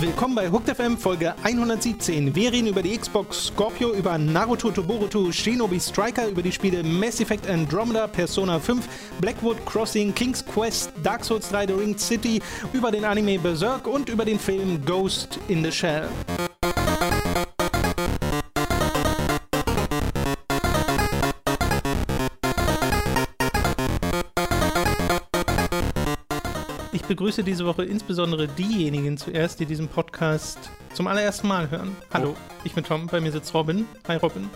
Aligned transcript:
Willkommen 0.00 0.34
bei 0.34 0.50
Hooked 0.50 0.74
FM 0.74 0.96
Folge 0.96 1.34
117. 1.42 2.34
Wir 2.34 2.52
reden 2.52 2.68
über 2.68 2.82
die 2.82 2.96
Xbox 2.96 3.46
Scorpio, 3.46 3.92
über 3.92 4.16
Naruto 4.16 4.70
Toboruto, 4.70 5.30
Shinobi 5.30 5.78
Striker, 5.80 6.28
über 6.28 6.42
die 6.42 6.52
Spiele 6.52 6.82
Mass 6.82 7.20
Effect 7.20 7.48
Andromeda, 7.48 8.06
Persona 8.06 8.58
5, 8.58 8.86
Blackwood 9.20 9.64
Crossing, 9.66 10.14
King's 10.14 10.44
Quest, 10.44 10.92
Dark 11.02 11.24
Souls 11.24 11.48
3, 11.50 11.66
The 11.66 11.72
Ring 11.74 11.98
City, 11.98 12.40
über 12.72 12.90
den 12.90 13.04
Anime 13.04 13.38
Berserk 13.38 13.86
und 13.86 14.08
über 14.08 14.24
den 14.24 14.38
Film 14.38 14.84
Ghost 14.84 15.38
in 15.48 15.62
the 15.64 15.72
Shell. 15.72 16.08
Ich 27.04 27.08
begrüße 27.08 27.44
diese 27.44 27.66
Woche 27.66 27.84
insbesondere 27.84 28.48
diejenigen 28.48 29.18
zuerst, 29.18 29.60
die 29.60 29.66
diesen 29.66 29.88
Podcast 29.88 30.70
zum 30.94 31.06
allerersten 31.06 31.46
Mal 31.46 31.70
hören. 31.70 31.94
Hallo, 32.14 32.34
ich 32.64 32.72
bin 32.72 32.82
Tom, 32.82 33.08
bei 33.08 33.20
mir 33.20 33.30
sitzt 33.30 33.52
Robin. 33.52 33.84
Hi 34.08 34.16
Robin. 34.16 34.48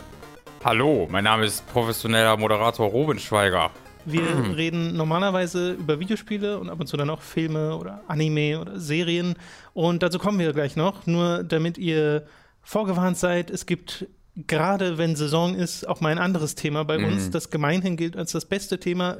Hallo, 0.63 1.07
mein 1.11 1.25
Name 1.25 1.45
ist 1.45 1.63
professioneller 1.71 2.35
Moderator 2.37 2.89
Robin 2.89 3.19
Schweiger. 3.19 3.69
Wir 4.03 4.23
reden 4.57 4.97
normalerweise 4.97 5.73
über 5.73 5.99
Videospiele 5.99 6.57
und 6.57 6.71
ab 6.71 6.79
und 6.79 6.87
zu 6.87 6.97
dann 6.97 7.11
auch 7.11 7.21
Filme 7.21 7.77
oder 7.77 8.01
Anime 8.07 8.59
oder 8.59 8.79
Serien. 8.79 9.35
Und 9.75 10.01
dazu 10.01 10.17
kommen 10.17 10.39
wir 10.39 10.51
gleich 10.51 10.75
noch. 10.75 11.05
Nur 11.05 11.43
damit 11.43 11.77
ihr 11.77 12.25
vorgewarnt 12.63 13.19
seid, 13.19 13.51
es 13.51 13.67
gibt 13.67 14.07
gerade 14.47 14.97
wenn 14.97 15.15
Saison 15.15 15.53
ist, 15.53 15.87
auch 15.87 16.01
mal 16.01 16.09
ein 16.09 16.17
anderes 16.17 16.55
Thema 16.55 16.83
bei 16.83 16.97
uns, 16.97 17.29
das 17.29 17.51
gemeinhin 17.51 17.95
gilt 17.95 18.17
als 18.17 18.31
das 18.31 18.45
beste 18.45 18.79
Thema. 18.79 19.17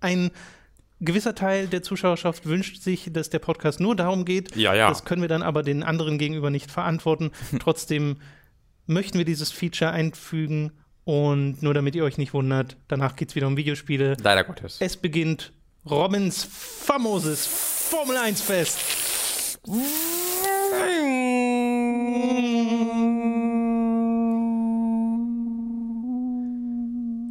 Ein 0.00 0.30
gewisser 1.00 1.34
Teil 1.34 1.66
der 1.66 1.82
Zuschauerschaft 1.82 2.46
wünscht 2.46 2.82
sich, 2.82 3.10
dass 3.12 3.30
der 3.30 3.38
Podcast 3.38 3.80
nur 3.80 3.96
darum 3.96 4.24
geht. 4.24 4.56
Ja, 4.56 4.74
ja. 4.74 4.88
Das 4.88 5.04
können 5.04 5.22
wir 5.22 5.28
dann 5.28 5.42
aber 5.42 5.62
den 5.62 5.82
anderen 5.82 6.18
gegenüber 6.18 6.50
nicht 6.50 6.70
verantworten. 6.70 7.30
Trotzdem 7.60 8.16
möchten 8.86 9.18
wir 9.18 9.24
dieses 9.24 9.50
Feature 9.52 9.90
einfügen 9.90 10.72
und 11.04 11.62
nur 11.62 11.74
damit 11.74 11.94
ihr 11.94 12.04
euch 12.04 12.18
nicht 12.18 12.34
wundert, 12.34 12.76
danach 12.88 13.14
geht 13.16 13.28
es 13.30 13.36
wieder 13.36 13.46
um 13.46 13.56
Videospiele. 13.56 14.16
Leider 14.20 14.44
Gottes. 14.44 14.78
Es 14.80 14.96
beginnt 14.96 15.52
Robins 15.88 16.42
famoses 16.44 17.46
Formel 17.46 18.16
1 18.16 18.40
Fest. 18.40 18.78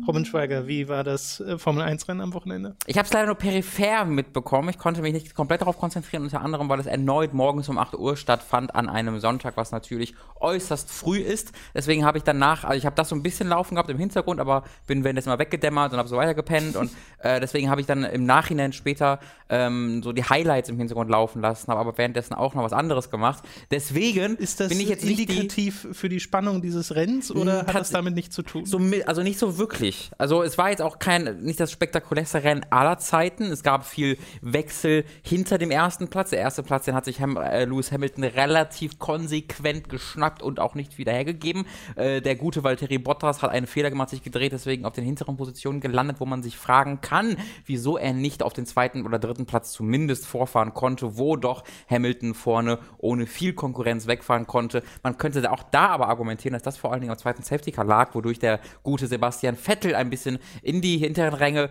Robin 0.07 0.25
Schweiger, 0.25 0.67
wie 0.67 0.87
war 0.87 1.03
das 1.03 1.39
äh, 1.39 1.57
Formel 1.57 1.83
1 1.83 2.07
Rennen 2.07 2.21
am 2.21 2.33
Wochenende? 2.33 2.75
Ich 2.85 2.97
habe 2.97 3.05
es 3.05 3.13
leider 3.13 3.27
nur 3.27 3.35
peripher 3.35 4.05
mitbekommen. 4.05 4.69
Ich 4.69 4.77
konnte 4.77 5.01
mich 5.01 5.13
nicht 5.13 5.35
komplett 5.35 5.61
darauf 5.61 5.77
konzentrieren, 5.77 6.23
unter 6.23 6.41
anderem, 6.41 6.69
weil 6.69 6.79
es 6.79 6.85
erneut 6.85 7.33
morgens 7.33 7.69
um 7.69 7.77
8 7.77 7.95
Uhr 7.95 8.17
stattfand 8.17 8.75
an 8.75 8.89
einem 8.89 9.19
Sonntag, 9.19 9.57
was 9.57 9.71
natürlich 9.71 10.13
äußerst 10.39 10.91
früh 10.91 11.17
ist. 11.17 11.51
Deswegen 11.73 12.05
habe 12.05 12.17
ich 12.17 12.23
danach, 12.23 12.63
also 12.63 12.77
ich 12.77 12.85
habe 12.85 12.95
das 12.95 13.09
so 13.09 13.15
ein 13.15 13.23
bisschen 13.23 13.47
laufen 13.47 13.75
gehabt 13.75 13.89
im 13.89 13.97
Hintergrund, 13.97 14.39
aber 14.39 14.63
bin 14.87 15.03
währenddessen 15.03 15.29
mal 15.29 15.39
weggedämmert 15.39 15.91
und 15.91 15.97
habe 15.97 16.09
so 16.09 16.17
weiter 16.17 16.33
gepennt 16.33 16.75
und 16.75 16.91
äh, 17.19 17.39
deswegen 17.39 17.69
habe 17.69 17.81
ich 17.81 17.87
dann 17.87 18.03
im 18.03 18.25
Nachhinein 18.25 18.73
später 18.73 19.19
ähm, 19.49 20.01
so 20.03 20.11
die 20.11 20.23
Highlights 20.23 20.69
im 20.69 20.77
Hintergrund 20.77 21.09
laufen 21.09 21.41
lassen, 21.41 21.71
habe 21.71 21.79
aber 21.79 21.97
währenddessen 21.97 22.33
auch 22.33 22.53
noch 22.53 22.63
was 22.63 22.73
anderes 22.73 23.09
gemacht. 23.09 23.43
Deswegen 23.71 24.35
Ist 24.37 24.59
das 24.59 24.69
bin 24.69 24.79
ich 24.79 24.89
jetzt 24.89 25.03
nicht 25.05 25.19
die, 25.19 25.23
indikativ 25.23 25.87
für 25.91 26.09
die 26.09 26.19
Spannung 26.19 26.61
dieses 26.61 26.95
Rennens 26.95 27.31
oder 27.31 27.55
Mm, 27.63 27.67
hat 27.67 27.75
das 27.75 27.91
damit 27.91 28.15
nichts 28.15 28.35
zu 28.35 28.43
tun? 28.43 28.65
So, 28.65 28.79
also 29.05 29.23
nicht 29.23 29.39
so 29.39 29.57
wirklich. 29.57 29.94
Also 30.17 30.43
es 30.43 30.57
war 30.57 30.69
jetzt 30.69 30.81
auch 30.81 30.99
kein, 30.99 31.41
nicht 31.41 31.59
das 31.59 31.71
spektakulärste 31.71 32.43
Rennen 32.43 32.65
aller 32.69 32.97
Zeiten. 32.97 33.45
Es 33.45 33.63
gab 33.63 33.85
viel 33.85 34.17
Wechsel 34.41 35.05
hinter 35.21 35.57
dem 35.57 35.71
ersten 35.71 36.07
Platz. 36.07 36.29
Der 36.29 36.39
erste 36.39 36.63
Platz, 36.63 36.85
den 36.85 36.95
hat 36.95 37.05
sich 37.05 37.21
Ham 37.21 37.37
äh, 37.37 37.65
Lewis 37.65 37.91
Hamilton 37.91 38.23
relativ 38.23 38.99
konsequent 38.99 39.89
geschnappt 39.89 40.41
und 40.41 40.59
auch 40.59 40.75
nicht 40.75 40.97
wieder 40.97 41.11
hergegeben. 41.11 41.65
Äh, 41.95 42.21
der 42.21 42.35
gute 42.35 42.63
Valtteri 42.63 42.97
Bottas 42.97 43.41
hat 43.41 43.51
einen 43.51 43.67
Fehler 43.67 43.89
gemacht, 43.89 44.09
sich 44.09 44.23
gedreht, 44.23 44.51
deswegen 44.51 44.85
auf 44.85 44.93
den 44.93 45.03
hinteren 45.03 45.37
Positionen 45.37 45.81
gelandet, 45.81 46.19
wo 46.19 46.25
man 46.25 46.43
sich 46.43 46.57
fragen 46.57 47.01
kann, 47.01 47.37
wieso 47.65 47.97
er 47.97 48.13
nicht 48.13 48.43
auf 48.43 48.53
den 48.53 48.65
zweiten 48.65 49.05
oder 49.05 49.19
dritten 49.19 49.45
Platz 49.45 49.71
zumindest 49.71 50.25
vorfahren 50.25 50.73
konnte, 50.73 51.17
wo 51.17 51.35
doch 51.35 51.63
Hamilton 51.89 52.33
vorne 52.33 52.79
ohne 52.97 53.27
viel 53.27 53.53
Konkurrenz 53.53 54.07
wegfahren 54.07 54.47
konnte. 54.47 54.83
Man 55.03 55.17
könnte 55.17 55.51
auch 55.51 55.63
da 55.63 55.87
aber 55.87 56.07
argumentieren, 56.07 56.53
dass 56.53 56.63
das 56.63 56.77
vor 56.77 56.91
allen 56.91 57.01
Dingen 57.01 57.11
am 57.11 57.17
zweiten 57.17 57.43
Safety 57.43 57.71
Car 57.71 57.85
lag, 57.85 58.15
wodurch 58.15 58.39
der 58.39 58.59
gute 58.83 59.07
Sebastian 59.07 59.55
Vettel 59.55 59.84
ein 59.93 60.09
bisschen 60.09 60.39
in 60.61 60.81
die 60.81 60.97
hinteren 60.97 61.33
Ränge 61.33 61.69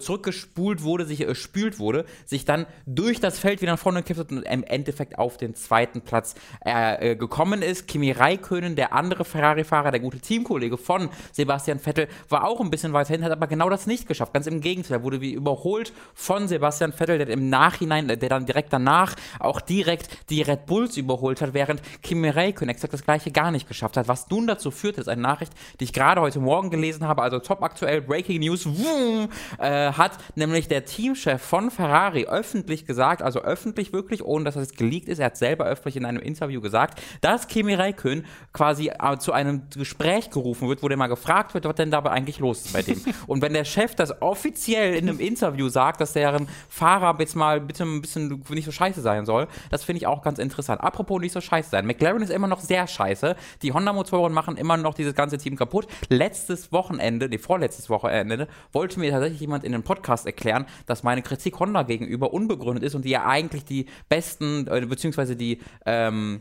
zurückgespult 0.00 0.82
wurde, 0.82 1.06
sich 1.06 1.20
äh, 1.22 1.34
spült 1.34 1.78
wurde, 1.78 2.04
sich 2.24 2.44
dann 2.44 2.66
durch 2.86 3.20
das 3.20 3.38
Feld 3.38 3.62
wieder 3.62 3.72
nach 3.72 3.78
vorne 3.78 4.02
gekippt 4.02 4.20
hat 4.20 4.32
und 4.32 4.42
im 4.42 4.64
Endeffekt 4.64 5.18
auf 5.18 5.36
den 5.36 5.54
zweiten 5.54 6.02
Platz 6.02 6.34
äh, 6.64 7.12
äh, 7.12 7.16
gekommen 7.16 7.62
ist. 7.62 7.86
Kimi 7.86 8.10
Räikkönen, 8.10 8.76
der 8.76 8.92
andere 8.92 9.24
Ferrari-Fahrer, 9.24 9.90
der 9.90 10.00
gute 10.00 10.18
Teamkollege 10.18 10.76
von 10.76 11.08
Sebastian 11.32 11.78
Vettel, 11.78 12.08
war 12.28 12.44
auch 12.44 12.60
ein 12.60 12.70
bisschen 12.70 12.92
weiter 12.92 13.10
hinten, 13.10 13.24
hat 13.24 13.32
aber 13.32 13.46
genau 13.46 13.70
das 13.70 13.86
nicht 13.86 14.06
geschafft. 14.06 14.34
Ganz 14.34 14.46
im 14.46 14.60
Gegenteil, 14.60 15.02
wurde 15.02 15.20
wie 15.20 15.32
überholt 15.32 15.92
von 16.14 16.48
Sebastian 16.48 16.92
Vettel, 16.92 17.18
der 17.18 17.28
im 17.28 17.48
Nachhinein, 17.48 18.08
der 18.08 18.16
dann 18.16 18.46
direkt 18.46 18.72
danach 18.72 19.14
auch 19.38 19.60
direkt 19.60 20.30
die 20.30 20.42
Red 20.42 20.66
Bulls 20.66 20.96
überholt 20.96 21.40
hat, 21.40 21.54
während 21.54 21.80
Kimi 22.02 22.28
Räikkönen 22.28 22.74
exakt 22.74 22.92
das 22.92 23.04
gleiche 23.04 23.30
gar 23.30 23.50
nicht 23.50 23.68
geschafft 23.68 23.96
hat. 23.96 24.08
Was 24.08 24.28
nun 24.30 24.46
dazu 24.46 24.70
führt, 24.70 24.98
ist 24.98 25.08
eine 25.08 25.22
Nachricht, 25.22 25.52
die 25.80 25.84
ich 25.84 25.92
gerade 25.92 26.20
heute 26.20 26.40
Morgen 26.40 26.70
gelesen 26.70 27.06
habe, 27.06 27.22
also 27.22 27.38
top 27.54 27.62
aktuell, 27.62 28.02
Breaking 28.02 28.40
News, 28.40 28.66
wumm, 28.66 29.28
äh, 29.58 29.92
hat 29.92 30.12
nämlich 30.34 30.66
der 30.68 30.84
Teamchef 30.84 31.40
von 31.40 31.70
Ferrari 31.70 32.26
öffentlich 32.26 32.84
gesagt, 32.84 33.22
also 33.22 33.40
öffentlich 33.40 33.92
wirklich, 33.92 34.24
ohne 34.24 34.44
dass 34.44 34.56
es 34.56 34.72
geleakt 34.72 35.08
ist, 35.08 35.20
er 35.20 35.26
hat 35.26 35.36
selber 35.36 35.64
öffentlich 35.66 35.96
in 35.96 36.04
einem 36.04 36.20
Interview 36.20 36.60
gesagt, 36.60 37.00
dass 37.20 37.46
Kimi 37.46 37.74
Räikkönen 37.74 38.24
quasi 38.52 38.88
äh, 38.88 39.18
zu 39.18 39.32
einem 39.32 39.62
Gespräch 39.70 40.30
gerufen 40.30 40.68
wird, 40.68 40.82
wo 40.82 40.88
der 40.88 40.96
mal 40.96 41.06
gefragt 41.06 41.54
wird, 41.54 41.64
was 41.64 41.76
denn 41.76 41.90
dabei 41.90 42.10
eigentlich 42.10 42.40
los 42.40 42.66
ist 42.66 42.72
bei 42.72 42.82
dem. 42.82 43.00
Und 43.26 43.40
wenn 43.42 43.52
der 43.52 43.64
Chef 43.64 43.94
das 43.94 44.20
offiziell 44.20 44.94
in 44.94 45.08
einem 45.08 45.20
Interview 45.20 45.68
sagt, 45.68 46.00
dass 46.00 46.12
deren 46.12 46.48
Fahrer 46.68 47.16
jetzt 47.20 47.36
mal 47.36 47.60
bitte 47.60 47.84
ein 47.84 48.00
bisschen 48.00 48.42
nicht 48.50 48.64
so 48.64 48.72
scheiße 48.72 49.00
sein 49.00 49.26
soll, 49.26 49.46
das 49.70 49.84
finde 49.84 49.98
ich 49.98 50.06
auch 50.06 50.22
ganz 50.22 50.38
interessant. 50.38 50.80
Apropos 50.80 51.20
nicht 51.20 51.32
so 51.32 51.40
scheiße 51.40 51.70
sein. 51.70 51.86
McLaren 51.86 52.22
ist 52.22 52.30
immer 52.30 52.48
noch 52.48 52.60
sehr 52.60 52.86
scheiße. 52.86 53.36
Die 53.62 53.72
Honda-Motoren 53.72 54.32
machen 54.32 54.56
immer 54.56 54.76
noch 54.76 54.94
dieses 54.94 55.14
ganze 55.14 55.38
Team 55.38 55.56
kaputt. 55.56 55.86
Letztes 56.08 56.72
Wochenende, 56.72 57.28
nee, 57.28 57.38
vorletztes 57.44 57.90
Wochenende, 57.90 58.48
wollte 58.72 58.98
mir 58.98 59.10
tatsächlich 59.10 59.40
jemand 59.40 59.64
in 59.64 59.74
einem 59.74 59.82
Podcast 59.82 60.26
erklären, 60.26 60.66
dass 60.86 61.02
meine 61.02 61.22
Kritik 61.22 61.60
Honda 61.60 61.82
gegenüber 61.82 62.32
unbegründet 62.32 62.82
ist 62.84 62.94
und 62.94 63.04
die 63.04 63.10
ja 63.10 63.26
eigentlich 63.26 63.64
die 63.64 63.86
besten, 64.08 64.66
äh, 64.66 64.86
beziehungsweise 64.86 65.36
die, 65.36 65.60
ähm, 65.86 66.40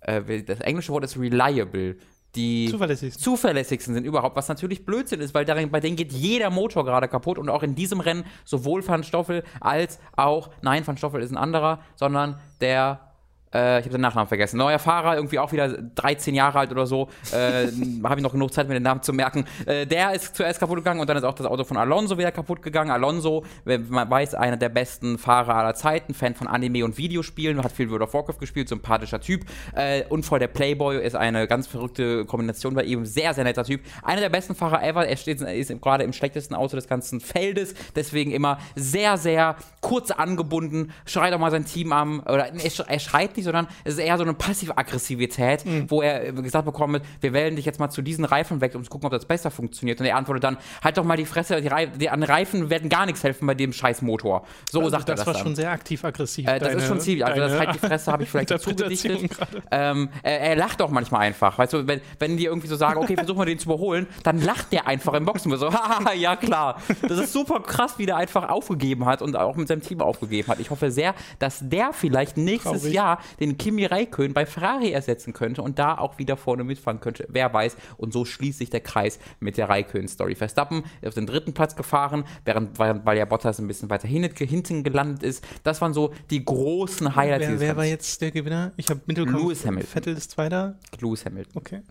äh, 0.00 0.42
das 0.42 0.60
englische 0.60 0.92
Wort 0.92 1.04
ist 1.04 1.18
reliable. 1.18 1.96
Die 2.34 2.68
Zuverlässigsten. 2.68 3.22
zuverlässigsten 3.22 3.94
sind 3.94 4.04
überhaupt, 4.04 4.34
was 4.34 4.48
natürlich 4.48 4.84
Blödsinn 4.84 5.20
ist, 5.20 5.34
weil 5.34 5.44
darin, 5.44 5.70
bei 5.70 5.80
denen 5.80 5.96
geht 5.96 6.12
jeder 6.12 6.50
Motor 6.50 6.84
gerade 6.84 7.06
kaputt 7.06 7.38
und 7.38 7.48
auch 7.48 7.62
in 7.62 7.74
diesem 7.74 8.00
Rennen 8.00 8.24
sowohl 8.44 8.86
Van 8.86 9.04
Stoffel 9.04 9.44
als 9.60 10.00
auch, 10.16 10.50
nein, 10.62 10.84
Van 10.86 10.96
Stoffel 10.96 11.22
ist 11.22 11.30
ein 11.30 11.36
anderer, 11.36 11.80
sondern 11.94 12.40
der 12.60 13.13
äh, 13.54 13.80
ich 13.80 13.86
habe 13.86 13.96
den 13.96 14.00
Nachnamen 14.00 14.28
vergessen. 14.28 14.58
Neuer 14.58 14.78
Fahrer, 14.78 15.16
irgendwie 15.16 15.38
auch 15.38 15.52
wieder 15.52 15.68
13 15.68 16.34
Jahre 16.34 16.58
alt 16.58 16.72
oder 16.72 16.86
so. 16.86 17.08
Äh, 17.32 17.66
habe 18.04 18.16
ich 18.16 18.22
noch 18.22 18.32
genug 18.32 18.52
Zeit, 18.52 18.68
mir 18.68 18.74
den 18.74 18.82
Namen 18.82 19.02
zu 19.02 19.12
merken. 19.12 19.44
Äh, 19.66 19.86
der 19.86 20.12
ist 20.12 20.36
zuerst 20.36 20.60
kaputt 20.60 20.76
gegangen 20.78 21.00
und 21.00 21.08
dann 21.08 21.16
ist 21.16 21.24
auch 21.24 21.34
das 21.34 21.46
Auto 21.46 21.64
von 21.64 21.76
Alonso 21.76 22.18
wieder 22.18 22.32
kaputt 22.32 22.62
gegangen. 22.62 22.90
Alonso, 22.90 23.44
man 23.64 24.10
weiß, 24.10 24.34
einer 24.34 24.56
der 24.56 24.68
besten 24.68 25.18
Fahrer 25.18 25.54
aller 25.54 25.74
Zeiten, 25.74 26.14
Fan 26.14 26.34
von 26.34 26.46
Anime 26.46 26.84
und 26.84 26.98
Videospielen, 26.98 27.62
hat 27.62 27.72
viel 27.72 27.90
World 27.90 28.02
of 28.02 28.14
Warcraft 28.14 28.38
gespielt, 28.40 28.68
sympathischer 28.68 29.20
Typ. 29.20 29.44
Äh, 29.74 30.04
und 30.08 30.24
voll 30.24 30.38
der 30.38 30.48
Playboy 30.48 31.04
ist 31.04 31.14
eine 31.14 31.46
ganz 31.46 31.66
verrückte 31.66 32.24
Kombination 32.24 32.74
bei 32.74 32.84
ihm. 32.84 33.06
Sehr, 33.06 33.34
sehr 33.34 33.44
netter 33.44 33.64
Typ. 33.64 33.80
Einer 34.02 34.20
der 34.20 34.30
besten 34.30 34.54
Fahrer 34.54 34.82
ever. 34.82 35.06
Er 35.06 35.16
steht, 35.16 35.40
ist 35.40 35.80
gerade 35.80 36.04
im 36.04 36.12
schlechtesten 36.12 36.54
Auto 36.54 36.76
des 36.76 36.88
ganzen 36.88 37.20
Feldes. 37.20 37.74
Deswegen 37.94 38.32
immer 38.32 38.58
sehr, 38.74 39.16
sehr 39.16 39.56
kurz 39.80 40.10
angebunden. 40.10 40.92
Schreit 41.06 41.32
auch 41.34 41.38
mal 41.38 41.50
sein 41.50 41.64
Team 41.64 41.92
an. 41.92 42.20
Oder 42.20 42.52
er, 42.52 42.88
er 42.88 42.98
schreit 42.98 43.36
nicht, 43.36 43.43
sondern 43.44 43.66
es 43.84 43.94
ist 43.94 44.00
eher 44.00 44.16
so 44.16 44.24
eine 44.24 44.34
Passiv-Aggressivität, 44.34 45.64
wo 45.88 46.02
er 46.02 46.32
gesagt 46.32 46.64
bekommt, 46.64 47.00
wir 47.20 47.32
wählen 47.32 47.56
dich 47.56 47.64
jetzt 47.64 47.80
mal 47.80 47.90
zu 47.90 48.02
diesen 48.02 48.24
Reifen 48.24 48.60
weg, 48.60 48.74
um 48.74 48.84
zu 48.84 48.90
gucken, 48.90 49.06
ob 49.06 49.12
das 49.12 49.24
besser 49.26 49.50
funktioniert. 49.50 50.00
Und 50.00 50.06
er 50.06 50.16
antwortet 50.16 50.44
dann, 50.44 50.58
halt 50.82 50.96
doch 50.98 51.04
mal 51.04 51.16
die 51.16 51.24
Fresse, 51.24 51.60
die, 51.60 51.68
Rei 51.68 51.86
die 51.86 52.10
an 52.10 52.22
Reifen 52.22 52.70
werden 52.70 52.88
gar 52.88 53.06
nichts 53.06 53.22
helfen 53.24 53.46
bei 53.46 53.54
dem 53.54 53.72
scheiß 53.72 54.02
Motor. 54.02 54.44
So 54.70 54.80
Also 54.80 54.90
sagt 54.90 55.08
das 55.08 55.14
er 55.14 55.16
das 55.16 55.26
war 55.26 55.34
dann. 55.34 55.42
schon 55.42 55.56
sehr 55.56 55.70
aktiv-aggressiv. 55.70 56.46
Äh, 56.48 56.58
das 56.58 56.68
deine- 56.68 56.80
ist 56.80 56.88
schon 56.88 57.00
ziemlich, 57.00 57.24
also 57.24 57.40
das 57.40 57.58
halt 57.58 57.74
die 57.74 57.78
Fresse 57.78 58.12
habe 58.12 58.22
ich 58.24 58.30
vielleicht 58.30 58.50
dazu 58.50 58.70
Interpretation 58.74 59.14
gedichtet. 59.22 59.38
gerade. 59.38 59.62
Ähm, 59.70 60.08
er, 60.22 60.40
er 60.40 60.56
lacht 60.56 60.82
auch 60.82 60.90
manchmal 60.90 61.22
einfach. 61.22 61.58
Weißt 61.58 61.72
du, 61.72 61.86
wenn, 61.86 62.00
wenn 62.18 62.36
die 62.36 62.44
irgendwie 62.46 62.68
so 62.68 62.76
sagen, 62.76 62.98
okay, 63.00 63.14
versuchen 63.16 63.38
wir 63.38 63.46
den 63.46 63.58
zu 63.58 63.66
überholen, 63.68 64.06
dann 64.22 64.40
lacht 64.40 64.72
der 64.72 64.86
einfach 64.86 65.14
im 65.14 65.24
Boxen. 65.24 65.54
So, 65.56 65.70
ja 66.16 66.36
klar. 66.36 66.80
Das 67.02 67.18
ist 67.18 67.32
super 67.32 67.60
krass, 67.60 67.94
wie 67.98 68.06
der 68.06 68.16
einfach 68.16 68.48
aufgegeben 68.48 69.06
hat 69.06 69.22
und 69.22 69.36
auch 69.36 69.56
mit 69.56 69.68
seinem 69.68 69.82
Team 69.82 70.00
aufgegeben 70.00 70.48
hat. 70.48 70.58
Ich 70.60 70.70
hoffe 70.70 70.90
sehr, 70.90 71.14
dass 71.38 71.60
der 71.62 71.92
vielleicht 71.92 72.36
nächstes 72.36 72.82
Traurig. 72.82 72.94
Jahr 72.94 73.18
den 73.40 73.58
Kimi 73.58 73.84
Räikkönen 73.84 74.34
bei 74.34 74.46
Ferrari 74.46 74.92
ersetzen 74.92 75.32
könnte 75.32 75.62
und 75.62 75.78
da 75.78 75.98
auch 75.98 76.18
wieder 76.18 76.36
vorne 76.36 76.64
mitfahren 76.64 77.00
könnte. 77.00 77.26
Wer 77.28 77.52
weiß. 77.52 77.76
Und 77.96 78.12
so 78.12 78.24
schließt 78.24 78.58
sich 78.58 78.70
der 78.70 78.80
Kreis 78.80 79.18
mit 79.40 79.56
der 79.56 79.68
Räikkönen-Story. 79.68 80.34
Verstappen 80.34 80.84
ist 81.00 81.08
auf 81.08 81.14
den 81.14 81.26
dritten 81.26 81.52
Platz 81.52 81.76
gefahren, 81.76 82.24
während, 82.44 82.78
während 82.78 83.06
weil 83.06 83.18
ja 83.18 83.24
Bottas 83.24 83.58
ein 83.58 83.66
bisschen 83.66 83.90
weiter 83.90 84.08
hin, 84.08 84.24
hinten 84.24 84.82
gelandet 84.82 85.22
ist. 85.22 85.44
Das 85.62 85.80
waren 85.80 85.94
so 85.94 86.12
die 86.30 86.44
großen 86.44 87.14
Highlights 87.16 87.48
Wer, 87.48 87.60
wer 87.60 87.76
war 87.76 87.84
jetzt 87.84 88.20
der 88.20 88.30
Gewinner? 88.30 88.72
Ich 88.76 88.88
habe 88.88 89.00
mitbekommen. 89.06 89.38
Lewis 89.38 89.64
Hamilton. 89.64 89.90
Vettel 89.90 90.16
ist 90.16 90.30
Zweiter. 90.30 90.78
Lewis 91.00 91.24
Hamilton. 91.24 91.52
Okay. 91.56 91.82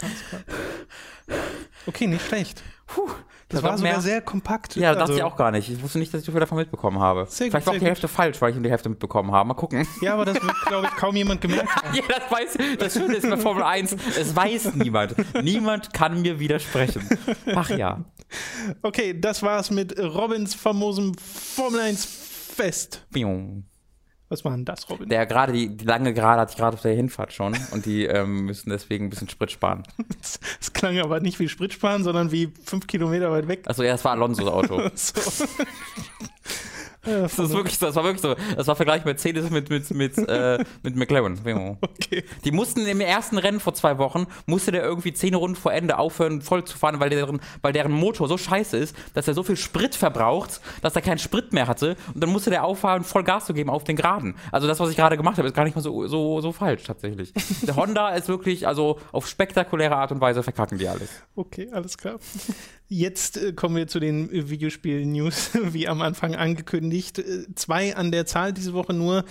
Alles 0.00 0.28
klar. 0.28 0.42
Okay, 1.86 2.06
nicht 2.06 2.26
schlecht. 2.26 2.62
Puh, 2.86 3.06
Das 3.06 3.16
das 3.48 3.62
war 3.62 3.78
sogar 3.78 3.92
mehr- 3.92 4.00
sehr 4.00 4.20
kompakt. 4.20 4.74
Ja, 4.76 4.90
dachte 4.90 5.02
Also- 5.02 5.14
ich 5.14 5.22
auch 5.22 5.36
gar 5.36 5.50
nicht. 5.52 5.68
Ich 5.70 5.80
wusste 5.82 5.98
nicht, 5.98 6.12
dass 6.12 6.20
ich 6.20 6.26
so 6.26 6.32
viel 6.32 6.40
davon 6.40 6.58
mitbekommen 6.58 6.98
habe. 6.98 7.26
Sehr 7.28 7.46
gut, 7.46 7.52
Vielleicht 7.52 7.66
war 7.66 7.74
auch 7.74 7.78
die 7.78 7.84
Hälfte 7.86 8.08
falsch, 8.08 8.40
weil 8.40 8.50
ich 8.50 8.56
nur 8.56 8.64
die 8.64 8.70
Hälfte 8.70 8.88
mitbekommen 8.88 9.30
habe. 9.32 9.48
Mal 9.48 9.54
gucken. 9.54 9.86
Ja, 10.00 10.14
aber 10.14 10.24
das 10.24 10.42
wird, 10.42 10.54
glaube 10.66 10.86
ich, 10.88 10.96
kaum 10.96 11.14
jemand 11.16 11.40
gemerkt 11.40 11.68
haben. 11.74 11.88
Ja, 11.94 12.02
das 12.08 12.30
weiß 12.30 12.76
Das 12.78 12.92
Schöne 12.94 13.14
ist 13.16 13.28
bei 13.30 13.36
Formel 13.36 13.62
1, 13.62 13.92
es 14.18 14.34
weiß 14.34 14.74
niemand. 14.74 15.14
Niemand 15.42 15.92
kann 15.92 16.20
mir 16.20 16.38
widersprechen. 16.40 17.08
Ach 17.54 17.70
ja. 17.70 18.04
Okay, 18.82 19.18
das 19.18 19.42
war's 19.42 19.70
mit 19.70 19.98
Robins 19.98 20.54
famosem 20.54 21.12
Formel 21.16 21.80
1 21.80 22.04
Fest. 22.04 23.06
Bium. 23.10 23.64
Was 24.30 24.44
war 24.44 24.52
denn 24.52 24.64
das, 24.64 24.88
Robin? 24.88 25.08
Der 25.08 25.26
gerade, 25.26 25.52
die, 25.52 25.76
die 25.76 25.84
lange 25.84 26.14
Gerade 26.14 26.40
hatte 26.40 26.52
ich 26.52 26.56
gerade 26.56 26.74
auf 26.74 26.82
der 26.82 26.94
Hinfahrt 26.94 27.32
schon 27.32 27.56
und 27.72 27.84
die 27.84 28.04
ähm, 28.04 28.46
müssen 28.46 28.70
deswegen 28.70 29.06
ein 29.06 29.10
bisschen 29.10 29.28
Sprit 29.28 29.50
sparen. 29.50 29.82
Es 30.60 30.72
klang 30.72 30.98
aber 31.00 31.18
nicht 31.18 31.40
wie 31.40 31.48
Spritsparen, 31.48 32.04
sondern 32.04 32.30
wie 32.30 32.52
fünf 32.64 32.86
Kilometer 32.86 33.32
weit 33.32 33.48
weg. 33.48 33.64
Achso, 33.66 33.82
ja, 33.82 33.92
das 33.92 34.04
war 34.04 34.12
Alonso's 34.12 34.46
Auto. 34.46 34.88
So. 34.94 35.46
Ja, 37.06 37.22
Das 37.22 37.38
ist 37.38 37.50
wirklich 37.52 37.78
so, 37.78 37.86
das 37.86 37.96
war 37.96 38.04
wirklich 38.04 38.20
so. 38.20 38.34
Das 38.56 38.66
war 38.66 38.76
Vergleich 38.76 39.04
Mercedes 39.04 39.50
mit, 39.50 39.70
mit, 39.70 39.90
mit, 39.90 40.18
äh, 40.18 40.62
mit 40.82 40.96
McLaren. 40.96 41.38
Okay. 41.82 42.24
Die 42.44 42.50
mussten 42.50 42.86
im 42.86 43.00
ersten 43.00 43.38
Rennen 43.38 43.60
vor 43.60 43.74
zwei 43.74 43.98
Wochen, 43.98 44.26
musste 44.46 44.72
der 44.72 44.82
irgendwie 44.82 45.12
zehn 45.12 45.34
Runden 45.34 45.56
vor 45.56 45.72
Ende 45.72 45.98
aufhören, 45.98 46.42
voll 46.42 46.64
zu 46.64 46.76
fahren, 46.76 47.00
weil 47.00 47.10
deren, 47.10 47.40
weil 47.62 47.72
deren 47.72 47.92
Motor 47.92 48.28
so 48.28 48.36
scheiße 48.36 48.76
ist, 48.76 48.96
dass 49.14 49.28
er 49.28 49.34
so 49.34 49.42
viel 49.42 49.56
Sprit 49.56 49.94
verbraucht, 49.94 50.60
dass 50.82 50.96
er 50.96 51.02
keinen 51.02 51.18
Sprit 51.18 51.52
mehr 51.52 51.66
hatte. 51.68 51.96
Und 52.14 52.22
dann 52.22 52.30
musste 52.30 52.50
der 52.50 52.64
auffahren, 52.64 53.04
voll 53.04 53.24
Gas 53.24 53.46
zu 53.46 53.54
geben 53.54 53.70
auf 53.70 53.84
den 53.84 53.96
Geraden. 53.96 54.34
Also 54.52 54.66
das, 54.66 54.80
was 54.80 54.90
ich 54.90 54.96
gerade 54.96 55.16
gemacht 55.16 55.38
habe, 55.38 55.48
ist 55.48 55.54
gar 55.54 55.64
nicht 55.64 55.76
mal 55.76 55.82
so, 55.82 56.06
so, 56.06 56.40
so 56.40 56.52
falsch 56.52 56.84
tatsächlich. 56.84 57.32
Der 57.62 57.76
Honda 57.76 58.10
ist 58.10 58.28
wirklich, 58.28 58.66
also 58.66 58.98
auf 59.12 59.26
spektakuläre 59.26 59.96
Art 59.96 60.12
und 60.12 60.20
Weise 60.20 60.42
verkacken 60.42 60.78
die 60.78 60.88
alles. 60.88 61.10
Okay, 61.34 61.68
alles 61.72 61.96
klar. 61.96 62.18
Jetzt 62.92 63.36
äh, 63.36 63.52
kommen 63.52 63.76
wir 63.76 63.86
zu 63.86 64.00
den 64.00 64.28
äh, 64.32 64.50
Videospiel-News, 64.50 65.50
wie 65.72 65.86
am 65.86 66.02
Anfang 66.02 66.34
angekündigt. 66.34 67.20
Äh, 67.20 67.46
zwei 67.54 67.94
an 67.94 68.10
der 68.10 68.26
Zahl 68.26 68.52
diese 68.52 68.72
Woche 68.74 68.92
nur. 68.92 69.24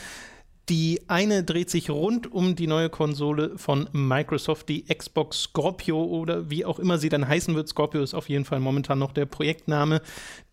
Die 0.69 1.01
eine 1.07 1.43
dreht 1.43 1.69
sich 1.69 1.89
rund 1.89 2.31
um 2.31 2.55
die 2.55 2.67
neue 2.67 2.89
Konsole 2.89 3.57
von 3.57 3.89
Microsoft, 3.91 4.69
die 4.69 4.85
Xbox 4.85 5.41
Scorpio 5.43 6.01
oder 6.01 6.49
wie 6.51 6.63
auch 6.63 6.79
immer 6.79 6.99
sie 6.99 7.09
dann 7.09 7.27
heißen 7.27 7.53
wird. 7.55 7.67
Scorpio 7.67 8.01
ist 8.01 8.13
auf 8.13 8.29
jeden 8.29 8.45
Fall 8.45 8.59
momentan 8.59 8.99
noch 8.99 9.11
der 9.11 9.25
Projektname. 9.25 10.01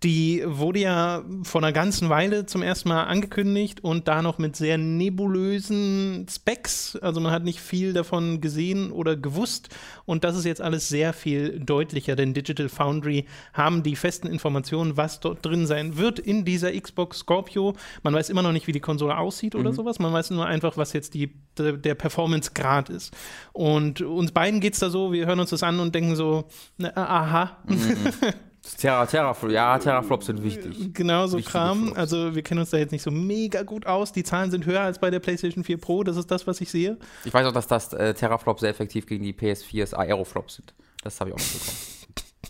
Die 0.03 0.43
wurde 0.45 0.81
ja 0.81 1.25
vor 1.43 1.63
einer 1.63 1.73
ganzen 1.73 2.11
Weile 2.11 2.45
zum 2.45 2.61
ersten 2.61 2.91
Mal 2.91 3.05
angekündigt 3.05 3.83
und 3.83 4.09
da 4.09 4.21
noch 4.21 4.37
mit 4.37 4.55
sehr 4.55 4.77
nebulösen 4.77 6.27
Specs. 6.29 6.97
Also 6.97 7.19
man 7.21 7.33
hat 7.33 7.45
nicht 7.45 7.61
viel 7.61 7.95
davon 7.95 8.43
gesehen 8.43 8.93
oder 8.93 9.17
gewusst. 9.17 9.71
Und 10.05 10.23
das 10.23 10.37
ist 10.37 10.45
jetzt 10.45 10.61
alles 10.61 10.89
sehr 10.89 11.15
viel 11.15 11.59
deutlicher, 11.61 12.15
denn 12.15 12.35
Digital 12.35 12.69
Foundry 12.69 13.25
haben 13.55 13.83
die 13.83 13.97
festen 13.97 14.27
Informationen, 14.27 14.99
was 14.99 15.21
dort 15.21 15.45
drin 15.45 15.67
sein 15.67 15.97
wird 15.97 16.19
in 16.19 16.45
dieser 16.45 16.79
Xbox 16.79 17.21
Scorpio. 17.21 17.75
Man 18.03 18.13
weiß 18.13 18.29
immer 18.29 18.43
noch 18.43 18.53
nicht, 18.53 18.67
wie 18.67 18.73
die 18.73 18.81
Konsole 18.81 19.17
aussieht 19.17 19.55
oder 19.55 19.73
sowas. 19.73 19.99
Man 19.99 20.13
weiß 20.13 20.31
nur 20.31 20.45
einfach, 20.45 20.77
was 20.77 20.93
jetzt 20.93 21.15
die, 21.15 21.33
der, 21.57 21.73
der 21.73 21.95
Performance-Grad 21.95 22.91
ist. 22.91 23.17
Und 23.55 24.03
uns 24.03 24.31
beiden 24.33 24.61
geht 24.61 24.75
es 24.75 24.81
da 24.81 24.91
so, 24.91 25.13
wir 25.13 25.25
hören 25.25 25.41
uns 25.41 25.51
das 25.51 25.63
an 25.63 25.81
und 25.81 25.95
denken 25.95 26.17
so, 26.17 26.45
na, 26.77 26.95
aha, 26.95 27.57
Terra, 28.79 29.07
Terraflop, 29.07 29.51
ja, 29.53 29.79
Terraflops 29.79 30.27
sind 30.27 30.43
wichtig. 30.43 30.93
Genau 30.95 31.27
so 31.27 31.39
Wichtige 31.39 31.53
Kram. 31.53 31.85
Flops. 31.87 31.99
Also 31.99 32.35
wir 32.35 32.43
kennen 32.43 32.61
uns 32.61 32.71
da 32.71 32.79
jetzt 32.79 32.93
nicht 32.93 33.03
so 33.03 33.11
mega 33.11 33.63
gut 33.63 33.87
aus. 33.87 34.13
Die 34.13 34.25
Zahlen 34.25 34.51
sind 34.51 34.67
höher 34.67 34.81
als 34.81 34.99
bei 34.99 35.11
der 35.11 35.21
PlayStation 35.21 35.65
4 35.65 35.79
Pro. 35.79 36.03
Das 36.03 36.17
ist 36.17 36.31
das, 36.31 36.47
was 36.47 36.61
ich 36.61 36.71
sehe. 36.71 36.97
Ich 37.25 37.33
weiß 37.33 37.47
auch, 37.47 37.53
dass 37.53 37.67
das 37.67 37.93
äh, 37.93 38.15
Terraflops 38.15 38.61
sehr 38.61 38.71
effektiv 38.71 39.07
gegen 39.07 39.25
die 39.25 39.33
PS4s 39.33 39.95
Aeroflops 39.95 40.57
sind. 40.57 40.75
Das 41.03 41.21
habe 41.21 41.31
ich 41.31 41.37
auch 41.37 41.41
mitbekommen. 41.41 41.77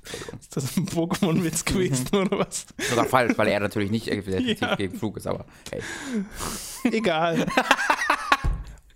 Entschuldigung. 0.02 0.38
Ist 0.40 0.56
das 0.56 0.76
ein 0.76 0.86
Pokémon-Witz 0.86 1.64
gewesen 1.66 2.06
oder 2.16 2.38
was? 2.38 2.66
Das 2.76 2.88
ist 2.90 2.98
auch 2.98 3.06
falsch, 3.06 3.36
weil 3.36 3.48
er 3.48 3.60
natürlich 3.60 3.90
nicht 3.90 4.08
effektiv 4.12 4.60
Ja. 4.60 4.74
gegen 4.76 4.96
Flug 4.96 5.16
ist, 5.16 5.26
aber 5.26 5.44
hey. 5.72 5.82
Egal. 6.92 7.46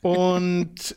Und 0.03 0.97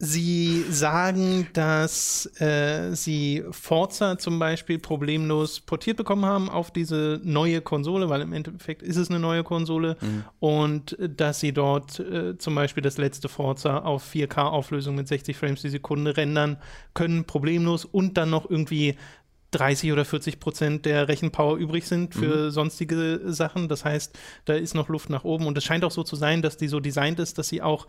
sie 0.00 0.64
sagen, 0.70 1.48
dass 1.54 2.26
äh, 2.40 2.94
sie 2.94 3.42
Forza 3.50 4.16
zum 4.16 4.38
Beispiel 4.38 4.78
problemlos 4.78 5.58
portiert 5.60 5.96
bekommen 5.96 6.24
haben 6.24 6.48
auf 6.48 6.70
diese 6.70 7.20
neue 7.24 7.60
Konsole, 7.60 8.08
weil 8.08 8.20
im 8.20 8.32
Endeffekt 8.32 8.82
ist 8.82 8.96
es 8.96 9.10
eine 9.10 9.18
neue 9.18 9.42
Konsole. 9.42 9.96
Und 10.38 10.98
äh, 10.98 11.08
dass 11.08 11.40
sie 11.40 11.52
dort 11.52 11.98
äh, 11.98 12.38
zum 12.38 12.54
Beispiel 12.54 12.82
das 12.82 12.96
letzte 12.96 13.28
Forza 13.28 13.78
auf 13.78 14.08
4K-Auflösung 14.14 14.94
mit 14.94 15.08
60 15.08 15.36
Frames 15.36 15.62
die 15.62 15.68
Sekunde 15.68 16.16
rendern 16.16 16.58
können, 16.94 17.24
problemlos 17.24 17.84
und 17.84 18.16
dann 18.16 18.30
noch 18.30 18.48
irgendwie 18.48 18.96
30 19.50 19.92
oder 19.92 20.04
40 20.04 20.40
Prozent 20.40 20.84
der 20.84 21.08
Rechenpower 21.08 21.56
übrig 21.56 21.86
sind 21.86 22.14
für 22.14 22.50
sonstige 22.50 23.20
Sachen. 23.24 23.68
Das 23.68 23.84
heißt, 23.84 24.16
da 24.44 24.52
ist 24.52 24.74
noch 24.74 24.88
Luft 24.90 25.08
nach 25.08 25.24
oben. 25.24 25.46
Und 25.46 25.56
es 25.56 25.64
scheint 25.64 25.84
auch 25.84 25.90
so 25.90 26.02
zu 26.02 26.16
sein, 26.16 26.42
dass 26.42 26.58
die 26.58 26.68
so 26.68 26.80
designt 26.80 27.18
ist, 27.18 27.38
dass 27.38 27.48
sie 27.48 27.62
auch 27.62 27.86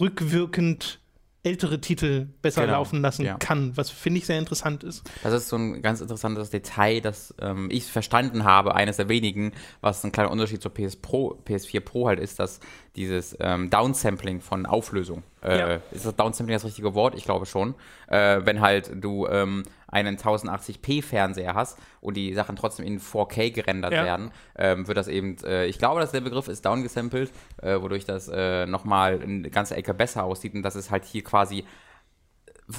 rückwirkend 0.00 1.01
ältere 1.44 1.80
Titel 1.80 2.28
besser 2.40 2.62
Genau, 2.62 2.74
laufen 2.74 3.00
lassen 3.02 3.24
ja. 3.24 3.36
kann, 3.36 3.76
was 3.76 3.90
finde 3.90 4.18
ich 4.18 4.26
sehr 4.26 4.38
interessant 4.38 4.84
ist. 4.84 5.02
Das 5.24 5.32
ist 5.34 5.48
so 5.48 5.56
ein 5.56 5.82
ganz 5.82 6.00
interessantes 6.00 6.50
Detail, 6.50 7.00
das 7.00 7.34
ähm, 7.40 7.68
ich 7.70 7.84
verstanden 7.86 8.44
habe, 8.44 8.74
eines 8.76 8.96
der 8.98 9.08
wenigen, 9.08 9.52
was 9.80 10.04
ein 10.04 10.12
kleiner 10.12 10.30
Unterschied 10.30 10.62
zur 10.62 10.72
PS 10.72 10.94
Pro, 10.96 11.36
PS4 11.46 11.80
Pro 11.80 12.06
halt 12.06 12.20
ist, 12.20 12.38
dass 12.38 12.60
dieses 12.94 13.36
ähm, 13.40 13.70
Downsampling 13.70 14.40
von 14.40 14.66
Auflösung, 14.66 15.24
äh, 15.42 15.58
Ja. 15.58 15.80
ist 15.90 16.06
das 16.06 16.14
Downsampling 16.14 16.54
das 16.56 16.64
richtige 16.64 16.94
Wort? 16.94 17.14
Ich 17.16 17.24
glaube 17.24 17.46
schon. 17.46 17.74
Äh, 18.06 18.42
wenn 18.44 18.60
halt 18.60 18.92
du 18.94 19.26
ähm, 19.26 19.64
einen 19.92 20.16
1080p 20.16 21.02
Fernseher 21.02 21.54
hast 21.54 21.78
und 22.00 22.16
die 22.16 22.34
Sachen 22.34 22.56
trotzdem 22.56 22.84
in 22.84 22.98
4K 22.98 23.52
gerendert 23.52 23.92
Ja. 23.92 24.04
werden, 24.04 24.32
ähm, 24.56 24.88
wird 24.88 24.98
das 24.98 25.06
eben, 25.06 25.36
äh, 25.44 25.66
ich 25.66 25.78
glaube, 25.78 26.00
dass 26.00 26.10
der 26.10 26.22
Begriff 26.22 26.48
ist 26.48 26.64
downgesampelt, 26.66 27.30
äh, 27.62 27.80
wodurch 27.80 28.04
das 28.04 28.28
äh, 28.28 28.66
nochmal 28.66 29.20
eine 29.22 29.50
ganze 29.50 29.76
Ecke 29.76 29.94
besser 29.94 30.24
aussieht 30.24 30.54
und 30.54 30.62
das 30.62 30.74
ist 30.74 30.90
halt 30.90 31.04
hier 31.04 31.22
quasi 31.22 31.64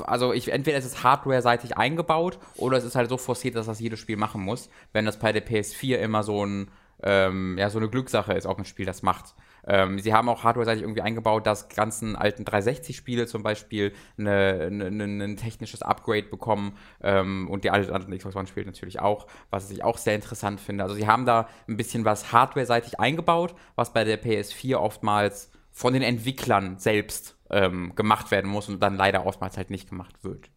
also 0.05 0.33
ich, 0.33 0.51
entweder 0.51 0.77
ist 0.77 0.85
es 0.85 1.03
hardware-seitig 1.03 1.77
eingebaut 1.77 2.39
oder 2.55 2.77
es 2.77 2.83
ist 2.83 2.95
halt 2.95 3.09
so 3.09 3.17
forciert, 3.17 3.55
dass 3.55 3.67
das 3.67 3.79
jedes 3.79 3.99
Spiel 3.99 4.17
machen 4.17 4.41
muss, 4.41 4.69
wenn 4.91 5.05
das 5.05 5.19
bei 5.19 5.31
der 5.31 5.45
PS4 5.45 5.97
immer 5.97 6.23
so 6.23 6.43
ein 6.45 6.71
ähm, 7.03 7.57
ja, 7.59 7.69
so 7.69 7.79
eine 7.79 7.89
Glückssache 7.89 8.33
ist, 8.33 8.45
ob 8.47 8.57
ein 8.59 8.65
Spiel 8.65 8.85
das 8.85 9.03
macht. 9.03 9.35
Ähm, 9.65 9.99
sie 9.99 10.13
haben 10.13 10.29
auch 10.29 10.43
hardware-seitig 10.43 10.83
irgendwie 10.83 11.01
eingebaut, 11.01 11.47
dass 11.47 11.69
ganzen 11.69 12.15
alten 12.15 12.43
360-Spiele 12.43 13.27
zum 13.27 13.43
Beispiel 13.43 13.93
ein 14.17 15.37
technisches 15.37 15.81
Upgrade 15.81 16.23
bekommen 16.23 16.77
ähm, 17.01 17.49
und 17.49 17.63
die 17.63 17.69
alten 17.69 17.91
anderen 17.91 18.17
Xbox 18.17 18.35
One-Spiele 18.35 18.65
natürlich 18.65 18.99
auch, 18.99 19.27
was 19.49 19.69
ich 19.71 19.83
auch 19.83 19.97
sehr 19.97 20.15
interessant 20.15 20.59
finde. 20.59 20.83
Also 20.83 20.95
sie 20.95 21.07
haben 21.07 21.25
da 21.25 21.47
ein 21.67 21.77
bisschen 21.77 22.05
was 22.05 22.31
hardware-seitig 22.31 22.99
eingebaut, 22.99 23.55
was 23.75 23.93
bei 23.93 24.03
der 24.03 24.21
PS4 24.21 24.75
oftmals 24.75 25.51
von 25.71 25.93
den 25.93 26.03
Entwicklern 26.03 26.77
selbst 26.77 27.35
ähm, 27.49 27.93
gemacht 27.95 28.31
werden 28.31 28.49
muss 28.49 28.69
und 28.69 28.81
dann 28.81 28.95
leider 28.95 29.25
oftmals 29.25 29.57
halt 29.57 29.69
nicht 29.69 29.89
gemacht 29.89 30.23
wird. 30.23 30.49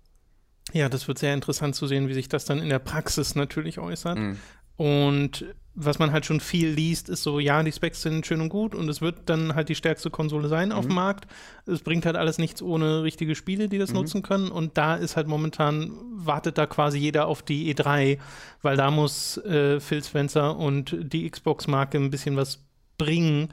Ja, 0.72 0.88
das 0.88 1.06
wird 1.08 1.18
sehr 1.18 1.32
interessant 1.32 1.74
zu 1.74 1.86
sehen, 1.86 2.08
wie 2.08 2.14
sich 2.14 2.28
das 2.28 2.44
dann 2.44 2.58
in 2.60 2.68
der 2.68 2.80
Praxis 2.80 3.34
natürlich 3.34 3.78
äußert. 3.78 4.18
Mhm. 4.18 4.38
Und 4.76 5.44
was 5.78 5.98
man 5.98 6.10
halt 6.10 6.24
schon 6.24 6.40
viel 6.40 6.70
liest, 6.70 7.10
ist 7.10 7.22
so, 7.22 7.38
ja, 7.38 7.62
die 7.62 7.70
Specs 7.70 8.00
sind 8.00 8.26
schön 8.26 8.40
und 8.40 8.48
gut 8.48 8.74
und 8.74 8.88
es 8.88 9.02
wird 9.02 9.16
dann 9.26 9.54
halt 9.54 9.68
die 9.68 9.74
stärkste 9.74 10.08
Konsole 10.08 10.48
sein 10.48 10.72
auf 10.72 10.86
dem 10.86 10.94
Markt. 10.94 11.26
Es 11.66 11.82
bringt 11.82 12.06
halt 12.06 12.16
alles 12.16 12.38
nichts 12.38 12.62
ohne 12.62 13.02
richtige 13.02 13.34
Spiele, 13.34 13.68
die 13.68 13.76
das 13.76 13.92
nutzen 13.92 14.22
können. 14.22 14.50
Und 14.50 14.78
da 14.78 14.94
ist 14.94 15.16
halt 15.16 15.28
momentan, 15.28 15.92
wartet 16.14 16.56
da 16.56 16.66
quasi 16.66 16.98
jeder 16.98 17.26
auf 17.26 17.42
die 17.42 17.74
E3, 17.74 18.18
weil 18.62 18.76
da 18.78 18.90
muss 18.90 19.36
äh, 19.38 19.78
Phil 19.78 20.02
Spencer 20.02 20.56
und 20.56 20.96
die 20.98 21.28
Xbox-Marke 21.28 21.98
ein 21.98 22.10
bisschen 22.10 22.36
was 22.36 22.64
bringen 22.96 23.50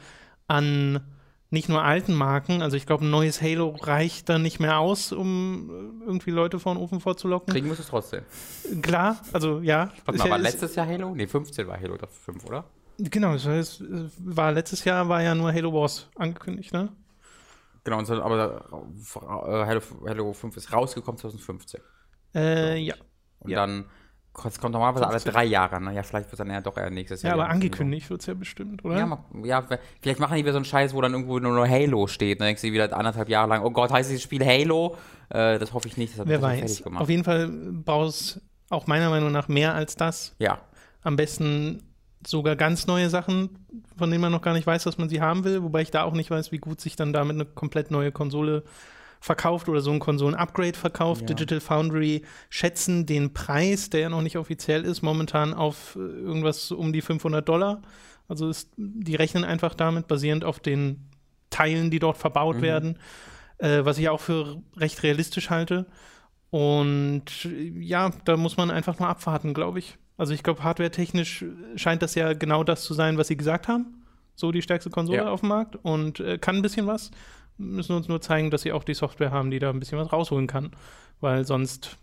an 0.48 1.02
nicht 1.54 1.70
nur 1.70 1.84
alten 1.84 2.14
Marken, 2.16 2.62
also 2.62 2.76
ich 2.76 2.86
glaube, 2.86 3.06
ein 3.06 3.12
neues 3.12 3.42
Halo 3.42 3.70
reicht 3.82 4.28
dann 4.28 4.42
nicht 4.42 4.60
mehr 4.60 4.80
aus, 4.80 5.12
um 5.12 5.70
äh, 6.02 6.06
irgendwie 6.08 6.32
Leute 6.32 6.60
vor 6.60 6.74
den 6.74 6.82
Ofen 6.82 7.00
vorzulocken. 7.00 7.54
Kriegen 7.54 7.68
muss 7.68 7.80
es 7.80 7.88
trotzdem. 7.88 8.24
Klar, 8.82 9.22
also 9.32 9.60
ja. 9.60 9.92
Warte 10.06 10.18
mal, 10.20 10.26
ja- 10.26 10.32
war 10.32 10.38
ist- 10.40 10.44
letztes 10.44 10.76
Jahr 10.76 10.88
Halo? 10.88 11.14
Nee, 11.16 11.28
15 11.28 11.68
war 11.68 11.80
Halo 11.80 11.96
5, 12.26 12.46
oder? 12.46 12.66
Genau, 12.98 13.34
das 13.34 13.46
heißt, 13.46 13.82
es 13.82 14.12
war 14.20 14.52
letztes 14.52 14.84
Jahr 14.84 15.08
war 15.10 15.22
ja 15.22 15.34
nur 15.36 15.54
Halo 15.54 15.72
Wars 15.74 16.10
angekündigt, 16.16 16.74
ne? 16.74 16.90
Genau, 17.84 18.00
aber 18.00 18.66
äh, 18.72 19.66
Halo, 19.66 19.82
Halo 20.08 20.34
5 20.34 20.58
ist 20.58 20.72
rausgekommen 20.74 21.20
2015. 21.20 21.82
Äh, 22.36 22.78
ja. 22.80 22.96
Und 23.40 23.52
Ja. 23.52 23.60
dann 23.66 23.86
Es 24.36 24.60
kommt 24.60 24.74
normalerweise 24.74 25.08
alle 25.08 25.20
drei 25.20 25.46
Jahre, 25.46 25.80
ne? 25.80 25.94
Ja, 25.94 26.02
vielleicht 26.04 26.26
wird 26.26 26.34
es 26.34 26.38
dann 26.40 26.50
ja 26.50 26.60
doch 26.60 26.76
eher 26.78 26.90
nächstes 26.90 27.22
Ja, 27.22 27.30
Jahr. 27.30 27.36
aber 27.36 27.44
wieder 27.46 27.54
angekündigt 27.54 28.10
wird 28.10 28.22
es 28.22 28.28
ja 28.28 28.34
bestimmt, 28.34 28.84
oder? 28.84 28.98
Ja, 28.98 29.18
ja, 29.44 29.64
vielleicht 30.02 30.20
machen 30.20 30.36
die 30.36 30.42
wieder 30.42 30.54
so 30.54 30.58
einen 30.58 30.66
Scheiß, 30.66 30.94
wo 30.96 31.02
dann 31.02 31.14
irgendwo 31.14 31.38
nur 31.40 31.54
noch 31.54 31.68
Halo 31.68 32.08
steht. 32.08 32.40
Dann 32.40 32.48
denkst 32.48 32.62
du 32.64 32.72
wieder 32.72 32.92
anderthalb 32.98 33.30
Jahre 33.30 33.48
lang, 33.48 33.64
oh 33.64 33.70
Gott, 33.70 33.92
heißt 33.92 34.10
dieses 34.10 34.24
Spiel 34.24 34.44
Halo? 34.44 34.96
Äh, 35.30 35.60
das 35.60 35.72
hoffe 35.74 35.88
ich 35.88 35.98
nicht. 35.98 36.14
Das 36.14 36.22
hat 36.22 36.28
Wer 36.28 36.42
weiß. 36.42 36.60
fertig 36.60 36.84
gemacht. 36.84 37.02
Auf 37.04 37.10
jeden 37.10 37.24
Fall 37.24 37.48
brauchst 37.48 38.42
auch 38.70 38.88
meiner 38.88 39.10
Meinung 39.12 39.32
nach 39.32 39.48
mehr 39.50 39.76
als 39.76 39.96
das. 39.96 40.36
ja, 40.40 40.58
Am 41.04 41.16
besten 41.16 41.84
sogar 42.26 42.56
ganz 42.56 42.88
neue 42.88 43.10
Sachen, 43.10 43.50
von 43.98 44.10
denen 44.10 44.22
man 44.22 44.32
noch 44.32 44.42
gar 44.42 44.54
nicht 44.54 44.66
weiß, 44.66 44.84
dass 44.84 44.98
man 44.98 45.10
sie 45.10 45.22
haben 45.22 45.44
will. 45.44 45.62
Wobei 45.62 45.82
ich 45.84 45.92
da 45.92 46.04
auch 46.04 46.14
nicht 46.14 46.32
weiß, 46.32 46.52
wie 46.52 46.58
gut 46.58 46.82
sich 46.82 46.96
dann 46.96 47.14
damit 47.14 47.36
eine 47.36 47.46
komplett 47.46 47.92
neue 47.92 48.12
Konsole 48.12 48.64
verkauft 49.24 49.70
oder 49.70 49.80
so 49.80 49.90
ein 49.90 50.00
Konsolen-Upgrade 50.00 50.78
verkauft. 50.78 51.22
Ja. 51.22 51.28
Digital 51.28 51.62
Foundry 51.62 52.24
schätzen 52.50 53.06
den 53.06 53.34
Preis, 53.34 53.90
der 53.90 54.02
ja 54.02 54.10
noch 54.10 54.22
nicht 54.22 54.38
offiziell 54.38 54.84
ist, 54.84 55.02
momentan 55.02 55.54
auf 55.54 55.96
äh, 55.96 56.00
irgendwas 56.00 56.72
um 56.72 56.92
die 56.92 57.00
500 57.02 57.48
Dollar. 57.48 57.82
Also 58.28 58.50
ist, 58.50 58.72
die 58.76 59.16
rechnen 59.16 59.46
einfach 59.46 59.76
damit, 59.76 60.08
basierend 60.08 60.44
auf 60.44 60.60
den 60.60 61.08
Teilen, 61.50 61.90
die 61.90 62.00
dort 62.00 62.18
verbaut 62.18 62.58
Mhm. 62.58 62.62
werden, 62.62 63.00
äh, 63.60 63.86
was 63.86 63.98
ich 63.98 64.10
auch 64.10 64.20
für 64.20 64.62
recht 64.76 65.02
realistisch 65.04 65.50
halte. 65.50 65.86
Und 66.50 67.46
äh, 67.46 67.70
ja, 67.80 68.12
da 68.26 68.36
muss 68.36 68.58
man 68.58 68.72
einfach 68.72 69.00
mal 69.00 69.10
abwarten, 69.10 69.54
glaube 69.54 69.80
ich. 69.80 69.98
Also 70.18 70.34
ich 70.34 70.44
glaube, 70.44 70.64
hardware-technisch 70.66 71.46
scheint 71.78 72.02
das 72.02 72.16
ja 72.16 72.34
genau 72.34 72.64
das 72.66 72.84
zu 72.84 72.94
sein, 72.94 73.18
was 73.18 73.30
sie 73.30 73.38
gesagt 73.38 73.70
haben. 73.70 74.04
So 74.36 74.52
die 74.52 74.62
stärkste 74.62 74.90
Konsole 74.90 75.20
Ja. 75.20 75.30
auf 75.30 75.40
dem 75.40 75.50
Markt 75.50 75.78
und 75.82 76.20
äh, 76.20 76.38
kann 76.38 76.58
ein 76.58 76.62
bisschen 76.62 76.88
was. 76.88 77.12
Müssen 77.58 77.96
uns 77.96 78.08
nur 78.08 78.20
zeigen, 78.22 78.50
dass 78.52 78.64
sie 78.64 78.72
auch 78.72 78.84
die 78.84 78.94
Software 78.96 79.32
haben, 79.32 79.52
die 79.52 79.60
da 79.60 79.70
ein 79.70 79.80
bisschen 79.80 79.98
was 80.00 80.12
rausholen 80.12 80.48
kann. 80.48 80.72
Weil 81.22 81.46
sonst, 81.46 81.98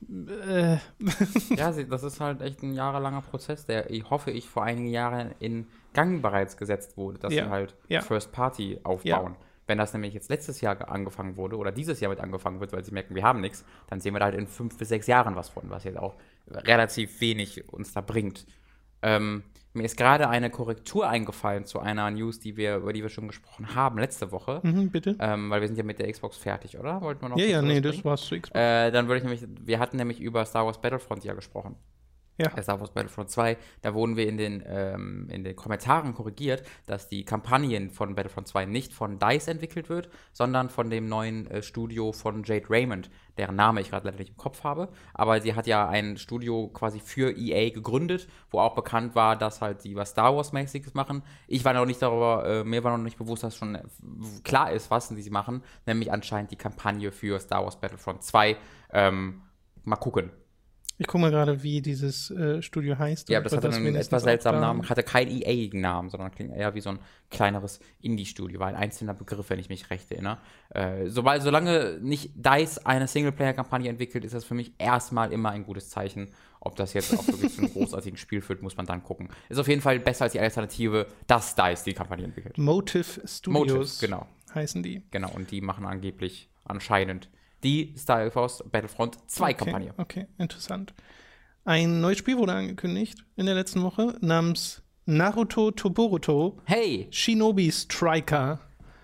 äh, 0.48 0.74
ja, 1.56 1.72
das 1.72 2.02
ist 2.02 2.20
halt 2.20 2.40
echt 2.40 2.62
ein 2.62 2.72
jahrelanger 2.72 3.20
Prozess, 3.20 3.66
der, 3.66 3.90
ich 3.90 4.08
hoffe 4.08 4.30
ich, 4.30 4.48
vor 4.48 4.62
einigen 4.64 4.88
Jahren 4.88 5.32
in 5.40 5.66
Gang 5.92 6.22
bereits 6.22 6.56
gesetzt 6.56 6.96
wurde, 6.96 7.18
dass 7.18 7.34
Ja, 7.34 7.44
sie 7.44 7.50
halt 7.50 7.74
ja. 7.88 8.00
First 8.00 8.32
Party 8.32 8.78
aufbauen. 8.82 9.36
Wenn 9.66 9.76
das 9.78 9.92
nämlich 9.92 10.14
jetzt 10.14 10.30
letztes 10.30 10.60
Jahr 10.62 10.74
ge- 10.76 10.86
angefangen 10.86 11.36
wurde 11.36 11.56
oder 11.56 11.70
dieses 11.70 12.00
Jahr 12.00 12.10
mit 12.10 12.20
angefangen 12.20 12.60
wird, 12.60 12.72
weil 12.72 12.84
sie 12.84 12.92
merken, 12.92 13.14
wir 13.14 13.22
haben 13.22 13.40
nichts, 13.40 13.64
dann 13.88 14.00
sehen 14.00 14.14
wir 14.14 14.20
da 14.20 14.26
halt 14.26 14.34
in 14.36 14.46
fünf 14.46 14.78
bis 14.78 14.88
sechs 14.88 15.06
Jahren 15.06 15.36
was 15.36 15.48
von, 15.48 15.68
was 15.68 15.84
jetzt 15.84 15.98
auch 15.98 16.14
relativ 16.48 17.20
wenig 17.20 17.68
uns 17.72 17.92
da 17.92 18.00
bringt. 18.00 18.46
Ähm, 19.02 19.42
mir 19.72 19.84
ist 19.84 19.96
gerade 19.96 20.28
eine 20.28 20.50
Korrektur 20.50 21.08
eingefallen 21.08 21.64
zu 21.64 21.78
einer 21.78 22.10
News, 22.10 22.40
die 22.40 22.56
wir, 22.56 22.76
über 22.76 22.92
die 22.92 23.02
wir 23.02 23.08
schon 23.08 23.28
gesprochen 23.28 23.74
haben 23.74 23.98
letzte 23.98 24.32
Woche. 24.32 24.60
mhm, 24.62 24.90
bitte. 24.90 25.16
Ähm, 25.20 25.50
weil 25.50 25.60
wir 25.60 25.68
sind 25.68 25.76
ja 25.76 25.84
mit 25.84 25.98
der 25.98 26.10
Xbox 26.10 26.36
fertig, 26.36 26.78
oder? 26.78 27.00
Wollten 27.02 27.22
wir 27.22 27.28
noch 27.28 27.36
Ja, 27.36 27.46
ja, 27.46 27.62
nee, 27.62 27.80
das 27.80 28.04
war's 28.04 28.22
zu 28.22 28.40
Xbox. 28.40 28.58
Äh, 28.58 28.90
dann 28.90 29.06
würde 29.06 29.18
ich 29.18 29.24
nämlich, 29.24 29.46
wir 29.64 29.78
hatten 29.78 29.96
nämlich 29.96 30.20
über 30.20 30.44
Star 30.44 30.66
Wars 30.66 30.80
Battlefront 30.80 31.24
ja 31.24 31.34
gesprochen. 31.34 31.76
Ja. 32.40 32.62
Star 32.62 32.80
Wars 32.80 32.90
Battlefront 32.90 33.30
2, 33.30 33.58
da 33.82 33.92
wurden 33.92 34.16
wir 34.16 34.26
in 34.26 34.38
den, 34.38 34.62
ähm, 34.66 35.28
in 35.30 35.44
den 35.44 35.54
Kommentaren 35.54 36.14
korrigiert, 36.14 36.62
dass 36.86 37.08
die 37.08 37.24
Kampagnen 37.24 37.90
von 37.90 38.14
Battlefront 38.14 38.48
2 38.48 38.64
nicht 38.64 38.94
von 38.94 39.18
DICE 39.18 39.48
entwickelt 39.48 39.90
wird, 39.90 40.08
sondern 40.32 40.70
von 40.70 40.88
dem 40.88 41.06
neuen 41.06 41.46
äh, 41.50 41.62
Studio 41.62 42.12
von 42.12 42.42
Jade 42.44 42.70
Raymond, 42.70 43.10
deren 43.36 43.56
Name 43.56 43.82
ich 43.82 43.90
gerade 43.90 44.06
leider 44.06 44.18
nicht 44.18 44.30
im 44.30 44.36
Kopf 44.36 44.64
habe. 44.64 44.88
Aber 45.12 45.40
sie 45.40 45.54
hat 45.54 45.66
ja 45.66 45.86
ein 45.86 46.16
Studio 46.16 46.68
quasi 46.68 47.00
für 47.00 47.36
EA 47.36 47.70
gegründet, 47.70 48.26
wo 48.50 48.58
auch 48.60 48.74
bekannt 48.74 49.14
war, 49.14 49.36
dass 49.36 49.60
halt 49.60 49.82
sie 49.82 49.94
was 49.94 50.10
Star 50.10 50.34
Wars-mäßiges 50.34 50.94
machen. 50.94 51.22
Ich 51.46 51.64
war 51.64 51.74
noch 51.74 51.84
nicht 51.84 52.00
darüber, 52.00 52.46
äh, 52.46 52.64
mir 52.64 52.82
war 52.84 52.96
noch 52.96 53.04
nicht 53.04 53.18
bewusst, 53.18 53.42
dass 53.42 53.54
schon 53.54 53.74
äh, 53.74 53.82
klar 54.44 54.72
ist, 54.72 54.90
was 54.90 55.08
sie 55.08 55.30
machen, 55.30 55.62
nämlich 55.84 56.10
anscheinend 56.10 56.50
die 56.50 56.56
Kampagne 56.56 57.12
für 57.12 57.38
Star 57.38 57.64
Wars 57.64 57.78
Battlefront 57.78 58.22
2. 58.22 58.56
Ähm, 58.92 59.42
mal 59.84 59.96
gucken. 59.96 60.30
Ich 61.00 61.06
gucke 61.06 61.22
mal 61.22 61.30
gerade, 61.30 61.62
wie 61.62 61.80
dieses 61.80 62.30
äh, 62.30 62.60
Studio 62.60 62.98
heißt. 62.98 63.30
Ja, 63.30 63.40
das 63.40 63.56
hatte 63.56 63.68
einen 63.70 63.86
wenigstens 63.86 64.08
etwas 64.08 64.22
seltsamen 64.24 64.60
Namen, 64.60 64.86
hatte 64.86 65.02
keinen 65.02 65.30
EA-Namen, 65.30 66.10
sondern 66.10 66.30
klingt 66.30 66.54
eher 66.54 66.74
wie 66.74 66.82
so 66.82 66.90
ein 66.90 66.98
kleineres 67.30 67.80
Indie-Studio, 68.02 68.60
war 68.60 68.66
ein 68.66 68.76
einzelner 68.76 69.14
Begriff, 69.14 69.48
wenn 69.48 69.58
ich 69.58 69.70
mich 69.70 69.88
recht 69.88 70.12
erinnere. 70.12 70.36
Äh, 70.68 71.08
sobald, 71.08 71.42
solange 71.42 71.98
nicht 72.02 72.32
DICE 72.36 72.84
eine 72.84 73.06
Singleplayer-Kampagne 73.06 73.88
entwickelt, 73.88 74.26
ist 74.26 74.34
das 74.34 74.44
für 74.44 74.52
mich 74.52 74.74
erstmal 74.76 75.32
immer 75.32 75.52
ein 75.52 75.64
gutes 75.64 75.88
Zeichen. 75.88 76.28
Ob 76.60 76.76
das 76.76 76.92
jetzt 76.92 77.18
auch 77.18 77.26
wirklich 77.26 77.54
zu 77.54 77.62
einem 77.62 77.72
großartigen 77.72 78.18
Spiel 78.18 78.42
führt, 78.42 78.60
muss 78.60 78.76
man 78.76 78.84
dann 78.84 79.02
gucken. 79.02 79.30
Ist 79.48 79.56
auf 79.56 79.68
jeden 79.68 79.80
Fall 79.80 79.98
besser 80.00 80.24
als 80.24 80.32
die 80.32 80.40
Alternative, 80.40 81.06
dass 81.26 81.54
DICE 81.54 81.82
die 81.84 81.94
Kampagne 81.94 82.26
entwickelt. 82.26 82.58
Motive 82.58 83.26
Studios 83.26 84.02
Motive, 84.02 84.06
genau. 84.06 84.26
heißen 84.54 84.82
die. 84.82 85.00
Genau, 85.10 85.30
und 85.30 85.50
die 85.50 85.62
machen 85.62 85.86
angeblich 85.86 86.50
anscheinend 86.64 87.30
die 87.62 87.94
Star 87.96 88.34
Wars 88.34 88.62
Battlefront 88.70 89.18
2-Kampagne. 89.28 89.92
Okay, 89.96 90.22
okay, 90.22 90.26
interessant. 90.38 90.94
Ein 91.64 92.00
neues 92.00 92.18
Spiel 92.18 92.38
wurde 92.38 92.52
angekündigt 92.52 93.18
in 93.36 93.46
der 93.46 93.54
letzten 93.54 93.82
Woche 93.82 94.16
namens 94.20 94.82
Naruto 95.06 95.70
Toboruto 95.70 96.58
Hey, 96.64 97.08
Shinobi 97.10 97.70
Striker. 97.70 98.60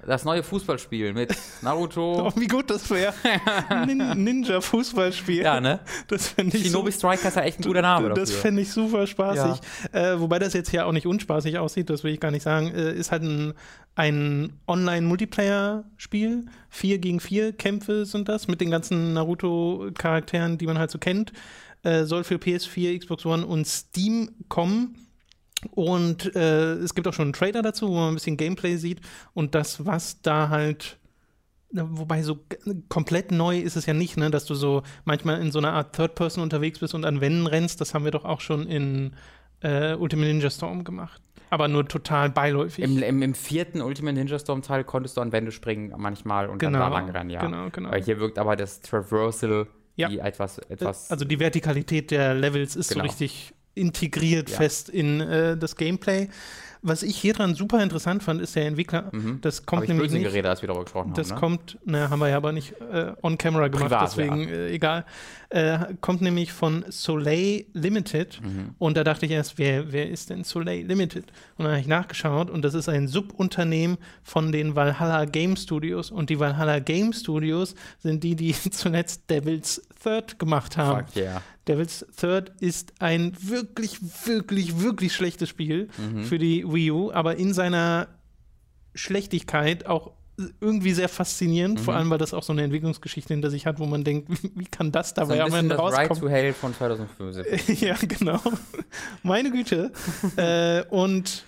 Das 0.07 0.25
neue 0.25 0.43
Fußballspiel 0.43 1.13
mit 1.13 1.35
Naruto. 1.63 2.29
Oh, 2.29 2.33
wie 2.37 2.47
gut 2.47 2.71
das 2.71 2.89
wäre. 2.91 3.13
Nin 3.87 3.99
Ninja-Fußballspiel. 4.25 5.43
ja, 5.43 5.61
ne? 5.61 5.81
Das 6.09 6.35
ich 6.37 6.67
Shinobi 6.67 6.93
so, 6.93 6.99
Striker 6.99 7.29
ist 7.29 7.37
ja 7.37 7.43
echt 7.43 7.61
ein 7.61 7.65
guter 7.65 7.83
Name 7.83 8.15
Das 8.15 8.31
fände 8.31 8.63
ich 8.63 8.71
super 8.71 9.07
spaßig. 9.07 9.61
Äh, 9.93 10.19
wobei 10.21 10.39
das 10.39 10.55
jetzt 10.55 10.73
ja 10.73 10.85
auch 10.85 10.93
nicht 10.93 11.07
unspaßig 11.07 11.59
aussieht, 11.59 11.91
das 11.91 12.05
will 12.05 12.13
ich 12.13 12.21
gar 12.21 12.31
nicht 12.31 12.43
sagen. 12.43 12.73
Äh, 12.75 12.93
ist 12.95 13.11
halt 13.11 13.23
ein, 13.23 13.55
ein 13.95 14.53
Online-Multiplayer-Spiel. 14.69 16.47
Vier 16.71 16.99
gegen 16.99 17.21
vier 17.21 17.53
Kämpfe 17.53 18.07
sind 18.07 18.29
das 18.29 18.49
mit 18.49 18.61
den 18.61 18.71
ganzen 18.71 19.13
Naruto-Charakteren, 19.15 20.59
die 20.59 20.67
man 20.67 20.79
halt 20.79 20.91
so 20.91 20.99
kennt. 20.99 21.33
Äh, 21.83 22.05
soll 22.05 22.25
für 22.25 22.37
PS4, 22.37 22.99
Xbox 22.99 23.27
One 23.27 23.47
und 23.47 23.67
Steam 23.67 24.31
kommen. 24.49 25.06
Und 25.69 26.35
äh, 26.37 26.75
es 26.75 26.95
gibt 26.95 27.07
auch 27.09 27.13
schon 27.15 27.27
einen 27.27 27.33
Trailer 27.33 27.63
dazu, 27.63 27.89
wo 27.89 27.95
man 27.95 28.09
ein 28.11 28.15
bisschen 28.15 28.37
Gameplay 28.37 28.77
sieht. 28.77 29.01
Und 29.35 29.55
das, 29.55 29.85
was 29.87 30.21
da 30.23 30.49
halt 30.49 30.99
Wobei 31.73 32.23
so 32.23 32.39
komplett 32.89 33.33
neu 33.33 33.59
ist 33.59 33.77
es 33.77 33.87
ja 33.87 33.93
nicht, 33.93 34.17
ne, 34.17 34.31
dass 34.31 34.45
du 34.45 34.55
so 34.55 34.83
manchmal 35.05 35.41
in 35.43 35.51
so 35.51 35.59
einer 35.59 35.73
Art 35.73 35.95
Third 35.97 36.15
Person 36.15 36.43
unterwegs 36.45 36.79
bist 36.79 36.95
und 36.95 37.05
an 37.05 37.21
Wänden 37.21 37.47
rennst. 37.47 37.81
Das 37.81 37.93
haben 37.93 38.05
wir 38.05 38.13
doch 38.13 38.25
auch 38.25 38.41
schon 38.41 38.67
in 38.69 39.15
äh, 39.63 39.95
Ultimate 39.95 40.29
Ninja 40.33 40.49
Storm 40.49 40.85
gemacht. 40.85 41.21
Aber 41.51 41.67
nur 41.67 41.87
total 41.87 42.31
beiläufig. 42.31 42.85
Im, 42.85 43.03
im, 43.03 43.21
Im 43.21 43.35
vierten 43.35 43.83
Ultimate 43.83 44.17
Ninja 44.17 44.39
Storm 44.39 44.63
Teil 44.63 44.85
konntest 44.85 45.17
du 45.17 45.21
an 45.21 45.33
Wände 45.33 45.51
springen 45.51 45.93
manchmal 45.97 46.49
und 46.49 46.59
Genau, 46.59 46.79
dann 46.79 46.91
da 46.93 46.99
lang 46.99 47.11
rennen, 47.11 47.31
ja. 47.31 47.41
genau, 47.41 47.69
genau. 47.71 47.91
Äh, 47.91 48.01
Hier 48.01 48.21
wirkt 48.21 48.39
aber 48.39 48.55
das 48.55 48.81
Traversal 48.81 49.67
Ja. 49.97 50.09
die 50.09 50.21
etwas, 50.21 50.59
etwas 50.59 51.11
also 51.11 51.25
die 51.25 51.41
Vertikalität 51.41 52.13
der 52.13 52.35
Levels 52.35 52.77
ist 52.77 52.91
Genau. 52.91 53.01
so 53.03 53.07
richtig 53.09 53.53
integriert 53.77 54.51
Ja. 54.51 54.57
fest 54.57 54.89
in 54.89 55.21
äh, 55.21 55.57
das 55.57 55.77
Gameplay. 55.77 56.29
Was 56.83 57.03
ich 57.03 57.17
hier 57.17 57.33
dran 57.33 57.57
super 57.57 57.83
interessant 57.83 58.23
fand, 58.23 58.41
ist 58.41 58.55
der 58.55 58.67
Entwickler. 58.67 59.11
Das 59.41 59.57
habe 59.57 59.67
kommt 59.67 59.83
ich 59.85 59.89
nämlich 59.89 60.13
nicht. 60.13 60.23
geredet, 60.23 60.47
als 60.47 60.63
wir 60.63 60.69
darüber 60.69 60.85
gesprochen 60.85 61.15
Das 61.15 61.31
haben. 61.31 61.35
Ne? 61.35 61.41
kommt, 61.41 61.79
naja, 61.85 62.11
haben 62.11 62.21
wir 62.21 62.29
ja 62.29 62.37
aber 62.37 62.53
nicht 62.53 62.75
äh, 62.93 63.13
on 63.23 63.37
camera 63.39 63.67
gemacht, 63.67 63.89
Privat, 63.91 64.03
deswegen 64.11 64.49
äh, 64.49 64.69
egal. 64.69 65.05
Äh, 65.49 65.95
kommt 66.01 66.21
nämlich 66.23 66.53
von 66.53 66.85
Soleil 66.91 67.65
Limited. 67.73 68.41
Mhm. 68.41 68.75
Und 68.79 68.97
da 68.97 69.03
dachte 69.03 69.27
ich 69.27 69.33
erst, 69.33 69.59
wer, 69.59 69.91
wer 69.91 70.09
ist 70.09 70.31
denn 70.31 70.45
Soleil 70.45 70.87
Limited? 70.87 71.25
Und 71.57 71.65
dann 71.65 71.73
habe 71.73 71.81
ich 71.81 71.89
nachgeschaut 71.89 72.51
und 72.51 72.63
das 72.63 72.75
ist 72.75 72.89
ein 72.89 73.09
Subunternehmen 73.09 73.97
von 74.23 74.53
den 74.53 74.77
Valhalla 74.77 75.25
Game 75.25 75.57
Studios. 75.57 76.13
Und 76.13 76.31
die 76.31 76.39
Valhalla 76.39 76.79
Game 76.79 77.13
Studios 77.13 77.75
sind 77.99 78.23
die, 78.23 78.37
die 78.37 78.53
zuletzt 78.71 79.29
Devil's 79.29 79.83
Third 80.01 80.39
gemacht 80.39 80.77
haben. 80.77 81.07
Fuck 81.07 81.17
yeah. 81.17 81.43
Devil's 81.69 82.07
Third 82.17 82.53
ist 82.61 82.93
ein 83.01 83.33
wirklich, 83.41 83.99
wirklich, 84.27 84.81
wirklich 84.81 85.13
schlechtes 85.15 85.49
Spiel 85.49 85.89
Mhm. 85.99 86.25
für 86.25 86.39
die 86.39 86.65
Wii 86.67 86.91
U, 86.93 87.13
aber 87.13 87.37
in 87.37 87.53
seiner 87.53 88.09
Schlechtigkeit 88.95 89.87
auch 89.87 90.13
irgendwie 90.61 90.93
sehr 90.93 91.09
faszinierend, 91.09 91.81
Mhm. 91.81 91.85
vor 91.85 91.95
allem 91.95 92.11
weil 92.11 92.19
das 92.19 92.35
auch 92.35 92.43
so 92.43 92.53
eine 92.53 92.63
Entwicklungsgeschichte 92.63 93.33
hinter 93.33 93.51
sich 93.51 93.65
hat, 93.67 93.79
wo 93.79 93.87
man 93.87 94.05
denkt, 94.05 94.29
wie, 94.55 94.65
kann 94.67 94.93
das 94.93 95.09
So 95.11 95.15
dabei 95.17 95.43
ein 95.43 95.53
am 95.53 95.59
Ende 95.59 95.77
das 95.77 95.93
Right 95.95 96.19
to 96.19 96.29
Hell 96.29 96.53
von 96.53 96.75
2005. 96.75 97.69
ja, 97.81 97.97
genau. 98.03 98.41
Meine 99.23 99.51
Güte. 99.51 99.93
äh, 100.37 100.83
und 100.95 101.45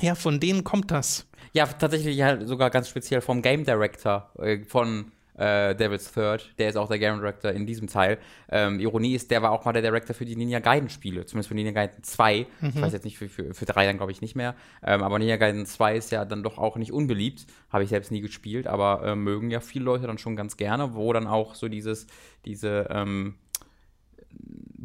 ja, 0.00 0.14
von 0.14 0.40
denen 0.40 0.64
kommt 0.64 0.90
das. 0.90 1.26
ja, 1.52 1.66
tatsächlich 1.66 2.16
ja 2.16 2.44
sogar 2.46 2.70
ganz 2.70 2.88
speziell 2.88 3.20
vom 3.20 3.42
Game 3.42 3.64
Director 3.64 4.30
äh, 4.38 4.64
von 4.64 5.12
äh, 5.38 5.74
Devil's 5.74 6.12
Third. 6.12 6.52
Der 6.58 6.68
ist 6.68 6.76
auch 6.76 6.88
der 6.88 6.98
Game 6.98 7.18
Director 7.18 7.50
in 7.50 7.66
diesem 7.66 7.88
Teil. 7.88 8.18
Ähm, 8.50 8.80
Ironie 8.80 9.14
ist, 9.14 9.30
der 9.30 9.42
war 9.42 9.52
auch 9.52 9.64
mal 9.64 9.72
der 9.72 9.82
Director 9.82 10.14
für 10.14 10.24
die 10.24 10.36
Ninja 10.36 10.58
Gaiden 10.58 10.90
Spiele, 10.90 11.24
zumindest 11.26 11.48
für 11.48 11.54
Ninja 11.54 11.72
Gaiden 11.72 12.02
2. 12.02 12.46
Ich 12.62 12.80
weiß 12.80 12.92
jetzt 12.92 13.04
nicht, 13.04 13.18
für, 13.18 13.28
für, 13.28 13.54
für 13.54 13.64
3 13.64 13.86
dann 13.86 13.96
glaube 13.96 14.12
ich 14.12 14.20
nicht 14.20 14.34
mehr. 14.34 14.54
Ähm, 14.84 15.02
aber 15.02 15.18
Ninja 15.18 15.36
Gaiden 15.36 15.66
2 15.66 15.96
ist 15.96 16.10
ja 16.10 16.24
dann 16.24 16.42
doch 16.42 16.58
auch 16.58 16.76
nicht 16.76 16.92
unbeliebt. 16.92 17.46
Habe 17.70 17.84
ich 17.84 17.90
selbst 17.90 18.10
nie 18.10 18.20
gespielt, 18.20 18.66
aber 18.66 19.02
äh, 19.04 19.14
mögen 19.14 19.50
ja 19.50 19.60
viele 19.60 19.84
Leute 19.84 20.06
dann 20.06 20.18
schon 20.18 20.36
ganz 20.36 20.56
gerne, 20.56 20.94
wo 20.94 21.12
dann 21.12 21.26
auch 21.26 21.54
so 21.54 21.68
dieses, 21.68 22.06
diese, 22.44 22.88
ähm, 22.90 23.36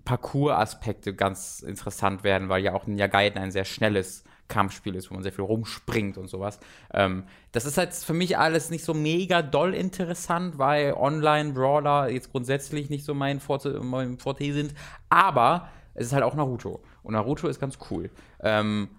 Parcours-Aspekte 0.06 1.14
ganz 1.14 1.62
interessant 1.62 2.24
werden, 2.24 2.50
weil 2.50 2.64
ja 2.64 2.74
auch 2.74 2.88
Ninja 2.88 3.08
Gaiden 3.08 3.42
ein 3.42 3.52
sehr 3.52 3.66
schnelles 3.66 4.24
Kampfspiel 4.48 4.96
ist, 4.96 5.10
wo 5.10 5.16
man 5.16 5.24
sehr 5.24 5.32
viel 5.32 5.46
rumspringt 5.46 6.18
und 6.18 6.28
sowas. 6.28 6.60
Ähm, 6.94 7.24
das 7.52 7.66
ist 7.66 7.78
halt 7.78 7.94
für 7.94 8.14
mich 8.14 8.38
alles 8.38 8.70
nicht 8.70 8.84
so 8.84 8.94
mega 8.94 9.42
doll 9.42 9.74
interessant, 9.74 10.58
weil 10.58 10.94
Online-Brawler 10.94 12.10
jetzt 12.10 12.32
grundsätzlich 12.32 12.90
nicht 12.90 13.06
so 13.06 13.14
mein 13.14 13.40
Forte, 13.40 13.80
mein 13.82 14.18
Forte 14.18 14.52
sind. 14.54 14.74
Aber 15.10 15.70
es 15.94 16.08
ist 16.08 16.14
halt 16.14 16.24
auch 16.24 16.36
Naruto. 16.36 16.82
Und 17.04 17.14
Naruto 17.14 17.48
ist 17.48 17.60
ganz 17.60 17.78
cool. 17.90 18.10
Ähm, 18.42 18.90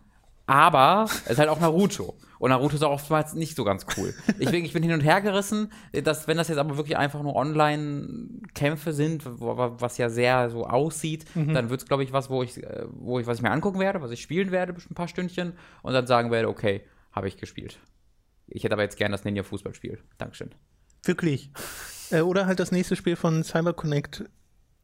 aber 0.46 1.06
es 1.24 1.32
ist 1.32 1.38
halt 1.38 1.48
auch 1.48 1.60
Naruto. 1.60 2.14
Und 2.38 2.50
Naruto 2.50 2.74
ist 2.74 2.82
auch 2.82 2.92
oftmals 2.92 3.32
nicht 3.34 3.56
so 3.56 3.64
ganz 3.64 3.86
cool. 3.96 4.14
Ich 4.38 4.50
bin, 4.50 4.64
ich 4.64 4.72
bin 4.72 4.82
hin 4.82 4.92
und 4.92 5.00
her 5.00 5.22
gerissen, 5.22 5.72
dass, 5.92 6.28
wenn 6.28 6.36
das 6.36 6.48
jetzt 6.48 6.58
aber 6.58 6.76
wirklich 6.76 6.96
einfach 6.98 7.22
nur 7.22 7.34
Online-Kämpfe 7.34 8.92
sind, 8.92 9.22
was 9.24 9.96
ja 9.96 10.10
sehr 10.10 10.50
so 10.50 10.66
aussieht, 10.66 11.24
mhm. 11.34 11.54
dann 11.54 11.70
wird 11.70 11.82
es, 11.82 11.86
glaube 11.86 12.04
ich, 12.04 12.12
was, 12.12 12.28
wo 12.28 12.42
ich, 12.42 12.62
äh, 12.62 12.84
wo 12.90 13.18
ich, 13.18 13.26
was 13.26 13.38
ich 13.38 13.42
mir 13.42 13.50
angucken 13.50 13.80
werde, 13.80 14.02
was 14.02 14.10
ich 14.10 14.20
spielen 14.20 14.50
werde, 14.50 14.74
ein 14.74 14.94
paar 14.94 15.08
Stündchen 15.08 15.54
und 15.82 15.94
dann 15.94 16.06
sagen 16.06 16.30
werde, 16.30 16.48
okay, 16.48 16.82
habe 17.12 17.28
ich 17.28 17.38
gespielt. 17.38 17.78
Ich 18.46 18.64
hätte 18.64 18.74
aber 18.74 18.82
jetzt 18.82 18.98
gern 18.98 19.12
das 19.12 19.24
Ninja-Fußballspiel. 19.24 19.98
Dankeschön. 20.18 20.50
Wirklich. 21.02 21.50
Äh, 22.10 22.20
oder 22.20 22.46
halt 22.46 22.60
das 22.60 22.72
nächste 22.72 22.96
Spiel 22.96 23.16
von 23.16 23.42
CyberConnect, 23.42 24.24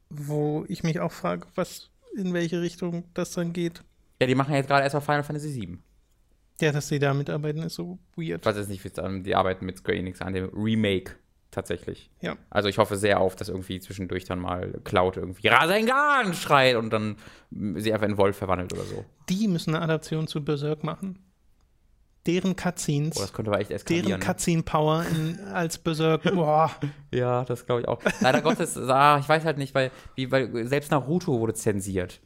wo 0.08 0.64
ich 0.68 0.82
mich 0.82 1.00
auch 1.00 1.12
frage, 1.12 1.46
was, 1.54 1.90
in 2.16 2.32
welche 2.32 2.62
Richtung 2.62 3.04
das 3.12 3.32
dann 3.32 3.52
geht. 3.52 3.84
Ja, 4.20 4.26
die 4.26 4.34
machen 4.34 4.54
jetzt 4.54 4.68
gerade 4.68 4.82
erstmal 4.82 5.02
Final 5.02 5.22
Fantasy 5.22 5.54
VII. 5.54 5.78
Ja, 6.60 6.72
dass 6.72 6.88
sie 6.88 6.98
da 6.98 7.14
mitarbeiten, 7.14 7.62
ist 7.62 7.74
so 7.74 7.98
weird. 8.16 8.42
Ich 8.42 8.46
weiß 8.46 8.56
jetzt 8.56 8.68
nicht, 8.68 8.84
wie 8.84 9.22
die 9.22 9.34
arbeiten 9.34 9.64
mit 9.64 9.78
Square 9.78 9.96
Enix 9.96 10.20
an 10.20 10.34
dem 10.34 10.50
Remake 10.54 11.12
tatsächlich. 11.50 12.10
Ja. 12.20 12.36
Also 12.50 12.68
ich 12.68 12.78
hoffe 12.78 12.96
sehr 12.96 13.18
auf, 13.18 13.34
dass 13.34 13.48
irgendwie 13.48 13.80
zwischendurch 13.80 14.24
dann 14.24 14.38
mal 14.38 14.78
Cloud 14.84 15.16
irgendwie 15.16 15.48
Rasengan 15.48 16.34
schreit 16.34 16.76
und 16.76 16.90
dann 16.90 17.16
sie 17.50 17.92
einfach 17.92 18.06
in 18.06 18.18
Wolf 18.18 18.36
verwandelt 18.36 18.72
oder 18.72 18.84
so. 18.84 19.04
Die 19.28 19.48
müssen 19.48 19.74
eine 19.74 19.82
Adaption 19.82 20.26
zu 20.26 20.44
Berserk 20.44 20.84
machen. 20.84 21.18
Deren 22.26 22.54
Cutscenes. 22.54 23.16
Oh, 23.16 23.22
das 23.22 23.32
könnte 23.32 23.50
aber 23.50 23.60
echt 23.60 23.70
eskalieren. 23.70 24.06
Deren 24.06 24.20
Cutscene-Power 24.20 25.06
als 25.54 25.78
Berserk. 25.78 26.22
Boah. 26.34 26.70
ja, 27.10 27.44
das 27.46 27.64
glaube 27.64 27.80
ich 27.80 27.88
auch. 27.88 28.00
Leider 28.20 28.42
Gottes, 28.42 28.76
ah, 28.76 29.18
ich 29.18 29.28
weiß 29.28 29.46
halt 29.46 29.56
nicht, 29.56 29.74
weil, 29.74 29.90
wie, 30.14 30.30
weil 30.30 30.66
selbst 30.66 30.90
Naruto 30.90 31.40
wurde 31.40 31.54
zensiert 31.54 32.20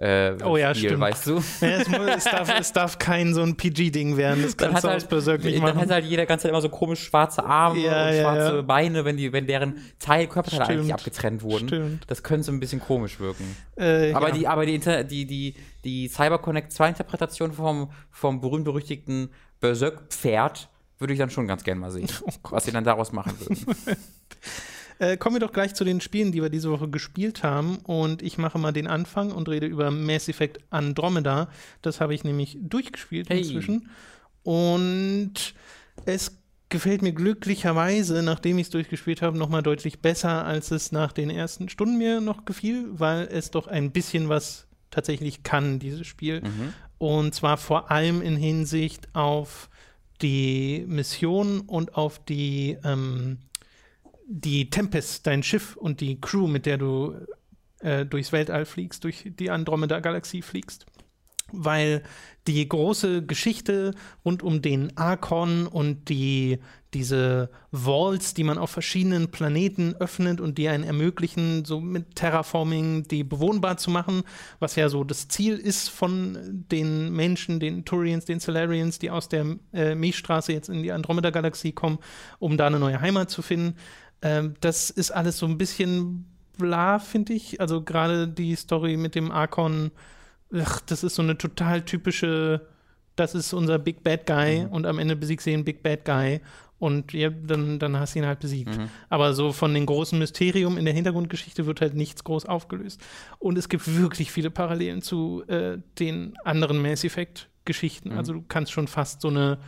äh, 0.00 0.36
oh 0.44 0.56
ja, 0.56 0.72
Spiel, 0.74 0.90
stimmt. 0.90 1.00
weißt 1.00 1.26
du? 1.26 1.42
Ja, 1.60 1.68
es, 1.68 1.88
muss, 1.88 1.98
es, 2.16 2.24
darf, 2.24 2.60
es, 2.60 2.72
darf, 2.72 2.98
kein 2.98 3.34
so 3.34 3.42
ein 3.42 3.56
PG-Ding 3.56 4.16
werden. 4.16 4.44
Das 4.44 4.56
kannst 4.56 4.84
du 4.84 4.88
halt, 4.88 5.02
aus 5.02 5.08
Berserk 5.08 5.42
nicht 5.42 5.58
machen. 5.58 5.74
Dann 5.74 5.82
hat 5.82 5.90
halt 5.90 6.04
jeder 6.04 6.24
ganze 6.24 6.44
Zeit 6.44 6.50
immer 6.50 6.60
so 6.60 6.68
komisch 6.68 7.02
schwarze 7.02 7.44
Arme 7.44 7.80
ja, 7.80 8.06
und 8.06 8.14
ja, 8.14 8.22
schwarze. 8.22 8.62
Beine, 8.62 9.04
wenn, 9.04 9.16
die, 9.16 9.32
wenn 9.32 9.48
deren 9.48 9.82
Teil, 9.98 10.28
Körperteile 10.28 10.64
stimmt. 10.64 10.78
eigentlich 10.78 10.94
abgetrennt 10.94 11.42
wurden. 11.42 11.66
Stimmt. 11.66 12.04
Das 12.06 12.22
könnte 12.22 12.44
so 12.44 12.52
ein 12.52 12.60
bisschen 12.60 12.80
komisch 12.80 13.18
wirken. 13.18 13.56
Äh, 13.76 14.12
aber 14.12 14.30
die, 14.30 14.46
aber 14.46 14.66
die, 14.66 14.78
die, 14.78 15.26
die, 15.26 15.54
die 15.84 16.08
CyberConnect 16.08 16.72
2 16.72 16.90
Interpretation 16.90 17.52
vom, 17.52 17.90
vom 18.12 18.40
berühmt-berüchtigten 18.40 19.30
Berserk-Pferd 19.60 20.68
würde 21.00 21.12
ich 21.12 21.18
dann 21.18 21.30
schon 21.30 21.48
ganz 21.48 21.64
gern 21.64 21.78
mal 21.78 21.90
sehen, 21.90 22.08
oh 22.24 22.50
was 22.50 22.64
sie 22.64 22.72
dann 22.72 22.84
daraus 22.84 23.10
machen 23.10 23.32
würden. 23.40 23.66
Äh, 24.98 25.16
kommen 25.16 25.36
wir 25.36 25.40
doch 25.40 25.52
gleich 25.52 25.74
zu 25.74 25.84
den 25.84 26.00
Spielen, 26.00 26.32
die 26.32 26.42
wir 26.42 26.48
diese 26.48 26.70
Woche 26.70 26.88
gespielt 26.88 27.42
haben. 27.42 27.78
Und 27.78 28.22
ich 28.22 28.38
mache 28.38 28.58
mal 28.58 28.72
den 28.72 28.86
Anfang 28.86 29.32
und 29.32 29.48
rede 29.48 29.66
über 29.66 29.90
Mass 29.90 30.28
Effect 30.28 30.58
Andromeda. 30.70 31.48
Das 31.82 32.00
habe 32.00 32.14
ich 32.14 32.24
nämlich 32.24 32.58
durchgespielt 32.60 33.28
hey. 33.28 33.38
inzwischen. 33.38 33.88
Und 34.42 35.54
es 36.04 36.38
gefällt 36.68 37.02
mir 37.02 37.12
glücklicherweise, 37.12 38.22
nachdem 38.22 38.58
ich 38.58 38.66
es 38.66 38.70
durchgespielt 38.70 39.22
habe, 39.22 39.38
nochmal 39.38 39.62
deutlich 39.62 40.00
besser, 40.00 40.44
als 40.44 40.70
es 40.70 40.92
nach 40.92 41.12
den 41.12 41.30
ersten 41.30 41.68
Stunden 41.68 41.96
mir 41.96 42.20
noch 42.20 42.44
gefiel, 42.44 42.86
weil 42.90 43.28
es 43.30 43.50
doch 43.50 43.68
ein 43.68 43.90
bisschen 43.90 44.28
was 44.28 44.66
tatsächlich 44.90 45.42
kann, 45.42 45.78
dieses 45.78 46.06
Spiel. 46.06 46.40
Mhm. 46.40 46.72
Und 46.98 47.34
zwar 47.34 47.56
vor 47.56 47.90
allem 47.90 48.22
in 48.22 48.36
Hinsicht 48.36 49.14
auf 49.14 49.70
die 50.20 50.84
Mission 50.88 51.60
und 51.60 51.94
auf 51.94 52.18
die 52.24 52.76
ähm, 52.84 53.38
die 54.30 54.68
Tempest, 54.68 55.26
dein 55.26 55.42
Schiff 55.42 55.74
und 55.76 56.00
die 56.00 56.20
Crew, 56.20 56.46
mit 56.46 56.66
der 56.66 56.76
du 56.76 57.16
äh, 57.80 58.04
durchs 58.04 58.30
Weltall 58.30 58.66
fliegst, 58.66 59.02
durch 59.04 59.24
die 59.38 59.50
Andromeda-Galaxie 59.50 60.42
fliegst. 60.42 60.86
Weil 61.50 62.02
die 62.46 62.68
große 62.68 63.24
Geschichte 63.24 63.94
rund 64.22 64.42
um 64.42 64.60
den 64.60 64.94
Archon 64.98 65.66
und 65.66 66.10
die, 66.10 66.58
diese 66.92 67.48
Vaults, 67.72 68.34
die 68.34 68.44
man 68.44 68.58
auf 68.58 68.68
verschiedenen 68.68 69.30
Planeten 69.30 69.94
öffnet 69.94 70.42
und 70.42 70.58
die 70.58 70.68
einen 70.68 70.84
ermöglichen, 70.84 71.64
so 71.64 71.80
mit 71.80 72.16
Terraforming 72.16 73.04
die 73.04 73.24
bewohnbar 73.24 73.78
zu 73.78 73.90
machen, 73.90 74.24
was 74.58 74.76
ja 74.76 74.90
so 74.90 75.04
das 75.04 75.28
Ziel 75.28 75.56
ist 75.56 75.88
von 75.88 76.36
den 76.70 77.12
Menschen, 77.12 77.60
den 77.60 77.86
Turians, 77.86 78.26
den 78.26 78.40
Solarians, 78.40 78.98
die 78.98 79.10
aus 79.10 79.30
der 79.30 79.56
äh, 79.72 79.94
Milchstraße 79.94 80.52
jetzt 80.52 80.68
in 80.68 80.82
die 80.82 80.92
Andromeda-Galaxie 80.92 81.72
kommen, 81.72 81.98
um 82.38 82.58
da 82.58 82.66
eine 82.66 82.78
neue 82.78 83.00
Heimat 83.00 83.30
zu 83.30 83.40
finden. 83.40 83.76
Ähm, 84.22 84.54
das 84.60 84.90
ist 84.90 85.10
alles 85.10 85.38
so 85.38 85.46
ein 85.46 85.58
bisschen 85.58 86.26
bla, 86.56 86.98
finde 86.98 87.32
ich. 87.32 87.60
Also 87.60 87.82
gerade 87.82 88.28
die 88.28 88.54
Story 88.56 88.96
mit 88.96 89.14
dem 89.14 89.30
Archon, 89.30 89.90
ach, 90.52 90.80
das 90.80 91.04
ist 91.04 91.14
so 91.14 91.22
eine 91.22 91.38
total 91.38 91.82
typische, 91.82 92.66
das 93.16 93.34
ist 93.34 93.52
unser 93.52 93.78
Big 93.78 94.02
Bad 94.02 94.26
Guy 94.26 94.64
mhm. 94.64 94.72
und 94.72 94.86
am 94.86 94.98
Ende 94.98 95.16
besiegst 95.16 95.46
du 95.46 95.50
den 95.50 95.64
Big 95.64 95.82
Bad 95.82 96.04
Guy 96.04 96.40
und 96.78 97.12
ja, 97.12 97.30
dann, 97.30 97.78
dann 97.78 97.98
hast 97.98 98.14
du 98.14 98.20
ihn 98.20 98.26
halt 98.26 98.40
besiegt. 98.40 98.76
Mhm. 98.76 98.88
Aber 99.08 99.34
so 99.34 99.52
von 99.52 99.74
den 99.74 99.86
großen 99.86 100.18
Mysterium 100.18 100.78
in 100.78 100.84
der 100.84 100.94
Hintergrundgeschichte 100.94 101.66
wird 101.66 101.80
halt 101.80 101.94
nichts 101.94 102.22
groß 102.22 102.46
aufgelöst. 102.46 103.00
Und 103.38 103.58
es 103.58 103.68
gibt 103.68 103.96
wirklich 103.96 104.30
viele 104.30 104.50
Parallelen 104.50 105.02
zu 105.02 105.42
äh, 105.48 105.78
den 105.98 106.36
anderen 106.44 106.80
Mass 106.80 107.02
Effect-Geschichten. 107.02 108.10
Mhm. 108.10 108.18
Also 108.18 108.32
du 108.34 108.44
kannst 108.46 108.70
schon 108.72 108.86
fast 108.86 109.20
so 109.20 109.28
eine 109.28 109.58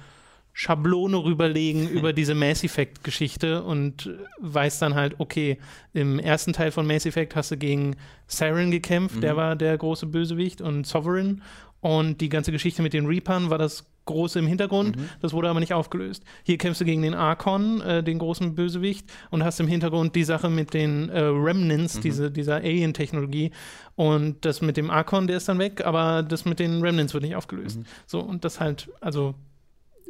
Schablone 0.53 1.17
rüberlegen 1.17 1.89
über 1.91 2.13
diese 2.13 2.35
Mass 2.35 2.65
Effect-Geschichte 2.65 3.63
und 3.63 4.11
weiß 4.39 4.79
dann 4.79 4.95
halt, 4.95 5.15
okay, 5.19 5.59
im 5.93 6.19
ersten 6.19 6.53
Teil 6.53 6.71
von 6.71 6.87
Mass 6.87 7.07
Effect 7.07 7.37
hast 7.37 7.51
du 7.51 7.57
gegen 7.57 7.97
Saren 8.27 8.71
gekämpft, 8.71 9.17
mhm. 9.17 9.21
der 9.21 9.37
war 9.37 9.57
der 9.57 9.77
große 9.77 10.07
Bösewicht 10.07 10.61
und 10.61 10.87
Sovereign. 10.87 11.43
Und 11.81 12.21
die 12.21 12.29
ganze 12.29 12.53
Geschichte 12.53 12.83
mit 12.83 12.93
den 12.93 13.07
Reapern 13.07 13.49
war 13.49 13.57
das 13.57 13.87
große 14.05 14.39
im 14.39 14.47
Hintergrund. 14.47 14.97
Mhm. 14.97 15.09
Das 15.23 15.33
wurde 15.33 15.49
aber 15.49 15.61
nicht 15.61 15.73
aufgelöst. 15.73 16.25
Hier 16.43 16.59
kämpfst 16.59 16.81
du 16.81 16.85
gegen 16.85 17.03
den 17.03 17.15
Archon, 17.15 17.81
äh, 17.81 18.03
den 18.03 18.19
großen 18.19 18.55
Bösewicht, 18.55 19.07
und 19.31 19.45
hast 19.45 19.61
im 19.61 19.69
Hintergrund 19.69 20.15
die 20.15 20.25
Sache 20.25 20.51
mit 20.51 20.75
den 20.75 21.09
äh, 21.09 21.21
Remnants, 21.21 21.97
mhm. 21.97 22.01
diese, 22.03 22.31
dieser 22.31 22.57
Alien-Technologie. 22.57 23.51
Und 23.95 24.45
das 24.45 24.61
mit 24.61 24.77
dem 24.77 24.91
Archon, 24.91 25.27
der 25.27 25.37
ist 25.37 25.49
dann 25.49 25.59
weg, 25.59 25.85
aber 25.85 26.23
das 26.23 26.45
mit 26.45 26.59
den 26.59 26.83
Remnants 26.83 27.15
wird 27.15 27.25
nicht 27.25 27.37
aufgelöst. 27.37 27.79
Mhm. 27.79 27.85
So, 28.07 28.21
und 28.21 28.45
das 28.45 28.61
halt, 28.61 28.91
also 29.01 29.35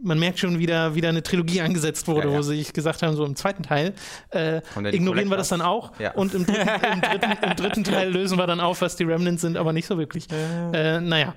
man 0.03 0.19
merkt 0.19 0.39
schon 0.39 0.59
wieder, 0.59 0.95
wieder 0.95 1.09
eine 1.09 1.23
Trilogie 1.23 1.61
angesetzt 1.61 2.09
wurde, 2.09 2.29
ja, 2.29 2.33
ja. 2.33 2.39
wo 2.39 2.43
sie 2.43 2.63
gesagt 2.65 3.03
haben, 3.03 3.17
so 3.17 3.25
im 3.25 3.37
zweiten 3.37 3.63
Teil 3.63 3.95
äh, 4.31 4.61
ignorieren 4.91 5.29
wir 5.29 5.37
das 5.37 5.49
dann 5.49 5.63
auch 5.63 5.93
ja. 5.99 6.13
und 6.13 6.35
im 6.35 6.47
dritten, 6.47 6.69
im, 6.93 7.01
dritten, 7.01 7.33
im 7.43 7.57
dritten, 7.57 7.85
Teil 7.85 8.11
lösen 8.11 8.39
wir 8.39 8.47
dann 8.47 8.61
auf, 8.61 8.81
was 8.81 8.97
die 8.97 9.05
Remnants 9.05 9.43
sind, 9.43 9.57
aber 9.57 9.73
nicht 9.73 9.87
so 9.87 9.99
wirklich. 9.99 10.27
Äh, 10.31 11.01
naja. 11.01 11.35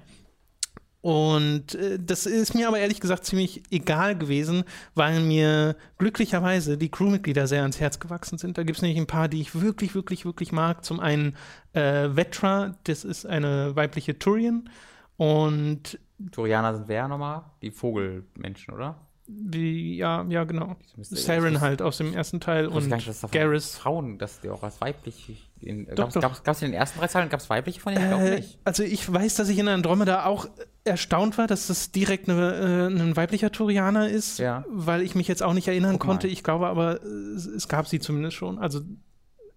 Und 1.04 1.76
äh, 1.76 2.00
das 2.00 2.26
ist 2.26 2.56
mir 2.56 2.70
aber 2.70 2.80
ehrlich 2.80 3.02
gesagt 3.02 3.26
ziemlich 3.26 3.62
egal 3.72 4.18
gewesen, 4.18 4.64
weil 4.96 5.20
mir 5.20 5.76
glücklicherweise 5.98 6.78
die 6.78 6.90
Crewmitglieder 6.90 7.46
sehr 7.46 7.62
ans 7.62 7.82
Herz 7.82 8.00
gewachsen 8.00 8.38
sind. 8.38 8.58
Da 8.58 8.64
gibt 8.64 8.78
es 8.78 8.82
nämlich 8.82 8.98
ein 8.98 9.06
paar, 9.06 9.28
die 9.28 9.42
ich 9.42 9.60
wirklich, 9.60 9.96
wirklich, 9.96 10.24
wirklich 10.24 10.54
mag. 10.54 10.86
Zum 10.86 11.02
einen 11.02 11.36
äh, 11.74 12.08
Vetra, 12.16 12.78
das 12.86 13.04
ist 13.04 13.26
eine 13.26 13.76
weibliche 13.76 14.18
Turian. 14.18 14.70
Und 15.18 16.00
Turianer 16.32 16.76
sind 16.76 16.88
wer 16.88 17.08
nochmal? 17.08 17.44
Die 17.62 17.72
Vogelmenschen, 17.72 18.74
oder? 18.74 18.96
Die, 19.26 19.96
ja, 19.96 20.26
ja, 20.28 20.44
genau. 20.44 20.76
Saren 20.98 21.62
halt 21.62 21.82
aus 21.82 21.98
dem 21.98 22.14
ersten 22.14 22.42
Teil 22.42 22.68
und 22.68 22.90
Garrus. 23.32 23.76
Frauen, 23.76 24.18
dass 24.18 24.42
die 24.42 24.50
auch 24.50 24.64
als 24.64 24.82
weiblich. 24.82 25.50
Gab 25.96 26.10
es 26.10 26.62
in 26.62 26.72
den 26.72 26.74
ersten 26.74 27.00
drei 27.00 27.08
Teilen, 27.08 27.30
gab 27.30 27.40
es 27.40 27.50
weibliche 27.50 27.80
von 27.80 27.96
denen? 27.96 28.12
Äh, 28.12 28.36
nicht. 28.36 28.60
Also 28.66 28.84
ich 28.84 29.12
weiß, 29.12 29.36
dass 29.36 29.48
ich 29.48 29.58
in 29.58 29.70
Andromeda 29.70 30.26
auch 30.26 30.48
erstaunt 30.84 31.38
war, 31.38 31.48
dass 31.48 31.68
das 31.68 31.92
direkt 31.92 32.28
eine, 32.28 32.54
äh, 32.54 32.88
ein 32.88 33.16
weiblicher 33.16 33.50
Turianer 33.50 34.10
ist, 34.10 34.40
ja. 34.40 34.66
weil 34.68 35.02
ich 35.02 35.16
mich 35.16 35.30
jetzt 35.30 35.42
auch 35.42 35.54
nicht 35.54 35.70
erinnern 35.70 36.00
konnte. 36.00 36.28
Ich 36.28 36.44
glaube 36.44 36.68
aber, 36.68 37.02
es 37.02 37.70
gab 37.70 37.88
sie 37.88 38.02
zumindest 38.02 38.36
schon. 38.36 38.60
Also 38.60 38.82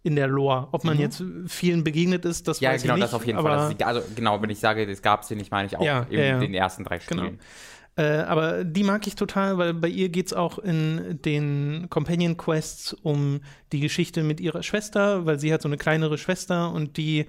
in 0.07 0.15
der 0.15 0.29
Lore. 0.29 0.69
Ob 0.71 0.85
man 0.85 0.95
mhm. 0.95 1.01
jetzt 1.01 1.23
vielen 1.49 1.83
begegnet 1.83 2.25
ist, 2.25 2.47
das 2.47 2.61
ja, 2.61 2.71
weiß 2.71 2.83
genau, 2.83 2.95
ich 2.95 3.01
nicht. 3.01 3.03
Ja, 3.03 3.07
genau, 3.07 3.13
das 3.13 3.15
auf 3.15 3.27
jeden 3.27 3.43
Fall. 3.43 3.73
Ist, 3.73 3.83
also 3.83 4.03
genau, 4.15 4.41
wenn 4.41 4.51
ich 4.51 4.61
sage, 4.61 4.85
es 4.85 5.03
gab 5.03 5.25
sie 5.25 5.35
nicht, 5.35 5.51
meine 5.51 5.67
ich 5.67 5.77
auch 5.77 5.83
ja, 5.83 6.07
in 6.09 6.19
ja, 6.21 6.39
den 6.39 6.55
ersten 6.55 6.85
drei 6.85 6.99
genau. 6.99 7.25
Spielen. 7.25 7.39
Genau. 7.97 8.09
Äh, 8.09 8.23
aber 8.23 8.63
die 8.63 8.85
mag 8.85 9.05
ich 9.07 9.17
total, 9.17 9.59
weil 9.59 9.75
bei 9.75 9.89
ihr 9.89 10.09
geht 10.11 10.27
es 10.27 10.33
auch 10.33 10.61
in 10.61 11.19
den 11.25 11.89
Companion 11.91 12.37
Quests 12.37 12.93
um 12.93 13.41
die 13.73 13.81
Geschichte 13.81 14.23
mit 14.23 14.39
ihrer 14.39 14.63
Schwester, 14.63 15.27
weil 15.27 15.41
sie 15.41 15.53
hat 15.53 15.63
so 15.63 15.69
eine 15.69 15.79
kleinere 15.79 16.19
Schwester 16.19 16.73
und 16.73 16.99
die 16.99 17.27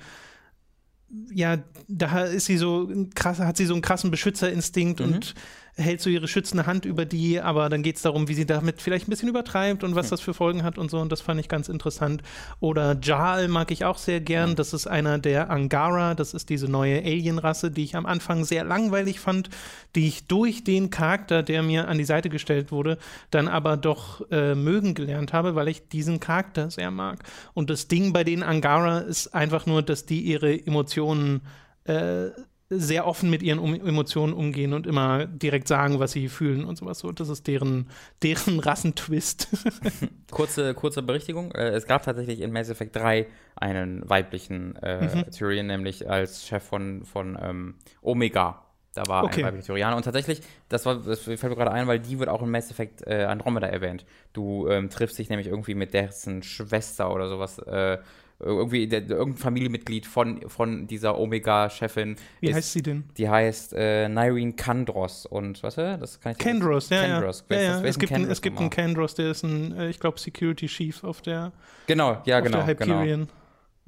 ja, 1.34 1.58
da 1.88 2.24
ist 2.24 2.46
sie 2.46 2.58
so 2.58 2.92
krass, 3.16 3.40
hat 3.40 3.56
sie 3.56 3.66
so 3.66 3.74
einen 3.74 3.82
krassen 3.82 4.12
Beschützerinstinkt 4.12 5.00
mhm. 5.00 5.06
und 5.06 5.36
hält 5.78 6.02
so 6.02 6.10
ihre 6.10 6.28
schützende 6.28 6.66
Hand 6.66 6.86
über 6.86 7.06
die, 7.06 7.40
aber 7.40 7.70
dann 7.70 7.84
geht 7.84 7.98
es 7.98 8.02
darum, 8.02 8.28
wie 8.28 8.34
sie 8.34 8.46
damit 8.46 8.82
vielleicht 8.82 9.08
ein 9.08 9.12
bisschen 9.12 9.30
übertreibt 9.30 9.84
und 9.84 9.96
was 9.96 10.08
Hm. 10.08 10.10
das 10.12 10.22
für 10.22 10.34
Folgen 10.34 10.63
hat 10.63 10.78
und 10.78 10.90
so. 10.90 11.00
Und 11.00 11.12
das 11.12 11.22
fand 11.22 11.40
ich 11.40 11.50
ganz 11.50 11.70
interessant. 11.70 12.24
Oder 12.60 12.98
Jal 13.02 13.48
mag 13.48 13.72
ich 13.72 13.86
auch 13.86 13.98
sehr 13.98 14.20
gern. 14.20 14.56
Das 14.56 14.74
ist 14.74 14.88
einer 14.88 15.20
der 15.20 15.50
Angara. 15.50 16.16
Das 16.16 16.34
ist 16.34 16.50
diese 16.50 16.68
neue 16.68 17.00
Alien-Rasse, 17.00 17.72
die 17.72 17.84
ich 17.84 17.96
am 17.96 18.06
Anfang 18.06 18.44
sehr 18.44 18.63
langweilig 18.63 19.20
fand, 19.20 19.50
die 19.96 20.08
ich 20.08 20.28
durch 20.28 20.63
den 20.63 20.90
Charakter, 20.90 21.44
der 21.44 21.62
mir 21.62 21.88
an 21.88 21.98
die 21.98 22.06
Seite 22.06 22.30
gestellt 22.30 22.72
wurde, 22.72 22.98
dann 23.30 23.48
aber 23.48 23.78
doch 23.78 24.30
äh, 24.32 24.56
mögen 24.56 24.96
gelernt 24.96 25.34
habe, 25.34 25.56
weil 25.56 25.68
ich 25.68 25.88
diesen 25.88 26.20
Charakter 26.20 26.72
sehr 26.72 26.92
mag. 26.92 27.24
Und 27.54 27.70
das 27.70 27.88
Ding 27.88 28.13
bei 28.13 28.24
den 28.24 28.42
Angara 28.42 29.00
ist 29.00 29.34
einfach 29.36 29.66
nur, 29.66 29.84
dass 29.84 30.06
die 30.06 30.22
ihre 30.22 30.54
Emotionen 30.66 31.42
äh, 31.86 32.32
sehr 32.69 33.08
offen 33.08 33.30
mit 33.30 33.41
ihren 33.43 33.60
um 33.60 33.73
Emotionen 33.73 34.34
umgehen 34.34 34.73
und 34.73 34.86
immer 34.88 35.25
direkt 35.25 35.67
sagen, 35.69 35.99
was 35.99 36.12
sie 36.12 36.27
fühlen 36.27 36.65
und 36.65 36.75
sowas 36.77 36.99
so. 36.99 37.12
Das 37.12 37.30
ist 37.30 37.47
deren, 37.47 37.89
deren 38.23 38.60
Rassentwist. 38.60 39.47
Kurze, 40.32 40.73
kurze 40.73 41.01
Berichtigung. 41.01 41.51
Äh, 41.53 41.69
es 41.69 41.86
gab 41.88 42.03
tatsächlich 42.03 42.41
in 42.41 42.51
Mass 42.51 42.69
Effect 42.69 42.95
3 42.95 43.27
einen 43.56 44.08
weiblichen 44.10 44.75
äh, 44.77 45.15
Mhm. 45.15 45.32
Tyrion, 45.32 45.67
nämlich 45.67 46.10
als 46.10 46.45
Chef 46.45 46.63
von, 46.63 47.06
von 47.06 47.38
ähm, 47.41 47.75
Omega. 48.01 48.63
Da 48.93 49.03
war 49.08 49.23
Okay. 49.25 49.41
ein 49.41 49.47
weiblicher 49.47 49.67
Tyrianer. 49.67 49.95
Und 49.95 50.03
tatsächlich, 50.03 50.41
das, 50.69 50.86
war, 50.86 50.95
das 50.95 51.19
fällt 51.21 51.43
mir 51.43 51.56
gerade 51.56 51.71
ein, 51.71 51.88
weil 51.88 51.99
die 51.99 52.17
wird 52.19 52.30
auch 52.30 52.41
in 52.41 52.49
Mass 52.49 52.71
Effect 52.71 53.06
äh, 53.08 53.25
Andromeda 53.25 53.67
erwähnt. 53.67 54.06
Du 54.34 54.67
ähm, 54.67 54.89
triffst 54.89 55.17
dich 55.19 55.30
nämlich 55.30 55.47
irgendwie 55.47 55.75
mit 55.75 55.93
dessen 55.93 56.41
Schwester 56.43 57.13
oder 57.13 57.30
sowas. 57.30 57.60
Äh, 57.60 57.99
irgendwie 58.39 58.88
der, 58.88 59.08
irgendein 59.10 59.38
Familienmitglied 59.41 60.06
von, 60.06 60.47
von 60.50 60.86
dieser 60.88 61.17
Omega-Chefin. 61.17 62.17
Wie 62.39 62.50
ist- 62.50 62.56
heißt 62.56 62.73
sie 62.73 62.82
denn? 62.84 63.06
Die 63.17 63.28
heißt 63.28 63.73
äh, 63.73 64.08
Nyrene 64.10 64.54
Kandros. 64.54 65.26
Und 65.26 65.63
was? 65.63 65.78
äh, 65.78 65.97
Das 65.97 66.19
kann 66.19 66.34
ich 66.34 66.38
Kendros, 66.38 66.89
ja, 66.89 67.02
Kendros. 67.02 67.43
ja. 67.50 67.56
Ja, 67.56 67.62
ist 67.62 67.67
ja. 67.67 67.80
ist 67.80 67.89
Es 67.89 68.00
gibt, 68.00 68.12
einen, 68.12 68.21
Kendros 68.23 68.38
es 68.38 68.41
gibt 68.43 68.60
einen? 68.60 68.69
Kendros, 68.69 69.15
der 69.15 69.32
ist 69.32 69.43
ein, 69.43 69.76
äh, 69.78 69.89
ich 69.89 70.00
glaube, 70.00 70.19
Security 70.19 70.67
Chief 70.67 71.04
auf 71.04 71.21
der, 71.21 71.52
Genau, 71.88 72.21
ja, 72.26 72.38
auf 72.38 72.43
genau. 72.43 72.63
der 72.65 72.76
genau. 72.76 73.00
Hyperion. 73.00 73.28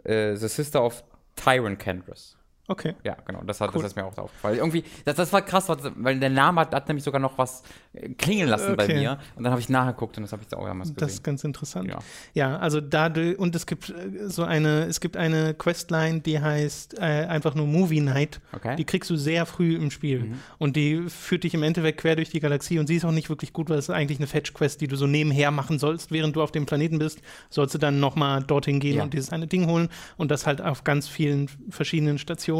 äh, 0.03 0.35
The 0.35 0.47
Sister 0.47 0.83
of 0.83 1.03
Tyron 1.35 1.77
Kendris. 1.77 2.35
Okay. 2.69 2.93
Ja, 3.03 3.17
genau, 3.25 3.41
das, 3.45 3.60
hat, 3.60 3.71
Cool. 3.75 3.82
das 3.82 3.91
ist 3.91 3.95
mir 3.95 4.05
auch 4.05 4.17
aufgefallen. 4.17 4.58
Irgendwie, 4.60 4.84
das, 5.03 5.15
das 5.15 5.34
war 5.34 5.41
krass, 5.41 5.67
weil 5.95 6.19
der 6.19 6.29
Name 6.29 6.62
hat, 6.62 6.73
hat 6.73 6.88
nämlich 6.88 7.03
sogar 7.03 7.19
noch 7.19 7.38
was 7.38 7.63
äh, 7.93 8.10
klingeln 8.10 8.47
lassen 8.47 8.75
bei 8.77 8.84
Okay. 8.86 8.99
mir. 8.99 9.17
Und 9.36 9.43
dann 9.43 9.51
habe 9.51 9.60
ich 9.60 9.69
nachgeguckt 9.69 10.15
und 10.17 10.23
das 10.23 10.32
habe 10.32 10.43
ich 10.47 10.55
auch 10.55 10.65
damals 10.65 10.93
Das 10.93 11.10
ist 11.12 11.17
gesehen. 11.17 11.23
ganz 11.23 11.43
interessant. 11.43 11.89
Ja. 11.89 11.99
Ja, 12.36 12.58
also 12.60 12.79
dadurch, 12.79 13.38
und 13.39 13.55
es 13.55 13.65
gibt 13.65 13.89
äh, 13.89 14.29
so 14.29 14.43
eine, 14.43 14.84
es 14.86 14.99
gibt 15.01 15.17
eine 15.17 15.53
Questline, 15.55 16.21
die 16.21 16.39
heißt 16.39 16.99
äh, 16.99 17.01
einfach 17.01 17.55
nur 17.55 17.65
Movie 17.65 18.01
Night. 18.01 18.39
Okay. 18.53 18.75
Die 18.75 18.86
kriegst 18.86 19.10
du 19.10 19.15
sehr 19.15 19.45
früh 19.47 19.75
im 19.75 19.89
Spiel. 19.89 20.19
Mhm. 20.25 20.39
Und 20.60 20.75
die 20.75 21.10
führt 21.10 21.43
dich 21.43 21.55
im 21.55 21.63
Endeffekt 21.63 22.01
quer 22.01 22.15
durch 22.15 22.29
die 22.29 22.39
Galaxie 22.39 22.77
und 22.77 22.86
sie 22.86 22.97
ist 22.97 23.05
auch 23.05 23.12
nicht 23.12 23.29
wirklich 23.29 23.51
gut, 23.51 23.69
weil 23.69 23.79
es 23.79 23.86
ist 23.89 23.95
eigentlich 23.95 24.19
eine 24.19 24.27
Fetch-Quest, 24.27 24.79
die 24.82 24.88
du 24.88 24.95
so 24.95 25.08
nebenher 25.08 25.49
machen 25.49 25.79
sollst, 25.79 26.12
während 26.12 26.36
du 26.36 26.43
auf 26.43 26.51
dem 26.51 26.67
Planeten 26.67 26.99
bist, 26.99 27.19
sollst 27.49 27.73
du 27.73 27.79
dann 27.79 27.99
nochmal 27.99 28.43
dorthin 28.43 28.79
gehen 28.79 28.97
Ja. 28.97 29.03
und 29.03 29.13
dieses 29.15 29.32
eine 29.32 29.47
Ding 29.47 29.65
holen 29.67 29.89
und 30.17 30.29
das 30.29 30.45
halt 30.45 30.62
auf 30.62 30.84
ganz 30.84 31.08
vielen 31.08 31.49
verschiedenen 31.71 32.17
Stationen. 32.19 32.58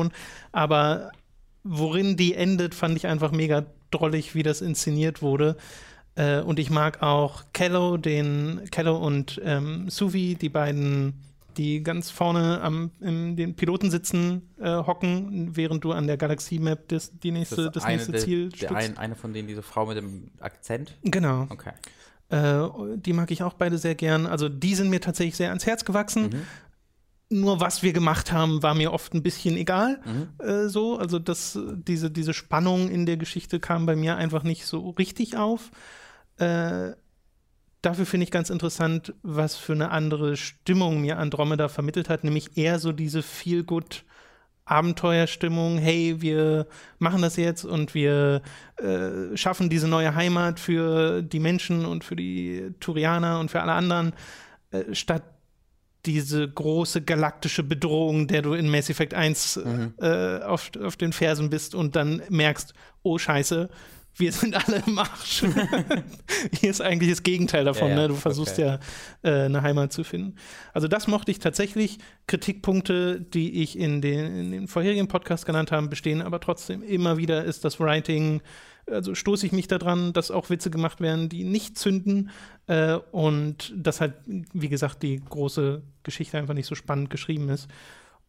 Aber 0.52 1.12
worin 1.64 2.18
die 2.18 2.34
endet, 2.36 2.74
fand 2.76 2.96
ich 2.98 3.08
einfach 3.08 3.32
mega 3.32 3.66
drollig, 3.92 4.36
wie 4.36 4.44
das 4.44 4.62
inszeniert 4.62 5.22
wurde. 5.22 5.58
Äh, 6.16 6.42
und 6.42 6.60
ich 6.60 6.70
mag 6.70 7.02
auch 7.02 7.44
Kello, 7.54 7.98
den 7.98 8.62
Kello 8.72 8.98
und 8.98 9.40
ähm, 9.44 9.90
Suvi, 9.90 10.36
die 10.36 10.50
beiden, 10.50 11.14
die 11.58 11.84
ganz 11.84 12.10
vorne 12.10 12.62
am 12.62 12.92
in 13.02 13.36
den 13.36 13.56
Piloten 13.56 13.92
sitzen, 13.92 14.44
äh, 14.60 14.70
hocken, 14.78 15.56
während 15.56 15.84
du 15.84 15.92
an 15.92 16.08
der 16.08 16.18
Galaxie-Map 16.18 16.88
das, 16.88 17.12
die 17.20 17.32
nächste, 17.32 17.70
das, 17.72 17.84
eine 17.84 17.96
nächste 17.98 18.12
der- 18.14 18.22
Ziel 18.22 18.50
der 18.50 18.76
ein, 18.76 18.98
eine 18.98 19.16
von 19.16 19.34
denen, 19.34 19.48
diese 19.48 19.62
Frau 19.64 19.86
mit 19.86 19.98
dem 19.98 20.30
Akzent. 20.40 20.96
Genau. 21.04 21.48
Okay. 21.50 21.72
Äh, 22.30 22.70
die 22.98 23.14
mag 23.14 23.32
ich 23.32 23.42
auch 23.44 23.54
beide 23.54 23.78
sehr 23.78 23.96
gern. 23.96 24.26
Also 24.28 24.50
die 24.50 24.76
sind 24.76 24.90
mir 24.90 25.02
tatsächlich 25.02 25.36
sehr 25.36 25.50
ans 25.50 25.66
Herz 25.66 25.84
gewachsen. 25.84 26.24
Mhm. 26.30 26.42
Nur 27.30 27.60
was 27.60 27.84
wir 27.84 27.94
gemacht 27.94 28.32
haben, 28.32 28.64
war 28.64 28.74
mir 28.74 28.92
oft 28.92 29.14
ein 29.14 29.22
bisschen 29.22 29.56
egal. 29.56 30.02
Mhm. 30.04 30.46
Äh, 30.46 30.68
so, 30.68 30.98
also 30.98 31.20
das, 31.20 31.60
diese, 31.76 32.10
diese 32.10 32.34
Spannung 32.34 32.90
in 32.90 33.06
der 33.06 33.18
Geschichte 33.18 33.60
kam 33.60 33.86
bei 33.86 33.96
mir 33.96 34.18
einfach 34.18 34.44
nicht 34.44 34.66
so 34.66 34.90
richtig 34.90 35.38
auf. 35.38 35.70
Äh, 36.38 36.94
dafür 37.82 38.06
finde 38.06 38.24
ich 38.24 38.32
ganz 38.32 38.50
interessant, 38.50 39.14
was 39.22 39.56
für 39.56 39.74
eine 39.74 39.92
andere 39.92 40.38
Stimmung 40.38 41.02
mir 41.02 41.20
Andromeda 41.20 41.68
vermittelt 41.68 42.10
hat, 42.10 42.24
nämlich 42.24 42.58
eher 42.58 42.80
so 42.80 42.92
diese 42.92 43.22
Feel-Good- 43.22 44.04
Abenteuerstimmung, 44.70 45.80
hey, 45.80 46.22
wir 46.22 46.68
machen 47.00 47.24
das 47.24 47.38
jetzt 47.38 47.66
und 47.66 47.96
wir 47.96 48.44
äh, 48.78 49.36
schaffen 49.36 49.70
diese 49.70 49.88
neue 49.88 50.14
Heimat 50.14 50.60
für 50.60 51.24
die 51.24 51.40
Menschen 51.40 51.86
und 51.86 52.04
für 52.04 52.16
die 52.16 52.76
Turianer 52.80 53.40
und 53.40 53.50
für 53.50 53.62
alle 53.62 53.72
anderen, 53.72 54.14
äh, 54.70 54.94
statt 54.94 55.24
diese 56.06 56.48
große 56.48 57.02
galaktische 57.02 57.64
Bedrohung, 57.64 58.28
der 58.28 58.42
du 58.42 58.54
in 58.54 58.70
Mass 58.70 58.90
Effect 58.90 59.14
1 59.14 59.58
äh, 60.02 60.40
auf, 60.44 60.72
auf 60.82 60.96
den 60.96 61.14
Fersen 61.14 61.50
bist 61.50 61.76
und 61.76 61.96
dann 61.96 62.22
merkst, 62.30 62.74
oh 63.04 63.18
Scheiße, 63.18 63.70
wir 64.20 64.32
sind 64.32 64.56
alle 64.56 64.84
im 64.86 65.00
Arsch. 65.00 65.44
Hier 66.60 66.70
ist 66.70 66.82
eigentlich 66.82 67.10
das 67.10 67.24
Gegenteil 67.24 67.64
davon. 67.64 67.90
Ja, 67.90 67.96
ja, 67.96 68.02
ne? 68.02 68.08
Du 68.10 68.16
versuchst 68.16 68.60
okay. 68.60 68.80
ja 69.24 69.42
äh, 69.44 69.46
eine 69.46 69.62
Heimat 69.62 69.94
zu 69.94 70.04
finden. 70.04 70.36
Also 70.74 70.88
das 70.88 71.08
mochte 71.08 71.32
ich 71.32 71.40
tatsächlich. 71.40 72.00
Kritikpunkte, 72.28 73.22
die 73.22 73.62
ich 73.62 73.78
in 73.80 74.02
den, 74.02 74.36
in 74.38 74.52
den 74.52 74.68
vorherigen 74.68 75.08
Podcasts 75.08 75.46
genannt 75.46 75.72
habe, 75.72 75.88
bestehen 75.88 76.22
aber 76.22 76.40
trotzdem. 76.40 76.84
Immer 76.84 77.18
wieder 77.18 77.46
ist 77.46 77.64
das 77.64 77.80
Writing, 77.80 78.42
also 78.92 79.16
stoße 79.16 79.46
ich 79.46 79.52
mich 79.52 79.68
daran, 79.68 80.14
dass 80.14 80.32
auch 80.32 80.50
Witze 80.50 80.70
gemacht 80.70 81.02
werden, 81.02 81.30
die 81.30 81.44
nicht 81.44 81.78
zünden 81.78 82.30
äh, 82.68 82.96
und 83.12 83.74
dass 83.76 84.02
halt, 84.02 84.14
wie 84.26 84.70
gesagt, 84.70 85.04
die 85.04 85.22
große 85.24 85.82
Geschichte 86.04 86.38
einfach 86.38 86.54
nicht 86.54 86.68
so 86.68 86.76
spannend 86.76 87.10
geschrieben 87.10 87.50
ist. 87.50 87.68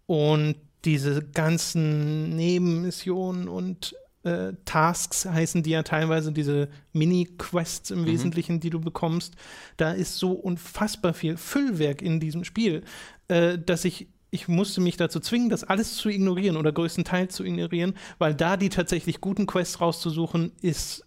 Und 0.06 0.56
diese 0.84 1.22
ganzen 1.22 2.36
Nebenmissionen 2.36 3.48
und 3.48 3.94
äh, 4.22 4.52
Tasks 4.64 5.24
heißen 5.24 5.62
die 5.62 5.70
ja 5.70 5.82
teilweise, 5.82 6.32
diese 6.32 6.68
Mini-Quests 6.92 7.90
im 7.90 8.06
Wesentlichen, 8.06 8.60
die 8.60 8.70
du 8.70 8.80
bekommst. 8.80 9.34
Da 9.76 9.92
ist 9.92 10.16
so 10.16 10.32
unfassbar 10.32 11.14
viel 11.14 11.36
Füllwerk 11.36 12.02
in 12.02 12.20
diesem 12.20 12.44
Spiel, 12.44 12.82
äh, 13.28 13.58
dass 13.58 13.84
ich 13.84 14.08
ich 14.30 14.48
musste 14.48 14.80
mich 14.80 14.96
dazu 14.96 15.20
zwingen, 15.20 15.48
das 15.50 15.64
alles 15.64 15.96
zu 15.96 16.08
ignorieren 16.08 16.56
oder 16.56 16.72
größtenteils 16.72 17.34
zu 17.34 17.44
ignorieren, 17.44 17.94
weil 18.18 18.34
da 18.34 18.56
die 18.56 18.68
tatsächlich 18.68 19.20
guten 19.20 19.46
Quests 19.46 19.80
rauszusuchen, 19.80 20.52
ist 20.62 21.04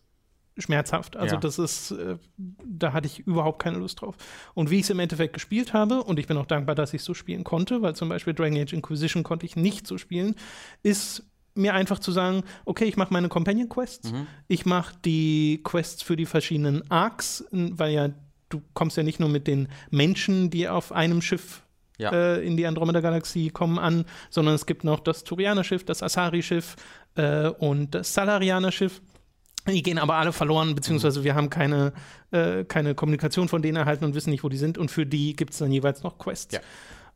schmerzhaft. 0.58 1.18
Also 1.18 1.36
Ja. 1.36 1.40
das 1.40 1.58
ist, 1.58 1.92
äh, 1.92 2.18
da 2.38 2.94
hatte 2.94 3.08
ich 3.08 3.20
überhaupt 3.20 3.62
keine 3.62 3.78
Lust 3.78 4.02
drauf. 4.02 4.16
Und 4.54 4.70
wie 4.70 4.76
ich 4.76 4.84
es 4.84 4.90
im 4.92 5.00
Endeffekt 5.00 5.34
gespielt 5.34 5.74
habe, 5.74 6.04
und 6.04 6.20
ich 6.20 6.28
bin 6.28 6.38
auch 6.38 6.46
dankbar, 6.46 6.76
dass 6.76 6.94
ich 6.94 7.00
es 7.02 7.06
so 7.06 7.14
spielen 7.16 7.44
konnte, 7.44 7.82
weil 7.82 7.96
zum 7.96 8.08
Beispiel 8.10 8.34
Dragon 8.36 8.58
Age 8.58 8.74
Inquisition 8.74 9.24
konnte 9.24 9.46
ich 9.48 9.56
nicht 9.56 9.88
so 9.88 9.98
spielen, 9.98 10.36
ist 10.84 11.24
mir 11.56 11.74
einfach 11.74 11.98
zu 12.00 12.12
sagen, 12.12 12.44
okay, 12.66 12.86
ich 12.86 12.98
mache 12.98 13.14
meine 13.14 13.30
Companion 13.30 13.70
Quests, 13.70 14.12
Mhm. 14.12 14.28
ich 14.48 14.66
mache 14.66 14.96
die 15.06 15.62
Quests 15.64 16.04
für 16.04 16.16
die 16.16 16.26
verschiedenen 16.26 16.90
Arcs, 16.92 17.46
weil 17.52 17.94
ja 17.94 18.10
du 18.50 18.62
kommst 18.76 18.96
ja 18.98 19.02
nicht 19.02 19.20
nur 19.20 19.30
mit 19.30 19.48
den 19.48 19.68
Menschen, 19.90 20.52
die 20.52 20.68
auf 20.70 20.92
einem 20.92 21.24
Schiff 21.24 21.63
Ja. 22.04 22.12
äh, 22.12 22.46
in 22.46 22.56
die 22.58 22.66
Andromeda-Galaxie 22.68 23.50
kommen 23.50 23.80
an, 23.80 24.06
sondern 24.30 24.54
es 24.56 24.66
gibt 24.66 24.84
noch 24.84 25.00
das 25.00 25.24
Turianer-Schiff, 25.24 25.84
das 25.86 26.04
Asari-Schiff 26.04 26.76
äh, 27.16 27.48
und 27.48 27.96
das 27.96 28.14
Salarianer-Schiff. 28.14 29.02
Die 29.68 29.82
gehen 29.82 29.98
aber 29.98 30.16
alle 30.16 30.34
verloren, 30.34 30.76
beziehungsweise 30.76 31.24
wir 31.24 31.36
haben 31.36 31.50
keine, 31.50 31.94
äh, 32.32 32.66
keine 32.66 32.96
Kommunikation 32.96 33.48
von 33.48 33.62
denen 33.62 33.78
erhalten 33.78 34.04
und 34.04 34.14
wissen 34.14 34.30
nicht, 34.32 34.44
wo 34.44 34.50
die 34.50 34.58
sind. 34.58 34.78
Und 34.78 34.92
für 34.92 35.06
die 35.06 35.36
gibt 35.36 35.54
es 35.54 35.60
dann 35.60 35.72
jeweils 35.72 36.04
noch 36.04 36.18
Quests. 36.18 36.56
Ja. 36.56 36.60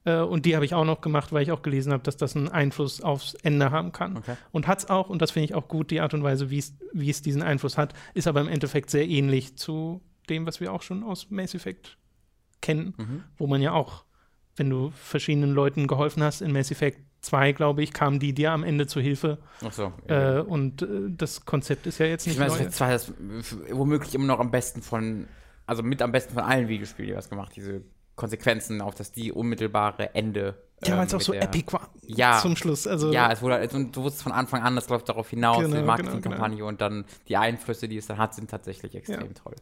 Äh, 0.05 0.23
und 0.25 0.45
die 0.45 0.55
habe 0.55 0.63
ich 0.63 0.73
auch 0.73 0.85
noch 0.85 1.01
gemacht, 1.01 1.33
weil 1.33 1.43
ich 1.43 1.51
auch 1.51 1.61
gelesen 1.61 1.91
habe, 1.91 2.03
dass 2.03 2.15
das 2.15 2.37
einen 2.37 2.47
Einfluss 2.47 3.01
aufs 3.01 3.33
Ende 3.33 3.71
haben 3.71 3.91
kann. 3.91 4.15
Okay. 4.15 4.35
Und 4.53 4.65
hat 4.65 4.79
es 4.79 4.89
auch, 4.89 5.09
und 5.09 5.21
das 5.21 5.31
finde 5.31 5.43
ich 5.45 5.55
auch 5.55 5.67
gut, 5.67 5.91
die 5.91 5.99
Art 5.99 6.13
und 6.13 6.23
Weise, 6.23 6.49
wie 6.49 6.59
es- 6.59 7.21
diesen 7.21 7.41
Einfluss 7.43 7.77
hat, 7.77 7.93
ist 8.13 8.27
aber 8.27 8.39
im 8.39 8.47
Endeffekt 8.47 8.89
sehr 8.91 9.05
ähnlich 9.09 9.57
zu 9.57 9.99
dem, 10.29 10.45
was 10.45 10.61
wir 10.61 10.71
auch 10.71 10.83
schon 10.83 11.03
aus 11.03 11.29
Mass 11.29 11.53
Effect 11.53 11.97
kennen, 12.61 12.93
Mhm. 12.97 13.23
wo 13.37 13.47
man 13.47 13.61
ja 13.61 13.73
auch, 13.73 14.05
wenn 14.57 14.69
du 14.69 14.91
verschiedenen 14.91 15.51
Leuten 15.51 15.87
geholfen 15.87 16.21
hast, 16.23 16.41
in 16.41 16.51
Mass 16.51 16.71
Effect 16.71 16.99
2, 17.21 17.51
glaube 17.53 17.81
ich, 17.83 17.93
kamen 17.93 18.19
die 18.19 18.33
dir 18.33 18.51
am 18.51 18.63
Ende 18.63 18.87
zu 18.87 18.99
Hilfe. 18.99 19.37
Ach 19.65 19.71
so. 19.73 19.91
Äh, 20.07 20.39
und 20.39 20.81
äh, 20.83 20.87
das 21.09 21.45
Konzept 21.45 21.87
ist 21.87 21.97
ja 21.99 22.05
jetzt 22.05 22.27
ich 22.27 22.33
nicht 22.33 22.39
meine, 22.39 22.51
neu. 22.57 22.63
das 22.65 22.79
war 22.79 22.89
das 22.89 23.11
womöglich 23.71 24.13
immer 24.15 24.25
noch 24.25 24.39
am 24.39 24.51
besten 24.51 24.81
von, 24.81 25.27
also 25.65 25.83
mit 25.83 26.01
am 26.01 26.11
besten 26.11 26.33
von 26.33 26.43
allen 26.43 26.67
Videospielen, 26.67 27.09
die 27.11 27.15
was 27.17 27.29
gemacht, 27.29 27.53
diese 27.55 27.81
Konsequenzen 28.15 28.81
auf 28.81 28.95
das 28.95 29.11
die 29.11 29.31
unmittelbare 29.31 30.15
Ende. 30.15 30.55
Ja, 30.83 30.91
weil 30.91 30.99
ähm, 31.01 31.05
es 31.07 31.13
auch 31.13 31.17
mit 31.19 31.25
so 31.25 31.31
der- 31.33 31.43
epic 31.43 31.73
war 31.73 31.89
Ja. 32.03 32.39
zum 32.39 32.55
Schluss. 32.55 32.85
Also, 32.87 33.11
Ja, 33.11 33.31
es 33.31 33.41
wurde 33.41 33.55
halt, 33.55 33.73
und 33.73 33.95
du 33.95 34.03
wusstest 34.03 34.23
von 34.23 34.31
Anfang 34.31 34.61
an, 34.61 34.75
das 34.75 34.87
läuft 34.89 35.09
darauf 35.09 35.29
hinaus, 35.29 35.57
Genau, 35.57 35.67
die 35.69 35.73
genau, 35.75 35.85
Marketingkampagne 35.87 36.63
und 36.65 36.81
dann 36.81 37.05
die 37.27 37.37
Einflüsse, 37.37 37.87
die 37.87 37.97
es 37.97 38.05
dann 38.07 38.17
hat, 38.19 38.35
sind 38.35 38.49
tatsächlich 38.49 38.93
extrem 38.95 39.21
Ja. 39.27 39.33
toll. 39.33 39.55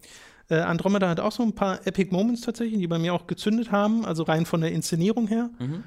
Äh, 0.50 0.60
Andromeda 0.60 1.10
hat 1.10 1.20
auch 1.20 1.32
so 1.32 1.44
ein 1.44 1.54
paar 1.54 1.86
Epic 1.88 2.12
Moments 2.12 2.42
tatsächlich, 2.42 2.80
die 2.80 2.88
bei 2.88 3.00
mir 3.00 3.14
auch 3.14 3.28
gezündet 3.28 3.72
haben, 3.72 4.06
also 4.06 4.24
rein 4.24 4.46
von 4.46 4.62
der 4.62 4.72
Inszenierung 4.72 5.28
her. 5.28 5.50
Mhm. 5.60 5.84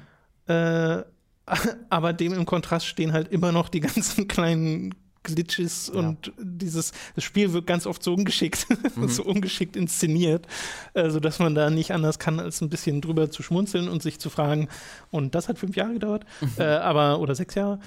Äh, 0.47 1.03
aber 1.89 2.13
dem 2.13 2.33
im 2.33 2.45
Kontrast 2.45 2.85
stehen 2.85 3.13
halt 3.13 3.31
immer 3.31 3.51
noch 3.51 3.69
die 3.69 3.79
ganzen 3.79 4.27
kleinen 4.27 4.95
Glitches 5.23 5.89
und 5.89 6.31
dieses 6.39 6.93
das 7.13 7.25
Spiel 7.25 7.51
wird 7.51 7.67
ganz 7.67 7.85
oft 7.85 8.01
so 8.01 8.13
ungeschickt, 8.13 8.67
so 9.07 9.23
ungeschickt 9.23 9.75
inszeniert, 9.75 10.47
äh, 10.93 11.09
sodass 11.09 11.39
man 11.39 11.55
da 11.55 11.69
nicht 11.69 11.91
anders 11.91 12.19
kann, 12.19 12.39
als 12.39 12.61
ein 12.61 12.69
bisschen 12.69 13.01
drüber 13.01 13.29
zu 13.29 13.43
schmunzeln 13.43 13.89
und 13.89 14.01
sich 14.01 14.19
zu 14.19 14.29
fragen, 14.29 14.69
und 15.11 15.35
das 15.35 15.49
hat 15.49 15.59
fünf 15.59 15.75
Jahre 15.75 15.93
gedauert, 15.93 16.25
äh, 16.57 16.63
aber 16.63 17.19
oder 17.19 17.35
sechs 17.35 17.55
Jahre. 17.55 17.79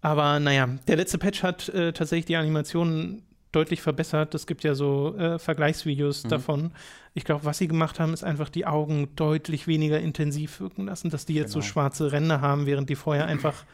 Aber 0.00 0.40
naja, 0.40 0.68
der 0.86 0.96
letzte 0.96 1.18
Patch 1.18 1.42
hat 1.42 1.68
äh, 1.68 1.92
tatsächlich 1.92 2.26
die 2.26 2.36
Animationen 2.36 3.22
deutlich 3.58 3.82
verbessert. 3.82 4.34
Es 4.34 4.46
gibt 4.46 4.62
ja 4.64 4.74
so 4.74 5.16
äh, 5.16 5.38
Vergleichsvideos 5.38 6.24
Mhm. 6.24 6.28
davon. 6.28 6.72
Ich 7.14 7.24
glaube, 7.24 7.44
was 7.44 7.58
sie 7.58 7.66
gemacht 7.68 7.98
haben, 7.98 8.14
ist 8.14 8.22
einfach 8.24 8.48
die 8.48 8.66
Augen 8.66 9.08
deutlich 9.16 9.66
weniger 9.66 9.98
intensiv 10.00 10.60
wirken 10.60 10.86
lassen, 10.86 11.10
dass 11.10 11.26
die 11.26 11.34
jetzt 11.34 11.52
so 11.52 11.58
Genau. 11.58 11.68
schwarze 11.70 12.12
Ränder 12.12 12.40
haben, 12.40 12.66
während 12.66 12.88
die 12.88 12.94
vorher 12.96 13.26
einfach 13.26 13.64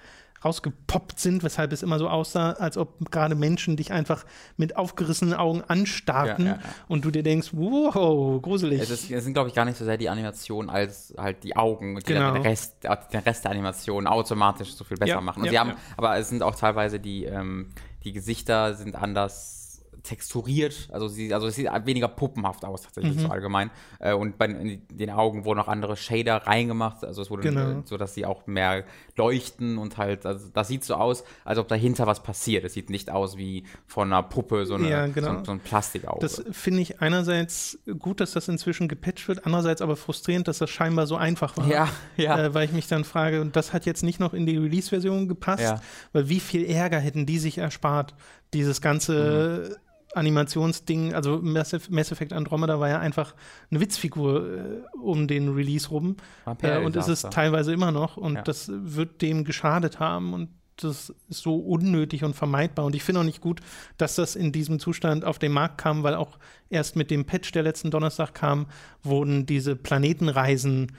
rausgepoppt 0.44 1.18
sind, 1.18 1.42
weshalb 1.42 1.72
es 1.72 1.82
immer 1.82 1.98
so 1.98 2.06
aussah, 2.08 2.52
als 2.52 2.76
ob 2.76 3.10
gerade 3.10 3.34
Menschen 3.34 3.76
dich 3.78 3.92
einfach 3.92 4.24
mit 4.58 4.76
aufgerissenen 4.76 5.32
Augen 5.32 5.62
anstarrten 5.62 6.44
Ja, 6.46 6.52
ja, 6.52 6.58
ja. 6.58 6.68
und 6.86 7.02
du 7.04 7.10
dir 7.10 7.22
denkst, 7.22 7.48
wow, 7.52 8.40
gruselig. 8.42 8.80
Es, 8.82 8.90
ist, 8.90 9.10
es 9.10 9.24
sind, 9.24 9.32
glaube 9.32 9.48
ich, 9.48 9.54
gar 9.54 9.64
nicht 9.64 9.78
so 9.78 9.86
sehr 9.86 9.96
die 9.96 10.10
Animationen 10.10 10.68
als 10.70 11.14
halt 11.16 11.44
die 11.44 11.56
Augen, 11.56 11.96
die 11.96 12.02
Genau. 12.12 12.34
den 12.34 12.42
Rest, 12.42 12.76
den 12.84 13.20
Rest 13.20 13.44
der 13.44 13.52
Animation 13.52 14.06
automatisch 14.06 14.74
so 14.74 14.84
viel 14.84 14.98
besser 14.98 15.20
machen. 15.22 15.42
Und 15.42 15.48
sie 15.48 15.58
haben, 15.58 15.72
aber 15.96 16.18
es 16.18 16.28
sind 16.28 16.42
auch 16.42 16.54
teilweise 16.54 17.00
die, 17.00 17.24
ähm, 17.24 17.70
die 18.04 18.12
Gesichter 18.12 18.74
sind 18.74 18.96
anders 18.96 19.63
texturiert, 20.04 20.88
also 20.92 21.08
sie, 21.08 21.34
also 21.34 21.46
es 21.48 21.56
sieht 21.56 21.68
weniger 21.86 22.08
puppenhaft 22.08 22.64
aus 22.64 22.82
tatsächlich 22.82 23.16
Mhm. 23.16 23.20
so 23.20 23.28
allgemein. 23.28 23.70
Äh, 23.98 24.12
und 24.14 24.38
bei 24.38 24.46
in 24.46 24.82
den 24.90 25.10
Augen 25.10 25.44
wurden 25.44 25.58
auch 25.60 25.66
andere 25.68 25.96
Shader 25.96 26.36
reingemacht, 26.46 27.02
also 27.04 27.22
es 27.22 27.30
wurde 27.30 27.42
Genau. 27.42 27.80
äh, 27.80 27.82
so, 27.86 27.96
dass 27.96 28.14
sie 28.14 28.26
auch 28.26 28.46
mehr 28.46 28.84
leuchten 29.16 29.78
und 29.78 29.96
halt, 29.96 30.26
also 30.26 30.48
das 30.52 30.68
sieht 30.68 30.84
so 30.84 30.94
aus, 30.94 31.24
als 31.44 31.58
ob 31.58 31.68
dahinter 31.68 32.06
was 32.06 32.22
passiert. 32.22 32.64
Es 32.64 32.74
sieht 32.74 32.90
nicht 32.90 33.10
aus 33.10 33.36
wie 33.36 33.64
von 33.86 34.12
einer 34.12 34.22
Puppe 34.22 34.66
so, 34.66 34.74
eine, 34.74 34.88
Ja, 34.90 35.06
genau. 35.06 35.32
so, 35.32 35.38
ein- 35.38 35.44
so 35.46 35.52
ein 35.52 35.60
Plastikauge. 35.60 36.20
Das 36.20 36.44
finde 36.52 36.82
ich 36.82 37.00
einerseits 37.00 37.78
gut, 37.98 38.20
dass 38.20 38.32
das 38.32 38.46
inzwischen 38.48 38.88
gepatcht 38.88 39.26
wird, 39.26 39.46
andererseits 39.46 39.80
aber 39.82 39.96
frustrierend, 39.96 40.46
dass 40.48 40.58
das 40.58 40.70
scheinbar 40.70 41.06
so 41.06 41.16
einfach 41.16 41.56
war. 41.56 41.66
ja, 41.66 41.88
ja. 42.16 42.38
Äh, 42.38 42.54
weil 42.54 42.66
ich 42.66 42.72
mich 42.72 42.86
dann 42.88 43.04
frage, 43.04 43.40
und 43.40 43.56
das 43.56 43.72
hat 43.72 43.86
jetzt 43.86 44.02
nicht 44.02 44.20
noch 44.20 44.34
in 44.34 44.44
die 44.46 44.56
Release-Version 44.58 45.28
gepasst, 45.28 45.62
Ja. 45.62 45.80
weil 46.12 46.28
wie 46.28 46.40
viel 46.40 46.64
Ärger 46.68 46.98
hätten 46.98 47.24
die 47.26 47.38
sich 47.38 47.58
erspart, 47.58 48.14
dieses 48.52 48.80
ganze 48.80 49.70
Mhm. 49.70 49.76
Animationsding, 50.14 51.14
also 51.14 51.40
Mass 51.42 51.74
Mass 51.90 52.12
Effect 52.12 52.32
Andromeda 52.32 52.78
war 52.80 52.88
ja 52.88 52.98
einfach 52.98 53.34
eine 53.70 53.80
Witzfigur 53.80 54.46
äh, 54.46 54.96
um 54.98 55.26
den 55.28 55.48
Release 55.54 55.88
rum 55.88 56.16
äh, 56.62 56.78
und 56.78 56.96
ist 56.96 57.08
es 57.08 57.22
teilweise 57.22 57.72
immer 57.72 57.90
noch 57.92 58.16
und 58.16 58.36
Ja. 58.36 58.42
das 58.42 58.70
wird 58.72 59.22
dem 59.22 59.44
geschadet 59.44 60.00
haben 60.00 60.32
und 60.34 60.48
das 60.76 61.14
ist 61.28 61.42
so 61.42 61.54
unnötig 61.54 62.24
und 62.24 62.34
vermeidbar. 62.34 62.84
Und 62.84 62.96
ich 62.96 63.04
finde 63.04 63.20
auch 63.20 63.24
nicht 63.24 63.40
gut, 63.40 63.60
dass 63.96 64.16
das 64.16 64.34
in 64.34 64.50
diesem 64.50 64.80
Zustand 64.80 65.24
auf 65.24 65.38
den 65.38 65.52
Markt 65.52 65.78
kam, 65.78 66.02
weil 66.02 66.16
auch 66.16 66.36
erst 66.68 66.96
mit 66.96 67.12
dem 67.12 67.24
Patch, 67.26 67.52
der 67.52 67.62
letzten 67.62 67.92
Donnerstag 67.92 68.34
kam, 68.34 68.66
wurden 69.04 69.46
diese 69.46 69.76
Planetenreisen 69.76 70.90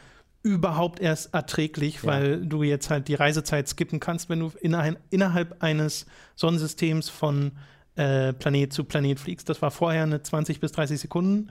überhaupt 0.43 1.01
erst 1.01 1.34
erträglich, 1.34 1.95
Ja. 2.04 2.08
weil 2.08 2.45
du 2.45 2.63
jetzt 2.63 2.89
halt 2.89 3.10
die 3.10 3.15
Reisezeit 3.15 3.67
skippen 3.67 3.99
kannst, 3.99 4.30
wenn 4.30 4.39
du 4.39 4.51
in 4.62 4.75
ein, 4.75 4.95
innerhalb 5.10 5.62
eines 5.62 6.06
Sonnensystems 6.36 7.10
von 7.10 7.51
äh, 7.95 8.34
Planet 8.34 8.73
zu 8.73 8.84
Planet 8.84 9.19
fliegst. 9.19 9.47
Das 9.49 9.62
war 9.62 9.71
vorher 9.71 10.03
eine 10.03 10.21
20 10.21 10.60
bis 10.60 10.71
30 10.73 10.99
Sekunden 10.99 11.49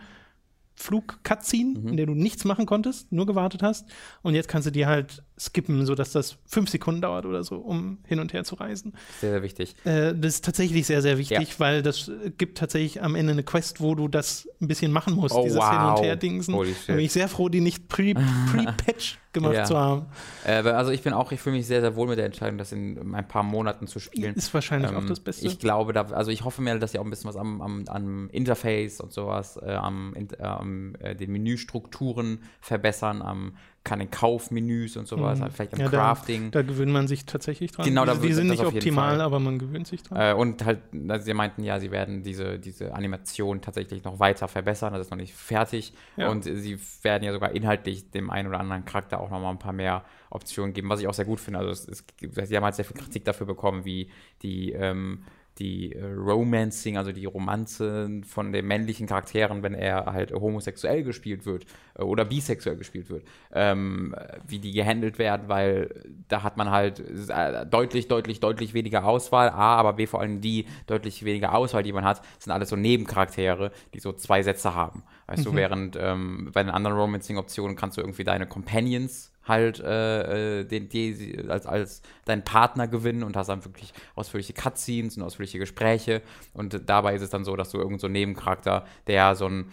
Flug-Cutscene, 0.76 1.78
Mhm. 1.78 1.88
in 1.88 1.96
der 1.96 2.06
du 2.06 2.14
nichts 2.14 2.44
machen 2.44 2.66
konntest, 2.66 3.12
nur 3.12 3.26
gewartet 3.26 3.62
hast. 3.62 3.86
Und 4.22 4.34
jetzt 4.34 4.48
kannst 4.48 4.66
du 4.66 4.72
die 4.72 4.86
halt 4.86 5.22
skippen, 5.38 5.84
sodass 5.84 6.12
das 6.12 6.36
fünf 6.46 6.70
Sekunden 6.70 7.00
dauert 7.00 7.26
oder 7.26 7.42
so, 7.42 7.56
um 7.56 7.98
hin 8.06 8.20
und 8.20 8.32
her 8.32 8.44
zu 8.44 8.54
reisen. 8.54 8.92
Sehr, 9.20 9.30
sehr 9.32 9.42
wichtig. 9.42 9.74
Äh, 9.84 10.14
das 10.14 10.34
ist 10.34 10.44
tatsächlich 10.44 10.86
sehr, 10.86 11.02
sehr 11.02 11.18
wichtig, 11.18 11.58
weil 11.58 11.82
das 11.82 12.10
gibt 12.38 12.58
tatsächlich 12.58 13.02
am 13.02 13.14
Ende 13.16 13.32
eine 13.32 13.42
Quest, 13.42 13.80
wo 13.80 13.94
du 13.94 14.06
das 14.08 14.48
ein 14.60 14.68
bisschen 14.68 14.92
machen 14.92 15.14
musst, 15.14 15.34
Oh, 15.34 15.42
dieses 15.42 15.58
wow. 15.58 15.70
Hin- 15.70 15.80
und 15.80 16.02
Her-Dingsen. 16.02 16.54
Da 16.54 16.92
bin 16.94 17.04
ich 17.04 17.12
sehr 17.12 17.28
froh, 17.28 17.48
die 17.48 17.60
nicht 17.60 17.88
pre- 17.88 18.14
pre-patch 18.14 19.18
gemacht 19.32 19.54
Ja. 19.54 19.64
zu 19.64 19.76
haben. 19.76 20.06
Äh, 20.46 20.52
also 20.68 20.92
ich 20.92 21.02
bin 21.02 21.12
auch, 21.12 21.32
ich 21.32 21.40
fühle 21.40 21.56
mich 21.56 21.66
sehr, 21.66 21.80
sehr 21.80 21.96
wohl 21.96 22.06
mit 22.06 22.18
der 22.18 22.26
Entscheidung, 22.26 22.56
das 22.56 22.70
in 22.70 23.12
ein 23.14 23.26
paar 23.26 23.42
Monaten 23.42 23.88
zu 23.88 23.98
spielen. 23.98 24.34
Ist 24.36 24.54
wahrscheinlich 24.54 24.92
auch 24.92 25.00
Ähm, 25.02 25.08
das 25.08 25.18
Beste. 25.18 25.46
Ich 25.48 25.58
glaube, 25.58 25.92
da, 25.92 26.02
also 26.02 26.30
ich 26.30 26.44
hoffe 26.44 26.62
mir, 26.62 26.78
dass 26.78 26.92
sie 26.92 27.00
auch 27.00 27.04
ein 27.04 27.10
bisschen 27.10 27.28
was 27.28 27.36
am, 27.36 27.60
am, 27.60 27.84
am 27.88 28.30
Interface 28.30 29.00
und 29.00 29.12
sowas, 29.12 29.58
äh, 29.60 29.72
am, 29.72 30.14
in, 30.14 30.28
äh, 30.30 31.10
äh, 31.10 31.14
den 31.16 31.32
Menüstrukturen 31.32 32.42
verbessern, 32.60 33.22
am 33.22 33.56
den 33.98 34.10
Kaufmenüs 34.10 34.96
und 34.96 35.06
sowas, 35.06 35.38
Mhm. 35.38 35.50
vielleicht 35.50 35.74
am 35.74 35.80
Ja, 35.80 35.88
da- 35.88 35.98
Crafting. 35.98 36.50
Da 36.50 36.62
gewöhnt 36.62 36.90
man 36.90 37.06
sich 37.06 37.26
tatsächlich 37.26 37.70
dran. 37.72 37.84
Genau, 37.84 38.04
da 38.06 38.14
die, 38.14 38.28
die 38.28 38.32
sind 38.32 38.48
nicht 38.48 38.64
optimal, 38.64 39.20
aber 39.20 39.38
man 39.38 39.58
gewöhnt 39.58 39.86
sich 39.86 40.02
dran. 40.02 40.18
Äh, 40.20 40.32
und 40.34 40.64
halt, 40.64 40.80
also 41.08 41.24
sie 41.26 41.34
meinten 41.34 41.62
ja, 41.62 41.78
sie 41.78 41.90
werden 41.90 42.22
diese, 42.22 42.58
diese 42.58 42.94
Animation 42.94 43.60
tatsächlich 43.60 44.02
noch 44.02 44.18
weiter 44.18 44.48
verbessern. 44.48 44.92
Das 44.94 45.02
ist 45.02 45.10
noch 45.10 45.18
nicht 45.18 45.34
fertig. 45.34 45.92
Ja. 46.16 46.30
Und 46.30 46.44
sie 46.44 46.78
werden 47.02 47.22
ja 47.24 47.32
sogar 47.32 47.52
inhaltlich 47.52 48.10
dem 48.10 48.30
einen 48.30 48.48
oder 48.48 48.58
anderen 48.60 48.84
Charakter 48.86 49.20
auch 49.20 49.30
noch 49.30 49.40
mal 49.40 49.50
ein 49.50 49.58
paar 49.58 49.74
mehr 49.74 50.02
Optionen 50.30 50.72
geben, 50.72 50.88
was 50.88 51.00
ich 51.00 51.06
auch 51.06 51.14
sehr 51.14 51.26
gut 51.26 51.38
finde. 51.38 51.58
Also 51.60 51.70
es, 51.70 51.86
es, 51.86 52.48
sie 52.48 52.56
haben 52.56 52.64
halt 52.64 52.74
sehr 52.74 52.84
viel 52.84 52.96
Kritik 52.96 53.24
dafür 53.24 53.46
bekommen, 53.46 53.84
wie 53.84 54.10
die, 54.42 54.72
ähm, 54.72 55.24
die 55.58 55.92
äh, 55.92 56.04
Romancing, 56.04 56.96
also 56.98 57.12
die 57.12 57.26
Romanzen 57.26 58.24
von 58.24 58.52
den 58.52 58.66
männlichen 58.66 59.06
Charakteren, 59.06 59.62
wenn 59.62 59.74
er 59.74 60.06
halt 60.06 60.32
homosexuell 60.32 61.04
gespielt 61.04 61.46
wird 61.46 61.64
äh, 61.96 62.02
oder 62.02 62.24
bisexuell 62.24 62.76
gespielt 62.76 63.08
wird, 63.08 63.24
ähm, 63.52 64.14
wie 64.46 64.58
die 64.58 64.72
gehandelt 64.72 65.18
werden, 65.18 65.48
weil 65.48 66.02
da 66.28 66.42
hat 66.42 66.56
man 66.56 66.70
halt 66.70 67.00
äh, 67.00 67.66
deutlich, 67.66 68.08
deutlich, 68.08 68.40
deutlich 68.40 68.74
weniger 68.74 69.04
Auswahl. 69.04 69.50
A, 69.50 69.76
aber 69.76 69.92
B, 69.92 70.06
vor 70.06 70.20
allem 70.20 70.40
die 70.40 70.66
deutlich 70.86 71.24
weniger 71.24 71.54
Auswahl, 71.54 71.82
die 71.82 71.92
man 71.92 72.04
hat, 72.04 72.22
sind 72.38 72.52
alles 72.52 72.70
so 72.70 72.76
Nebencharaktere, 72.76 73.70
die 73.94 74.00
so 74.00 74.12
zwei 74.12 74.42
Sätze 74.42 74.74
haben. 74.74 75.04
Weißt 75.26 75.46
du, 75.46 75.54
während 75.54 75.96
ähm, 75.98 76.50
bei 76.52 76.62
den 76.62 76.70
anderen 76.70 76.96
Romancing-Optionen 76.96 77.76
kannst 77.76 77.96
du 77.96 78.02
irgendwie 78.02 78.24
deine 78.24 78.46
Companions 78.46 79.33
halt 79.46 79.80
äh, 79.80 80.60
äh, 80.60 80.64
den, 80.64 80.88
die, 80.88 81.44
als, 81.48 81.66
als 81.66 82.02
deinen 82.24 82.44
Partner 82.44 82.88
gewinnen 82.88 83.22
und 83.22 83.36
hast 83.36 83.48
dann 83.48 83.64
wirklich 83.64 83.92
ausführliche 84.14 84.52
Cutscenes 84.52 85.16
und 85.16 85.22
ausführliche 85.22 85.58
Gespräche. 85.58 86.22
Und 86.52 86.80
dabei 86.86 87.14
ist 87.14 87.22
es 87.22 87.30
dann 87.30 87.44
so, 87.44 87.56
dass 87.56 87.70
du 87.70 87.78
irgend 87.78 88.00
so 88.00 88.06
einen 88.06 88.14
Nebencharakter, 88.14 88.86
der 89.06 89.34
so 89.34 89.46
ein, 89.46 89.70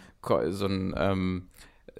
so 0.49 0.65
ein 0.65 0.93
ähm, 0.97 1.47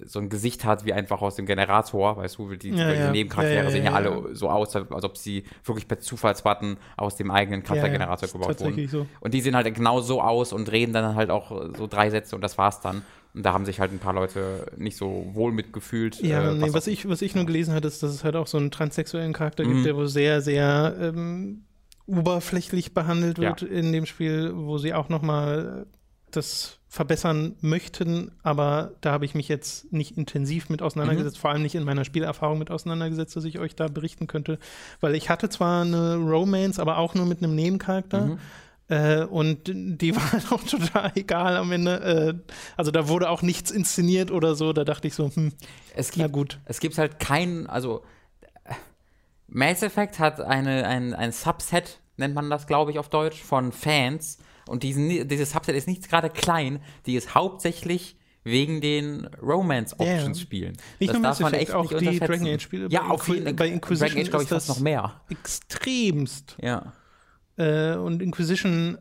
so 0.04 0.18
ein 0.18 0.28
Gesicht 0.28 0.64
hat 0.64 0.84
wie 0.84 0.92
einfach 0.92 1.22
aus 1.22 1.36
dem 1.36 1.46
Generator, 1.46 2.16
weißt 2.16 2.38
du, 2.38 2.54
die, 2.56 2.70
Ja, 2.70 2.92
die 2.92 2.98
ja. 2.98 3.10
Nebencharaktere 3.10 3.58
Ja, 3.58 3.64
ja, 3.64 3.70
sehen 3.70 3.84
ja, 3.84 3.90
ja, 3.90 3.96
alle 3.96 4.34
so 4.34 4.48
aus, 4.48 4.74
als 4.74 5.04
ob 5.04 5.16
sie 5.16 5.44
wirklich 5.64 5.86
per 5.86 6.00
Zufallsbutton 6.00 6.76
aus 6.96 7.16
dem 7.16 7.30
eigenen 7.30 7.62
Charaktergenerator 7.62 8.28
gebaut 8.28 8.60
wurden. 8.60 8.88
so. 8.88 9.06
Und 9.20 9.34
die 9.34 9.40
sehen 9.40 9.54
halt 9.54 9.72
genau 9.74 10.00
so 10.00 10.20
aus 10.20 10.52
und 10.52 10.70
reden 10.70 10.92
dann 10.92 11.14
halt 11.14 11.30
auch 11.30 11.50
so 11.76 11.86
drei 11.86 12.10
Sätze 12.10 12.34
und 12.34 12.42
das 12.42 12.58
war's 12.58 12.80
dann. 12.80 13.02
Und 13.34 13.44
da 13.44 13.52
haben 13.54 13.64
sich 13.64 13.80
halt 13.80 13.92
ein 13.92 13.98
paar 13.98 14.12
Leute 14.12 14.66
nicht 14.76 14.96
so 14.96 15.30
wohl 15.32 15.52
mitgefühlt. 15.52 16.20
Ja, 16.20 16.50
äh, 16.50 16.54
nee, 16.54 16.72
was, 16.72 16.86
ich, 16.86 17.08
was 17.08 17.22
ich 17.22 17.34
nur 17.34 17.46
gelesen 17.46 17.72
hatte, 17.74 17.88
ist, 17.88 18.02
dass 18.02 18.10
es 18.12 18.24
halt 18.24 18.36
auch 18.36 18.46
so 18.46 18.58
einen 18.58 18.70
transsexuellen 18.70 19.32
Charakter 19.32 19.64
Mhm. 19.64 19.72
gibt, 19.72 19.86
der 19.86 19.96
wohl 19.96 20.08
sehr, 20.08 20.42
sehr 20.42 20.94
ähm, 21.00 21.64
oberflächlich 22.06 22.92
behandelt 22.94 23.38
Ja. 23.38 23.50
wird 23.50 23.62
in 23.62 23.92
dem 23.92 24.06
Spiel, 24.06 24.52
wo 24.54 24.78
sie 24.78 24.92
auch 24.94 25.08
nochmal 25.08 25.86
das 26.30 26.78
verbessern 26.88 27.56
möchten, 27.60 28.32
aber 28.42 28.92
da 29.00 29.12
habe 29.12 29.24
ich 29.24 29.34
mich 29.34 29.48
jetzt 29.48 29.92
nicht 29.92 30.16
intensiv 30.18 30.68
mit 30.68 30.82
auseinandergesetzt, 30.82 31.36
Mhm. 31.36 31.40
vor 31.40 31.50
allem 31.50 31.62
nicht 31.62 31.74
in 31.74 31.84
meiner 31.84 32.04
Spielerfahrung 32.04 32.58
mit 32.58 32.70
auseinandergesetzt, 32.70 33.34
dass 33.36 33.44
ich 33.44 33.58
euch 33.58 33.76
da 33.76 33.88
berichten 33.88 34.26
könnte, 34.26 34.58
weil 35.00 35.14
ich 35.14 35.30
hatte 35.30 35.48
zwar 35.48 35.82
eine 35.82 36.16
Romance, 36.16 36.78
aber 36.80 36.98
auch 36.98 37.14
nur 37.14 37.24
mit 37.26 37.42
einem 37.42 37.54
Nebencharakter. 37.54 38.26
Mhm. 38.26 38.38
Äh, 38.88 39.24
und 39.24 39.70
die 39.72 40.14
war 40.16 40.32
halt 40.32 40.52
auch 40.52 40.62
total 40.64 41.12
egal 41.14 41.56
am 41.56 41.72
Ende. 41.72 42.42
Äh, 42.46 42.52
also 42.76 42.90
da 42.90 43.08
wurde 43.08 43.30
auch 43.30 43.42
nichts 43.42 43.70
inszeniert 43.70 44.30
oder 44.30 44.54
so. 44.54 44.72
Da 44.72 44.84
dachte 44.84 45.08
ich 45.08 45.14
so, 45.14 45.30
hm, 45.34 45.52
es 45.94 46.16
na 46.16 46.24
gibt, 46.24 46.32
gut. 46.34 46.60
es 46.64 46.80
gibt 46.80 46.98
halt 46.98 47.18
keinen, 47.18 47.66
also 47.66 48.02
Mass 49.48 49.82
Effect 49.82 50.18
hat 50.18 50.40
eine, 50.40 50.86
ein, 50.86 51.14
ein 51.14 51.32
Subset, 51.32 52.00
nennt 52.16 52.34
man 52.34 52.48
das, 52.50 52.66
glaube 52.66 52.90
ich, 52.90 52.98
auf 52.98 53.08
Deutsch, 53.08 53.40
von 53.42 53.72
Fans. 53.72 54.38
Und 54.66 54.82
diesen, 54.82 55.28
dieses 55.28 55.50
Subset 55.50 55.74
ist 55.74 55.88
nicht 55.88 56.08
gerade 56.08 56.30
klein, 56.30 56.80
die 57.06 57.16
ist 57.16 57.34
hauptsächlich 57.34 58.16
wegen 58.44 58.80
den 58.80 59.26
Romance-Options 59.40 60.38
Ja. 60.38 60.42
spielen. 60.42 60.76
Nicht 60.98 61.10
das 61.10 61.16
nur 61.18 61.22
darf 61.22 61.40
man 61.40 61.54
echt 61.54 61.72
auch 61.72 61.90
nicht 61.90 62.00
die. 62.00 62.18
Dragon 62.18 62.46
Age-Spiele. 62.46 62.88
Ja, 62.90 63.14
jeden 63.26 63.56
bei. 63.56 63.68
Inquisition 63.68 64.08
Dragon 64.08 64.22
Age, 64.22 64.30
glaube 64.30 64.42
ich, 64.44 64.48
fast 64.48 64.68
noch 64.68 64.80
mehr. 64.80 65.20
Extremst. 65.30 66.56
Ja. 66.60 66.92
Äh, 67.62 67.96
und 67.96 68.22
Inquisition, 68.22 68.98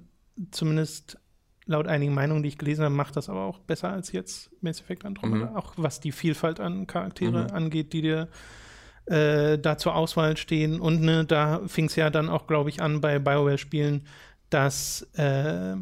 zumindest 0.52 1.17
laut 1.65 1.88
einigen 1.88 2.13
Meinungen, 2.13 2.43
die 2.43 2.50
ich 2.50 2.58
gelesen 2.58 2.84
habe, 2.84 2.93
macht 2.93 3.15
das 3.15 3.30
aber 3.30 3.41
auch 3.45 3.60
besser 3.60 3.89
als 3.89 4.12
jetzt 4.12 4.52
Mass 4.62 4.82
Effect 4.82 5.06
Andromeda. 5.06 5.52
Mhm. 5.52 5.56
Auch 5.56 5.74
was 5.78 6.00
die 6.00 6.12
Vielfalt 6.12 6.60
an 6.60 6.88
Charaktere 6.88 7.43
Mhm. 7.45 7.56
angeht, 7.56 7.93
die 7.93 8.02
dir 8.02 8.28
äh, 9.06 9.58
da 9.58 9.78
zur 9.78 9.95
Auswahl 9.95 10.38
stehen. 10.38 10.80
Und 10.80 11.02
ne, 11.02 11.26
da 11.26 11.62
fing 11.67 11.86
es 11.86 11.95
ja 11.95 12.10
dann 12.10 12.30
auch, 12.30 12.45
glaube 12.47 12.69
ich, 12.69 12.82
an 12.82 13.02
bei 13.02 13.19
BioWare-Spielen, 13.19 14.06
dass 14.50 15.02
äh, 15.13 15.76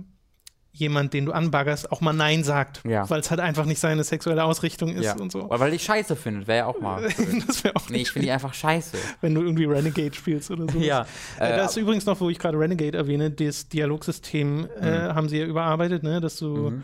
jemand, 0.71 1.13
den 1.13 1.25
du 1.25 1.31
anbaggerst, 1.31 1.91
auch 1.91 1.99
mal 1.99 2.13
Nein 2.13 2.43
sagt, 2.43 2.81
Ja. 2.85 3.09
weil 3.09 3.19
es 3.19 3.29
halt 3.31 3.39
einfach 3.41 3.65
nicht 3.65 3.79
seine 3.79 4.03
sexuelle 4.03 4.43
Ausrichtung 4.43 4.89
ist 4.93 5.05
Ja. 5.05 5.15
und 5.17 5.31
so. 5.31 5.43
Oder 5.45 5.59
weil 5.59 5.73
ich 5.73 5.83
scheiße 5.83 6.15
findet, 6.15 6.47
wäre 6.47 6.57
ja 6.59 6.65
auch 6.67 6.79
mal. 6.79 7.01
Das 7.47 7.63
wäre 7.63 7.75
auch 7.75 7.89
nee, 7.89 7.97
ich 8.01 8.11
finde 8.11 8.27
die 8.27 8.31
einfach 8.31 8.53
scheiße. 8.53 8.95
wenn 9.21 9.33
du 9.35 9.41
irgendwie 9.41 9.65
Renegade 9.65 10.13
spielst 10.13 10.51
oder 10.51 10.71
so. 10.71 10.77
Ja. 10.79 11.05
Äh, 11.39 11.53
Äh, 11.53 11.57
das 11.57 11.71
ist 11.71 11.77
übrigens 11.77 12.05
noch, 12.05 12.19
wo 12.21 12.29
ich 12.29 12.37
gerade 12.39 12.57
Renegade 12.59 12.97
erwähne, 12.97 13.31
das 13.31 13.67
Dialogsystem 13.69 14.67
äh, 14.79 14.85
haben 15.09 15.27
sie 15.27 15.39
ja 15.39 15.45
überarbeitet, 15.45 16.03
ne? 16.03 16.21
dass 16.21 16.37
du 16.37 16.69
Mhm. 16.69 16.83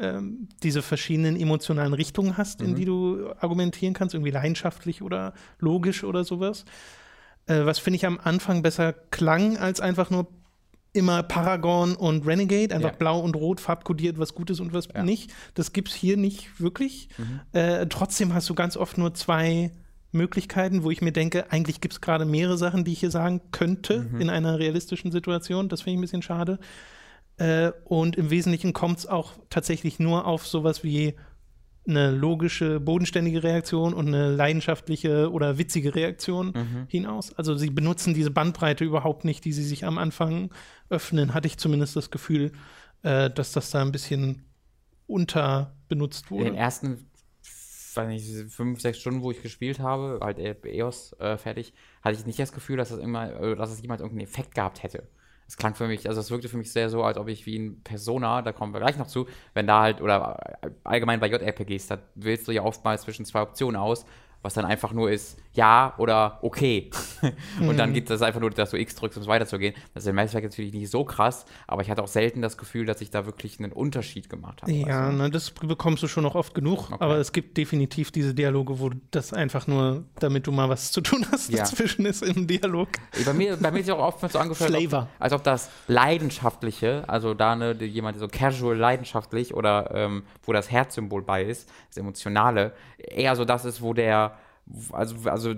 ähm, 0.00 0.48
diese 0.62 0.82
verschiedenen 0.82 1.38
emotionalen 1.38 1.92
Richtungen 1.94 2.36
hast, 2.36 2.60
Mhm. 2.60 2.66
in 2.68 2.74
die 2.74 2.84
du 2.86 3.30
argumentieren 3.38 3.94
kannst, 3.94 4.14
irgendwie 4.14 4.30
leidenschaftlich 4.32 5.02
oder 5.02 5.34
logisch 5.58 6.04
oder 6.04 6.24
sowas. 6.24 6.64
Äh, 7.46 7.64
was 7.64 7.78
finde 7.78 7.96
ich 7.96 8.06
am 8.06 8.18
Anfang 8.22 8.62
besser 8.62 8.92
klang, 9.10 9.56
als 9.58 9.80
einfach 9.80 10.08
nur 10.10 10.26
immer 10.92 11.22
Paragon 11.22 11.94
und 11.94 12.26
Renegade, 12.26 12.74
einfach 12.74 12.90
Ja. 12.90 12.96
blau 12.96 13.20
und 13.20 13.36
rot 13.36 13.60
farbkodiert, 13.60 14.18
was 14.18 14.34
gut 14.34 14.50
ist 14.50 14.60
und 14.60 14.72
was 14.72 14.88
Ja. 14.94 15.02
nicht. 15.04 15.32
Das 15.54 15.72
gibt 15.72 15.88
es 15.88 15.94
hier 15.94 16.16
nicht 16.16 16.60
wirklich. 16.60 17.08
Mhm. 17.18 17.40
Äh, 17.52 17.86
trotzdem 17.86 18.34
hast 18.34 18.48
du 18.50 18.54
ganz 18.54 18.76
oft 18.76 18.98
nur 18.98 19.14
zwei 19.14 19.70
Möglichkeiten, 20.12 20.82
wo 20.82 20.90
ich 20.90 21.02
mir 21.02 21.12
denke, 21.12 21.52
eigentlich 21.52 21.80
gibt 21.80 21.94
es 21.94 22.00
gerade 22.00 22.24
mehrere 22.24 22.58
Sachen, 22.58 22.84
die 22.84 22.92
ich 22.92 23.00
hier 23.00 23.12
sagen 23.12 23.40
könnte 23.52 24.08
Mhm. 24.10 24.20
in 24.20 24.30
einer 24.30 24.58
realistischen 24.58 25.12
Situation. 25.12 25.68
Das 25.68 25.82
finde 25.82 25.92
ich 25.94 25.98
ein 25.98 26.02
bisschen 26.02 26.22
schade. 26.22 26.58
Äh, 27.36 27.70
und 27.84 28.16
im 28.16 28.30
Wesentlichen 28.30 28.72
kommt 28.72 28.98
es 28.98 29.06
auch 29.06 29.34
tatsächlich 29.50 29.98
nur 30.00 30.26
auf 30.26 30.46
sowas 30.46 30.82
wie 30.82 31.14
eine 31.88 32.10
logische, 32.10 32.78
bodenständige 32.78 33.42
Reaktion 33.42 33.94
und 33.94 34.08
eine 34.08 34.30
leidenschaftliche 34.34 35.30
oder 35.30 35.56
witzige 35.56 35.94
Reaktion 35.94 36.48
Mhm. 36.48 36.86
hinaus. 36.88 37.32
Also 37.38 37.56
sie 37.56 37.70
benutzen 37.70 38.12
diese 38.12 38.30
Bandbreite 38.30 38.84
überhaupt 38.84 39.24
nicht, 39.24 39.44
die 39.46 39.52
sie 39.52 39.64
sich 39.64 39.84
am 39.86 39.96
Anfang 39.96 40.50
öffnen, 40.90 41.34
hatte 41.34 41.46
ich 41.46 41.56
zumindest 41.58 41.96
das 41.96 42.10
Gefühl, 42.10 42.52
äh, 43.02 43.30
dass 43.30 43.52
das 43.52 43.70
da 43.70 43.80
ein 43.80 43.92
bisschen 43.92 44.44
unterbenutzt 45.06 46.30
In 46.30 46.38
den 46.38 46.46
wurde. 46.46 46.56
ersten, 46.56 47.10
weiß 47.94 48.08
nicht, 48.08 48.52
fünf, 48.52 48.80
sechs 48.80 48.98
Stunden, 48.98 49.22
wo 49.22 49.30
ich 49.30 49.42
gespielt 49.42 49.80
habe, 49.80 50.20
halt 50.22 50.38
äh, 50.38 50.54
EOS 50.64 51.14
äh, 51.18 51.36
fertig, 51.36 51.72
hatte 52.02 52.16
ich 52.18 52.26
nicht 52.26 52.38
das 52.38 52.52
Gefühl, 52.52 52.76
dass 52.76 52.90
das 52.90 52.98
immer, 52.98 53.32
äh, 53.40 53.56
dass 53.56 53.70
es 53.70 53.82
jemals 53.82 54.00
irgendeinen 54.00 54.28
Effekt 54.28 54.54
gehabt 54.54 54.82
hätte. 54.82 55.08
Es 55.46 55.56
klang 55.56 55.74
für 55.74 55.88
mich, 55.88 56.08
also 56.08 56.20
es 56.20 56.30
wirkte 56.30 56.48
für 56.48 56.56
mich 56.58 56.70
sehr 56.72 56.90
so, 56.90 57.02
als 57.02 57.18
ob 57.18 57.26
ich 57.26 57.44
wie 57.44 57.58
ein 57.58 57.82
Persona, 57.82 58.40
da 58.42 58.52
kommen 58.52 58.72
wir 58.72 58.78
gleich 58.78 58.96
noch 58.98 59.08
zu, 59.08 59.26
wenn 59.52 59.66
da 59.66 59.80
halt, 59.80 60.00
oder 60.00 60.38
äh, 60.62 60.70
allgemein 60.84 61.18
bei 61.18 61.28
JRPGs, 61.28 61.88
da 61.88 61.98
wählst 62.14 62.46
du 62.46 62.52
ja 62.52 62.62
oftmals 62.62 63.02
zwischen 63.02 63.24
zwei 63.24 63.42
Optionen 63.42 63.74
aus, 63.74 64.04
was 64.42 64.54
dann 64.54 64.64
einfach 64.64 64.92
nur 64.92 65.10
ist, 65.10 65.38
ja 65.52 65.94
oder 65.98 66.38
okay. 66.42 66.90
und 67.60 67.76
dann 67.76 67.92
geht 67.92 68.08
das 68.08 68.22
einfach 68.22 68.40
nur, 68.40 68.50
dass 68.50 68.70
du 68.70 68.76
X 68.78 68.94
drückst, 68.94 69.16
um 69.18 69.22
es 69.22 69.28
weiterzugehen. 69.28 69.74
Das 69.94 70.04
ist 70.04 70.08
im 70.08 70.18
Effect 70.18 70.44
natürlich 70.44 70.72
nicht 70.72 70.90
so 70.90 71.04
krass, 71.04 71.44
aber 71.66 71.82
ich 71.82 71.90
hatte 71.90 72.02
auch 72.02 72.08
selten 72.08 72.40
das 72.40 72.56
Gefühl, 72.56 72.86
dass 72.86 73.00
ich 73.00 73.10
da 73.10 73.26
wirklich 73.26 73.58
einen 73.58 73.72
Unterschied 73.72 74.28
gemacht 74.30 74.62
habe. 74.62 74.72
Ja, 74.72 75.10
du? 75.10 75.16
ne, 75.16 75.30
das 75.30 75.50
bekommst 75.50 76.02
du 76.02 76.08
schon 76.08 76.22
noch 76.22 76.34
oft 76.34 76.54
genug, 76.54 76.90
Okay. 76.92 76.96
aber 77.00 77.16
es 77.18 77.32
gibt 77.32 77.56
definitiv 77.56 78.10
diese 78.12 78.32
Dialoge, 78.34 78.78
wo 78.78 78.90
das 79.10 79.32
einfach 79.32 79.66
nur, 79.66 80.04
damit 80.20 80.46
du 80.46 80.52
mal 80.52 80.68
was 80.68 80.92
zu 80.92 81.00
tun 81.00 81.26
hast, 81.32 81.50
Ja. 81.50 81.58
dazwischen 81.58 82.06
ist 82.06 82.22
im 82.22 82.46
Dialog. 82.46 82.88
Bei 83.24 83.32
mir, 83.32 83.56
bei 83.56 83.70
mir 83.70 83.80
ist 83.80 83.88
ja 83.88 83.94
auch 83.96 84.14
oft 84.14 84.32
so 84.32 84.38
angefühlt, 84.38 84.70
Flavor. 84.70 85.02
ob, 85.02 85.08
als 85.18 85.32
ob 85.32 85.42
das 85.42 85.68
Leidenschaftliche, 85.88 87.04
also 87.08 87.34
da 87.34 87.56
ne, 87.56 87.72
jemand 87.84 88.18
so 88.18 88.28
casual 88.28 88.76
leidenschaftlich 88.76 89.54
oder 89.54 89.90
ähm, 89.94 90.22
wo 90.42 90.52
das 90.52 90.70
Herzsymbol 90.70 91.22
bei 91.22 91.42
ist, 91.44 91.68
das 91.88 91.96
Emotionale, 91.96 92.72
eher 92.98 93.34
so 93.36 93.44
das 93.44 93.64
ist, 93.64 93.80
wo 93.82 93.94
der, 93.94 94.36
also, 94.92 95.16
also 95.28 95.54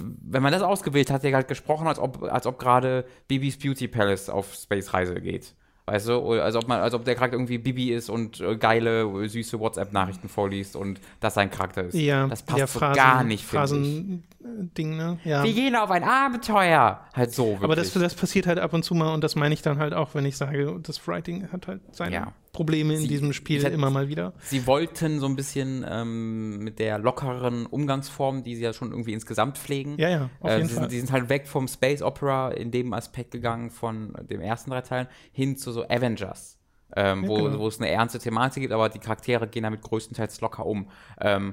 wenn 0.00 0.42
man 0.42 0.52
das 0.52 0.62
ausgewählt 0.62 1.10
hat, 1.10 1.24
der 1.24 1.34
halt 1.34 1.48
gesprochen, 1.48 1.86
als 1.86 1.98
ob, 1.98 2.22
als 2.22 2.46
ob 2.46 2.58
gerade 2.58 3.04
Bibis 3.26 3.58
Beauty 3.58 3.88
Palace 3.88 4.28
auf 4.28 4.54
Space-Reise 4.54 5.20
geht. 5.20 5.54
Weißt 5.86 6.06
du, 6.08 6.32
als 6.32 6.54
ob 6.54 6.68
man, 6.68 6.80
als 6.80 6.92
ob 6.92 7.06
der 7.06 7.14
Charakter 7.14 7.36
irgendwie 7.36 7.56
Bibi 7.56 7.92
ist 7.94 8.10
und 8.10 8.40
äh, 8.40 8.56
geile, 8.56 9.26
süße 9.26 9.58
WhatsApp-Nachrichten 9.58 10.28
vorliest 10.28 10.76
und 10.76 11.00
das 11.20 11.32
sein 11.32 11.50
Charakter 11.50 11.84
ist. 11.84 11.94
Ja, 11.94 12.26
das 12.26 12.42
passt 12.42 12.58
ja, 12.58 12.66
so 12.66 12.78
Phrasen, 12.78 12.94
gar 12.94 13.24
nicht, 13.24 13.42
finde 13.42 13.80
ich. 13.80 14.37
Phrasen-Ding, 14.48 14.96
ne? 14.96 15.18
Ja. 15.24 15.42
Wir 15.44 15.52
gehen 15.52 15.76
auf 15.76 15.90
ein 15.90 16.04
Abenteuer. 16.04 17.00
Halt 17.14 17.32
so. 17.32 17.46
Wirklich. 17.46 17.62
Aber 17.64 17.76
das, 17.76 17.92
das 17.92 18.14
passiert 18.14 18.46
halt 18.46 18.58
ab 18.58 18.72
und 18.72 18.84
zu 18.84 18.94
mal 18.94 19.12
und 19.14 19.22
das 19.24 19.36
meine 19.36 19.54
ich 19.54 19.62
dann 19.62 19.78
halt 19.78 19.94
auch, 19.94 20.14
wenn 20.14 20.24
ich 20.24 20.36
sage, 20.36 20.78
das 20.82 21.06
Writing 21.06 21.50
hat 21.52 21.66
halt 21.66 21.80
seine 21.94 22.14
Ja. 22.14 22.32
Probleme 22.52 22.94
in 22.94 23.00
Sie- 23.00 23.08
diesem 23.08 23.32
Spiel 23.32 23.62
hätt- 23.64 23.72
immer 23.72 23.90
mal 23.90 24.08
wieder. 24.08 24.32
Sie 24.40 24.66
wollten 24.66 25.20
so 25.20 25.26
ein 25.26 25.36
bisschen 25.36 25.84
ähm, 25.88 26.58
mit 26.58 26.78
der 26.78 26.98
lockeren 26.98 27.66
Umgangsform, 27.66 28.42
die 28.42 28.56
sie 28.56 28.62
ja 28.62 28.72
schon 28.72 28.90
irgendwie 28.90 29.12
insgesamt 29.12 29.58
pflegen. 29.58 29.96
Ja, 29.98 30.08
ja, 30.08 30.30
auf 30.40 30.50
äh, 30.50 30.56
jeden 30.56 30.68
sie, 30.68 30.74
Fall. 30.74 30.82
sind, 30.84 30.90
sie 30.90 30.98
sind 31.00 31.12
halt 31.12 31.28
weg 31.28 31.46
vom 31.46 31.68
Space 31.68 32.02
Opera 32.02 32.50
in 32.50 32.70
dem 32.70 32.92
Aspekt 32.92 33.30
gegangen 33.30 33.70
von 33.70 34.14
den 34.28 34.40
ersten 34.40 34.70
drei 34.70 34.80
Teilen 34.80 35.08
hin 35.32 35.56
zu 35.56 35.72
so 35.72 35.84
Avengers. 35.88 36.57
Ähm, 36.96 37.24
Ja, 37.24 37.28
wo, 37.28 37.34
genau. 37.34 37.58
wo 37.58 37.68
es 37.68 37.78
eine 37.80 37.90
ernste 37.90 38.18
Thematik 38.18 38.62
gibt, 38.62 38.72
aber 38.72 38.88
die 38.88 38.98
Charaktere 38.98 39.46
gehen 39.46 39.62
damit 39.62 39.82
größtenteils 39.82 40.40
locker 40.40 40.64
um. 40.64 40.88
Ähm, 41.20 41.52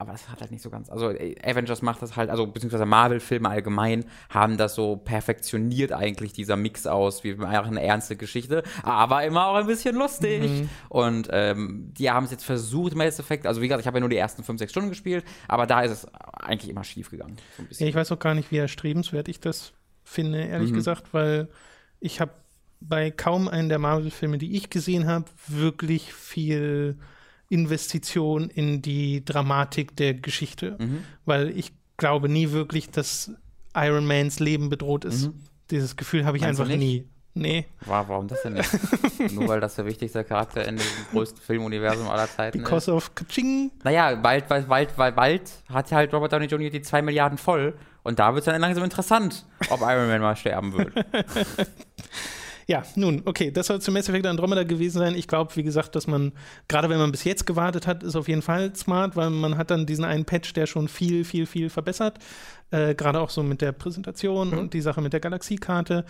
aber 0.00 0.12
das 0.12 0.28
hat 0.28 0.40
halt 0.40 0.52
nicht 0.52 0.62
so 0.62 0.70
ganz. 0.70 0.88
Also 0.88 1.10
äh, 1.10 1.34
Avengers 1.42 1.82
macht 1.82 2.00
das 2.00 2.14
halt, 2.14 2.30
also 2.30 2.46
beziehungsweise 2.46 2.86
Marvel-Filme 2.86 3.48
allgemein 3.48 4.04
haben 4.30 4.56
das 4.56 4.76
so 4.76 4.96
perfektioniert 4.96 5.90
eigentlich, 5.92 6.32
dieser 6.32 6.54
Mix 6.54 6.86
aus, 6.86 7.24
wie 7.24 7.32
einfach 7.32 7.66
eine 7.66 7.82
ernste 7.82 8.14
Geschichte, 8.14 8.62
aber 8.84 9.24
immer 9.24 9.48
auch 9.48 9.56
ein 9.56 9.66
bisschen 9.66 9.96
lustig. 9.96 10.48
Mhm. 10.48 10.68
Und 10.88 11.28
ähm, 11.32 11.92
die 11.98 12.08
haben 12.12 12.24
es 12.26 12.30
jetzt 12.30 12.44
versucht, 12.44 12.94
Mass 12.94 13.18
Effect, 13.18 13.46
also 13.48 13.60
wie 13.60 13.66
gesagt, 13.66 13.80
ich 13.80 13.86
habe 13.88 13.96
ja 13.96 14.00
nur 14.00 14.08
die 14.10 14.16
ersten 14.16 14.44
5, 14.44 14.60
6 14.60 14.70
Stunden 14.70 14.88
gespielt, 14.90 15.24
aber 15.48 15.66
da 15.66 15.80
ist 15.80 15.90
es 15.90 16.06
eigentlich 16.14 16.70
immer 16.70 16.84
schief 16.84 17.10
gegangen. 17.10 17.36
So 17.70 17.84
ich 17.84 17.94
weiß 17.96 18.12
auch 18.12 18.20
gar 18.20 18.34
nicht, 18.34 18.52
wie 18.52 18.58
erstrebenswert 18.58 19.26
ich 19.26 19.40
das 19.40 19.72
finde, 20.04 20.40
ehrlich 20.44 20.70
Mhm. 20.70 20.74
gesagt, 20.76 21.12
weil 21.12 21.48
ich 21.98 22.20
habe 22.20 22.30
bei 22.80 23.10
kaum 23.10 23.48
einen 23.48 23.68
der 23.68 23.78
Marvel-Filme, 23.78 24.38
die 24.38 24.56
ich 24.56 24.70
gesehen 24.70 25.06
habe, 25.06 25.24
wirklich 25.46 26.12
viel 26.14 26.96
Investition 27.48 28.50
in 28.50 28.82
die 28.82 29.24
Dramatik 29.24 29.96
der 29.96 30.14
Geschichte. 30.14 30.76
Mhm. 30.78 31.04
Weil 31.24 31.50
ich 31.56 31.72
glaube 31.96 32.28
nie 32.28 32.52
wirklich, 32.52 32.90
dass 32.90 33.30
Iron 33.74 34.06
Mans 34.06 34.38
Leben 34.38 34.68
bedroht 34.68 35.04
ist. 35.04 35.30
Dieses 35.70 35.96
Gefühl 35.96 36.24
habe 36.24 36.36
ich 36.36 36.42
Mhm. 36.42 36.48
Meinst 36.48 36.60
einfach 36.60 36.76
nie. 36.76 37.04
Nee, 37.34 37.66
Wa- 37.86 38.04
Warum 38.08 38.26
das 38.26 38.42
denn 38.42 38.54
nicht? 38.54 38.70
Nur 39.32 39.46
weil 39.46 39.60
das 39.60 39.76
der 39.76 39.84
wichtigste 39.86 40.24
Charakter 40.24 40.66
in 40.66 40.76
dem 40.76 40.86
größten 41.12 41.40
Filmuniversum 41.40 42.08
aller 42.08 42.26
Zeiten 42.26 42.58
ist. 42.58 42.64
because 42.64 42.90
of 42.90 43.14
Kaching. 43.14 43.70
Naja, 43.84 44.16
bald, 44.16 44.48
bald, 44.48 44.66
bald, 44.68 44.96
bald, 44.96 45.14
bald 45.14 45.52
hat 45.72 45.92
halt 45.92 46.12
Robert 46.12 46.32
Downey 46.32 46.46
Jr. 46.46 46.70
die 46.70 46.82
2 46.82 47.00
Milliarden 47.02 47.38
voll. 47.38 47.74
Und 48.02 48.18
da 48.18 48.34
wird 48.34 48.40
es 48.46 48.52
dann 48.52 48.60
langsam 48.60 48.82
interessant, 48.82 49.44
ob 49.70 49.80
Iron 49.82 50.08
Man 50.08 50.20
mal 50.20 50.34
sterben 50.34 50.72
wird. 50.76 50.92
Ja, 52.70 52.82
nun, 52.96 53.22
okay, 53.24 53.50
das 53.50 53.68
soll 53.68 53.80
zum 53.80 53.94
Mass 53.94 54.10
Effect 54.10 54.26
Andromeda 54.26 54.62
gewesen 54.62 54.98
sein. 54.98 55.14
Ich 55.14 55.26
glaube, 55.26 55.56
wie 55.56 55.62
gesagt, 55.62 55.96
dass 55.96 56.06
man, 56.06 56.32
gerade 56.68 56.90
wenn 56.90 56.98
man 56.98 57.10
bis 57.10 57.24
jetzt 57.24 57.46
gewartet 57.46 57.86
hat, 57.86 58.02
ist 58.02 58.14
auf 58.14 58.28
jeden 58.28 58.42
Fall 58.42 58.76
smart, 58.76 59.16
weil 59.16 59.30
man 59.30 59.56
hat 59.56 59.70
dann 59.70 59.86
diesen 59.86 60.04
einen 60.04 60.26
Patch, 60.26 60.52
der 60.52 60.66
schon 60.66 60.86
viel, 60.86 61.24
viel, 61.24 61.46
viel 61.46 61.70
verbessert. 61.70 62.18
Äh, 62.70 62.94
gerade 62.94 63.20
auch 63.20 63.30
so 63.30 63.42
mit 63.42 63.62
der 63.62 63.72
Präsentation 63.72 64.52
und 64.52 64.74
die 64.74 64.82
Sache 64.82 65.00
mit 65.00 65.14
der 65.14 65.20
Galaxiekarte. 65.20 66.04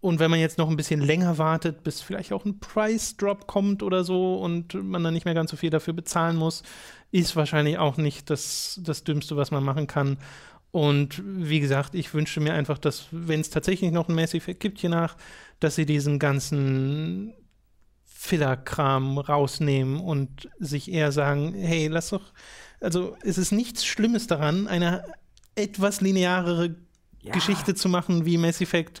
Und 0.00 0.18
wenn 0.18 0.30
man 0.30 0.40
jetzt 0.40 0.56
noch 0.56 0.70
ein 0.70 0.76
bisschen 0.76 1.02
länger 1.02 1.36
wartet, 1.36 1.84
bis 1.84 2.00
vielleicht 2.00 2.32
auch 2.32 2.46
ein 2.46 2.58
Price 2.58 3.18
Drop 3.18 3.46
kommt 3.46 3.82
oder 3.82 4.02
so 4.02 4.36
und 4.36 4.72
man 4.74 5.04
dann 5.04 5.12
nicht 5.12 5.26
mehr 5.26 5.34
ganz 5.34 5.50
so 5.50 5.58
viel 5.58 5.70
dafür 5.70 5.92
bezahlen 5.92 6.36
muss, 6.36 6.62
ist 7.10 7.36
wahrscheinlich 7.36 7.76
auch 7.76 7.98
nicht 7.98 8.30
das, 8.30 8.80
das 8.82 9.04
Dümmste, 9.04 9.36
was 9.36 9.50
man 9.50 9.62
machen 9.62 9.86
kann. 9.86 10.16
Und 10.72 11.22
wie 11.24 11.60
gesagt, 11.60 11.94
ich 11.94 12.12
wünsche 12.14 12.40
mir 12.40 12.54
einfach, 12.54 12.78
dass, 12.78 13.06
wenn 13.10 13.40
es 13.40 13.50
tatsächlich 13.50 13.92
noch 13.92 14.08
ein 14.08 14.14
Mass 14.14 14.34
Effect 14.34 14.58
gibt 14.58 14.78
hier 14.78 14.90
nach, 14.90 15.16
dass 15.60 15.76
sie 15.76 15.86
diesen 15.86 16.18
ganzen 16.18 17.34
Filler-Kram 18.06 19.18
rausnehmen 19.18 20.00
und 20.00 20.48
sich 20.58 20.90
eher 20.90 21.12
sagen, 21.12 21.54
hey, 21.54 21.88
lass 21.88 22.08
doch, 22.08 22.32
also 22.80 23.16
es 23.22 23.36
ist 23.36 23.52
nichts 23.52 23.84
Schlimmes 23.84 24.26
daran, 24.26 24.66
eine 24.66 25.04
etwas 25.54 26.00
linearere 26.00 26.74
Ja. 27.22 27.32
Geschichte 27.32 27.74
zu 27.74 27.88
machen, 27.88 28.24
wie 28.26 28.36
Mass 28.36 28.60
Effect 28.60 29.00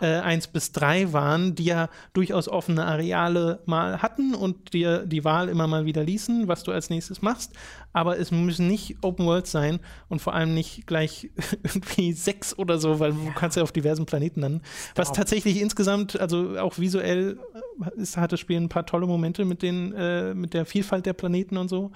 äh, 0.00 0.06
1 0.06 0.48
bis 0.48 0.72
3 0.72 1.12
waren, 1.12 1.54
die 1.54 1.64
ja 1.64 1.88
durchaus 2.12 2.48
offene 2.48 2.84
Areale 2.84 3.60
mal 3.66 4.00
hatten 4.02 4.34
und 4.34 4.72
dir 4.72 5.06
die 5.06 5.24
Wahl 5.24 5.48
immer 5.48 5.66
mal 5.66 5.84
wieder 5.84 6.04
ließen, 6.04 6.48
was 6.48 6.62
du 6.62 6.72
als 6.72 6.90
nächstes 6.90 7.22
machst. 7.22 7.52
Aber 7.92 8.18
es 8.18 8.30
müssen 8.30 8.68
nicht 8.68 8.96
Open 9.02 9.26
World 9.26 9.46
sein 9.46 9.80
und 10.08 10.20
vor 10.20 10.34
allem 10.34 10.54
nicht 10.54 10.86
gleich 10.86 11.30
irgendwie 11.62 12.12
sechs 12.12 12.56
oder 12.58 12.78
so, 12.78 13.00
weil 13.00 13.12
du 13.12 13.32
kannst 13.34 13.56
ja 13.56 13.62
auf 13.62 13.72
diversen 13.72 14.06
Planeten 14.06 14.40
dann. 14.40 14.62
Was 14.94 15.12
tatsächlich 15.12 15.60
insgesamt, 15.60 16.18
also 16.18 16.58
auch 16.58 16.78
visuell, 16.78 17.38
äh, 17.84 18.00
ist, 18.00 18.16
hat 18.16 18.32
das 18.32 18.40
Spiel 18.40 18.58
ein 18.58 18.68
paar 18.68 18.86
tolle 18.86 19.06
Momente 19.06 19.44
mit, 19.44 19.62
den, 19.62 19.92
äh, 19.92 20.34
mit 20.34 20.54
der 20.54 20.64
Vielfalt 20.64 21.06
der 21.06 21.14
Planeten 21.14 21.56
und 21.56 21.68
so. 21.68 21.90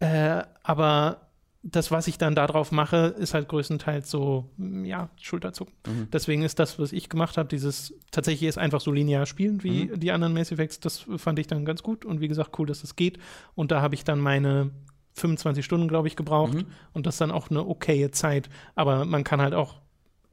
Äh, 0.00 0.42
aber 0.64 1.28
das, 1.62 1.90
was 1.90 2.08
ich 2.08 2.18
dann 2.18 2.34
darauf 2.34 2.72
mache, 2.72 3.14
ist 3.18 3.34
halt 3.34 3.48
größtenteils 3.48 4.10
so, 4.10 4.50
mm, 4.56 4.84
ja, 4.84 5.10
Schulterzucken. 5.20 5.74
Deswegen 6.12 6.42
ist 6.42 6.58
das, 6.58 6.78
was 6.78 6.92
ich 6.92 7.08
gemacht 7.08 7.38
habe, 7.38 7.48
dieses 7.48 7.94
tatsächlich 8.10 8.48
ist 8.48 8.58
einfach 8.58 8.80
so 8.80 8.90
linear 8.90 9.26
spielen 9.26 9.62
wie 9.62 9.90
die 9.94 10.10
anderen 10.10 10.34
Mass 10.34 10.50
Effects, 10.50 10.80
das 10.80 11.06
fand 11.16 11.38
ich 11.38 11.46
dann 11.46 11.64
ganz 11.64 11.82
gut 11.82 12.04
und 12.04 12.20
wie 12.20 12.28
gesagt, 12.28 12.58
cool, 12.58 12.66
dass 12.66 12.80
das 12.80 12.96
geht. 12.96 13.18
Und 13.54 13.70
da 13.70 13.80
habe 13.80 13.94
ich 13.94 14.04
dann 14.04 14.18
meine 14.18 14.70
25 15.14 15.64
Stunden, 15.64 15.88
glaube 15.88 16.08
ich, 16.08 16.16
gebraucht 16.16 16.64
und 16.94 17.06
das 17.06 17.18
dann 17.18 17.30
auch 17.30 17.50
eine 17.50 17.66
okaye 17.66 18.10
Zeit. 18.10 18.48
Aber 18.74 19.04
man 19.04 19.24
kann 19.24 19.40
halt 19.40 19.54
auch 19.54 19.81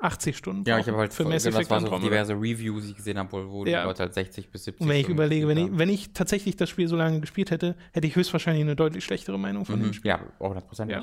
80 0.01 0.37
Stunden 0.37 0.63
Ja, 0.67 0.79
ich 0.79 0.87
habe 0.87 0.97
halt 0.97 1.13
für 1.13 1.23
Mass 1.25 1.43
das 1.43 1.53
Effect 1.53 1.69
war 1.69 1.79
so 1.81 1.85
Andromeda. 1.87 2.09
diverse 2.09 2.33
Reviews, 2.33 2.83
die 2.85 2.89
ich 2.91 2.95
gesehen 2.97 3.17
habe, 3.17 3.49
wo, 3.49 3.65
Ja. 3.65 3.81
die 3.81 3.87
Leute 3.87 4.03
halt 4.03 4.13
60 4.13 4.49
bis 4.49 4.63
70 4.63 4.81
Und 4.81 4.87
wenn 4.89 4.95
ich 4.97 5.03
Stunden 5.03 5.17
überlege, 5.17 5.47
wenn 5.47 5.57
ich, 5.57 5.67
wenn 5.77 5.89
ich 5.89 6.13
tatsächlich 6.13 6.55
das 6.55 6.69
Spiel 6.69 6.87
so 6.87 6.95
lange 6.95 7.19
gespielt 7.19 7.51
hätte, 7.51 7.75
hätte 7.91 8.07
ich 8.07 8.15
höchstwahrscheinlich 8.15 8.63
eine 8.63 8.75
deutlich 8.75 9.03
schlechtere 9.03 9.37
Meinung 9.37 9.65
von 9.65 9.75
haben. 9.75 9.81
dem 9.83 9.87
Mhm. 9.89 9.93
Spiel. 9.93 10.09
Ja, 10.09 10.19
100 10.39 10.67
Prozent. 10.67 10.91
Ja. 10.91 11.01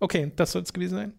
Okay, 0.00 0.32
das 0.34 0.52
soll 0.52 0.62
es 0.62 0.72
gewesen 0.72 0.96
sein. 0.96 1.12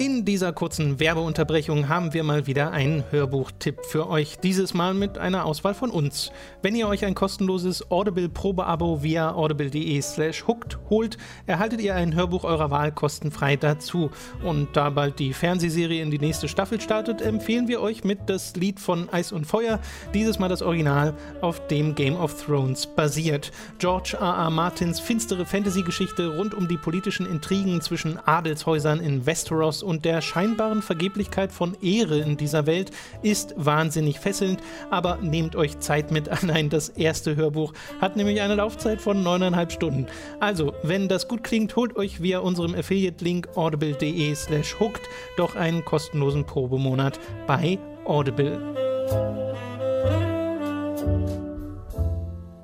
In 0.00 0.17
dieser 0.28 0.52
kurzen 0.52 1.00
Werbeunterbrechung 1.00 1.88
haben 1.88 2.12
wir 2.12 2.22
mal 2.22 2.46
wieder 2.46 2.70
einen 2.70 3.02
Hörbuchtipp 3.10 3.86
für 3.86 4.10
euch. 4.10 4.36
Dieses 4.38 4.74
Mal 4.74 4.92
mit 4.92 5.16
einer 5.16 5.46
Auswahl 5.46 5.72
von 5.72 5.88
uns. 5.88 6.32
Wenn 6.60 6.76
ihr 6.76 6.86
euch 6.86 7.06
ein 7.06 7.14
kostenloses 7.14 7.90
Audible-Probeabo 7.90 9.02
via 9.02 9.32
audible.de 9.32 10.02
slash 10.02 10.46
hooked 10.46 10.76
holt, 10.90 11.16
erhaltet 11.46 11.80
ihr 11.80 11.94
ein 11.94 12.14
Hörbuch 12.14 12.44
eurer 12.44 12.70
Wahl 12.70 12.92
kostenfrei 12.92 13.56
dazu. 13.56 14.10
Und 14.44 14.76
da 14.76 14.90
bald 14.90 15.18
die 15.18 15.32
Fernsehserie 15.32 16.02
in 16.02 16.10
die 16.10 16.18
nächste 16.18 16.46
Staffel 16.46 16.78
startet, 16.78 17.22
empfehlen 17.22 17.66
wir 17.66 17.80
euch 17.80 18.04
mit 18.04 18.18
das 18.26 18.54
Lied 18.54 18.80
von 18.80 19.08
Eis 19.08 19.32
und 19.32 19.46
Feuer, 19.46 19.80
dieses 20.12 20.38
Mal 20.38 20.50
das 20.50 20.60
Original, 20.60 21.14
auf 21.40 21.66
dem 21.68 21.94
Game 21.94 22.16
of 22.16 22.44
Thrones 22.44 22.86
basiert. 22.86 23.50
George 23.78 24.18
R. 24.20 24.26
R. 24.26 24.50
Martins 24.50 25.00
finstere 25.00 25.46
Fantasy-Geschichte 25.46 26.36
rund 26.36 26.52
um 26.52 26.68
die 26.68 26.76
politischen 26.76 27.24
Intrigen 27.24 27.80
zwischen 27.80 28.18
Adelshäusern 28.18 29.00
in 29.00 29.24
Westeros 29.24 29.82
und 29.82 30.04
der 30.04 30.17
scheinbaren 30.20 30.82
Vergeblichkeit 30.82 31.52
von 31.52 31.76
Ehre 31.82 32.18
in 32.18 32.36
dieser 32.36 32.66
Welt 32.66 32.90
ist 33.22 33.54
wahnsinnig 33.56 34.18
fesselnd, 34.18 34.60
aber 34.90 35.18
nehmt 35.22 35.56
euch 35.56 35.78
Zeit 35.78 36.10
mit. 36.10 36.28
Allein 36.42 36.70
das 36.70 36.88
erste 36.90 37.36
Hörbuch 37.36 37.72
hat 38.00 38.16
nämlich 38.16 38.40
eine 38.40 38.54
Laufzeit 38.54 39.00
von 39.00 39.22
neuneinhalb 39.22 39.72
Stunden. 39.72 40.06
Also, 40.40 40.74
wenn 40.82 41.08
das 41.08 41.28
gut 41.28 41.44
klingt, 41.44 41.76
holt 41.76 41.96
euch 41.96 42.22
via 42.22 42.40
unserem 42.40 42.74
Affiliate-Link 42.74 43.48
audible.de 43.56 44.34
slash 44.34 44.78
hooked 44.78 45.02
doch 45.36 45.56
einen 45.56 45.84
kostenlosen 45.84 46.44
Probemonat 46.44 47.18
bei 47.46 47.78
Audible. 48.04 48.58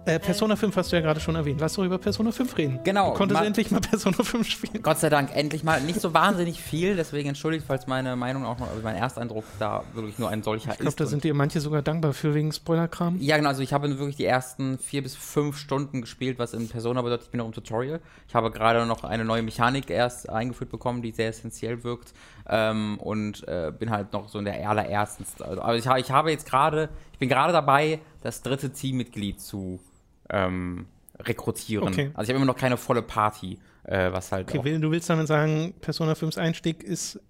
Äh, 0.07 0.19
Persona 0.19 0.55
5 0.55 0.77
hast 0.77 0.93
du 0.93 0.97
ja 0.97 1.03
gerade 1.03 1.19
schon 1.19 1.35
erwähnt. 1.35 1.61
Lass 1.61 1.75
doch 1.75 1.85
über 1.85 1.97
Persona 1.97 2.31
5 2.31 2.59
reden. 2.59 2.81
Genau, 2.85 3.13
Du 3.13 3.17
konntest 3.17 3.41
ma- 3.41 3.47
endlich 3.47 3.71
mal 3.71 3.81
Persona 3.81 4.19
5 4.23 4.47
spielen. 4.47 4.83
Gott 4.83 4.99
sei 4.99 5.09
Dank 5.09 5.35
endlich 5.35 5.65
mal 5.65 5.81
nicht 5.81 6.01
so 6.01 6.13
wahnsinnig 6.13 6.61
viel, 6.61 6.95
deswegen 6.95 7.31
entschuldigt, 7.31 7.65
falls 7.67 7.87
meine 7.87 8.15
Meinung 8.15 8.45
auch 8.45 8.59
noch, 8.59 8.69
also 8.69 8.83
mein 8.83 8.97
Ersteindruck 8.97 9.45
da 9.59 9.83
wirklich 9.95 10.19
nur 10.19 10.29
ein 10.29 10.43
solcher 10.43 10.73
Ich 10.73 10.77
glaube, 10.77 10.89
ist. 10.91 11.01
da 11.01 11.05
Und- 11.05 11.11
sind 11.11 11.25
dir 11.25 11.33
manche 11.33 11.61
sogar 11.61 11.81
dankbar 11.81 12.13
für 12.13 12.35
wegen 12.35 12.53
Spoilerkram. 12.53 13.17
Ja, 13.21 13.37
genau, 13.39 13.49
also 13.49 13.63
ich 13.63 13.73
habe 13.73 13.89
wirklich 13.99 14.17
die 14.17 14.27
ersten 14.27 14.79
vier 14.79 15.03
bis 15.03 15.17
fünf 15.17 15.57
Stunden 15.57 16.03
gespielt, 16.03 16.39
was 16.39 16.53
in 16.53 16.69
Persona 16.69 17.01
bedeutet, 17.01 17.25
ich 17.25 17.31
bin 17.31 17.39
noch 17.39 17.47
im 17.47 17.53
Tutorial. 17.53 18.01
Ich 18.29 18.35
habe 18.35 18.51
gerade 18.51 18.85
noch 18.85 19.05
eine 19.05 19.25
neue 19.25 19.43
Mechanik 19.43 19.89
erst 19.89 20.29
eingeführt 20.29 20.71
bekommen, 20.71 21.01
die 21.01 21.13
sehr 21.13 21.29
essentiell 21.31 21.83
wirkt 21.83 22.13
ähm, 22.47 22.99
und 23.01 23.49
äh, 23.49 23.73
bin 23.79 23.89
halt 23.91 24.13
noch 24.13 24.29
so 24.29 24.39
in 24.39 24.45
der 24.45 24.69
allerersten. 24.69 25.25
Also, 25.43 25.63
aber 25.63 25.77
ich, 25.77 25.87
ich 25.87 26.11
habe 26.11 26.31
jetzt 26.31 26.45
gerade, 26.47 26.91
ich 27.15 27.19
bin 27.19 27.31
gerade 27.31 27.55
dabei, 27.55 28.01
das 28.23 28.43
dritte 28.43 28.71
Teammitglied 28.71 29.41
zu 29.41 29.81
ähm, 30.35 30.87
rekrutieren. 31.19 31.89
Okay. 31.89 32.11
Also 32.15 32.25
ich 32.25 32.29
habe 32.31 32.37
immer 32.37 32.53
noch 32.53 32.59
keine 32.59 32.77
volle 32.77 33.03
Party, 33.03 33.59
äh, 33.85 34.11
was 34.13 34.33
halt 34.33 34.49
Okay, 34.49 34.65
will, 34.65 34.81
du 34.81 34.91
willst 34.91 35.09
damit 35.09 35.29
sagen, 35.29 35.75
Persona 35.81 36.13
5's 36.13 36.39
Einstieg 36.39 36.83
ist 36.83 37.21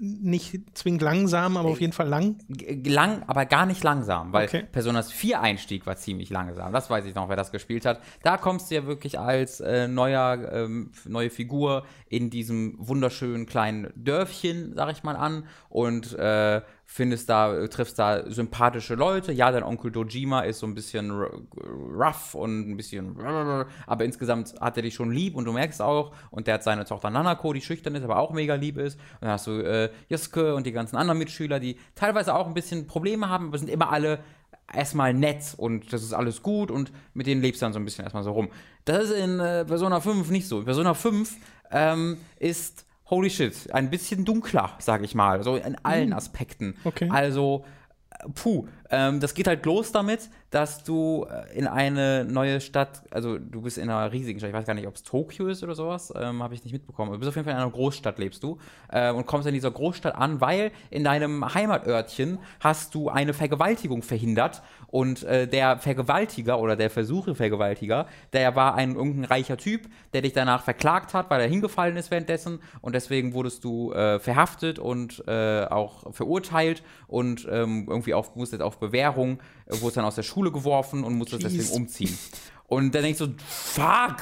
nicht 0.00 0.76
zwingend 0.76 1.02
langsam, 1.02 1.56
aber 1.56 1.68
auf 1.68 1.80
jeden 1.80 1.92
Fall 1.92 2.08
lang. 2.08 2.36
Lang, 2.84 3.22
aber 3.26 3.46
gar 3.46 3.66
nicht 3.66 3.84
langsam, 3.84 4.32
weil 4.32 4.46
Okay. 4.46 4.64
Personas 4.70 5.12
4 5.12 5.40
Einstieg 5.40 5.86
war 5.86 5.96
ziemlich 5.96 6.30
langsam. 6.30 6.72
Das 6.72 6.90
weiß 6.90 7.04
ich 7.04 7.14
noch, 7.14 7.28
wer 7.28 7.36
das 7.36 7.52
gespielt 7.52 7.84
hat. 7.84 8.00
Da 8.22 8.36
kommst 8.36 8.70
du 8.70 8.76
ja 8.76 8.86
wirklich 8.86 9.18
als 9.18 9.60
äh, 9.60 9.86
neuer, 9.88 10.50
ähm, 10.52 10.90
neue 11.04 11.30
Figur 11.30 11.84
in 12.08 12.30
diesem 12.30 12.76
wunderschönen 12.78 13.46
kleinen 13.46 13.92
Dörfchen, 13.94 14.72
sag 14.74 14.90
ich 14.92 15.02
mal, 15.02 15.16
an 15.16 15.46
und 15.68 16.18
äh, 16.18 16.62
findest 16.92 17.30
da, 17.30 17.66
triffst 17.68 17.98
da 17.98 18.30
sympathische 18.30 18.94
Leute. 18.94 19.32
Ja, 19.32 19.50
dein 19.50 19.62
Onkel 19.62 19.90
Dojima 19.90 20.40
ist 20.40 20.58
so 20.58 20.66
ein 20.66 20.74
bisschen 20.74 21.10
rough 21.10 22.34
und 22.34 22.70
ein 22.70 22.76
bisschen, 22.76 23.16
aber 23.86 24.04
insgesamt 24.04 24.54
hat 24.60 24.76
er 24.76 24.82
dich 24.82 24.94
schon 24.94 25.10
lieb 25.10 25.34
und 25.34 25.46
du 25.46 25.52
merkst 25.52 25.80
auch, 25.80 26.12
und 26.30 26.46
der 26.46 26.54
hat 26.54 26.64
seine 26.64 26.84
Tochter 26.84 27.08
Nanako, 27.08 27.54
die 27.54 27.62
schüchtern 27.62 27.94
ist, 27.94 28.02
aber 28.04 28.18
auch 28.18 28.32
mega 28.32 28.56
lieb 28.56 28.76
ist. 28.76 28.96
Und 28.96 29.22
dann 29.22 29.30
hast 29.30 29.46
du 29.46 29.52
äh, 29.62 29.90
Josuke 30.10 30.54
und 30.54 30.66
die 30.66 30.72
ganzen 30.72 30.96
anderen 30.96 31.18
Mitschüler, 31.18 31.60
die 31.60 31.78
teilweise 31.94 32.34
auch 32.34 32.46
ein 32.46 32.52
bisschen 32.52 32.86
Probleme 32.86 33.30
haben, 33.30 33.48
aber 33.48 33.58
sind 33.58 33.70
immer 33.70 33.90
alle 33.90 34.18
erstmal 34.70 35.14
nett 35.14 35.54
und 35.56 35.92
das 35.94 36.02
ist 36.02 36.12
alles 36.12 36.42
gut 36.42 36.70
und 36.70 36.92
mit 37.14 37.26
denen 37.26 37.40
lebst 37.40 37.62
du 37.62 37.66
dann 37.66 37.72
so 37.72 37.78
ein 37.78 37.86
bisschen 37.86 38.04
erstmal 38.04 38.22
so 38.22 38.32
rum. 38.32 38.50
Das 38.84 39.04
ist 39.04 39.12
in 39.12 39.40
äh, 39.40 39.64
Persona 39.64 40.00
5 40.00 40.28
nicht 40.30 40.46
so. 40.46 40.62
Persona 40.62 40.92
5 40.92 41.36
ähm, 41.70 42.18
ist, 42.38 42.84
holy 43.12 43.28
shit, 43.28 43.70
ein 43.74 43.90
bisschen 43.90 44.24
dunkler, 44.24 44.70
sag 44.78 45.04
ich 45.04 45.14
mal, 45.14 45.42
so 45.42 45.56
in 45.56 45.76
allen 45.82 46.14
Aspekten. 46.14 46.74
Okay. 46.82 47.10
Also, 47.12 47.66
äh, 48.08 48.26
puh, 48.34 48.66
ähm, 48.88 49.20
das 49.20 49.34
geht 49.34 49.46
halt 49.46 49.66
los 49.66 49.92
damit, 49.92 50.30
dass 50.52 50.84
du 50.84 51.26
äh, 51.30 51.58
in 51.58 51.66
eine 51.66 52.24
neue 52.24 52.60
Stadt, 52.60 53.02
also 53.10 53.38
du 53.38 53.62
bist 53.62 53.78
in 53.78 53.88
einer 53.88 54.12
riesigen 54.12 54.38
Stadt, 54.38 54.50
ich 54.50 54.54
weiß 54.54 54.66
gar 54.66 54.74
nicht, 54.74 54.86
ob 54.86 54.94
es 54.94 55.02
Tokio 55.02 55.48
ist 55.48 55.64
oder 55.64 55.74
sowas, 55.74 56.12
ähm, 56.14 56.42
habe 56.42 56.54
ich 56.54 56.62
nicht 56.62 56.74
mitbekommen. 56.74 57.10
Du 57.10 57.18
bist 57.18 57.28
auf 57.30 57.36
jeden 57.36 57.46
Fall 57.46 57.54
in 57.54 57.60
einer 57.60 57.70
Großstadt, 57.70 58.18
lebst 58.18 58.42
du 58.42 58.58
äh, 58.88 59.10
und 59.10 59.26
kommst 59.26 59.48
in 59.48 59.54
dieser 59.54 59.70
Großstadt 59.70 60.14
an, 60.14 60.42
weil 60.42 60.70
in 60.90 61.04
deinem 61.04 61.54
Heimatörtchen 61.54 62.38
hast 62.60 62.94
du 62.94 63.08
eine 63.08 63.32
Vergewaltigung 63.32 64.02
verhindert 64.02 64.62
und 64.88 65.22
äh, 65.22 65.48
der 65.48 65.78
Vergewaltiger 65.78 66.60
oder 66.60 66.76
der 66.76 66.90
versuche 66.90 67.34
Vergewaltiger, 67.34 68.06
der 68.34 68.54
war 68.54 68.74
ein 68.74 68.94
irgendein 68.94 69.24
reicher 69.24 69.56
Typ, 69.56 69.88
der 70.12 70.20
dich 70.20 70.34
danach 70.34 70.62
verklagt 70.62 71.14
hat, 71.14 71.30
weil 71.30 71.40
er 71.40 71.48
hingefallen 71.48 71.96
ist 71.96 72.10
währenddessen 72.10 72.60
und 72.82 72.94
deswegen 72.94 73.32
wurdest 73.32 73.64
du 73.64 73.92
äh, 73.92 74.20
verhaftet 74.20 74.78
und 74.78 75.24
äh, 75.26 75.64
auch 75.64 76.12
verurteilt 76.12 76.82
und 77.06 77.48
ähm, 77.50 77.86
irgendwie 77.88 78.12
auf, 78.12 78.36
musstest 78.36 78.60
auf 78.60 78.78
Bewährung, 78.78 79.38
äh, 79.66 79.80
wurdest 79.80 79.96
dann 79.96 80.04
aus 80.04 80.14
der 80.14 80.22
Schule 80.22 80.52
geworfen 80.52 81.04
und 81.04 81.14
musstest 81.16 81.42
Jeez. 81.42 81.52
deswegen 81.52 81.74
umziehen. 81.82 82.18
Und 82.66 82.94
dann 82.94 83.02
denkst 83.02 83.18
du, 83.18 83.34
fuck, 83.46 84.16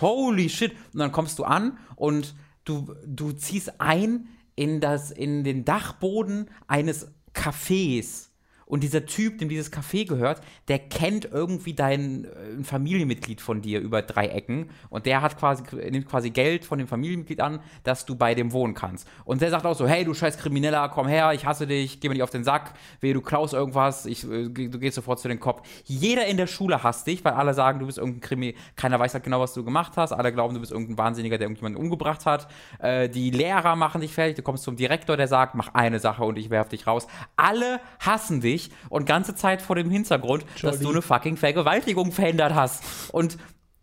holy 0.00 0.48
shit. 0.48 0.72
Und 0.92 1.00
dann 1.00 1.12
kommst 1.12 1.38
du 1.38 1.44
an 1.44 1.78
und 1.94 2.34
du, 2.64 2.94
du 3.06 3.32
ziehst 3.32 3.80
ein 3.80 4.28
in, 4.54 4.80
das, 4.80 5.10
in 5.10 5.44
den 5.44 5.64
Dachboden 5.64 6.50
eines 6.66 7.08
Cafés. 7.34 8.25
Und 8.66 8.82
dieser 8.82 9.06
Typ, 9.06 9.38
dem 9.38 9.48
dieses 9.48 9.72
Café 9.72 10.06
gehört, 10.06 10.40
der 10.66 10.80
kennt 10.80 11.24
irgendwie 11.24 11.72
dein 11.72 12.24
äh, 12.24 12.28
ein 12.58 12.64
Familienmitglied 12.64 13.40
von 13.40 13.62
dir 13.62 13.80
über 13.80 14.02
drei 14.02 14.26
Ecken. 14.26 14.70
Und 14.90 15.06
der 15.06 15.22
hat 15.22 15.38
quasi, 15.38 15.62
nimmt 15.90 16.08
quasi 16.08 16.30
Geld 16.30 16.64
von 16.64 16.78
dem 16.78 16.88
Familienmitglied 16.88 17.40
an, 17.40 17.60
dass 17.84 18.06
du 18.06 18.16
bei 18.16 18.34
dem 18.34 18.52
wohnen 18.52 18.74
kannst. 18.74 19.08
Und 19.24 19.40
der 19.40 19.50
sagt 19.50 19.66
auch 19.66 19.76
so, 19.76 19.86
hey, 19.86 20.04
du 20.04 20.14
scheiß 20.14 20.38
Krimineller, 20.38 20.88
komm 20.88 21.06
her, 21.06 21.32
ich 21.32 21.46
hasse 21.46 21.66
dich, 21.68 22.00
geh 22.00 22.08
mir 22.08 22.14
nicht 22.14 22.24
auf 22.24 22.30
den 22.30 22.42
Sack, 22.42 22.74
weh, 23.00 23.12
du 23.12 23.20
klaust 23.20 23.54
irgendwas, 23.54 24.04
ich, 24.04 24.24
äh, 24.24 24.48
du 24.48 24.78
gehst 24.80 24.96
sofort 24.96 25.20
zu 25.20 25.28
den 25.28 25.38
Kopf. 25.38 25.62
Jeder 25.84 26.26
in 26.26 26.36
der 26.36 26.48
Schule 26.48 26.82
hasst 26.82 27.06
dich, 27.06 27.24
weil 27.24 27.34
alle 27.34 27.54
sagen, 27.54 27.78
du 27.78 27.86
bist 27.86 27.98
irgendein 27.98 28.20
Krimi, 28.20 28.56
keiner 28.74 28.98
weiß 28.98 29.14
halt 29.14 29.22
genau, 29.22 29.40
was 29.40 29.54
du 29.54 29.62
gemacht 29.62 29.92
hast, 29.96 30.12
alle 30.12 30.32
glauben, 30.32 30.54
du 30.54 30.60
bist 30.60 30.72
irgendein 30.72 30.98
Wahnsinniger, 30.98 31.38
der 31.38 31.46
irgendjemanden 31.46 31.80
umgebracht 31.80 32.26
hat. 32.26 32.48
Äh, 32.80 33.08
die 33.08 33.30
Lehrer 33.30 33.76
machen 33.76 34.00
dich 34.00 34.12
fertig, 34.12 34.34
du 34.34 34.42
kommst 34.42 34.64
zum 34.64 34.74
Direktor, 34.74 35.16
der 35.16 35.28
sagt, 35.28 35.54
mach 35.54 35.72
eine 35.74 36.00
Sache 36.00 36.24
und 36.24 36.36
ich 36.36 36.50
werf 36.50 36.68
dich 36.68 36.88
raus. 36.88 37.06
Alle 37.36 37.78
hassen 38.00 38.40
dich 38.40 38.55
und 38.88 39.06
ganze 39.06 39.34
Zeit 39.34 39.62
vor 39.62 39.76
dem 39.76 39.90
Hintergrund, 39.90 40.44
dass 40.62 40.76
Jolly. 40.76 40.84
du 40.84 40.90
eine 40.90 41.02
fucking 41.02 41.36
Vergewaltigung 41.36 42.12
verhindert 42.12 42.54
hast. 42.54 42.82
Und 43.12 43.38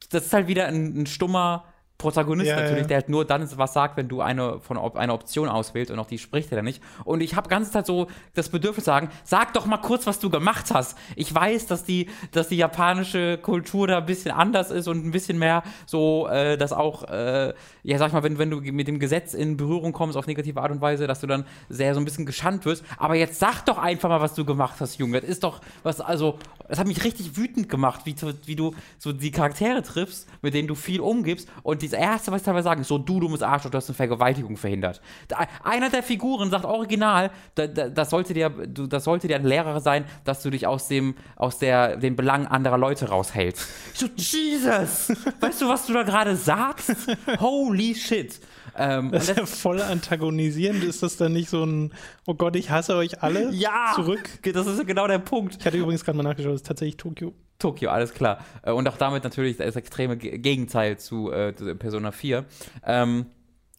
das 0.09 0.25
ist 0.25 0.33
halt 0.33 0.47
wieder 0.47 0.67
ein, 0.67 1.01
ein 1.01 1.05
stummer 1.05 1.65
Protagonist 2.03 2.49
Ja, 2.49 2.57
natürlich, 2.57 2.81
ja. 2.81 2.87
der 2.87 2.97
halt 2.97 3.09
nur 3.09 3.25
dann 3.25 3.47
was 3.57 3.73
sagt, 3.73 3.97
wenn 3.97 4.07
du 4.07 4.21
eine 4.21 4.59
von 4.59 4.77
eine 4.77 5.13
Option 5.13 5.47
auswählst 5.49 5.89
und 5.91 5.99
auch 5.99 6.05
die 6.05 6.17
spricht 6.17 6.51
er 6.51 6.57
dann 6.57 6.65
nicht. 6.65 6.81
Und 7.05 7.21
ich 7.21 7.35
habe 7.35 7.49
ganze 7.49 7.71
Zeit 7.71 7.85
so 7.85 8.07
das 8.33 8.49
Bedürfnis 8.49 8.83
zu 8.85 8.91
sagen, 8.91 9.09
sag 9.23 9.53
doch 9.53 9.65
mal 9.65 9.77
kurz, 9.77 10.05
was 10.05 10.19
du 10.19 10.29
gemacht 10.29 10.71
hast. 10.73 10.97
Ich 11.15 11.33
weiß, 11.33 11.67
dass 11.67 11.83
die, 11.83 12.09
dass 12.31 12.49
die 12.49 12.57
japanische 12.57 13.37
Kultur 13.37 13.87
da 13.87 13.97
ein 13.99 14.05
bisschen 14.05 14.31
anders 14.31 14.69
ist 14.71 14.87
und 14.87 15.05
ein 15.05 15.11
bisschen 15.11 15.39
mehr 15.39 15.63
so, 15.85 16.27
äh, 16.27 16.57
dass 16.57 16.73
auch, 16.73 17.03
äh, 17.09 17.53
ja 17.83 17.97
sag 17.97 18.07
ich 18.07 18.13
mal, 18.13 18.23
wenn, 18.23 18.37
wenn 18.37 18.49
du 18.51 18.57
mit 18.61 18.87
dem 18.87 18.99
Gesetz 18.99 19.33
in 19.33 19.55
Berührung 19.57 19.93
kommst 19.93 20.17
auf 20.17 20.27
negative 20.27 20.61
Art 20.61 20.71
und 20.71 20.81
Weise, 20.81 21.07
dass 21.07 21.21
du 21.21 21.27
dann 21.27 21.45
sehr 21.69 21.93
so 21.93 21.99
ein 22.01 22.05
bisschen 22.05 22.25
geschandt 22.25 22.65
wirst. 22.65 22.83
Aber 22.97 23.15
jetzt 23.15 23.39
sag 23.39 23.63
doch 23.65 23.77
einfach 23.77 24.09
mal, 24.09 24.21
was 24.21 24.33
du 24.33 24.43
gemacht 24.45 24.75
hast, 24.79 24.97
Junge. 24.99 25.21
Das 25.21 25.29
ist 25.29 25.43
doch 25.43 25.61
was, 25.83 26.01
also, 26.01 26.37
es 26.67 26.79
hat 26.79 26.87
mich 26.87 27.03
richtig 27.03 27.37
wütend 27.37 27.69
gemacht, 27.69 28.01
wie, 28.05 28.13
du- 28.13 28.33
wie 28.45 28.55
du 28.55 28.73
so 28.97 29.13
die 29.13 29.31
Charaktere 29.31 29.81
triffst, 29.83 30.27
mit 30.41 30.53
denen 30.53 30.67
du 30.67 30.75
viel 30.75 30.99
umgibst. 30.99 31.47
Und 31.63 31.81
das 31.93 32.01
Erste, 32.01 32.31
was 32.31 32.41
ich 32.41 32.45
teilweise 32.45 32.63
sagen, 32.63 32.81
ist 32.81 32.87
so, 32.87 32.97
du 32.97 33.19
dummes 33.19 33.41
Arschloch, 33.41 33.71
du 33.71 33.77
hast 33.77 33.89
eine 33.89 33.95
Vergewaltigung 33.95 34.57
verhindert. 34.57 35.01
Da, 35.27 35.47
einer 35.63 35.89
der 35.89 36.03
Figuren 36.03 36.49
sagt 36.49 36.65
original, 36.65 37.31
da, 37.55 37.67
da, 37.67 37.89
das, 37.89 38.09
sollte 38.09 38.33
dir, 38.33 38.49
du, 38.49 38.87
das 38.87 39.03
sollte 39.03 39.27
dir 39.27 39.35
ein 39.35 39.45
Lehrer 39.45 39.79
sein, 39.79 40.05
dass 40.23 40.41
du 40.41 40.49
dich 40.49 40.67
aus 40.67 40.87
dem, 40.87 41.15
aus 41.35 41.59
der, 41.59 41.97
den 41.97 42.15
Belangen 42.15 42.47
anderer 42.47 42.77
Leute 42.77 43.09
raushältst. 43.09 43.67
Ich 43.93 43.99
so, 43.99 44.07
Jesus! 44.15 45.11
weißt 45.39 45.61
du, 45.61 45.69
was 45.69 45.85
du 45.85 45.93
da 45.93 46.03
gerade 46.03 46.35
sagst? 46.35 46.95
Holy 47.39 47.95
shit! 47.95 48.39
Ähm, 48.77 49.11
Das 49.11 49.23
ist 49.23 49.29
das- 49.29 49.37
ja 49.37 49.45
voll 49.45 49.81
antagonisierend. 49.81 50.83
Ist 50.83 51.03
das 51.03 51.17
dann 51.17 51.33
nicht 51.33 51.49
so 51.49 51.63
ein, 51.65 51.91
oh 52.25 52.33
Gott, 52.33 52.55
ich 52.55 52.69
hasse 52.69 52.95
euch 52.95 53.21
alle? 53.21 53.51
ja! 53.51 53.91
Zurück. 53.95 54.39
Das 54.53 54.67
ist 54.67 54.85
genau 54.87 55.07
der 55.07 55.19
Punkt. 55.19 55.57
Ich 55.59 55.65
hatte 55.65 55.77
übrigens 55.77 56.03
gerade 56.03 56.17
mal 56.17 56.23
nachgeschaut, 56.23 56.53
es 56.53 56.61
ist 56.61 56.67
tatsächlich 56.67 56.97
Tokio. 56.97 57.33
Tokio, 57.59 57.89
alles 57.91 58.13
klar. 58.13 58.39
Äh, 58.63 58.71
Und 58.71 58.87
auch 58.87 58.97
damit 58.97 59.23
natürlich 59.23 59.57
das 59.57 59.75
extreme 59.75 60.17
Ge- 60.17 60.37
Gegenteil 60.39 60.97
zu, 60.97 61.31
äh, 61.31 61.53
Persona 61.53 62.11
4. 62.11 62.45
Ähm, 62.85 63.27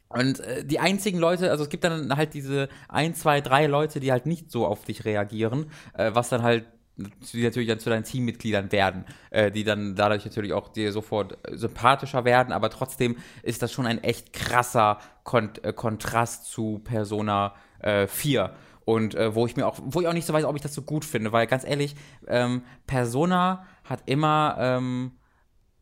Und 0.08 0.38
äh, 0.40 0.64
die 0.64 0.78
einzigen 0.78 1.18
Leute, 1.18 1.50
also 1.50 1.64
es 1.64 1.70
gibt 1.70 1.82
dann 1.82 2.16
halt 2.16 2.34
diese 2.34 2.68
ein, 2.88 3.14
zwei, 3.14 3.40
drei 3.40 3.66
Leute, 3.66 3.98
die 3.98 4.12
halt 4.12 4.26
nicht 4.26 4.48
so 4.50 4.64
auf 4.64 4.84
dich 4.84 5.04
reagieren, 5.04 5.66
äh, 5.94 6.12
was 6.14 6.28
dann 6.28 6.42
halt 6.44 6.66
die 6.96 7.42
natürlich 7.42 7.68
dann 7.68 7.80
zu 7.80 7.90
deinen 7.90 8.04
Teammitgliedern 8.04 8.70
werden, 8.72 9.04
äh, 9.30 9.50
die 9.50 9.64
dann 9.64 9.96
dadurch 9.96 10.24
natürlich 10.24 10.52
auch 10.52 10.68
dir 10.68 10.92
sofort 10.92 11.38
sympathischer 11.50 12.24
werden, 12.24 12.52
aber 12.52 12.70
trotzdem 12.70 13.16
ist 13.42 13.62
das 13.62 13.72
schon 13.72 13.86
ein 13.86 14.02
echt 14.02 14.32
krasser 14.32 14.98
Kont 15.24 15.64
äh, 15.64 15.72
Kontrast 15.72 16.46
zu 16.46 16.80
Persona 16.84 17.54
äh, 17.80 18.06
4. 18.06 18.54
Und 18.84 19.14
äh, 19.14 19.34
wo 19.34 19.46
ich 19.46 19.56
mir 19.56 19.66
auch, 19.66 19.78
wo 19.82 20.00
ich 20.02 20.08
auch 20.08 20.12
nicht 20.12 20.26
so 20.26 20.32
weiß, 20.32 20.44
ob 20.44 20.56
ich 20.56 20.62
das 20.62 20.74
so 20.74 20.82
gut 20.82 21.04
finde, 21.04 21.32
weil 21.32 21.46
ganz 21.46 21.64
ehrlich, 21.64 21.96
ähm, 22.28 22.62
Persona 22.86 23.64
hat 23.84 24.02
immer 24.06 24.56
ähm, 24.58 25.12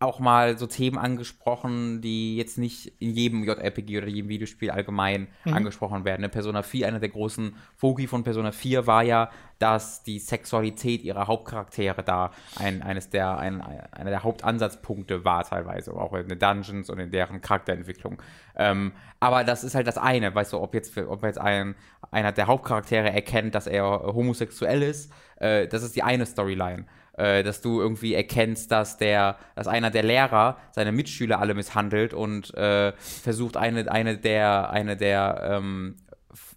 auch 0.02 0.18
mal 0.18 0.58
so 0.58 0.66
Themen 0.66 0.98
angesprochen, 0.98 2.00
die 2.00 2.36
jetzt 2.36 2.58
nicht 2.58 2.92
in 2.98 3.10
jedem 3.10 3.44
JRPG 3.44 3.98
oder 3.98 4.08
jedem 4.08 4.28
Videospiel 4.28 4.70
allgemein 4.70 5.28
mhm. 5.44 5.54
angesprochen 5.54 6.04
werden. 6.04 6.24
In 6.24 6.30
Persona 6.30 6.62
4, 6.62 6.88
einer 6.88 7.00
der 7.00 7.08
großen 7.08 7.54
Foki 7.76 8.06
von 8.06 8.24
Persona 8.24 8.52
4 8.52 8.86
war 8.86 9.02
ja, 9.02 9.30
dass 9.58 10.02
die 10.02 10.18
Sexualität 10.18 11.04
ihrer 11.04 11.28
Hauptcharaktere 11.28 12.02
da 12.02 12.32
ein, 12.58 12.82
eines 12.82 13.10
der, 13.10 13.38
ein, 13.38 13.60
einer 13.60 14.10
der 14.10 14.24
Hauptansatzpunkte 14.24 15.24
war 15.24 15.44
teilweise, 15.44 15.92
auch 15.94 16.12
in 16.14 16.28
den 16.28 16.38
Dungeons 16.38 16.90
und 16.90 16.98
in 16.98 17.10
deren 17.10 17.40
Charakterentwicklung. 17.40 18.20
Ähm, 18.56 18.92
aber 19.20 19.44
das 19.44 19.62
ist 19.62 19.74
halt 19.74 19.86
das 19.86 19.98
eine, 19.98 20.34
weißt 20.34 20.52
du, 20.52 20.60
ob 20.60 20.74
jetzt, 20.74 20.98
ob 20.98 21.22
jetzt 21.22 21.38
ein, 21.38 21.76
einer 22.10 22.32
der 22.32 22.48
Hauptcharaktere 22.48 23.12
erkennt, 23.12 23.54
dass 23.54 23.68
er 23.68 23.84
homosexuell 23.84 24.82
ist, 24.82 25.12
äh, 25.36 25.68
das 25.68 25.82
ist 25.82 25.94
die 25.94 26.02
eine 26.02 26.26
Storyline 26.26 26.86
äh, 27.14 27.42
dass 27.42 27.60
du 27.60 27.80
irgendwie 27.80 28.14
erkennst, 28.14 28.70
dass 28.70 28.96
der, 28.96 29.36
dass 29.54 29.66
einer 29.66 29.90
der 29.90 30.02
Lehrer 30.02 30.56
seine 30.72 30.92
Mitschüler 30.92 31.40
alle 31.40 31.54
misshandelt 31.54 32.14
und 32.14 32.54
äh, 32.54 32.92
versucht 32.96 33.56
eine, 33.56 33.90
eine 33.90 34.18
der, 34.18 34.70
eine 34.70 34.96
der 34.96 35.60
ähm, 35.60 35.96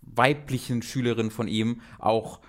weiblichen 0.02 0.82
Schülerinnen 0.82 1.32
von 1.32 1.48
ihm 1.48 1.82
auch 2.00 2.40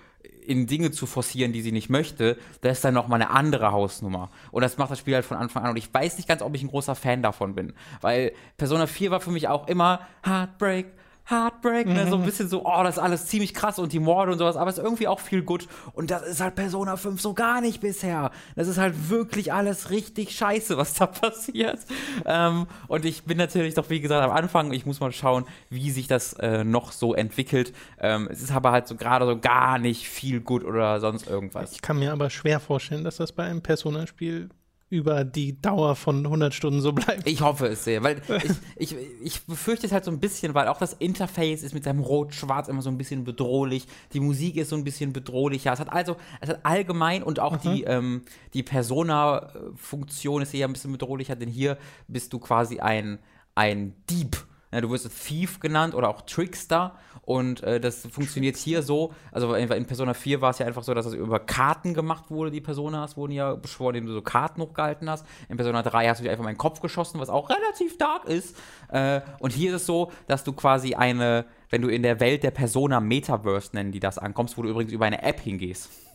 in 0.47 0.65
Dinge 0.65 0.91
zu 0.91 1.05
forcieren, 1.05 1.51
die 1.51 1.61
sie 1.61 1.73
nicht 1.73 1.89
möchte, 1.89 2.37
das 2.61 2.77
ist 2.77 2.85
dann 2.85 2.93
nochmal 2.93 3.21
eine 3.21 3.31
andere 3.31 3.73
Hausnummer. 3.73 4.31
Und 4.51 4.61
das 4.61 4.77
macht 4.77 4.91
das 4.91 4.99
Spiel 4.99 5.15
halt 5.15 5.25
von 5.25 5.35
Anfang 5.35 5.63
an. 5.63 5.71
Und 5.71 5.77
ich 5.77 5.93
weiß 5.93 6.15
nicht 6.15 6.27
ganz, 6.27 6.41
ob 6.41 6.55
ich 6.55 6.63
ein 6.63 6.69
großer 6.69 6.95
Fan 6.95 7.21
davon 7.21 7.53
bin. 7.53 7.73
Weil 7.99 8.31
Persona 8.55 8.87
4 8.87 9.11
war 9.11 9.19
für 9.19 9.31
mich 9.31 9.49
auch 9.49 9.67
immer 9.67 10.07
Heartbreak, 10.25 10.85
Heartbreak, 11.29 11.87
ne? 11.87 12.07
so 12.07 12.15
ein 12.15 12.21
mhm. 12.21 12.25
bisschen 12.25 12.47
so, 12.47 12.65
oh, 12.65 12.83
das 12.83 12.95
ist 12.95 13.03
alles 13.03 13.25
ziemlich 13.25 13.53
krass 13.53 13.79
und 13.79 13.91
die 13.91 13.99
Morde 13.99 14.31
und 14.31 14.37
sowas, 14.37 14.55
aber 14.55 14.69
es 14.69 14.77
ist 14.77 14.83
irgendwie 14.83 15.07
auch 15.07 15.19
viel 15.19 15.41
gut. 15.41 15.67
Und 15.93 16.09
das 16.09 16.23
ist 16.23 16.39
halt 16.39 16.55
Persona 16.55 16.95
5 16.95 17.19
so 17.19 17.33
gar 17.33 17.59
nicht 17.59 17.81
bisher. 17.81 18.31
Das 18.55 18.69
ist 18.69 18.77
halt 18.77 19.09
wirklich 19.09 19.51
alles 19.51 19.89
richtig 19.89 20.31
scheiße, 20.31 20.77
was 20.77 20.93
da 20.93 21.05
passiert. 21.05 21.79
Ähm, 22.25 22.67
und 22.87 23.03
ich 23.03 23.23
bin 23.23 23.37
natürlich 23.37 23.73
doch, 23.73 23.89
wie 23.89 23.99
gesagt, 23.99 24.23
am 24.23 24.31
Anfang, 24.31 24.71
ich 24.71 24.85
muss 24.85 25.01
mal 25.01 25.11
schauen, 25.11 25.45
wie 25.69 25.91
sich 25.91 26.07
das 26.07 26.33
äh, 26.33 26.63
noch 26.63 26.93
so 26.93 27.13
entwickelt. 27.13 27.73
Ähm, 27.99 28.29
es 28.31 28.41
ist 28.41 28.51
aber 28.51 28.71
halt 28.71 28.87
so 28.87 28.95
gerade 28.95 29.25
so 29.25 29.37
gar 29.37 29.79
nicht 29.79 30.07
viel 30.07 30.39
gut 30.39 30.63
oder 30.63 31.01
sonst 31.01 31.27
irgendwas. 31.27 31.73
Ich 31.73 31.81
kann 31.81 31.99
mir 31.99 32.13
aber 32.13 32.29
schwer 32.29 32.61
vorstellen, 32.61 33.03
dass 33.03 33.17
das 33.17 33.33
bei 33.33 33.43
einem 33.43 33.61
Persona-Spiel 33.61 34.49
über 34.89 35.25
die 35.25 35.61
Dauer 35.61 35.95
von 35.95 36.25
100 36.25 36.53
Stunden 36.53 36.79
so 36.79 36.93
bleibt. 36.93 37.27
Ich 37.27 37.41
hoffe 37.41 37.67
es 37.67 37.83
sehr, 37.83 38.03
weil 38.03 38.21
ich, 38.77 38.93
ich, 38.93 38.95
ich 39.21 39.45
befürchte 39.45 39.85
es 39.85 39.91
halt 39.91 40.05
so 40.05 40.11
ein 40.11 40.19
bisschen, 40.19 40.53
weil 40.53 40.67
auch 40.67 40.77
das 40.77 40.93
Interface 40.93 41.63
ist 41.63 41.73
mit 41.73 41.83
seinem 41.83 41.99
Rot-Schwarz 41.99 42.69
immer 42.69 42.81
so 42.81 42.89
ein 42.89 42.97
bisschen 42.97 43.23
bedrohlich, 43.23 43.87
die 44.13 44.19
Musik 44.19 44.55
ist 44.55 44.69
so 44.69 44.75
ein 44.75 44.83
bisschen 44.83 45.11
bedrohlicher. 45.11 45.73
Es 45.73 45.79
hat 45.79 45.91
also, 45.91 46.15
es 46.39 46.49
hat 46.49 46.59
allgemein 46.63 47.23
und 47.23 47.39
auch 47.39 47.63
mhm. 47.63 47.69
die, 47.69 47.83
ähm, 47.83 48.21
die 48.53 48.63
Persona-Funktion 48.63 50.41
ist 50.41 50.53
eher 50.53 50.67
ein 50.67 50.73
bisschen 50.73 50.93
bedrohlicher, 50.93 51.35
denn 51.35 51.49
hier 51.49 51.77
bist 52.07 52.31
du 52.31 52.39
quasi 52.39 52.79
ein, 52.79 53.19
ein 53.55 53.93
Dieb 54.09 54.45
ja, 54.71 54.81
du 54.81 54.89
wirst 54.89 55.09
Thief 55.25 55.59
genannt 55.59 55.95
oder 55.95 56.09
auch 56.09 56.21
Trickster 56.21 56.95
und 57.27 57.61
äh, 57.63 57.81
das 57.81 58.07
funktioniert 58.07 58.55
hier 58.55 58.81
so. 58.81 59.13
Also 59.33 59.53
in 59.53 59.85
Persona 59.85 60.13
4 60.13 60.39
war 60.39 60.51
es 60.51 60.59
ja 60.59 60.65
einfach 60.65 60.83
so, 60.83 60.93
dass 60.93 61.03
das 61.03 61.13
über 61.13 61.39
Karten 61.39 61.93
gemacht 61.93 62.31
wurde, 62.31 62.51
die 62.51 62.61
Personas 62.61 63.17
wurden 63.17 63.33
ja 63.33 63.53
beschworen, 63.53 63.95
indem 63.95 64.07
du 64.07 64.13
so 64.13 64.21
Karten 64.21 64.61
hochgehalten 64.61 65.09
hast. 65.09 65.25
In 65.49 65.57
Persona 65.57 65.83
3 65.83 66.07
hast 66.07 66.19
du 66.19 66.23
dir 66.23 66.31
einfach 66.31 66.45
mal 66.45 66.51
in 66.51 66.55
den 66.55 66.59
Kopf 66.59 66.79
geschossen, 66.79 67.19
was 67.19 67.27
auch 67.27 67.49
relativ 67.49 67.97
dark 67.97 68.23
ist. 68.29 68.55
Äh, 68.87 69.19
und 69.39 69.51
hier 69.51 69.71
ist 69.75 69.81
es 69.81 69.85
so, 69.85 70.09
dass 70.27 70.45
du 70.45 70.53
quasi 70.53 70.95
eine, 70.95 71.43
wenn 71.69 71.81
du 71.81 71.89
in 71.89 72.01
der 72.01 72.21
Welt 72.21 72.43
der 72.43 72.51
Persona 72.51 73.01
Metaverse 73.01 73.71
nennen 73.73 73.91
die 73.91 73.99
das 73.99 74.17
ankommst, 74.17 74.57
wo 74.57 74.61
du 74.61 74.69
übrigens 74.69 74.93
über 74.93 75.05
eine 75.05 75.21
App 75.21 75.41
hingehst. 75.41 76.06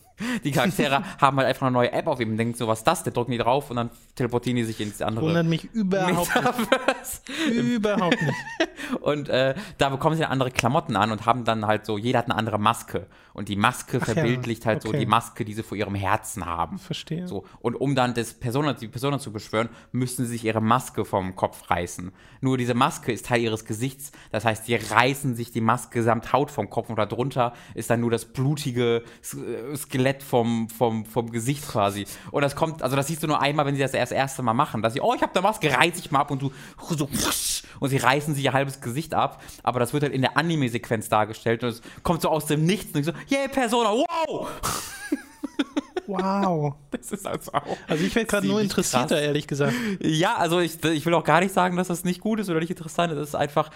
Die 0.43 0.51
Charaktere 0.51 1.03
haben 1.21 1.37
halt 1.37 1.47
einfach 1.47 1.67
eine 1.67 1.73
neue 1.73 1.91
App 1.91 2.07
auf 2.07 2.19
ihm 2.19 2.31
und 2.31 2.37
denken 2.37 2.55
so, 2.55 2.67
was 2.67 2.79
ist 2.79 2.87
das? 2.87 3.03
Der 3.03 3.13
drücken 3.13 3.31
die 3.31 3.37
drauf 3.37 3.69
und 3.69 3.77
dann 3.77 3.89
teleportieren 4.15 4.57
die 4.57 4.63
sich 4.63 4.79
ins 4.79 5.01
andere. 5.01 5.25
Wundert 5.25 5.45
mich 5.45 5.65
überhaupt 5.73 6.35
Metaverse. 6.35 7.21
nicht. 7.49 7.57
überhaupt 7.57 8.21
nicht. 8.21 8.33
Und 9.01 9.29
äh, 9.29 9.55
da 9.77 9.89
bekommen 9.89 10.15
sie 10.15 10.25
andere 10.25 10.51
Klamotten 10.51 10.95
an 10.95 11.11
und 11.11 11.25
haben 11.25 11.45
dann 11.45 11.65
halt 11.65 11.85
so, 11.85 11.97
jeder 11.97 12.19
hat 12.19 12.25
eine 12.25 12.35
andere 12.35 12.59
Maske. 12.59 13.07
Und 13.33 13.49
die 13.49 13.55
Maske 13.55 13.99
Ach 14.01 14.05
verbildlicht 14.05 14.63
ja. 14.63 14.67
halt 14.69 14.85
okay. 14.85 14.95
so 14.95 14.99
die 14.99 15.05
Maske, 15.05 15.45
die 15.45 15.53
sie 15.53 15.63
vor 15.63 15.77
ihrem 15.77 15.95
Herzen 15.95 16.45
haben. 16.45 16.77
Verstehe. 16.77 17.27
So. 17.27 17.45
Und 17.59 17.75
um 17.75 17.95
dann 17.95 18.13
das 18.13 18.33
Persona, 18.33 18.73
die 18.73 18.87
Persona 18.87 19.19
zu 19.19 19.31
beschwören, 19.31 19.69
müssen 19.91 20.25
sie 20.25 20.33
sich 20.33 20.45
ihre 20.45 20.61
Maske 20.61 21.05
vom 21.05 21.35
Kopf 21.35 21.69
reißen. 21.69 22.11
Nur 22.41 22.57
diese 22.57 22.75
Maske 22.75 23.11
ist 23.11 23.25
Teil 23.25 23.41
ihres 23.41 23.65
Gesichts. 23.65 24.11
Das 24.31 24.45
heißt, 24.45 24.67
die 24.67 24.75
reißen 24.75 25.35
sich 25.35 25.51
die 25.51 25.61
Maske 25.61 26.03
samt 26.03 26.31
Haut 26.31 26.51
vom 26.51 26.69
Kopf 26.69 26.89
und 26.89 26.97
darunter 26.97 27.53
ist 27.73 27.89
dann 27.89 28.01
nur 28.01 28.11
das 28.11 28.25
blutige 28.25 29.03
Skelett 29.75 30.12
vom, 30.21 30.69
vom, 30.69 31.05
vom 31.05 31.31
Gesicht 31.31 31.67
quasi. 31.67 32.05
Und 32.31 32.41
das 32.41 32.55
kommt, 32.55 32.83
also 32.83 32.95
das 32.95 33.07
siehst 33.07 33.23
du 33.23 33.27
nur 33.27 33.41
einmal, 33.41 33.65
wenn 33.65 33.75
sie 33.75 33.81
das 33.81 33.93
erst 33.93 34.11
das 34.11 34.17
erste 34.17 34.43
Mal 34.43 34.53
machen. 34.53 34.81
Dass 34.81 34.93
sie, 34.93 35.01
oh, 35.01 35.13
ich 35.15 35.21
habe 35.21 35.33
eine 35.33 35.41
Maske, 35.41 35.71
reiß 35.71 35.97
ich 35.97 36.11
mal 36.11 36.19
ab 36.19 36.31
und 36.31 36.41
du 36.41 36.51
so, 36.89 37.09
und 37.79 37.89
sie 37.89 37.97
reißen 37.97 38.35
sich 38.35 38.43
ihr 38.43 38.53
halbes 38.53 38.81
Gesicht 38.81 39.13
ab. 39.13 39.41
Aber 39.63 39.79
das 39.79 39.93
wird 39.93 40.03
halt 40.03 40.13
in 40.13 40.21
der 40.21 40.37
Anime-Sequenz 40.37 41.09
dargestellt 41.09 41.63
und 41.63 41.69
es 41.69 41.81
kommt 42.03 42.21
so 42.21 42.29
aus 42.29 42.45
dem 42.45 42.65
Nichts 42.65 42.93
und 42.93 42.99
ich 42.99 43.05
so, 43.05 43.13
yeah, 43.31 43.47
Persona, 43.47 43.89
wow! 43.89 44.49
Wow. 46.05 46.75
Das 46.91 47.11
ist 47.11 47.25
also 47.25 47.53
auch. 47.53 47.77
Also 47.87 48.03
ich 48.03 48.13
werde 48.13 48.27
gerade 48.27 48.45
nur 48.45 48.61
interessierter, 48.61 49.15
krass. 49.15 49.21
ehrlich 49.21 49.47
gesagt. 49.47 49.73
Ja, 50.01 50.35
also 50.35 50.59
ich, 50.59 50.83
ich 50.83 51.05
will 51.05 51.13
auch 51.13 51.23
gar 51.23 51.39
nicht 51.39 51.53
sagen, 51.53 51.77
dass 51.77 51.87
das 51.87 52.03
nicht 52.03 52.21
gut 52.21 52.39
ist 52.39 52.49
oder 52.49 52.59
nicht 52.59 52.69
interessant 52.69 53.13
ist. 53.13 53.19
Es 53.19 53.29
ist 53.29 53.35
einfach 53.35 53.69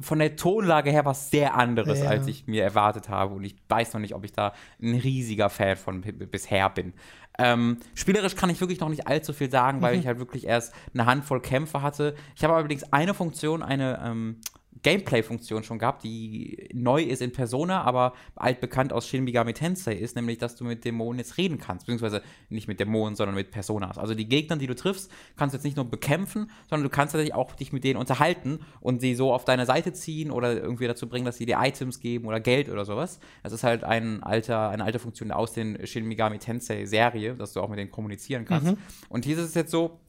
von 0.00 0.18
der 0.18 0.36
Tonlage 0.36 0.90
her 0.90 1.04
was 1.04 1.30
sehr 1.30 1.54
anderes, 1.54 2.00
ja. 2.00 2.10
als 2.10 2.26
ich 2.26 2.46
mir 2.46 2.62
erwartet 2.62 3.08
habe. 3.08 3.34
Und 3.34 3.44
ich 3.44 3.56
weiß 3.68 3.92
noch 3.92 4.00
nicht, 4.00 4.14
ob 4.14 4.24
ich 4.24 4.32
da 4.32 4.52
ein 4.80 4.94
riesiger 4.94 5.50
Fan 5.50 5.76
von 5.76 6.02
bisher 6.02 6.68
bin. 6.70 6.92
Ähm, 7.38 7.78
spielerisch 7.94 8.36
kann 8.36 8.50
ich 8.50 8.60
wirklich 8.60 8.80
noch 8.80 8.88
nicht 8.88 9.06
allzu 9.06 9.32
viel 9.32 9.50
sagen, 9.50 9.80
weil 9.80 9.94
mhm. 9.94 10.00
ich 10.00 10.06
halt 10.06 10.18
wirklich 10.18 10.46
erst 10.46 10.74
eine 10.92 11.06
Handvoll 11.06 11.40
Kämpfe 11.40 11.82
hatte. 11.82 12.14
Ich 12.36 12.44
habe 12.44 12.54
allerdings 12.54 12.92
eine 12.92 13.14
Funktion, 13.14 13.62
eine 13.62 14.00
ähm, 14.04 14.36
Gameplay-Funktion 14.82 15.62
schon 15.62 15.78
gehabt, 15.78 16.04
die 16.04 16.68
neu 16.72 17.02
ist 17.02 17.22
in 17.22 17.32
Persona, 17.32 17.82
aber 17.82 18.14
altbekannt 18.34 18.92
aus 18.92 19.06
Shin 19.06 19.24
Megami 19.24 19.52
Tensei 19.52 19.94
ist, 19.94 20.16
nämlich, 20.16 20.38
dass 20.38 20.56
du 20.56 20.64
mit 20.64 20.84
Dämonen 20.84 21.18
jetzt 21.18 21.36
reden 21.38 21.58
kannst, 21.58 21.86
beziehungsweise 21.86 22.22
nicht 22.48 22.68
mit 22.68 22.80
Dämonen, 22.80 23.16
sondern 23.16 23.34
mit 23.34 23.50
Personas. 23.50 23.98
Also 23.98 24.14
die 24.14 24.28
Gegner, 24.28 24.56
die 24.56 24.66
du 24.66 24.74
triffst, 24.74 25.10
kannst 25.36 25.54
du 25.54 25.58
jetzt 25.58 25.64
nicht 25.64 25.76
nur 25.76 25.84
bekämpfen, 25.84 26.50
sondern 26.68 26.84
du 26.84 26.90
kannst 26.90 27.12
tatsächlich 27.12 27.34
auch 27.34 27.52
dich 27.54 27.72
mit 27.72 27.84
denen 27.84 27.98
unterhalten 27.98 28.60
und 28.80 29.00
sie 29.00 29.14
so 29.14 29.32
auf 29.32 29.44
deine 29.44 29.66
Seite 29.66 29.92
ziehen 29.92 30.30
oder 30.30 30.52
irgendwie 30.52 30.86
dazu 30.86 31.08
bringen, 31.08 31.24
dass 31.24 31.36
sie 31.36 31.46
dir 31.46 31.58
Items 31.60 32.00
geben 32.00 32.26
oder 32.26 32.40
Geld 32.40 32.68
oder 32.68 32.84
sowas. 32.84 33.20
Das 33.42 33.52
ist 33.52 33.64
halt 33.64 33.84
ein 33.84 34.22
alter, 34.22 34.70
eine 34.70 34.84
alte 34.84 34.98
Funktion 34.98 35.30
aus 35.30 35.52
den 35.52 35.86
Shin 35.86 36.06
Megami 36.06 36.38
Tensei 36.38 36.86
Serie, 36.86 37.34
dass 37.34 37.52
du 37.52 37.60
auch 37.60 37.68
mit 37.68 37.78
denen 37.78 37.90
kommunizieren 37.90 38.44
kannst. 38.44 38.72
Mhm. 38.72 38.78
Und 39.08 39.24
hier 39.24 39.36
ist 39.36 39.44
es 39.44 39.54
jetzt 39.54 39.70
so, 39.70 40.00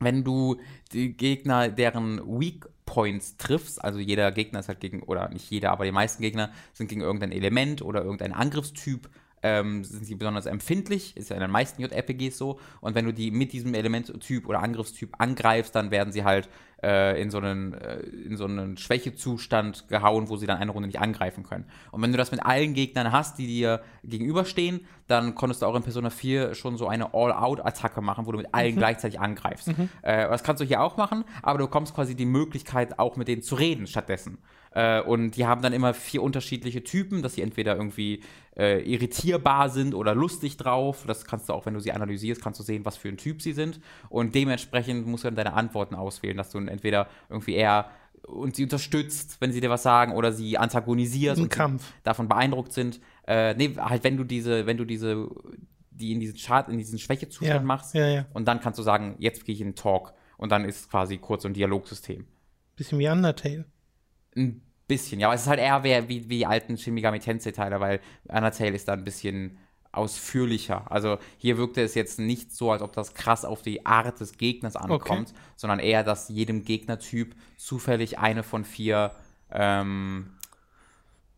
wenn 0.00 0.24
du 0.24 0.56
die 0.92 1.16
Gegner, 1.16 1.68
deren 1.68 2.20
Weak 2.26 2.66
Points 2.84 3.36
triffst, 3.36 3.82
also 3.82 3.98
jeder 3.98 4.32
Gegner 4.32 4.60
ist 4.60 4.68
halt 4.68 4.80
gegen, 4.80 5.02
oder 5.02 5.28
nicht 5.28 5.50
jeder, 5.50 5.70
aber 5.70 5.84
die 5.84 5.92
meisten 5.92 6.22
Gegner 6.22 6.50
sind 6.72 6.88
gegen 6.88 7.00
irgendein 7.00 7.32
Element 7.32 7.82
oder 7.82 8.02
irgendein 8.02 8.32
Angriffstyp 8.32 9.08
ähm, 9.42 9.84
sind 9.84 10.04
sie 10.04 10.14
besonders 10.14 10.46
empfindlich, 10.46 11.16
ist 11.16 11.30
ja 11.30 11.36
in 11.36 11.42
den 11.42 11.50
meisten 11.50 11.82
JRPGs 11.82 12.38
so. 12.38 12.60
Und 12.80 12.94
wenn 12.94 13.04
du 13.04 13.12
die 13.12 13.30
mit 13.30 13.52
diesem 13.52 13.74
Elementtyp 13.74 14.48
oder 14.48 14.62
Angriffstyp 14.62 15.14
angreifst, 15.18 15.74
dann 15.74 15.90
werden 15.90 16.12
sie 16.12 16.24
halt 16.24 16.48
äh, 16.82 17.20
in, 17.20 17.30
so 17.30 17.38
einen, 17.38 17.74
äh, 17.74 18.00
in 18.00 18.36
so 18.36 18.44
einen 18.44 18.76
Schwächezustand 18.76 19.88
gehauen, 19.88 20.28
wo 20.28 20.36
sie 20.36 20.46
dann 20.46 20.58
eine 20.58 20.70
Runde 20.70 20.88
nicht 20.88 21.00
angreifen 21.00 21.44
können. 21.44 21.64
Und 21.90 22.02
wenn 22.02 22.12
du 22.12 22.18
das 22.18 22.30
mit 22.30 22.44
allen 22.44 22.74
Gegnern 22.74 23.12
hast, 23.12 23.38
die 23.38 23.46
dir 23.46 23.82
gegenüberstehen, 24.04 24.80
dann 25.06 25.34
konntest 25.34 25.62
du 25.62 25.66
auch 25.66 25.74
in 25.74 25.82
Persona 25.82 26.10
4 26.10 26.54
schon 26.54 26.76
so 26.76 26.88
eine 26.88 27.14
All-Out-Attacke 27.14 28.00
machen, 28.00 28.26
wo 28.26 28.32
du 28.32 28.38
mit 28.38 28.52
allen 28.52 28.74
mhm. 28.74 28.78
gleichzeitig 28.78 29.20
angreifst. 29.20 29.68
Mhm. 29.68 29.88
Äh, 30.02 30.28
das 30.28 30.42
kannst 30.42 30.60
du 30.60 30.64
hier 30.64 30.82
auch 30.82 30.96
machen, 30.96 31.24
aber 31.42 31.58
du 31.58 31.66
bekommst 31.66 31.94
quasi 31.94 32.14
die 32.14 32.26
Möglichkeit, 32.26 32.98
auch 32.98 33.16
mit 33.16 33.28
denen 33.28 33.42
zu 33.42 33.54
reden 33.54 33.86
stattdessen. 33.86 34.38
Äh, 34.74 35.00
und 35.02 35.32
die 35.32 35.46
haben 35.46 35.62
dann 35.62 35.72
immer 35.72 35.94
vier 35.94 36.22
unterschiedliche 36.22 36.82
Typen, 36.82 37.22
dass 37.22 37.34
sie 37.34 37.42
entweder 37.42 37.76
irgendwie 37.76 38.22
äh, 38.56 38.80
irritierbar 38.82 39.68
sind 39.68 39.94
oder 39.94 40.14
lustig 40.14 40.56
drauf. 40.56 41.04
Das 41.06 41.24
kannst 41.24 41.48
du 41.48 41.52
auch, 41.52 41.66
wenn 41.66 41.74
du 41.74 41.80
sie 41.80 41.92
analysierst, 41.92 42.42
kannst 42.42 42.60
du 42.60 42.64
sehen, 42.64 42.84
was 42.84 42.96
für 42.96 43.08
ein 43.08 43.16
Typ 43.16 43.42
sie 43.42 43.52
sind. 43.52 43.80
Und 44.08 44.34
dementsprechend 44.34 45.06
musst 45.06 45.24
du 45.24 45.28
dann 45.28 45.36
deine 45.36 45.54
Antworten 45.54 45.94
auswählen, 45.94 46.36
dass 46.36 46.50
du 46.50 46.58
entweder 46.58 47.08
irgendwie 47.28 47.54
eher 47.54 47.90
und 48.26 48.56
sie 48.56 48.64
unterstützt, 48.64 49.40
wenn 49.40 49.52
sie 49.52 49.60
dir 49.60 49.70
was 49.70 49.82
sagen, 49.82 50.12
oder 50.12 50.32
sie 50.32 50.56
antagonisierst 50.56 51.40
und 51.40 51.48
Kampf. 51.48 51.92
davon 52.04 52.28
beeindruckt 52.28 52.72
sind. 52.72 53.00
Äh, 53.26 53.54
nee, 53.54 53.74
halt, 53.76 54.04
wenn 54.04 54.16
du 54.16 54.24
diese, 54.24 54.66
wenn 54.66 54.76
du 54.76 54.84
diese, 54.84 55.28
die 55.90 56.12
in 56.12 56.20
diesen 56.20 56.36
Chart, 56.36 56.68
in 56.68 56.78
diesen 56.78 56.98
Schwächezustand 56.98 57.60
ja, 57.60 57.66
machst, 57.66 57.94
ja, 57.94 58.06
ja. 58.06 58.26
und 58.32 58.46
dann 58.46 58.60
kannst 58.60 58.78
du 58.78 58.82
sagen, 58.82 59.16
jetzt 59.18 59.44
gehe 59.44 59.54
ich 59.54 59.60
in 59.60 59.68
den 59.68 59.74
Talk 59.74 60.14
und 60.36 60.52
dann 60.52 60.64
ist 60.64 60.90
quasi 60.90 61.18
kurz 61.18 61.42
so 61.42 61.48
ein 61.48 61.54
Dialogsystem. 61.54 62.26
Bisschen 62.76 62.98
wie 62.98 63.08
Undertale. 63.08 63.64
Ein 64.36 64.62
bisschen, 64.88 65.20
ja, 65.20 65.28
aber 65.28 65.34
es 65.34 65.42
ist 65.42 65.48
halt 65.48 65.60
eher 65.60 65.82
wie, 65.84 66.08
wie, 66.08 66.38
die 66.38 66.46
alten 66.46 66.76
Shin 66.76 66.94
Megami 66.94 67.18
Tensei-Teile, 67.18 67.80
weil 67.80 68.00
Undertale 68.28 68.74
ist 68.74 68.88
da 68.88 68.92
ein 68.92 69.04
bisschen 69.04 69.58
ausführlicher. 69.92 70.90
Also 70.90 71.18
hier 71.36 71.58
wirkte 71.58 71.82
es 71.82 71.94
jetzt 71.94 72.18
nicht 72.18 72.52
so, 72.52 72.72
als 72.72 72.82
ob 72.82 72.92
das 72.94 73.14
krass 73.14 73.44
auf 73.44 73.62
die 73.62 73.84
Art 73.84 74.18
des 74.20 74.38
Gegners 74.38 74.74
ankommt, 74.74 75.30
okay. 75.30 75.40
sondern 75.56 75.78
eher, 75.78 76.02
dass 76.02 76.28
jedem 76.28 76.64
Gegnertyp 76.64 77.34
zufällig 77.56 78.18
eine 78.18 78.42
von 78.42 78.64
vier 78.64 79.12
ähm, 79.50 80.32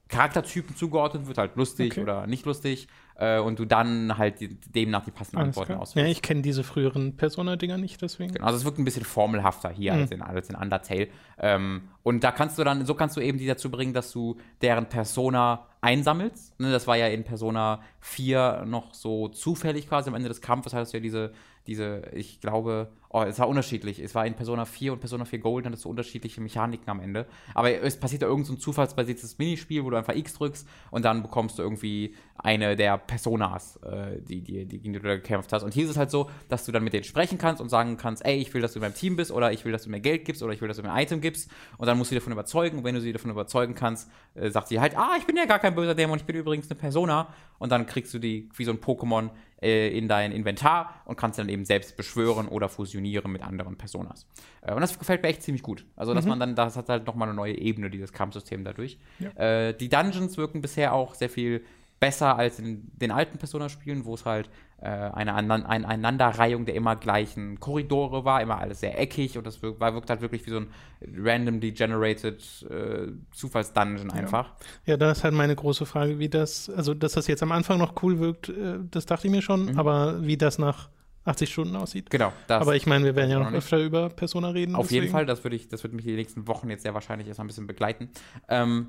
Charaktertypen 0.09 0.77
zugeordnet 0.77 1.27
wird, 1.27 1.39
halt 1.39 1.57
lustig 1.57 1.93
okay. 1.93 2.03
oder 2.03 2.27
nicht 2.27 2.47
lustig 2.47 2.87
äh, 3.17 3.39
und 3.39 3.59
du 3.59 3.65
dann 3.65 4.19
halt 4.19 4.41
die, 4.41 4.49
demnach 4.49 5.05
die 5.05 5.11
passenden 5.11 5.43
Alles 5.43 5.57
Antworten 5.57 5.81
auswählst. 5.81 6.07
Ja, 6.07 6.11
ich 6.11 6.23
kenne 6.23 6.43
diese 6.43 6.65
früheren 6.65 7.17
Persona-Dinger 7.17 7.79
nicht, 7.79 8.03
deswegen. 8.03 8.35
Genau, 8.35 8.47
also 8.47 8.59
es 8.59 8.65
wirkt 8.65 8.79
ein 8.79 8.85
bisschen 8.85 9.05
formelhafter 9.05 9.71
hier 9.71 9.95
mhm. 9.95 10.01
als, 10.01 10.11
in, 10.11 10.23
als 10.23 10.51
in 10.51 10.57
Undertale. 10.57 11.09
Ähm, 11.39 11.89
und 12.03 12.25
da 12.25 12.33
kannst 12.33 12.59
du 12.59 12.65
dann, 12.65 12.85
so 12.87 12.95
kannst 12.95 13.17
du 13.17 13.21
eben 13.21 13.39
die 13.39 13.47
dazu 13.47 13.71
bringen, 13.71 13.95
dass 13.95 14.13
du 14.13 14.37
deren 14.63 14.87
Persona 14.89 15.67
einsammelst. 15.81 16.59
Ne, 16.59 16.73
das 16.73 16.87
war 16.87 16.97
ja 16.97 17.09
in 17.09 17.25
Persona 17.25 17.81
4 18.01 18.65
noch 18.67 18.95
so 18.95 19.29
zufällig 19.29 19.89
quasi 19.89 20.09
am 20.09 20.15
Ende 20.15 20.29
des 20.29 20.41
Kampfes, 20.41 20.75
hattest 20.75 20.93
du 20.93 20.99
ja 20.99 21.03
diese, 21.03 21.33
diese, 21.67 22.03
ich 22.13 22.41
glaube, 22.41 22.89
oh, 23.15 23.23
es 23.23 23.39
war 23.39 23.49
unterschiedlich. 23.49 24.01
Es 24.01 24.15
war 24.15 24.27
in 24.27 24.35
Persona 24.35 24.65
4 24.65 24.93
und 24.93 24.99
Persona 24.99 25.25
4 25.25 25.39
Gold, 25.39 25.65
dann 25.65 25.73
hattest 25.73 25.85
du 25.85 25.89
unterschiedliche 25.91 26.41
Mechaniken 26.41 26.91
am 26.91 27.01
Ende. 27.01 27.27
Aber 27.55 27.71
es 27.71 27.99
passiert 27.99 28.23
da 28.23 28.27
irgendein 28.27 28.57
so 28.57 28.61
zufallsbasiertes 28.61 29.39
Minispiel, 29.39 29.85
wo 29.85 29.91
du 29.91 29.97
einfach 29.97 30.15
X 30.15 30.35
drückst 30.35 30.69
und 30.91 31.05
dann 31.05 31.23
bekommst 31.23 31.59
du 31.59 31.63
irgendwie 31.63 32.15
eine 32.37 32.75
der 32.75 32.99
Personas, 32.99 33.77
äh, 33.77 34.21
die, 34.21 34.41
die, 34.41 34.67
die, 34.67 34.79
gegen 34.81 34.93
die 34.93 34.99
du 34.99 35.07
da 35.07 35.15
gekämpft 35.15 35.53
hast. 35.53 35.63
Und 35.63 35.73
hier 35.73 35.85
ist 35.85 35.91
es 35.91 35.97
halt 35.97 36.11
so, 36.11 36.29
dass 36.49 36.67
du 36.67 36.73
dann 36.73 36.83
mit 36.83 36.93
denen 36.93 37.05
sprechen 37.05 37.39
kannst 37.39 37.63
und 37.63 37.69
sagen 37.69 37.97
kannst, 37.97 38.25
ey, 38.27 38.37
ich 38.37 38.53
will, 38.53 38.61
dass 38.61 38.73
du 38.73 38.81
in 38.81 38.83
meinem 38.83 38.95
Team 38.95 39.15
bist 39.15 39.31
oder 39.31 39.53
ich 39.53 39.65
will, 39.65 39.71
dass 39.71 39.85
du 39.85 39.91
mir 39.91 40.01
Geld 40.01 40.25
gibst 40.25 40.43
oder 40.43 40.53
ich 40.53 40.61
will, 40.61 40.69
dass 40.69 40.79
du 40.79 40.83
mir 40.83 40.93
ein 40.93 41.05
Item 41.05 41.21
gibst. 41.21 41.49
Und 41.79 41.87
dann 41.87 41.97
musst 41.97 42.11
du 42.11 42.15
sie 42.15 42.19
davon 42.19 42.33
überzeugen. 42.33 42.79
Und 42.79 42.85
wenn 42.85 42.97
du 42.97 43.01
sie 43.01 43.13
davon 43.13 43.31
überzeugen 43.31 43.75
kannst, 43.77 44.11
äh, 44.35 44.51
sagt 44.51 44.69
sie 44.69 44.81
halt, 44.81 44.99
ah, 44.99 45.13
ich 45.19 45.25
bin 45.25 45.37
ja 45.37 45.45
gar 45.45 45.61
kein 45.61 45.77
böser 45.77 45.95
Dämon, 45.95 46.19
ich 46.19 46.25
bin 46.25 46.35
übrigens 46.35 46.69
eine 46.69 46.79
Persona. 46.79 47.29
Und 47.59 47.71
dann 47.71 47.87
kriegst 47.87 48.13
du 48.13 48.19
die 48.19 48.51
wie 48.57 48.65
so 48.65 48.73
ein 48.73 48.79
Pokémon 48.79 49.31
äh, 49.63 49.97
in 49.97 50.09
dein 50.09 50.33
Inventar 50.33 51.03
und 51.05 51.17
kannst 51.17 51.39
dann 51.39 51.49
eben 51.49 51.65
selbst 51.65 51.97
beschwören 51.97 52.49
oder 52.49 52.69
fusionieren 52.69 53.33
mit 53.33 53.43
anderen 53.43 53.77
Personas. 53.77 54.27
Äh, 54.63 54.75
und 54.75 54.81
das 54.81 54.99
gefällt 54.99 55.23
mir 55.23 55.29
echt 55.29 55.43
ziemlich 55.43 55.63
gut. 55.63 55.87
Also, 55.97 56.15
dass 56.15 56.25
mhm. 56.25 56.31
man 56.31 56.41
dann, 56.41 56.55
das 56.55 56.77
hat 56.77 56.89
halt 56.89 57.07
nochmal 57.07 57.29
eine 57.29 57.37
neue 57.37 57.57
Ebene, 57.57 57.91
dieses 57.91 58.13
Kampfsystem 58.13 58.65
dadurch. 58.65 58.99
Ja. 59.19 59.31
Äh, 59.69 59.77
die 59.77 59.89
Dungeons 59.89 60.37
wirken 60.37 60.61
bisher 60.61 60.93
auch 60.93 61.15
sehr 61.15 61.31
viel 61.31 61.65
besser 62.01 62.37
als 62.37 62.59
in 62.59 62.91
den 62.95 63.11
alten 63.11 63.39
Persona-Spielen, 63.39 64.05
wo 64.05 64.15
es 64.15 64.25
halt 64.27 64.51
eine, 64.83 65.35
eine 65.35 65.67
Aneinanderreihung 65.67 66.67
der 66.67 66.75
immer 66.75 66.97
gleichen 66.97 67.59
Korridore 67.59 68.25
war, 68.25 68.43
immer 68.43 68.59
alles 68.59 68.81
sehr 68.81 69.01
eckig 69.01 69.39
und 69.39 69.47
das 69.47 69.63
wirkt, 69.63 69.81
war, 69.81 69.95
wirkt 69.95 70.11
halt 70.11 70.21
wirklich 70.21 70.45
wie 70.47 70.51
so 70.51 70.59
ein 70.59 70.69
randomly 71.17 71.73
generated 71.73 72.43
äh, 72.71 73.13
Zufallsdungeon 73.33 74.11
einfach. 74.11 74.55
Ja. 74.85 74.93
ja, 74.93 74.97
da 74.97 75.11
ist 75.11 75.25
halt 75.25 75.35
meine 75.35 75.57
große 75.57 75.87
Frage, 75.87 76.19
wie 76.19 76.29
das, 76.29 76.69
also 76.69 76.93
dass 76.95 77.13
das 77.13 77.27
jetzt 77.27 77.43
am 77.43 77.53
Anfang 77.53 77.79
noch 77.79 78.03
cool 78.03 78.19
wirkt, 78.19 78.51
äh, 78.51 78.79
das 78.91 79.07
dachte 79.07 79.27
ich 79.27 79.31
mir 79.31 79.43
schon, 79.43 79.73
mhm. 79.73 79.79
aber 79.79 80.23
wie 80.23 80.37
das 80.37 80.59
nach 80.59 80.91
80 81.25 81.51
Stunden 81.51 81.77
aussieht. 81.77 82.11
Genau. 82.11 82.33
aber 82.49 82.77
ich 82.77 82.87
meine, 82.87 83.05
wir 83.05 83.17
werden 83.17 83.31
ja 83.31 83.39
noch 83.39 83.53
öfter 83.53 83.79
über 83.79 84.11
Persona 84.11 84.51
reden. 84.51 84.75
Auf 84.75 84.87
deswegen. 84.87 85.05
jeden 85.05 85.13
Fall, 85.13 85.27
das 85.27 85.43
würde 85.43 85.57
ich, 85.57 85.69
das 85.69 85.83
wird 85.83 85.95
mich 85.95 86.05
die 86.05 86.15
nächsten 86.15 86.47
Wochen 86.47 86.69
jetzt 86.69 86.83
sehr 86.83 86.95
wahrscheinlich 86.95 87.27
erstmal 87.27 87.47
ein 87.47 87.49
bisschen 87.49 87.67
begleiten. 87.67 88.11
Ähm, 88.49 88.89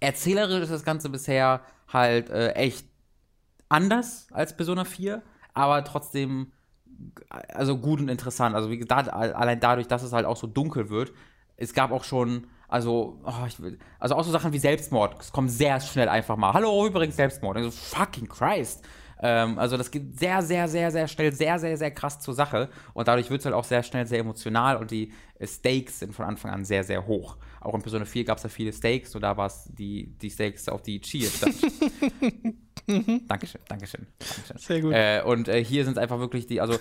erzählerisch 0.00 0.62
ist 0.62 0.72
das 0.72 0.84
Ganze 0.84 1.08
bisher 1.08 1.60
halt 1.88 2.30
äh, 2.30 2.52
echt 2.52 2.86
anders 3.68 4.28
als 4.32 4.56
Persona 4.56 4.84
4, 4.84 5.22
aber 5.54 5.84
trotzdem 5.84 6.52
also 7.48 7.78
gut 7.78 8.00
und 8.00 8.08
interessant. 8.08 8.54
Also 8.54 8.70
wie 8.70 8.78
gesagt, 8.78 9.08
allein 9.12 9.60
dadurch, 9.60 9.88
dass 9.88 10.02
es 10.02 10.12
halt 10.12 10.26
auch 10.26 10.36
so 10.36 10.46
dunkel 10.46 10.90
wird. 10.90 11.12
Es 11.56 11.72
gab 11.72 11.90
auch 11.90 12.04
schon, 12.04 12.46
also, 12.68 13.20
oh, 13.24 13.32
will, 13.58 13.78
also 13.98 14.14
auch 14.14 14.24
so 14.24 14.30
Sachen 14.30 14.52
wie 14.52 14.58
Selbstmord. 14.58 15.20
Es 15.20 15.32
kommt 15.32 15.50
sehr 15.50 15.80
schnell 15.80 16.08
einfach 16.08 16.36
mal. 16.36 16.52
Hallo, 16.52 16.86
übrigens 16.86 17.16
Selbstmord. 17.16 17.56
Also 17.56 17.70
fucking 17.70 18.28
Christ. 18.28 18.86
Ähm, 19.22 19.58
also 19.58 19.78
das 19.78 19.90
geht 19.90 20.18
sehr, 20.18 20.42
sehr, 20.42 20.68
sehr, 20.68 20.90
sehr 20.90 21.08
schnell, 21.08 21.32
sehr, 21.32 21.58
sehr, 21.58 21.76
sehr 21.78 21.90
krass 21.90 22.20
zur 22.20 22.34
Sache. 22.34 22.68
Und 22.92 23.08
dadurch 23.08 23.30
wird 23.30 23.40
es 23.40 23.46
halt 23.46 23.54
auch 23.54 23.64
sehr 23.64 23.82
schnell 23.82 24.06
sehr 24.06 24.20
emotional 24.20 24.76
und 24.76 24.90
die 24.90 25.12
Stakes 25.42 26.00
sind 26.00 26.14
von 26.14 26.26
Anfang 26.26 26.50
an 26.50 26.64
sehr, 26.64 26.84
sehr 26.84 27.06
hoch. 27.06 27.38
Auch 27.60 27.74
in 27.74 27.80
Persona 27.80 28.04
4 28.04 28.24
gab 28.24 28.36
es 28.36 28.44
ja 28.44 28.50
viele 28.50 28.72
Stakes 28.72 29.14
und 29.14 29.22
da 29.22 29.36
war 29.36 29.46
es 29.46 29.70
die, 29.72 30.14
die 30.18 30.30
Stakes 30.30 30.68
auf 30.68 30.82
die 30.82 31.00
stand. 31.02 31.54
Mhm. 32.86 33.22
Dankeschön, 33.26 33.60
Dankeschön, 33.68 34.06
Dankeschön. 34.18 34.58
Sehr 34.58 34.80
gut. 34.80 34.92
Äh, 34.92 35.22
und 35.24 35.48
äh, 35.48 35.64
hier 35.64 35.84
sind 35.84 35.96
es 35.96 35.98
einfach 35.98 36.20
wirklich 36.20 36.46
die, 36.46 36.60
also 36.60 36.78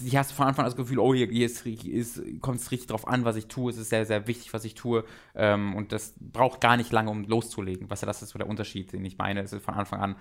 hier 0.00 0.18
hast 0.18 0.30
du 0.30 0.34
von 0.34 0.46
Anfang 0.46 0.64
an 0.64 0.70
das 0.70 0.76
Gefühl, 0.76 0.98
oh, 0.98 1.14
hier, 1.14 1.26
hier 1.28 1.46
ist, 1.46 1.66
ist, 1.66 2.22
kommt 2.40 2.60
es 2.60 2.70
richtig 2.70 2.88
drauf 2.88 3.08
an, 3.08 3.24
was 3.24 3.36
ich 3.36 3.46
tue. 3.46 3.70
Es 3.70 3.78
ist 3.78 3.88
sehr, 3.88 4.04
sehr 4.04 4.26
wichtig, 4.26 4.52
was 4.52 4.64
ich 4.64 4.74
tue. 4.74 5.04
Ähm, 5.34 5.74
und 5.74 5.92
das 5.92 6.14
braucht 6.20 6.60
gar 6.60 6.76
nicht 6.76 6.92
lange, 6.92 7.10
um 7.10 7.24
loszulegen. 7.24 7.88
Was 7.90 8.02
ja, 8.02 8.06
das 8.06 8.22
ist 8.22 8.30
so 8.30 8.38
der 8.38 8.48
Unterschied, 8.48 8.92
den 8.92 9.04
ich 9.04 9.16
meine. 9.16 9.40
Es 9.40 9.52
ist 9.52 9.64
von 9.64 9.74
Anfang 9.74 10.00
an, 10.00 10.16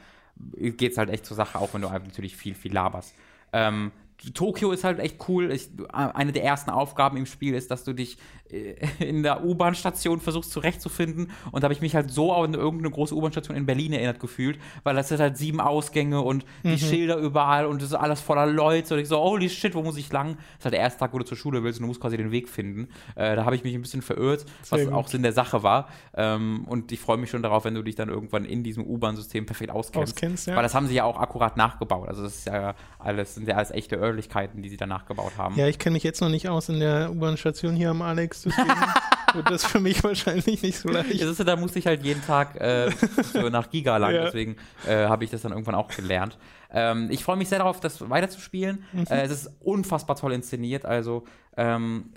geht 0.54 0.94
es 0.94 0.98
halt 0.98 1.10
echt 1.10 1.26
zur 1.26 1.36
Sache, 1.36 1.60
auch 1.60 1.74
wenn 1.74 1.82
du 1.82 1.88
einfach 1.90 2.08
natürlich 2.08 2.36
viel, 2.38 2.56
viel 2.56 2.74
laberst. 2.74 3.14
Ähm, 3.52 3.92
Tokio 4.34 4.72
ist 4.72 4.84
halt 4.84 5.00
echt 5.00 5.28
cool. 5.30 5.52
Ich, 5.52 5.70
eine 5.94 6.32
der 6.32 6.44
ersten 6.44 6.72
Aufgaben 6.72 7.18
im 7.18 7.26
Spiel 7.26 7.54
ist, 7.54 7.70
dass 7.70 7.84
du 7.84 7.94
dich 7.94 8.18
äh, 8.50 8.76
in 9.00 9.24
der 9.24 9.44
U-Bahn-Station 9.44 10.20
versuchst 10.20 10.52
zurechtzufinden. 10.52 11.32
Und 11.52 11.62
da 11.62 11.66
habe 11.66 11.74
ich 11.74 11.82
mich 11.82 11.96
halt 11.96 12.12
so 12.12 12.34
an 12.34 12.54
irgendeine 12.54 12.92
große 12.92 13.16
U-Bahn-Station 13.16 13.56
in 13.56 13.66
Berlin 13.66 13.94
erinnert 13.94 14.20
gefühlt, 14.20 14.60
weil 14.84 14.96
das 14.96 15.10
sind 15.10 15.20
halt 15.20 15.38
sieben 15.38 15.62
Ausgänge 15.62 16.22
und 16.22 16.46
die 16.64 16.70
mhm. 16.70 16.78
Schilder 16.78 17.18
überall 17.18 17.66
und 17.66 17.82
es 17.82 17.90
ist 17.90 17.96
alles 17.96 18.22
voller 18.22 18.46
Leute. 18.46 18.96
Und 18.96 19.02
ich 19.02 19.08
so, 19.08 19.18
holy 19.18 19.50
shit, 19.50 19.76
wo 19.76 19.84
muss 19.84 19.98
ich 19.98 20.12
lang? 20.12 20.36
Das 20.36 20.60
ist 20.60 20.66
halt 20.66 20.74
der 20.74 20.82
erste 20.82 21.00
Tag, 21.00 21.14
wo 21.14 21.20
du 21.20 21.26
zur 21.26 21.38
Schule 21.38 21.64
willst 21.64 21.80
und 21.80 21.84
du 21.84 21.88
musst 21.88 22.02
quasi 22.02 22.18
den 22.18 22.32
Weg 22.32 22.50
finden. 22.50 22.90
Äh, 23.16 23.36
da 23.36 23.46
habe 23.46 23.56
ich 23.56 23.64
mich 23.64 23.76
ein 23.76 23.82
bisschen 23.82 24.02
verirrt, 24.02 24.46
was 24.70 24.88
auch 24.88 25.08
Sinn 25.08 25.24
der 25.24 25.34
Sache 25.34 25.64
war. 25.64 25.90
Ähm, 26.16 26.66
und 26.68 26.92
ich 26.92 27.00
freue 27.00 27.18
mich 27.18 27.30
schon 27.30 27.44
darauf, 27.44 27.66
wenn 27.66 27.76
du 27.76 27.84
dich 27.84 27.96
dann 27.96 28.10
irgendwann 28.10 28.46
in 28.46 28.64
diesem 28.64 28.86
U-Bahn-System 28.86 29.46
perfekt 29.46 29.72
auskennst. 29.72 30.14
auskennst 30.14 30.48
ja. 30.48 30.56
Weil 30.56 30.64
das 30.64 30.74
haben 30.74 30.88
sie 30.88 30.96
ja 30.96 31.04
auch 31.04 31.20
akkurat 31.20 31.58
nachgebaut. 31.58 32.08
Also 32.08 32.24
das 32.24 32.40
ist 32.40 32.48
ja 32.48 32.76
alles, 33.00 33.36
sind 33.36 33.48
ja 33.48 33.56
alles 33.56 33.72
echte 33.72 33.96
Örtlichkeiten, 34.08 34.62
die 34.62 34.70
sie 34.70 34.78
da 34.78 34.86
nachgebaut 34.86 35.34
haben. 35.38 35.56
Ja, 35.56 35.68
ich 35.68 35.80
kenne 35.80 35.94
mich 35.94 36.04
jetzt 36.04 36.22
noch 36.22 36.30
nicht 36.30 36.50
aus 36.50 36.70
in 36.70 36.80
der 36.80 37.12
U-Bahn-Station 37.12 37.76
hier 37.76 37.92
am 37.92 38.02
Alex, 38.02 38.44
deswegen 38.44 38.70
wird 39.34 39.50
das 39.50 39.66
für 39.66 39.80
mich 39.80 40.04
wahrscheinlich 40.04 40.62
nicht 40.62 40.78
so 40.78 40.90
leicht. 40.90 41.14
Ja, 41.14 41.32
da 41.32 41.56
musste 41.56 41.80
ich 41.80 41.88
halt 41.88 42.04
jeden 42.04 42.24
Tag 42.24 42.60
äh, 42.60 42.92
so 43.34 43.50
nach 43.50 43.70
Giga 43.70 43.98
lang, 43.98 44.14
ja. 44.14 44.26
deswegen 44.26 44.58
äh, 44.88 45.08
habe 45.08 45.24
ich 45.24 45.30
das 45.30 45.42
dann 45.42 45.52
irgendwann 45.52 45.76
auch 45.76 45.90
gelernt. 45.90 46.38
Ähm, 46.72 47.10
ich 47.12 47.24
freue 47.24 47.38
mich 47.38 47.50
sehr 47.50 47.60
darauf, 47.60 47.80
das 47.80 48.10
weiterzuspielen. 48.10 48.84
Mhm. 48.94 49.06
Äh, 49.10 49.24
es 49.24 49.32
ist 49.32 49.52
unfassbar 49.60 50.16
toll 50.16 50.34
inszeniert, 50.34 50.86
also 50.86 51.26
ähm, 51.56 52.14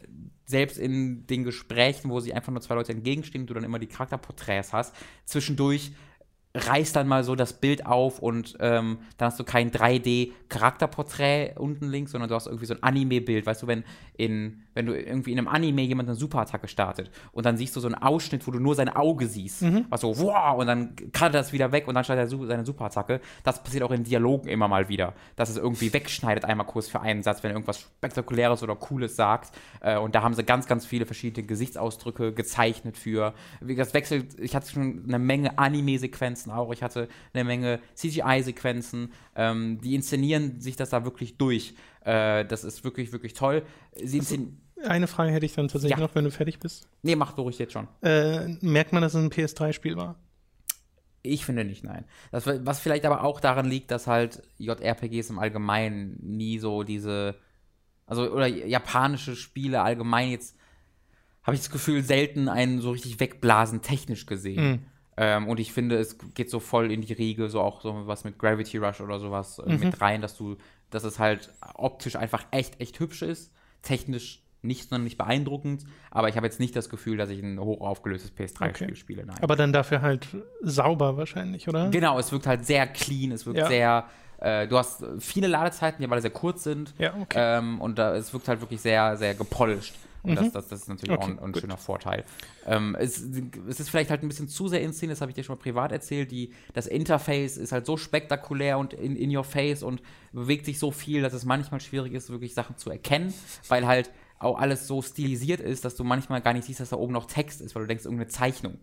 selbst 0.50 0.78
in 0.78 1.26
den 1.26 1.44
Gesprächen, 1.44 2.10
wo 2.10 2.20
sie 2.20 2.34
einfach 2.34 2.52
nur 2.52 2.60
zwei 2.60 2.74
Leute 2.74 2.92
entgegenstehen 2.92 3.46
du 3.46 3.54
dann 3.54 3.64
immer 3.64 3.78
die 3.78 3.86
Charakterporträts 3.86 4.72
hast, 4.72 4.94
zwischendurch 5.24 5.92
reißt 6.54 6.96
dann 6.96 7.06
mal 7.06 7.22
so 7.22 7.36
das 7.36 7.52
Bild 7.52 7.86
auf 7.86 8.18
und 8.18 8.56
ähm, 8.58 8.98
dann 9.18 9.26
hast 9.26 9.38
du 9.38 9.44
kein 9.44 9.70
3D-Charakterporträt 9.70 11.56
unten 11.56 11.88
links, 11.88 12.10
sondern 12.10 12.28
du 12.28 12.34
hast 12.34 12.46
irgendwie 12.46 12.66
so 12.66 12.74
ein 12.74 12.82
Anime-Bild. 12.82 13.46
Weißt 13.46 13.62
du, 13.62 13.68
wenn, 13.68 13.84
in, 14.16 14.62
wenn 14.74 14.86
du 14.86 14.98
irgendwie 14.98 15.30
in 15.30 15.38
einem 15.38 15.46
Anime 15.46 15.82
jemand 15.82 16.08
eine 16.08 16.16
Superattacke 16.16 16.66
startet 16.66 17.10
und 17.30 17.46
dann 17.46 17.56
siehst 17.56 17.76
du 17.76 17.80
so 17.80 17.86
einen 17.86 17.94
Ausschnitt, 17.94 18.46
wo 18.48 18.50
du 18.50 18.58
nur 18.58 18.74
sein 18.74 18.88
Auge 18.88 19.28
siehst, 19.28 19.62
mhm. 19.62 19.84
was 19.90 20.00
so, 20.00 20.18
wow, 20.18 20.58
und 20.58 20.66
dann 20.66 20.96
kann 21.12 21.30
das 21.30 21.52
wieder 21.52 21.70
weg 21.70 21.86
und 21.86 21.94
dann 21.94 22.02
startet 22.02 22.32
er 22.32 22.46
seine 22.46 22.66
Superattacke. 22.66 23.20
Das 23.44 23.62
passiert 23.62 23.84
auch 23.84 23.92
in 23.92 24.02
Dialogen 24.02 24.48
immer 24.48 24.66
mal 24.66 24.88
wieder, 24.88 25.14
dass 25.36 25.50
es 25.50 25.56
irgendwie 25.56 25.92
wegschneidet 25.92 26.44
einmal 26.44 26.66
kurz 26.66 26.88
für 26.88 27.00
einen 27.00 27.22
Satz, 27.22 27.44
wenn 27.44 27.52
er 27.52 27.54
irgendwas 27.54 27.78
Spektakuläres 27.78 28.64
oder 28.64 28.74
Cooles 28.74 29.14
sagt. 29.14 29.52
Äh, 29.80 29.98
und 29.98 30.16
da 30.16 30.22
haben 30.22 30.34
sie 30.34 30.42
ganz, 30.42 30.66
ganz 30.66 30.84
viele 30.84 31.06
verschiedene 31.06 31.46
Gesichtsausdrücke 31.46 32.32
gezeichnet 32.32 32.96
für. 32.96 33.34
Das 33.60 33.94
wechselt, 33.94 34.38
ich 34.40 34.56
hatte 34.56 34.68
schon 34.68 35.04
eine 35.06 35.20
Menge 35.20 35.56
Anime-Sequenzen 35.58 36.39
Sequenzen 36.40 36.52
auch. 36.52 36.72
Ich 36.72 36.82
hatte 36.82 37.08
eine 37.32 37.44
Menge 37.44 37.80
CGI-Sequenzen. 37.94 39.12
Ähm, 39.34 39.80
die 39.80 39.94
inszenieren 39.94 40.60
sich 40.60 40.76
das 40.76 40.90
da 40.90 41.04
wirklich 41.04 41.36
durch. 41.36 41.74
Äh, 42.04 42.44
das 42.44 42.64
ist 42.64 42.84
wirklich, 42.84 43.12
wirklich 43.12 43.34
toll. 43.34 43.62
Also, 43.96 44.48
eine 44.84 45.06
Frage 45.06 45.30
hätte 45.30 45.44
ich 45.44 45.54
dann 45.54 45.68
tatsächlich 45.68 45.98
ja. 45.98 46.04
noch, 46.04 46.14
wenn 46.14 46.24
du 46.24 46.30
fertig 46.30 46.58
bist. 46.58 46.88
Nee, 47.02 47.16
mach 47.16 47.32
du 47.32 47.42
ruhig 47.42 47.58
jetzt 47.58 47.72
schon. 47.72 47.88
Äh, 48.02 48.48
merkt 48.60 48.92
man, 48.92 49.02
dass 49.02 49.14
es 49.14 49.22
ein 49.22 49.30
PS3-Spiel 49.30 49.96
war? 49.96 50.16
Ich 51.22 51.44
finde 51.44 51.64
nicht, 51.64 51.84
nein. 51.84 52.06
Das, 52.32 52.46
was 52.46 52.80
vielleicht 52.80 53.04
aber 53.04 53.24
auch 53.24 53.40
daran 53.40 53.66
liegt, 53.66 53.90
dass 53.90 54.06
halt 54.06 54.42
JRPGs 54.56 55.28
im 55.28 55.38
Allgemeinen 55.38 56.18
nie 56.22 56.58
so 56.58 56.82
diese, 56.82 57.34
also 58.06 58.22
oder 58.32 58.46
japanische 58.46 59.36
Spiele 59.36 59.82
allgemein 59.82 60.30
jetzt, 60.30 60.56
habe 61.42 61.56
ich 61.56 61.60
das 61.60 61.70
Gefühl, 61.70 62.02
selten 62.02 62.48
einen 62.48 62.80
so 62.80 62.92
richtig 62.92 63.20
wegblasen 63.20 63.82
technisch 63.82 64.24
gesehen. 64.24 64.70
Mhm. 64.70 64.78
Ähm, 65.22 65.48
und 65.48 65.60
ich 65.60 65.74
finde, 65.74 65.98
es 65.98 66.16
geht 66.32 66.48
so 66.48 66.60
voll 66.60 66.90
in 66.90 67.02
die 67.02 67.12
Riege, 67.12 67.50
so 67.50 67.60
auch 67.60 67.82
so 67.82 68.06
was 68.06 68.24
mit 68.24 68.38
Gravity 68.38 68.78
Rush 68.78 69.02
oder 69.02 69.18
sowas 69.18 69.58
äh, 69.58 69.70
mhm. 69.70 69.80
mit 69.80 70.00
rein, 70.00 70.22
dass 70.22 70.34
du, 70.34 70.56
dass 70.88 71.04
es 71.04 71.18
halt 71.18 71.52
optisch 71.74 72.16
einfach 72.16 72.46
echt, 72.52 72.80
echt 72.80 72.98
hübsch 72.98 73.20
ist. 73.20 73.52
Technisch 73.82 74.42
nicht 74.62 74.88
sonderlich 74.88 75.18
beeindruckend, 75.18 75.84
aber 76.10 76.28
ich 76.28 76.36
habe 76.36 76.46
jetzt 76.46 76.58
nicht 76.58 76.74
das 76.74 76.88
Gefühl, 76.88 77.18
dass 77.18 77.28
ich 77.28 77.42
ein 77.42 77.60
hoch 77.60 77.82
aufgelöstes 77.82 78.32
PS3-Spiel 78.32 78.88
okay. 78.88 78.96
spiele. 78.96 79.26
Nein. 79.26 79.36
Aber 79.42 79.56
dann 79.56 79.74
dafür 79.74 80.00
halt 80.00 80.26
sauber 80.62 81.18
wahrscheinlich, 81.18 81.68
oder? 81.68 81.90
Genau, 81.90 82.18
es 82.18 82.32
wirkt 82.32 82.46
halt 82.46 82.64
sehr 82.64 82.86
clean, 82.86 83.30
es 83.32 83.44
wirkt 83.44 83.58
ja. 83.58 83.68
sehr. 83.68 84.04
Äh, 84.38 84.68
du 84.68 84.78
hast 84.78 85.04
viele 85.18 85.48
Ladezeiten, 85.48 86.00
die 86.00 86.06
aber 86.06 86.20
sehr 86.20 86.30
kurz 86.30 86.64
sind. 86.64 86.94
Ja, 86.98 87.14
okay. 87.20 87.58
Ähm, 87.58 87.80
und 87.80 87.98
da, 87.98 88.14
es 88.16 88.32
wirkt 88.32 88.48
halt 88.48 88.60
wirklich 88.60 88.80
sehr, 88.80 89.16
sehr 89.18 89.34
gepolished. 89.34 89.94
Und 90.22 90.36
das, 90.36 90.52
das, 90.52 90.68
das 90.68 90.80
ist 90.82 90.88
natürlich 90.88 91.16
okay, 91.16 91.22
auch 91.22 91.28
ein, 91.28 91.38
ein 91.38 91.54
schöner 91.54 91.76
Vorteil. 91.76 92.24
Ähm, 92.66 92.96
es, 92.98 93.24
es, 93.68 93.80
ist 93.80 93.90
vielleicht 93.90 94.10
halt 94.10 94.22
ein 94.22 94.28
bisschen 94.28 94.48
zu 94.48 94.68
sehr 94.68 94.82
inszeniert, 94.82 95.16
das 95.16 95.20
habe 95.20 95.30
ich 95.30 95.34
dir 95.34 95.44
schon 95.44 95.56
mal 95.56 95.62
privat 95.62 95.92
erzählt. 95.92 96.30
Die, 96.30 96.52
das 96.74 96.86
Interface 96.86 97.56
ist 97.56 97.72
halt 97.72 97.86
so 97.86 97.96
spektakulär 97.96 98.78
und 98.78 98.92
in, 98.92 99.16
in 99.16 99.34
your 99.34 99.44
face 99.44 99.82
und 99.82 100.02
bewegt 100.32 100.66
sich 100.66 100.78
so 100.78 100.90
viel, 100.90 101.22
dass 101.22 101.32
es 101.32 101.44
manchmal 101.44 101.80
schwierig 101.80 102.12
ist, 102.12 102.30
wirklich 102.30 102.54
Sachen 102.54 102.76
zu 102.76 102.90
erkennen, 102.90 103.32
weil 103.68 103.86
halt 103.86 104.10
auch 104.38 104.58
alles 104.58 104.86
so 104.86 105.02
stilisiert 105.02 105.60
ist, 105.60 105.84
dass 105.84 105.96
du 105.96 106.04
manchmal 106.04 106.40
gar 106.40 106.54
nicht 106.54 106.64
siehst, 106.64 106.80
dass 106.80 106.90
da 106.90 106.96
oben 106.96 107.12
noch 107.12 107.26
Text 107.26 107.60
ist, 107.60 107.74
weil 107.74 107.82
du 107.82 107.88
denkst, 107.88 108.04
irgendeine 108.04 108.28
Zeichnung. 108.28 108.78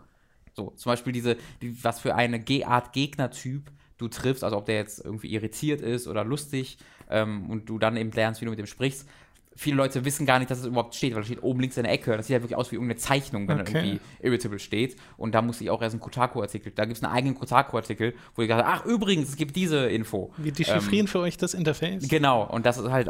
So, 0.53 0.71
zum 0.71 0.91
Beispiel 0.91 1.13
diese, 1.13 1.37
die, 1.61 1.83
was 1.83 1.99
für 1.99 2.15
eine 2.15 2.43
Art 2.65 2.93
Gegnertyp 2.93 3.71
du 3.97 4.07
triffst, 4.07 4.43
also 4.43 4.57
ob 4.57 4.65
der 4.65 4.75
jetzt 4.75 5.03
irgendwie 5.03 5.33
irritiert 5.33 5.81
ist 5.81 6.07
oder 6.07 6.23
lustig 6.23 6.77
ähm, 7.09 7.49
und 7.49 7.69
du 7.69 7.79
dann 7.79 7.97
eben 7.97 8.11
lernst, 8.11 8.41
wie 8.41 8.45
du 8.45 8.51
mit 8.51 8.59
dem 8.59 8.67
sprichst. 8.67 9.07
Viele 9.57 9.75
Leute 9.75 10.05
wissen 10.05 10.25
gar 10.25 10.39
nicht, 10.39 10.51
dass 10.51 10.59
es 10.59 10.65
überhaupt 10.65 10.95
steht, 10.95 11.13
weil 11.13 11.21
es 11.21 11.27
steht 11.27 11.43
oben 11.43 11.59
links 11.59 11.77
in 11.77 11.83
der 11.83 11.91
Ecke. 11.91 12.15
Das 12.15 12.27
sieht 12.27 12.35
ja 12.35 12.41
wirklich 12.41 12.55
aus 12.55 12.71
wie 12.71 12.75
irgendeine 12.75 12.99
Zeichnung, 12.99 13.47
wenn 13.47 13.61
okay. 13.61 13.71
irgendwie 13.73 13.99
Irritable 14.21 14.59
steht. 14.59 14.95
Und 15.17 15.33
da 15.33 15.41
musste 15.41 15.63
ich 15.63 15.69
auch 15.69 15.81
erst 15.81 15.93
einen 15.93 16.01
Kotaku-Artikel, 16.01 16.71
da 16.75 16.85
gibt 16.85 16.97
es 16.97 17.03
einen 17.03 17.13
eigenen 17.13 17.35
Kotaku-Artikel, 17.35 18.13
wo 18.35 18.41
ich 18.43 18.47
gesagt 18.47 18.67
ach 18.67 18.85
übrigens, 18.85 19.29
es 19.29 19.35
gibt 19.35 19.55
diese 19.55 19.87
Info. 19.87 20.31
Wir 20.37 20.51
dechiffrieren 20.51 21.05
ähm, 21.05 21.07
für 21.07 21.19
euch 21.19 21.37
das 21.37 21.53
Interface. 21.53 22.07
Genau, 22.07 22.43
und 22.43 22.65
das 22.65 22.77
ist 22.77 22.89
halt 22.89 23.09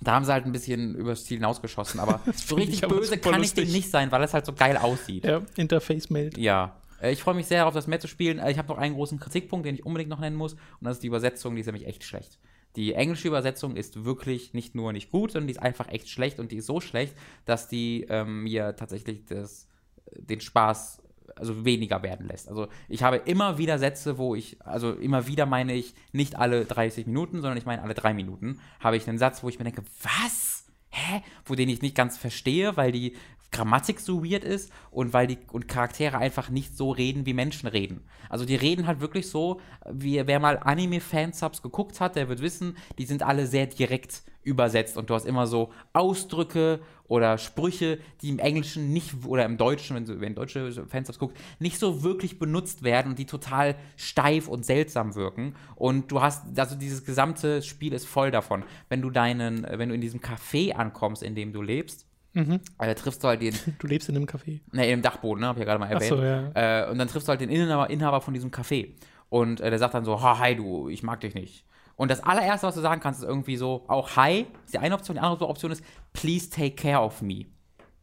da 0.00 0.12
haben 0.12 0.24
sie 0.24 0.32
halt 0.32 0.44
ein 0.44 0.52
bisschen 0.52 0.94
übers 0.94 1.24
Ziel 1.24 1.38
hinausgeschossen, 1.38 2.00
aber 2.00 2.20
so 2.34 2.56
richtig 2.56 2.82
böse 2.82 3.18
kann 3.18 3.42
ich 3.42 3.54
dem 3.54 3.70
nicht 3.70 3.90
sein, 3.90 4.12
weil 4.12 4.22
es 4.22 4.34
halt 4.34 4.46
so 4.46 4.52
geil 4.52 4.76
aussieht. 4.76 5.24
Ja, 5.24 5.42
Interface-Meld. 5.56 6.36
Ja. 6.36 6.76
Äh, 7.00 7.12
ich 7.12 7.22
freue 7.22 7.34
mich 7.34 7.46
sehr 7.46 7.66
auf 7.66 7.74
das 7.74 7.86
Match 7.86 8.02
zu 8.02 8.08
spielen. 8.08 8.38
Äh, 8.38 8.50
ich 8.50 8.58
habe 8.58 8.68
noch 8.68 8.78
einen 8.78 8.94
großen 8.94 9.18
Kritikpunkt, 9.18 9.66
den 9.66 9.74
ich 9.74 9.86
unbedingt 9.86 10.10
noch 10.10 10.20
nennen 10.20 10.36
muss, 10.36 10.54
und 10.54 10.60
das 10.82 10.96
ist 10.96 11.02
die 11.02 11.08
Übersetzung, 11.08 11.54
die 11.54 11.60
ist 11.60 11.66
nämlich 11.66 11.86
echt 11.86 12.04
schlecht. 12.04 12.38
Die 12.76 12.92
englische 12.92 13.28
Übersetzung 13.28 13.74
ist 13.76 14.04
wirklich 14.04 14.52
nicht 14.52 14.74
nur 14.74 14.92
nicht 14.92 15.10
gut, 15.10 15.32
sondern 15.32 15.48
die 15.48 15.54
ist 15.54 15.62
einfach 15.62 15.88
echt 15.88 16.08
schlecht 16.08 16.38
und 16.38 16.52
die 16.52 16.56
ist 16.56 16.66
so 16.66 16.80
schlecht, 16.80 17.16
dass 17.44 17.68
die 17.68 18.06
ähm, 18.08 18.42
mir 18.42 18.76
tatsächlich 18.76 19.24
das, 19.24 19.66
den 20.12 20.40
Spaß 20.40 21.02
also 21.34 21.64
weniger 21.64 22.02
werden 22.02 22.28
lässt. 22.28 22.48
Also 22.48 22.68
ich 22.88 23.02
habe 23.02 23.16
immer 23.16 23.58
wieder 23.58 23.78
Sätze, 23.78 24.18
wo 24.18 24.34
ich, 24.34 24.58
also 24.62 24.92
immer 24.92 25.26
wieder 25.26 25.46
meine 25.46 25.74
ich 25.74 25.94
nicht 26.12 26.36
alle 26.36 26.64
30 26.64 27.06
Minuten, 27.06 27.40
sondern 27.40 27.58
ich 27.58 27.66
meine 27.66 27.82
alle 27.82 27.94
drei 27.94 28.14
Minuten, 28.14 28.60
habe 28.80 28.96
ich 28.96 29.08
einen 29.08 29.18
Satz, 29.18 29.42
wo 29.42 29.48
ich 29.48 29.58
mir 29.58 29.64
denke, 29.64 29.82
was? 30.02 30.66
Hä? 30.90 31.22
Wo 31.44 31.54
den 31.54 31.68
ich 31.68 31.82
nicht 31.82 31.94
ganz 31.94 32.16
verstehe, 32.16 32.76
weil 32.76 32.92
die 32.92 33.16
Grammatik 33.56 34.00
so 34.00 34.24
weird 34.24 34.44
ist 34.44 34.70
und 34.90 35.12
weil 35.12 35.26
die 35.26 35.38
und 35.50 35.66
Charaktere 35.66 36.18
einfach 36.18 36.50
nicht 36.50 36.76
so 36.76 36.90
reden, 36.90 37.24
wie 37.24 37.32
Menschen 37.32 37.66
reden. 37.66 38.04
Also 38.28 38.44
die 38.44 38.54
reden 38.54 38.86
halt 38.86 39.00
wirklich 39.00 39.28
so, 39.28 39.60
wie 39.90 40.26
wer 40.26 40.40
mal 40.40 40.58
Anime-Fansubs 40.58 41.62
geguckt 41.62 42.00
hat, 42.00 42.16
der 42.16 42.28
wird 42.28 42.42
wissen, 42.42 42.76
die 42.98 43.06
sind 43.06 43.22
alle 43.22 43.46
sehr 43.46 43.66
direkt 43.66 44.22
übersetzt 44.42 44.96
und 44.96 45.10
du 45.10 45.14
hast 45.14 45.26
immer 45.26 45.46
so 45.46 45.70
Ausdrücke 45.92 46.80
oder 47.08 47.38
Sprüche, 47.38 47.98
die 48.20 48.28
im 48.28 48.38
Englischen 48.38 48.92
nicht 48.92 49.24
oder 49.24 49.44
im 49.44 49.56
Deutschen, 49.56 49.96
wenn 49.96 50.04
du 50.04 50.20
wenn 50.20 50.34
deutsche 50.34 50.86
Fans 50.86 51.06
das 51.06 51.18
guckst, 51.18 51.36
nicht 51.58 51.78
so 51.78 52.02
wirklich 52.02 52.38
benutzt 52.38 52.82
werden 52.82 53.10
und 53.10 53.18
die 53.18 53.26
total 53.26 53.74
steif 53.96 54.48
und 54.48 54.64
seltsam 54.64 55.14
wirken. 55.14 55.54
Und 55.74 56.12
du 56.12 56.20
hast, 56.20 56.58
also 56.58 56.76
dieses 56.76 57.04
gesamte 57.04 57.62
Spiel 57.62 57.92
ist 57.92 58.06
voll 58.06 58.30
davon. 58.30 58.64
Wenn 58.88 59.02
du 59.02 59.10
deinen, 59.10 59.66
wenn 59.68 59.88
du 59.88 59.94
in 59.94 60.00
diesem 60.00 60.20
Café 60.20 60.72
ankommst, 60.72 61.22
in 61.22 61.34
dem 61.34 61.52
du 61.52 61.62
lebst, 61.62 62.06
Mhm. 62.36 62.60
Äh, 62.78 62.94
triffst 62.94 63.24
du 63.24 63.28
halt 63.28 63.40
den. 63.40 63.54
Du 63.78 63.86
lebst 63.86 64.08
in 64.10 64.16
einem 64.16 64.26
Café. 64.26 64.60
Ne, 64.70 64.90
im 64.90 65.00
Dachboden, 65.00 65.40
ne? 65.40 65.48
Hab 65.48 65.56
ich 65.56 65.60
ja 65.60 65.64
gerade 65.64 65.80
mal 65.80 65.86
erwähnt. 65.90 66.12
Ach 66.12 66.18
so, 66.18 66.22
ja. 66.22 66.84
Äh, 66.84 66.90
und 66.90 66.98
dann 66.98 67.08
triffst 67.08 67.26
du 67.26 67.30
halt 67.30 67.40
den 67.40 67.48
Inhaber, 67.48 67.88
Inhaber 67.88 68.20
von 68.20 68.34
diesem 68.34 68.50
Café. 68.50 68.90
Und 69.30 69.60
äh, 69.60 69.70
der 69.70 69.78
sagt 69.78 69.94
dann 69.94 70.04
so: 70.04 70.20
Hi, 70.20 70.54
du, 70.54 70.88
ich 70.90 71.02
mag 71.02 71.20
dich 71.20 71.34
nicht. 71.34 71.64
Und 71.96 72.10
das 72.10 72.22
allererste, 72.22 72.66
was 72.66 72.74
du 72.74 72.82
sagen 72.82 73.00
kannst, 73.00 73.22
ist 73.22 73.26
irgendwie 73.28 73.56
so, 73.56 73.84
auch 73.88 74.16
Hi, 74.16 74.46
ist 74.66 74.74
die 74.74 74.78
eine 74.78 74.94
Option, 74.94 75.16
die 75.16 75.22
andere 75.22 75.48
Option 75.48 75.72
ist, 75.72 75.82
please 76.12 76.50
take 76.50 76.72
care 76.72 77.02
of 77.02 77.22
me. 77.22 77.46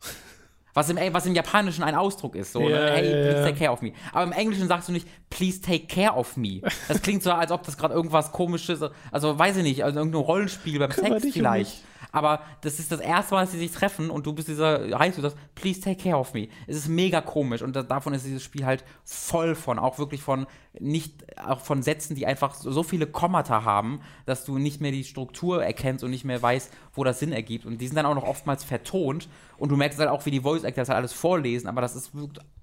Was 0.75 0.89
im, 0.89 0.97
was 1.13 1.27
im 1.27 1.36
Japanischen 1.36 1.84
ein 1.84 1.93
Ausdruck 1.93 2.36
ist. 2.36 2.51
So, 2.51 2.61
ja, 2.61 2.69
ne? 2.69 2.91
Hey, 2.93 3.05
ja, 3.05 3.31
please 3.31 3.43
take 3.43 3.59
care 3.59 3.71
of 3.71 3.84
me. 3.84 3.93
Aber 4.11 4.23
im 4.23 4.31
Englischen 4.31 4.67
sagst 4.67 4.89
du 4.89 4.91
nicht, 4.91 5.07
please 5.29 5.61
take 5.61 5.86
care 5.86 6.15
of 6.15 6.36
me. 6.36 6.61
Das 6.88 6.99
klingt 7.03 7.21
so, 7.21 7.31
als 7.31 7.51
ob 7.51 7.61
das 7.61 7.77
gerade 7.77 7.93
irgendwas 7.93 8.31
komisches, 8.31 8.81
also 9.11 9.38
weiß 9.38 9.57
ich 9.57 9.63
nicht, 9.63 9.84
also 9.84 9.99
irgendein 9.99 10.21
Rollenspiel 10.21 10.79
beim 10.79 10.89
Sex 10.89 11.27
vielleicht. 11.31 11.84
Um 11.84 11.92
aber 12.14 12.41
das 12.61 12.80
ist 12.80 12.91
das 12.91 12.99
erste 12.99 13.34
Mal, 13.34 13.41
dass 13.41 13.51
sie 13.51 13.57
sich 13.57 13.72
treffen 13.72 14.11
und 14.11 14.26
du 14.26 14.34
bist 14.34 14.47
dieser, 14.47 14.97
heißt 14.97 15.18
du 15.18 15.22
das, 15.24 15.36
please 15.55 15.82
take 15.82 16.01
care 16.01 16.18
of 16.18 16.34
me. 16.36 16.47
Es 16.68 16.78
ist 16.78 16.88
mega 16.88 17.22
komisch 17.22 17.64
und 17.64 17.76
davon 17.76 18.14
ist 18.14 18.26
dieses 18.26 18.43
Spiel 18.43 18.66
halt 18.66 18.86
voll 19.03 19.55
von, 19.55 19.80
auch 19.80 19.97
wirklich 19.97 20.22
von, 20.22 20.45
nicht, 20.80 21.38
auch 21.39 21.59
von 21.59 21.84
Sätzen, 21.84 22.15
die 22.15 22.26
einfach 22.26 22.55
so 22.55 22.82
viele 22.84 23.05
Kommata 23.05 23.63
haben, 23.63 24.01
dass 24.26 24.43
du 24.43 24.57
nicht 24.57 24.82
mehr 24.82 24.91
die 24.91 25.03
Struktur 25.03 25.63
erkennst 25.63 26.03
und 26.03 26.09
nicht 26.09 26.26
mehr 26.26 26.41
weißt, 26.41 26.71
wo 26.93 27.03
das 27.03 27.19
Sinn 27.19 27.32
ergibt. 27.32 27.65
Und 27.65 27.80
die 27.80 27.88
sind 27.88 27.95
dann 27.95 28.05
auch 28.05 28.15
noch 28.15 28.24
oftmals 28.24 28.63
vertont 28.63 29.30
und 29.57 29.69
du 29.69 29.76
merkst 29.76 29.99
halt 29.99 30.09
auch, 30.09 30.26
wie 30.26 30.32
die 30.32 30.41
Voice 30.41 30.63
Actors 30.63 30.89
halt 30.89 30.97
alles 30.97 31.13
vorlesen, 31.13 31.67
aber 31.67 31.82
das 31.82 31.95
ist 31.95 32.11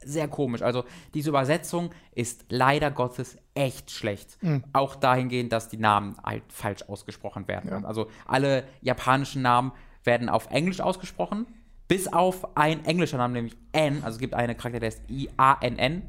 sehr 0.04 0.26
komisch. 0.26 0.62
Also 0.62 0.84
diese 1.14 1.30
Übersetzung 1.30 1.90
ist 2.12 2.46
leider 2.48 2.90
Gottes 2.90 3.38
echt 3.54 3.90
schlecht. 3.92 4.42
Mhm. 4.42 4.64
Auch 4.72 4.96
dahingehend, 4.96 5.52
dass 5.52 5.68
die 5.68 5.78
Namen 5.78 6.16
halt 6.24 6.42
falsch 6.48 6.82
ausgesprochen 6.88 7.46
werden. 7.46 7.70
Ja. 7.70 7.84
Also 7.84 8.08
alle 8.26 8.64
japanischen 8.80 9.42
Namen 9.42 9.72
werden 10.02 10.28
auf 10.28 10.50
Englisch 10.50 10.80
ausgesprochen, 10.80 11.46
bis 11.86 12.12
auf 12.12 12.56
ein 12.56 12.84
englischer 12.84 13.18
Name, 13.18 13.34
nämlich 13.34 13.56
N. 13.72 14.02
Also 14.02 14.16
es 14.16 14.18
gibt 14.18 14.34
eine 14.34 14.54
Charakter, 14.54 14.80
der 14.80 14.88
ist 14.88 15.02
I-A-N-N. 15.08 16.02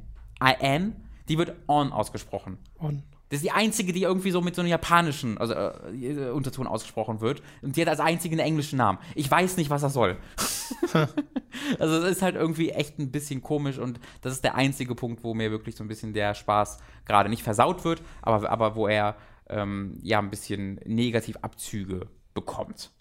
I-N. 0.43 0.95
Die 1.31 1.37
wird 1.37 1.53
On 1.69 1.93
ausgesprochen. 1.93 2.57
On. 2.77 3.03
Das 3.29 3.37
ist 3.37 3.45
die 3.45 3.51
einzige, 3.51 3.93
die 3.93 4.03
irgendwie 4.03 4.31
so 4.31 4.41
mit 4.41 4.53
so 4.53 4.61
einem 4.61 4.69
japanischen 4.69 5.37
also, 5.37 5.53
äh, 5.53 6.29
Unterton 6.31 6.67
ausgesprochen 6.67 7.21
wird. 7.21 7.41
Und 7.61 7.77
die 7.77 7.81
hat 7.81 7.87
als 7.87 8.01
einzige 8.01 8.33
einen 8.33 8.45
englischen 8.45 8.75
Namen. 8.75 8.99
Ich 9.15 9.31
weiß 9.31 9.55
nicht, 9.55 9.69
was 9.69 9.81
das 9.81 9.93
soll. 9.93 10.17
also 11.79 11.95
es 11.99 12.17
ist 12.17 12.21
halt 12.21 12.35
irgendwie 12.35 12.71
echt 12.71 12.99
ein 12.99 13.09
bisschen 13.09 13.41
komisch 13.41 13.77
und 13.77 14.01
das 14.19 14.33
ist 14.33 14.43
der 14.43 14.55
einzige 14.55 14.93
Punkt, 14.93 15.23
wo 15.23 15.33
mir 15.33 15.49
wirklich 15.49 15.77
so 15.77 15.85
ein 15.85 15.87
bisschen 15.87 16.11
der 16.11 16.33
Spaß 16.33 16.79
gerade 17.05 17.29
nicht 17.29 17.43
versaut 17.43 17.85
wird, 17.85 18.01
aber, 18.21 18.49
aber 18.49 18.75
wo 18.75 18.89
er 18.89 19.15
ähm, 19.47 19.97
ja 20.03 20.19
ein 20.19 20.29
bisschen 20.29 20.81
negativ 20.83 21.37
Abzüge 21.41 22.07
bekommt. 22.33 22.91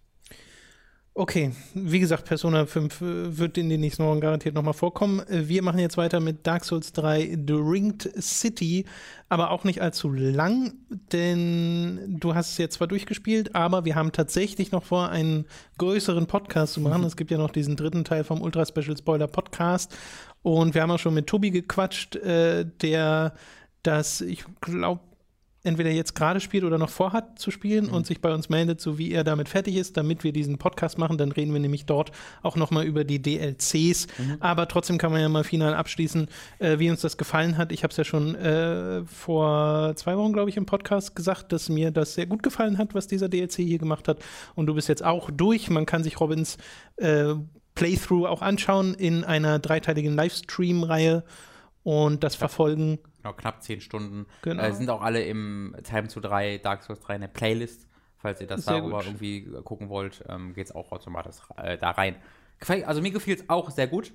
Okay, 1.12 1.50
wie 1.74 1.98
gesagt, 1.98 2.24
Persona 2.24 2.66
5 2.66 3.00
äh, 3.00 3.38
wird 3.38 3.58
in 3.58 3.68
den 3.68 3.80
nächsten 3.80 4.04
Wochen 4.04 4.20
garantiert 4.20 4.54
nochmal 4.54 4.74
vorkommen. 4.74 5.18
Äh, 5.28 5.48
wir 5.48 5.60
machen 5.62 5.80
jetzt 5.80 5.96
weiter 5.96 6.20
mit 6.20 6.46
Dark 6.46 6.64
Souls 6.64 6.92
3 6.92 7.36
The 7.46 7.54
Ringed 7.54 8.10
City, 8.22 8.86
aber 9.28 9.50
auch 9.50 9.64
nicht 9.64 9.82
allzu 9.82 10.08
lang, 10.08 10.74
denn 11.12 12.16
du 12.20 12.34
hast 12.36 12.52
es 12.52 12.58
jetzt 12.58 12.74
zwar 12.74 12.86
durchgespielt, 12.86 13.56
aber 13.56 13.84
wir 13.84 13.96
haben 13.96 14.12
tatsächlich 14.12 14.70
noch 14.70 14.84
vor, 14.84 15.08
einen 15.08 15.46
größeren 15.78 16.26
Podcast 16.26 16.74
zu 16.74 16.80
machen. 16.80 17.00
Mhm. 17.00 17.08
Es 17.08 17.16
gibt 17.16 17.32
ja 17.32 17.38
noch 17.38 17.50
diesen 17.50 17.74
dritten 17.74 18.04
Teil 18.04 18.22
vom 18.22 18.40
Ultra 18.40 18.64
Special 18.64 18.96
Spoiler 18.96 19.26
Podcast 19.26 19.96
und 20.42 20.74
wir 20.74 20.82
haben 20.82 20.92
auch 20.92 20.98
schon 21.00 21.14
mit 21.14 21.26
Tobi 21.26 21.50
gequatscht, 21.50 22.16
äh, 22.16 22.64
der 22.82 23.34
das, 23.82 24.20
ich 24.20 24.44
glaube, 24.60 25.00
entweder 25.62 25.90
jetzt 25.90 26.14
gerade 26.14 26.40
spielt 26.40 26.64
oder 26.64 26.78
noch 26.78 26.88
vorhat 26.88 27.38
zu 27.38 27.50
spielen 27.50 27.86
mhm. 27.86 27.92
und 27.94 28.06
sich 28.06 28.20
bei 28.20 28.32
uns 28.32 28.48
meldet, 28.48 28.80
so 28.80 28.98
wie 28.98 29.12
er 29.12 29.24
damit 29.24 29.48
fertig 29.48 29.76
ist, 29.76 29.96
damit 29.96 30.24
wir 30.24 30.32
diesen 30.32 30.58
Podcast 30.58 30.98
machen. 30.98 31.18
Dann 31.18 31.32
reden 31.32 31.52
wir 31.52 31.60
nämlich 31.60 31.86
dort 31.86 32.12
auch 32.42 32.56
nochmal 32.56 32.84
über 32.84 33.04
die 33.04 33.20
DLCs. 33.20 34.06
Mhm. 34.18 34.36
Aber 34.40 34.68
trotzdem 34.68 34.98
kann 34.98 35.12
man 35.12 35.20
ja 35.20 35.28
mal 35.28 35.44
final 35.44 35.74
abschließen, 35.74 36.28
äh, 36.58 36.78
wie 36.78 36.90
uns 36.90 37.02
das 37.02 37.16
gefallen 37.16 37.58
hat. 37.58 37.72
Ich 37.72 37.82
habe 37.82 37.90
es 37.90 37.96
ja 37.96 38.04
schon 38.04 38.34
äh, 38.34 39.04
vor 39.04 39.94
zwei 39.96 40.16
Wochen, 40.16 40.32
glaube 40.32 40.50
ich, 40.50 40.56
im 40.56 40.66
Podcast 40.66 41.14
gesagt, 41.14 41.52
dass 41.52 41.68
mir 41.68 41.90
das 41.90 42.14
sehr 42.14 42.26
gut 42.26 42.42
gefallen 42.42 42.78
hat, 42.78 42.94
was 42.94 43.06
dieser 43.06 43.28
DLC 43.28 43.56
hier 43.56 43.78
gemacht 43.78 44.08
hat. 44.08 44.18
Und 44.54 44.66
du 44.66 44.74
bist 44.74 44.88
jetzt 44.88 45.04
auch 45.04 45.30
durch. 45.30 45.68
Man 45.68 45.86
kann 45.86 46.02
sich 46.02 46.20
Robins 46.20 46.56
äh, 46.96 47.34
Playthrough 47.74 48.26
auch 48.26 48.42
anschauen 48.42 48.94
in 48.94 49.24
einer 49.24 49.58
dreiteiligen 49.58 50.14
Livestream-Reihe 50.14 51.24
und 51.82 52.24
das 52.24 52.34
ja. 52.34 52.40
Genau, 53.22 53.34
knapp 53.34 53.62
zehn 53.62 53.80
Stunden. 53.80 54.26
Genau. 54.42 54.62
Äh, 54.62 54.72
sind 54.72 54.90
auch 54.90 55.02
alle 55.02 55.22
im 55.24 55.74
Time 55.82 56.08
to 56.08 56.20
3, 56.20 56.58
Dark 56.58 56.82
Souls 56.82 57.00
3 57.00 57.16
in 57.16 57.20
der 57.22 57.28
Playlist. 57.28 57.86
Falls 58.18 58.40
ihr 58.40 58.46
das 58.46 58.64
Sehr 58.64 58.78
darüber 58.78 58.98
gut. 58.98 59.06
irgendwie 59.06 59.50
gucken 59.64 59.88
wollt, 59.88 60.22
ähm, 60.28 60.52
geht 60.52 60.66
es 60.66 60.74
auch 60.74 60.92
automatisch 60.92 61.36
äh, 61.56 61.78
da 61.78 61.90
rein. 61.90 62.16
Also 62.84 63.00
mir 63.00 63.10
gefiel 63.10 63.34
es 63.34 63.48
auch 63.48 63.70
sehr 63.70 63.86
gut. 63.86 64.12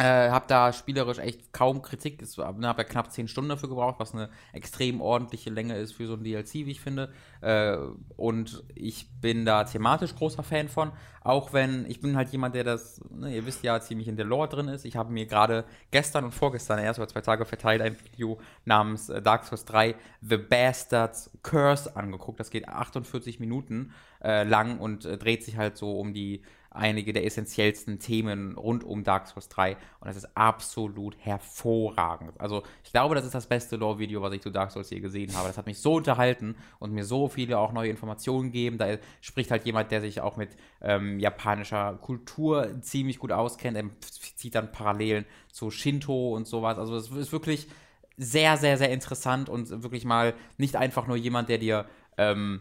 Äh, 0.00 0.30
hab 0.30 0.48
da 0.48 0.72
spielerisch 0.72 1.18
echt 1.18 1.52
kaum 1.52 1.82
Kritik. 1.82 2.22
Ich 2.22 2.38
habe 2.38 2.62
ja 2.62 2.84
knapp 2.84 3.12
10 3.12 3.28
Stunden 3.28 3.50
dafür 3.50 3.68
gebraucht, 3.68 3.96
was 3.98 4.14
eine 4.14 4.30
extrem 4.54 5.02
ordentliche 5.02 5.50
Länge 5.50 5.76
ist 5.76 5.92
für 5.92 6.06
so 6.06 6.14
ein 6.14 6.24
DLC, 6.24 6.54
wie 6.54 6.70
ich 6.70 6.80
finde. 6.80 7.12
Äh, 7.42 7.76
und 8.16 8.64
ich 8.74 9.10
bin 9.20 9.44
da 9.44 9.64
thematisch 9.64 10.14
großer 10.14 10.42
Fan 10.42 10.70
von. 10.70 10.92
Auch 11.22 11.52
wenn 11.52 11.84
ich 11.84 12.00
bin 12.00 12.16
halt 12.16 12.30
jemand, 12.30 12.54
der 12.54 12.64
das, 12.64 13.02
ne, 13.10 13.36
ihr 13.36 13.44
wisst 13.44 13.62
ja, 13.62 13.78
ziemlich 13.78 14.08
in 14.08 14.16
der 14.16 14.24
Lore 14.24 14.48
drin 14.48 14.68
ist. 14.68 14.86
Ich 14.86 14.96
habe 14.96 15.12
mir 15.12 15.26
gerade 15.26 15.66
gestern 15.90 16.24
und 16.24 16.32
vorgestern, 16.32 16.78
erst 16.78 16.98
über 16.98 17.08
zwei 17.08 17.20
Tage 17.20 17.44
verteilt, 17.44 17.82
ein 17.82 17.94
Video 18.02 18.40
namens 18.64 19.10
äh, 19.10 19.20
Dark 19.20 19.44
Souls 19.44 19.66
3 19.66 19.96
The 20.22 20.38
Bastard's 20.38 21.30
Curse 21.42 21.94
angeguckt. 21.94 22.40
Das 22.40 22.48
geht 22.48 22.66
48 22.66 23.38
Minuten 23.38 23.92
äh, 24.24 24.44
lang 24.44 24.78
und 24.78 25.04
äh, 25.04 25.18
dreht 25.18 25.44
sich 25.44 25.58
halt 25.58 25.76
so 25.76 26.00
um 26.00 26.14
die 26.14 26.40
einige 26.70 27.12
der 27.12 27.26
essentiellsten 27.26 27.98
Themen 27.98 28.56
rund 28.56 28.84
um 28.84 29.02
Dark 29.02 29.26
Souls 29.26 29.48
3 29.48 29.76
und 30.00 30.08
es 30.08 30.16
ist 30.16 30.36
absolut 30.36 31.16
hervorragend. 31.18 32.40
Also 32.40 32.62
ich 32.84 32.92
glaube, 32.92 33.16
das 33.16 33.24
ist 33.24 33.34
das 33.34 33.46
beste 33.46 33.76
Lore-Video, 33.76 34.22
was 34.22 34.32
ich 34.32 34.40
zu 34.40 34.50
Dark 34.50 34.70
Souls 34.70 34.88
je 34.90 35.00
gesehen 35.00 35.34
habe. 35.34 35.48
Das 35.48 35.58
hat 35.58 35.66
mich 35.66 35.80
so 35.80 35.94
unterhalten 35.94 36.56
und 36.78 36.92
mir 36.92 37.04
so 37.04 37.28
viele 37.28 37.58
auch 37.58 37.72
neue 37.72 37.90
Informationen 37.90 38.52
gegeben. 38.52 38.78
Da 38.78 38.98
spricht 39.20 39.50
halt 39.50 39.66
jemand, 39.66 39.90
der 39.90 40.00
sich 40.00 40.20
auch 40.20 40.36
mit 40.36 40.50
ähm, 40.80 41.18
japanischer 41.18 41.94
Kultur 42.00 42.80
ziemlich 42.82 43.18
gut 43.18 43.32
auskennt. 43.32 43.76
Er 43.76 43.84
zieht 44.00 44.54
dann 44.54 44.70
Parallelen 44.70 45.24
zu 45.50 45.70
Shinto 45.70 46.36
und 46.36 46.46
sowas. 46.46 46.78
Also 46.78 46.96
es 46.96 47.10
ist 47.10 47.32
wirklich 47.32 47.66
sehr, 48.16 48.56
sehr, 48.58 48.76
sehr 48.76 48.90
interessant 48.90 49.48
und 49.48 49.82
wirklich 49.82 50.04
mal 50.04 50.34
nicht 50.56 50.76
einfach 50.76 51.06
nur 51.08 51.16
jemand, 51.16 51.48
der 51.48 51.58
dir 51.58 51.86
ähm, 52.16 52.60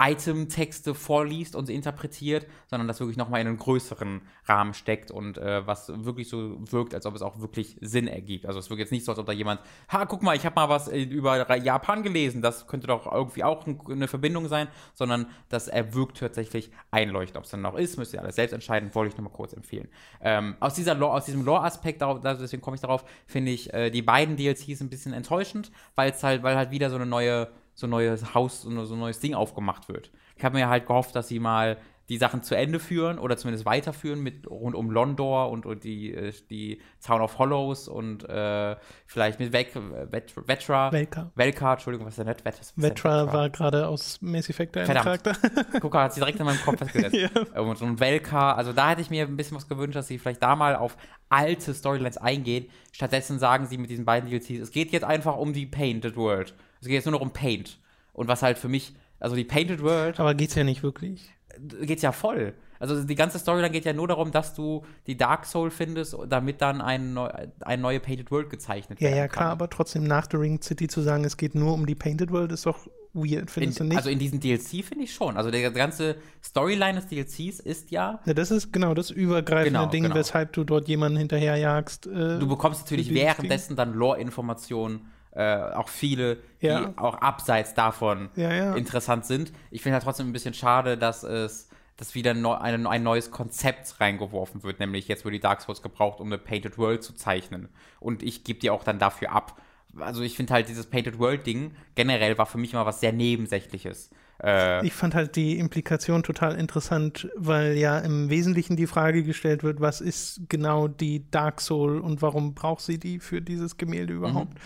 Item-Texte 0.00 0.94
vorliest 0.94 1.54
und 1.54 1.68
interpretiert, 1.68 2.46
sondern 2.66 2.88
das 2.88 3.00
wirklich 3.00 3.18
nochmal 3.18 3.42
in 3.42 3.48
einen 3.48 3.58
größeren 3.58 4.22
Rahmen 4.46 4.72
steckt 4.72 5.10
und 5.10 5.36
äh, 5.36 5.66
was 5.66 5.92
wirklich 6.04 6.28
so 6.28 6.56
wirkt, 6.70 6.94
als 6.94 7.04
ob 7.04 7.14
es 7.14 7.22
auch 7.22 7.40
wirklich 7.40 7.76
Sinn 7.80 8.08
ergibt. 8.08 8.46
Also 8.46 8.58
es 8.58 8.70
wirkt 8.70 8.80
jetzt 8.80 8.92
nicht 8.92 9.04
so, 9.04 9.12
als 9.12 9.18
ob 9.18 9.26
da 9.26 9.32
jemand, 9.32 9.60
ha, 9.88 10.06
guck 10.06 10.22
mal, 10.22 10.34
ich 10.34 10.46
habe 10.46 10.54
mal 10.54 10.68
was 10.68 10.88
über 10.88 11.54
Japan 11.56 12.02
gelesen, 12.02 12.40
das 12.40 12.66
könnte 12.66 12.86
doch 12.86 13.10
irgendwie 13.12 13.44
auch 13.44 13.66
eine 13.66 14.08
Verbindung 14.08 14.48
sein, 14.48 14.68
sondern 14.94 15.26
dass 15.50 15.68
er 15.68 15.94
wirkt 15.94 16.18
tatsächlich 16.18 16.70
einleuchtend. 16.90 17.36
Ob 17.36 17.44
es 17.44 17.50
dann 17.50 17.60
noch 17.60 17.76
ist, 17.76 17.98
müsst 17.98 18.14
ihr 18.14 18.22
alles 18.22 18.36
selbst 18.36 18.52
entscheiden, 18.52 18.94
wollte 18.94 19.12
ich 19.12 19.18
nochmal 19.18 19.34
kurz 19.34 19.52
empfehlen. 19.52 19.88
Ähm, 20.22 20.56
aus, 20.60 20.74
dieser 20.74 20.94
Lore, 20.94 21.12
aus 21.12 21.26
diesem 21.26 21.44
Lore-Aspekt, 21.44 22.00
deswegen 22.00 22.62
komme 22.62 22.76
ich 22.76 22.80
darauf, 22.80 23.04
finde 23.26 23.52
ich 23.52 23.72
äh, 23.74 23.90
die 23.90 24.02
beiden 24.02 24.36
DLCs 24.36 24.80
ein 24.80 24.88
bisschen 24.88 25.12
enttäuschend, 25.12 25.70
halt, 25.96 26.42
weil 26.42 26.56
halt 26.56 26.70
wieder 26.70 26.88
so 26.88 26.96
eine 26.96 27.06
neue 27.06 27.48
so 27.80 27.86
ein 27.86 27.90
neues 27.90 28.34
Haus, 28.34 28.62
so 28.62 28.68
ein 28.70 28.98
neues 28.98 29.20
Ding 29.20 29.34
aufgemacht 29.34 29.88
wird. 29.88 30.10
Ich 30.36 30.44
habe 30.44 30.56
mir 30.56 30.68
halt 30.68 30.86
gehofft, 30.86 31.16
dass 31.16 31.28
sie 31.28 31.38
mal 31.38 31.78
die 32.10 32.18
Sachen 32.18 32.42
zu 32.42 32.56
Ende 32.56 32.80
führen 32.80 33.20
oder 33.20 33.36
zumindest 33.36 33.64
weiterführen 33.64 34.20
mit 34.20 34.50
rund 34.50 34.74
um 34.74 34.90
Londor 34.90 35.48
und, 35.48 35.64
und 35.64 35.84
die, 35.84 36.12
äh, 36.12 36.32
die 36.50 36.82
Town 37.00 37.20
of 37.20 37.38
Hollows 37.38 37.86
und 37.86 38.28
äh, 38.28 38.74
vielleicht 39.06 39.38
mit 39.38 39.52
Vec, 39.52 39.72
Vet, 40.10 40.34
Vetra. 40.36 40.90
Velka. 40.90 41.30
Velka, 41.36 41.74
Entschuldigung, 41.74 42.06
was 42.06 42.14
ist 42.14 42.18
denn 42.18 42.26
nicht? 42.26 42.44
Vet, 42.44 42.60
Vetra 42.76 43.32
war 43.32 43.48
gerade 43.48 43.86
aus 43.86 44.20
Mass 44.20 44.50
Effect 44.50 44.74
der 44.74 44.86
Charakter. 44.86 45.36
Guck 45.80 45.94
mal, 45.94 46.02
hat 46.02 46.14
sie 46.14 46.20
direkt 46.20 46.40
in 46.40 46.46
meinem 46.46 46.60
Kopf 46.60 46.78
festgesetzt. 46.78 47.14
ja. 47.54 47.60
Und, 47.60 47.80
und 47.80 48.00
Velka, 48.00 48.54
also 48.54 48.72
da 48.72 48.90
hätte 48.90 49.02
ich 49.02 49.10
mir 49.10 49.24
ein 49.24 49.36
bisschen 49.36 49.56
was 49.56 49.68
gewünscht, 49.68 49.94
dass 49.94 50.08
sie 50.08 50.18
vielleicht 50.18 50.42
da 50.42 50.56
mal 50.56 50.74
auf 50.74 50.96
alte 51.28 51.72
Storylines 51.72 52.18
eingehen. 52.18 52.66
Stattdessen 52.90 53.38
sagen 53.38 53.66
sie 53.66 53.78
mit 53.78 53.88
diesen 53.88 54.04
beiden 54.04 54.28
DLCs, 54.28 54.60
es 54.62 54.72
geht 54.72 54.90
jetzt 54.90 55.04
einfach 55.04 55.36
um 55.36 55.52
die 55.52 55.66
Painted 55.66 56.16
World. 56.16 56.54
Es 56.80 56.88
geht 56.88 56.94
jetzt 56.94 57.04
nur 57.04 57.12
noch 57.12 57.20
um 57.20 57.32
Paint. 57.32 57.78
Und 58.12 58.26
was 58.26 58.42
halt 58.42 58.58
für 58.58 58.68
mich, 58.68 58.96
also 59.20 59.36
die 59.36 59.44
Painted 59.44 59.80
World. 59.80 60.18
Aber 60.18 60.34
geht's 60.34 60.56
ja 60.56 60.64
nicht 60.64 60.82
wirklich. 60.82 61.30
Geht's 61.58 62.02
ja 62.02 62.12
voll. 62.12 62.54
Also 62.78 63.04
die 63.04 63.14
ganze 63.14 63.38
Storyline 63.38 63.70
geht 63.70 63.84
ja 63.84 63.92
nur 63.92 64.08
darum, 64.08 64.30
dass 64.30 64.54
du 64.54 64.84
die 65.06 65.16
Dark 65.16 65.44
Soul 65.44 65.70
findest, 65.70 66.16
damit 66.28 66.62
dann 66.62 66.80
ein, 66.80 67.12
neu, 67.12 67.28
eine 67.60 67.82
neue 67.82 68.00
Painted 68.00 68.30
World 68.30 68.48
gezeichnet 68.48 69.00
wird. 69.00 69.10
Ja, 69.10 69.16
ja, 69.16 69.28
klar, 69.28 69.50
aber 69.50 69.68
trotzdem 69.68 70.04
nach 70.04 70.26
The 70.30 70.38
Ring 70.38 70.62
City 70.62 70.88
zu 70.88 71.02
sagen, 71.02 71.24
es 71.24 71.36
geht 71.36 71.54
nur 71.54 71.74
um 71.74 71.84
die 71.84 71.94
Painted 71.94 72.32
World, 72.32 72.52
ist 72.52 72.64
doch 72.64 72.88
weird, 73.12 73.50
findest 73.50 73.80
in, 73.80 73.86
du 73.86 73.88
nicht? 73.90 73.98
Also 73.98 74.08
in 74.08 74.18
diesem 74.18 74.40
DLC 74.40 74.84
finde 74.84 75.04
ich 75.04 75.12
schon. 75.12 75.36
Also 75.36 75.50
der 75.50 75.70
ganze 75.72 76.16
Storyline 76.42 77.00
des 77.00 77.08
DLCs 77.08 77.60
ist 77.60 77.90
ja. 77.90 78.20
Ja, 78.24 78.34
das 78.34 78.50
ist 78.50 78.72
genau 78.72 78.94
das 78.94 79.10
übergreifende 79.10 79.78
genau, 79.78 79.90
Ding, 79.90 80.04
genau. 80.04 80.14
weshalb 80.14 80.54
du 80.54 80.64
dort 80.64 80.88
jemanden 80.88 81.18
hinterherjagst. 81.18 82.06
Äh, 82.06 82.38
du 82.38 82.48
bekommst 82.48 82.82
natürlich 82.82 83.12
währenddessen 83.12 83.76
dann 83.76 83.92
Lore-Informationen 83.92 85.06
äh, 85.32 85.56
auch 85.56 85.88
viele, 85.88 86.38
die 86.60 86.66
ja. 86.66 86.92
auch 86.96 87.14
abseits 87.14 87.74
davon 87.74 88.30
ja, 88.36 88.52
ja. 88.52 88.74
interessant 88.74 89.24
sind. 89.26 89.52
Ich 89.70 89.82
finde 89.82 89.94
halt 89.94 90.04
trotzdem 90.04 90.28
ein 90.28 90.32
bisschen 90.32 90.54
schade, 90.54 90.96
dass 90.98 91.22
es 91.22 91.68
dass 92.00 92.14
wieder 92.14 92.30
ein, 92.30 92.86
ein 92.86 93.02
neues 93.02 93.30
Konzept 93.30 94.00
reingeworfen 94.00 94.62
wird, 94.62 94.80
nämlich 94.80 95.06
jetzt 95.06 95.24
wird 95.24 95.34
die 95.34 95.40
Dark 95.40 95.60
Souls 95.60 95.82
gebraucht, 95.82 96.20
um 96.20 96.28
eine 96.28 96.38
Painted 96.38 96.78
World 96.78 97.02
zu 97.02 97.12
zeichnen. 97.12 97.68
Und 98.00 98.22
ich 98.22 98.42
gebe 98.42 98.58
die 98.58 98.70
auch 98.70 98.84
dann 98.84 98.98
dafür 98.98 99.32
ab. 99.32 99.60
Also 99.98 100.22
ich 100.22 100.34
finde 100.34 100.54
halt 100.54 100.70
dieses 100.70 100.86
Painted 100.86 101.18
World-Ding 101.18 101.72
generell 101.96 102.38
war 102.38 102.46
für 102.46 102.56
mich 102.56 102.72
immer 102.72 102.86
was 102.86 103.00
sehr 103.00 103.12
Nebensächliches. 103.12 104.08
Äh, 104.42 104.86
ich 104.86 104.94
fand 104.94 105.14
halt 105.14 105.36
die 105.36 105.58
Implikation 105.58 106.22
total 106.22 106.54
interessant, 106.54 107.28
weil 107.36 107.76
ja 107.76 107.98
im 107.98 108.30
Wesentlichen 108.30 108.76
die 108.76 108.86
Frage 108.86 109.22
gestellt 109.22 109.62
wird, 109.62 109.82
was 109.82 110.00
ist 110.00 110.40
genau 110.48 110.88
die 110.88 111.30
Dark 111.30 111.60
Soul 111.60 111.98
und 111.98 112.22
warum 112.22 112.54
braucht 112.54 112.80
sie 112.80 112.98
die 112.98 113.18
für 113.18 113.42
dieses 113.42 113.76
Gemälde 113.76 114.14
überhaupt? 114.14 114.54
Mhm. 114.54 114.60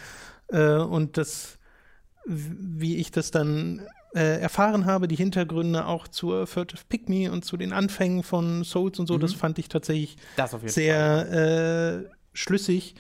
Äh, 0.55 0.77
und 0.77 1.17
das, 1.17 1.59
wie 2.25 2.97
ich 2.97 3.11
das 3.11 3.31
dann 3.31 3.83
äh, 4.15 4.41
erfahren 4.41 4.87
habe, 4.87 5.09
die 5.09 5.17
Hintergründe 5.17 5.87
auch 5.87 6.07
zur 6.07 6.47
Furtive 6.47 6.83
Pygmy 6.89 7.29
und 7.29 7.45
zu 7.45 7.57
den 7.57 7.73
Anfängen 7.73 8.23
von 8.23 8.63
Souls 8.63 8.99
und 9.01 9.09
so, 9.09 9.15
mhm. 9.15 9.21
das 9.21 9.35
fand 9.35 9.59
ich 9.59 9.69
tatsächlich 9.69 10.17
sehr 10.67 12.05
äh, 12.07 12.11
schlüssig, 12.33 12.95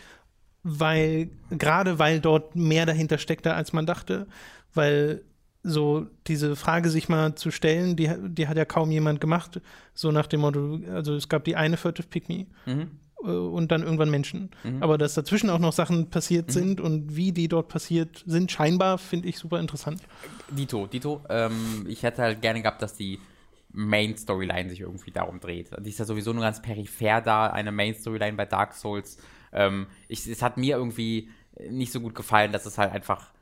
weil 0.64 1.30
gerade 1.50 1.98
weil 1.98 2.20
dort 2.20 2.56
mehr 2.56 2.86
dahinter 2.86 3.18
steckte, 3.18 3.54
als 3.54 3.72
man 3.72 3.86
dachte, 3.86 4.26
weil 4.74 5.22
so 5.62 6.08
diese 6.26 6.56
Frage 6.56 6.90
sich 6.90 7.08
mal 7.08 7.36
zu 7.36 7.50
stellen, 7.50 7.96
die, 7.96 8.10
die 8.20 8.48
hat 8.48 8.56
ja 8.56 8.64
kaum 8.64 8.90
jemand 8.90 9.20
gemacht, 9.20 9.60
so 9.94 10.10
nach 10.10 10.26
dem 10.26 10.40
Motto, 10.40 10.80
also 10.92 11.14
es 11.14 11.28
gab 11.28 11.44
die 11.44 11.56
eine 11.56 11.76
Furtive 11.76 12.08
Pygmy 12.08 12.48
mhm. 12.66 12.90
Äh, 13.24 13.28
und 13.28 13.72
dann 13.72 13.82
irgendwann 13.82 14.10
Menschen. 14.10 14.50
Mhm. 14.62 14.82
Aber 14.82 14.98
dass 14.98 15.14
dazwischen 15.14 15.50
auch 15.50 15.58
noch 15.58 15.72
Sachen 15.72 16.10
passiert 16.10 16.48
mhm. 16.48 16.52
sind 16.52 16.80
und 16.80 17.16
wie 17.16 17.32
die 17.32 17.48
dort 17.48 17.68
passiert 17.68 18.22
sind, 18.26 18.50
scheinbar 18.50 18.98
finde 18.98 19.28
ich 19.28 19.38
super 19.38 19.60
interessant. 19.60 20.02
Dito, 20.50 20.86
Dito, 20.86 21.22
ähm, 21.28 21.86
ich 21.88 22.02
hätte 22.02 22.22
halt 22.22 22.42
gerne 22.42 22.62
gehabt, 22.62 22.82
dass 22.82 22.94
die 22.94 23.18
Main 23.72 24.16
Storyline 24.16 24.70
sich 24.70 24.80
irgendwie 24.80 25.10
darum 25.10 25.40
dreht. 25.40 25.70
Die 25.80 25.90
ist 25.90 25.98
ja 25.98 26.04
sowieso 26.04 26.32
nur 26.32 26.42
ganz 26.42 26.62
peripher 26.62 27.20
da, 27.20 27.48
eine 27.48 27.72
Main 27.72 27.94
Storyline 27.94 28.36
bei 28.36 28.46
Dark 28.46 28.74
Souls. 28.74 29.18
Ähm, 29.52 29.86
ich, 30.06 30.26
es 30.26 30.42
hat 30.42 30.56
mir 30.56 30.76
irgendwie 30.76 31.28
nicht 31.68 31.92
so 31.92 32.00
gut 32.00 32.14
gefallen, 32.14 32.52
dass 32.52 32.66
es 32.66 32.78
halt 32.78 32.92
einfach 32.92 33.33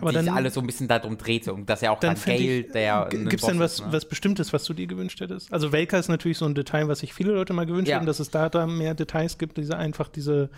aber 0.00 0.12
sich 0.12 0.24
dann, 0.24 0.34
alles 0.34 0.54
so 0.54 0.60
ein 0.60 0.66
bisschen 0.66 0.88
darum 0.88 1.18
drehte 1.18 1.52
und 1.52 1.68
dass 1.68 1.80
ja 1.80 1.90
auch 1.90 2.00
dann, 2.00 2.14
dann 2.14 2.24
Gale, 2.24 2.64
der. 2.64 3.08
Gibt 3.10 3.34
es 3.34 3.42
denn 3.42 3.58
was, 3.58 3.80
ne? 3.80 3.88
was 3.90 4.06
Bestimmtes, 4.06 4.52
was 4.52 4.64
du 4.64 4.74
dir 4.74 4.86
gewünscht 4.86 5.20
hättest? 5.20 5.52
Also 5.52 5.72
Welker 5.72 5.98
ist 5.98 6.08
natürlich 6.08 6.38
so 6.38 6.46
ein 6.46 6.54
Detail, 6.54 6.88
was 6.88 7.00
sich 7.00 7.12
viele 7.12 7.32
Leute 7.32 7.52
mal 7.52 7.66
gewünscht 7.66 7.88
ja. 7.88 7.96
hätten, 7.96 8.06
dass 8.06 8.20
es 8.20 8.30
da, 8.30 8.48
da 8.48 8.66
mehr 8.66 8.94
Details 8.94 9.38
gibt, 9.38 9.58
diese 9.58 9.76
einfach 9.76 10.08
diese, 10.08 10.50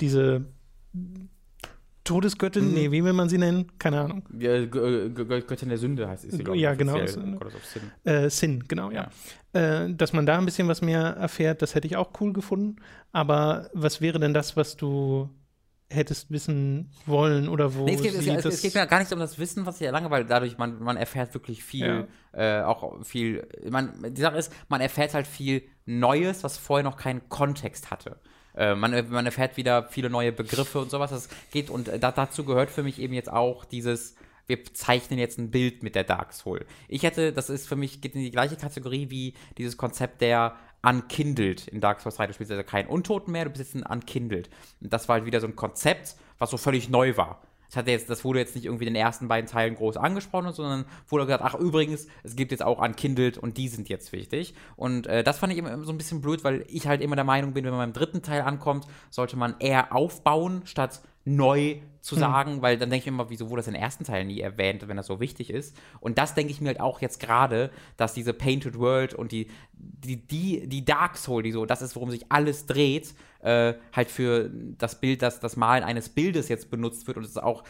diese 0.00 0.44
Todesgöttin, 2.04 2.68
mhm. 2.68 2.74
nee, 2.74 2.90
wie 2.90 3.04
will 3.04 3.12
man 3.12 3.28
sie 3.28 3.38
nennen? 3.38 3.70
Keine 3.78 4.00
Ahnung. 4.00 4.24
Ja, 4.36 4.64
Göttin 4.66 5.68
der 5.68 5.78
Sünde 5.78 6.08
heißt 6.08 6.30
sie, 6.30 6.38
glaube 6.38 6.58
Ja, 6.58 6.74
genau. 6.74 6.98
Sin. 7.06 7.38
Äh, 8.04 8.28
Sin, 8.28 8.64
genau, 8.66 8.90
ja. 8.90 9.08
ja. 9.54 9.84
Äh, 9.84 9.94
dass 9.94 10.12
man 10.12 10.26
da 10.26 10.36
ein 10.38 10.44
bisschen 10.44 10.66
was 10.66 10.82
mehr 10.82 11.00
erfährt, 11.00 11.62
das 11.62 11.74
hätte 11.74 11.86
ich 11.86 11.96
auch 11.96 12.10
cool 12.20 12.32
gefunden. 12.32 12.76
Aber 13.12 13.70
was 13.72 14.00
wäre 14.00 14.18
denn 14.18 14.34
das, 14.34 14.56
was 14.56 14.76
du 14.76 15.30
hättest 15.92 16.30
wissen 16.30 16.90
wollen 17.06 17.48
oder 17.48 17.74
wo. 17.74 17.84
Nee, 17.84 17.94
es, 17.94 18.02
geht, 18.02 18.14
es, 18.14 18.26
es, 18.26 18.44
es, 18.44 18.62
geht 18.62 18.74
mir 18.74 18.86
gar 18.86 18.98
nicht 18.98 19.12
um 19.12 19.18
das 19.18 19.38
Wissen, 19.38 19.66
was 19.66 19.80
ich 19.80 19.86
erlange, 19.86 20.10
weil 20.10 20.24
dadurch 20.24 20.58
man, 20.58 20.82
man 20.82 20.96
erfährt 20.96 21.34
wirklich 21.34 21.62
viel, 21.62 22.08
ja. 22.32 22.60
äh, 22.60 22.64
auch 22.64 23.04
viel. 23.04 23.46
Man, 23.68 24.14
die 24.14 24.20
Sache 24.20 24.36
ist, 24.36 24.52
man 24.68 24.80
erfährt 24.80 25.14
halt 25.14 25.26
viel 25.26 25.62
Neues, 25.86 26.44
was 26.44 26.58
vorher 26.58 26.84
noch 26.84 26.96
keinen 26.96 27.28
Kontext 27.28 27.90
hatte. 27.90 28.16
Äh, 28.54 28.74
man, 28.74 29.10
man 29.10 29.26
erfährt 29.26 29.56
wieder 29.56 29.88
viele 29.88 30.10
neue 30.10 30.32
Begriffe 30.32 30.80
und 30.80 30.90
sowas. 30.90 31.10
Das 31.10 31.28
geht 31.50 31.70
und 31.70 31.88
da, 32.00 32.12
dazu 32.12 32.44
gehört 32.44 32.70
für 32.70 32.82
mich 32.82 32.98
eben 32.98 33.14
jetzt 33.14 33.30
auch 33.30 33.64
dieses 33.64 34.16
wir 34.46 34.64
zeichnen 34.74 35.18
jetzt 35.18 35.38
ein 35.38 35.50
Bild 35.50 35.82
mit 35.82 35.94
der 35.94 36.04
Dark 36.04 36.32
Soul. 36.32 36.66
Ich 36.88 37.02
hätte, 37.04 37.32
das 37.32 37.48
ist 37.48 37.68
für 37.68 37.76
mich, 37.76 38.00
geht 38.00 38.14
in 38.14 38.22
die 38.22 38.30
gleiche 38.30 38.56
Kategorie 38.56 39.08
wie 39.10 39.34
dieses 39.56 39.76
Konzept 39.76 40.20
der 40.20 40.56
unkindled 40.84 41.68
in 41.68 41.80
Dark 41.80 42.00
Souls 42.00 42.16
3. 42.16 42.28
Du 42.28 42.32
spielst 42.34 42.52
also 42.52 42.64
keinen 42.64 42.88
Untoten 42.88 43.32
mehr, 43.32 43.44
du 43.44 43.50
bist 43.50 43.60
jetzt 43.60 43.74
ein 43.74 43.82
unkindled. 43.90 44.50
Und 44.80 44.92
das 44.92 45.08
war 45.08 45.14
halt 45.14 45.26
wieder 45.26 45.40
so 45.40 45.46
ein 45.46 45.56
Konzept, 45.56 46.16
was 46.38 46.50
so 46.50 46.56
völlig 46.56 46.88
neu 46.88 47.16
war. 47.16 47.42
Das, 47.68 47.78
hat 47.78 47.88
jetzt, 47.88 48.10
das 48.10 48.22
wurde 48.22 48.38
jetzt 48.38 48.54
nicht 48.54 48.66
irgendwie 48.66 48.86
in 48.86 48.92
den 48.92 49.02
ersten 49.02 49.28
beiden 49.28 49.48
Teilen 49.48 49.76
groß 49.76 49.96
angesprochen, 49.96 50.52
sondern 50.52 50.84
wurde 51.08 51.24
gesagt, 51.24 51.42
ach 51.42 51.54
übrigens, 51.54 52.06
es 52.22 52.36
gibt 52.36 52.50
jetzt 52.50 52.62
auch 52.62 52.78
unkindled 52.78 53.38
und 53.38 53.56
die 53.56 53.68
sind 53.68 53.88
jetzt 53.88 54.12
wichtig. 54.12 54.54
Und 54.76 55.06
äh, 55.06 55.24
das 55.24 55.38
fand 55.38 55.54
ich 55.54 55.58
immer 55.58 55.82
so 55.82 55.90
ein 55.90 55.96
bisschen 55.96 56.20
blöd, 56.20 56.44
weil 56.44 56.66
ich 56.68 56.86
halt 56.86 57.00
immer 57.00 57.16
der 57.16 57.24
Meinung 57.24 57.54
bin, 57.54 57.64
wenn 57.64 57.70
man 57.70 57.80
beim 57.80 57.92
dritten 57.94 58.20
Teil 58.20 58.42
ankommt, 58.42 58.86
sollte 59.08 59.38
man 59.38 59.54
eher 59.58 59.94
aufbauen, 59.94 60.62
statt 60.66 61.00
neu 61.24 61.76
zu 62.00 62.16
hm. 62.16 62.20
sagen, 62.20 62.56
mhm. 62.56 62.62
weil 62.62 62.78
dann 62.78 62.90
denke 62.90 63.04
ich 63.04 63.08
immer, 63.08 63.30
wieso 63.30 63.48
wurde 63.48 63.60
das 63.60 63.68
in 63.68 63.74
den 63.74 63.82
ersten 63.82 64.04
Teil 64.04 64.24
nie 64.24 64.40
erwähnt, 64.40 64.86
wenn 64.88 64.96
das 64.96 65.06
so 65.06 65.20
wichtig 65.20 65.50
ist. 65.50 65.76
Und 66.00 66.18
das 66.18 66.34
denke 66.34 66.52
ich 66.52 66.60
mir 66.60 66.68
halt 66.68 66.80
auch 66.80 67.00
jetzt 67.00 67.20
gerade, 67.20 67.70
dass 67.96 68.12
diese 68.12 68.32
Painted 68.32 68.78
World 68.78 69.14
und 69.14 69.32
die, 69.32 69.48
die, 69.72 70.16
die, 70.16 70.68
die 70.68 70.84
Dark 70.84 71.16
Soul, 71.16 71.44
die 71.44 71.52
so, 71.52 71.64
das 71.64 71.80
ist, 71.80 71.94
worum 71.94 72.10
sich 72.10 72.30
alles 72.30 72.66
dreht, 72.66 73.14
äh, 73.40 73.74
halt 73.92 74.10
für 74.10 74.50
das 74.78 75.00
Bild, 75.00 75.22
das, 75.22 75.38
das 75.38 75.56
Malen 75.56 75.84
eines 75.84 76.08
Bildes 76.08 76.48
jetzt 76.48 76.70
benutzt 76.70 77.06
wird 77.06 77.16
und 77.18 77.24
es 77.24 77.38
auch 77.38 77.62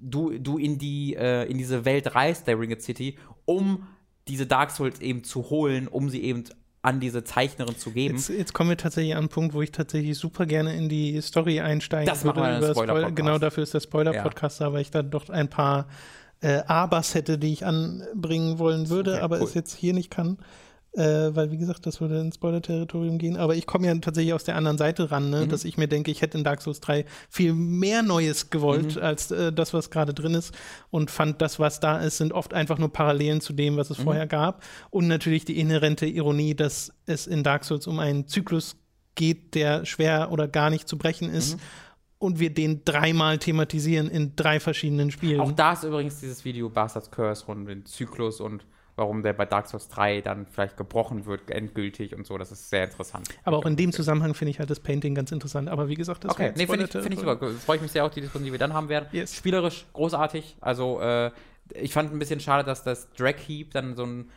du, 0.00 0.38
du 0.38 0.58
in 0.58 0.78
die, 0.78 1.14
äh, 1.14 1.48
in 1.50 1.58
diese 1.58 1.84
Welt 1.84 2.14
reist, 2.14 2.46
der 2.46 2.58
Ringed 2.58 2.82
City, 2.82 3.16
um 3.44 3.86
diese 4.28 4.46
Dark 4.46 4.70
Souls 4.70 5.00
eben 5.00 5.24
zu 5.24 5.50
holen, 5.50 5.88
um 5.88 6.10
sie 6.10 6.22
eben 6.22 6.44
an 6.82 7.00
diese 7.00 7.24
Zeichnerin 7.24 7.76
zu 7.76 7.90
geben. 7.90 8.16
Jetzt, 8.16 8.28
jetzt, 8.28 8.54
kommen 8.54 8.70
wir 8.70 8.76
tatsächlich 8.76 9.14
an 9.14 9.20
einen 9.20 9.28
Punkt, 9.28 9.54
wo 9.54 9.62
ich 9.62 9.72
tatsächlich 9.72 10.16
super 10.16 10.46
gerne 10.46 10.74
in 10.74 10.88
die 10.88 11.20
Story 11.20 11.60
einsteigen 11.60 12.06
das 12.06 12.24
würde. 12.24 12.40
Machen 12.40 12.62
Spoiler 12.62 12.74
Spoiler 12.74 13.10
genau 13.10 13.38
dafür 13.38 13.64
ist 13.64 13.74
der 13.74 13.80
Spoiler-Podcast, 13.80 14.60
ja. 14.60 14.72
weil 14.72 14.82
ich 14.82 14.90
da 14.90 15.02
doch 15.02 15.28
ein 15.28 15.48
paar 15.48 15.88
äh, 16.40 16.58
Abers 16.66 17.14
hätte, 17.14 17.38
die 17.38 17.52
ich 17.52 17.66
anbringen 17.66 18.58
wollen 18.58 18.88
würde, 18.88 19.14
okay, 19.14 19.22
aber 19.22 19.38
cool. 19.38 19.44
es 19.44 19.54
jetzt 19.54 19.76
hier 19.76 19.92
nicht 19.92 20.10
kann. 20.10 20.38
Äh, 20.98 21.34
weil 21.36 21.52
wie 21.52 21.56
gesagt, 21.58 21.86
das 21.86 22.00
würde 22.00 22.18
ins 22.20 22.34
Spoiler-Territorium 22.34 23.18
gehen. 23.18 23.36
Aber 23.36 23.54
ich 23.54 23.66
komme 23.66 23.86
ja 23.86 23.94
tatsächlich 23.98 24.34
aus 24.34 24.42
der 24.42 24.56
anderen 24.56 24.78
Seite 24.78 25.10
ran, 25.12 25.30
ne? 25.30 25.44
Mhm. 25.44 25.48
dass 25.48 25.64
ich 25.64 25.78
mir 25.78 25.86
denke, 25.86 26.10
ich 26.10 26.22
hätte 26.22 26.36
in 26.36 26.42
Dark 26.44 26.60
Souls 26.60 26.80
3 26.80 27.04
viel 27.30 27.54
mehr 27.54 28.02
Neues 28.02 28.50
gewollt 28.50 28.96
Mhm. 28.96 29.02
als 29.02 29.30
äh, 29.30 29.52
das, 29.52 29.72
was 29.72 29.90
gerade 29.90 30.12
drin 30.12 30.34
ist. 30.34 30.52
Und 30.90 31.10
fand, 31.12 31.40
das, 31.40 31.60
was 31.60 31.78
da 31.78 31.98
ist, 31.98 32.16
sind 32.16 32.32
oft 32.32 32.52
einfach 32.52 32.78
nur 32.78 32.92
Parallelen 32.92 33.40
zu 33.40 33.52
dem, 33.52 33.76
was 33.76 33.90
es 33.90 33.98
Mhm. 33.98 34.02
vorher 34.02 34.26
gab. 34.26 34.64
Und 34.90 35.06
natürlich 35.06 35.44
die 35.44 35.60
inhärente 35.60 36.06
Ironie, 36.06 36.54
dass 36.56 36.92
es 37.06 37.26
in 37.28 37.44
Dark 37.44 37.64
Souls 37.64 37.86
um 37.86 38.00
einen 38.00 38.26
Zyklus 38.26 38.76
geht, 39.14 39.54
der 39.54 39.84
schwer 39.86 40.32
oder 40.32 40.48
gar 40.48 40.68
nicht 40.70 40.88
zu 40.88 40.98
brechen 40.98 41.30
ist. 41.30 41.56
Mhm. 41.56 41.60
Und 42.20 42.40
wir 42.40 42.52
den 42.52 42.84
dreimal 42.84 43.38
thematisieren 43.38 44.08
in 44.08 44.34
drei 44.34 44.58
verschiedenen 44.58 45.12
Spielen. 45.12 45.40
Auch 45.40 45.52
da 45.52 45.74
ist 45.74 45.84
übrigens 45.84 46.18
dieses 46.18 46.44
Video 46.44 46.68
Bastards 46.68 47.12
Curse 47.12 47.46
rund 47.46 47.60
um 47.60 47.66
den 47.66 47.86
Zyklus 47.86 48.40
und 48.40 48.64
warum 48.98 49.22
der 49.22 49.32
bei 49.32 49.46
Dark 49.46 49.68
Souls 49.68 49.88
3 49.88 50.20
dann 50.20 50.46
vielleicht 50.46 50.76
gebrochen 50.76 51.24
wird, 51.24 51.50
endgültig 51.50 52.14
und 52.14 52.26
so. 52.26 52.36
Das 52.36 52.52
ist 52.52 52.68
sehr 52.68 52.84
interessant. 52.84 53.28
Aber 53.44 53.58
auch 53.58 53.66
in 53.66 53.76
dem 53.76 53.92
Zusammenhang 53.92 54.34
finde 54.34 54.50
ich 54.50 54.58
halt 54.58 54.68
das 54.68 54.80
Painting 54.80 55.14
ganz 55.14 55.32
interessant. 55.32 55.68
Aber 55.68 55.88
wie 55.88 55.94
gesagt, 55.94 56.24
das 56.24 56.32
Okay, 56.32 56.52
nee, 56.56 56.66
finde 56.66 56.84
ich, 56.84 56.90
find 56.90 57.14
ich 57.14 57.20
super. 57.20 57.38
Freue 57.64 57.76
ich 57.76 57.82
mich 57.82 57.92
sehr 57.92 58.04
auf 58.04 58.12
die 58.12 58.20
Diskussion, 58.20 58.44
die 58.44 58.52
wir 58.52 58.58
dann 58.58 58.74
haben 58.74 58.88
werden. 58.88 59.08
Yes. 59.12 59.34
Spielerisch 59.34 59.86
großartig. 59.92 60.56
Also, 60.60 61.00
äh, 61.00 61.30
ich 61.74 61.92
fand 61.92 62.12
ein 62.12 62.18
bisschen 62.18 62.40
schade, 62.40 62.64
dass 62.64 62.82
das 62.82 63.10
Drag 63.12 63.36
Heap 63.46 63.70
dann 63.72 63.94
so 63.94 64.04
ein 64.04 64.30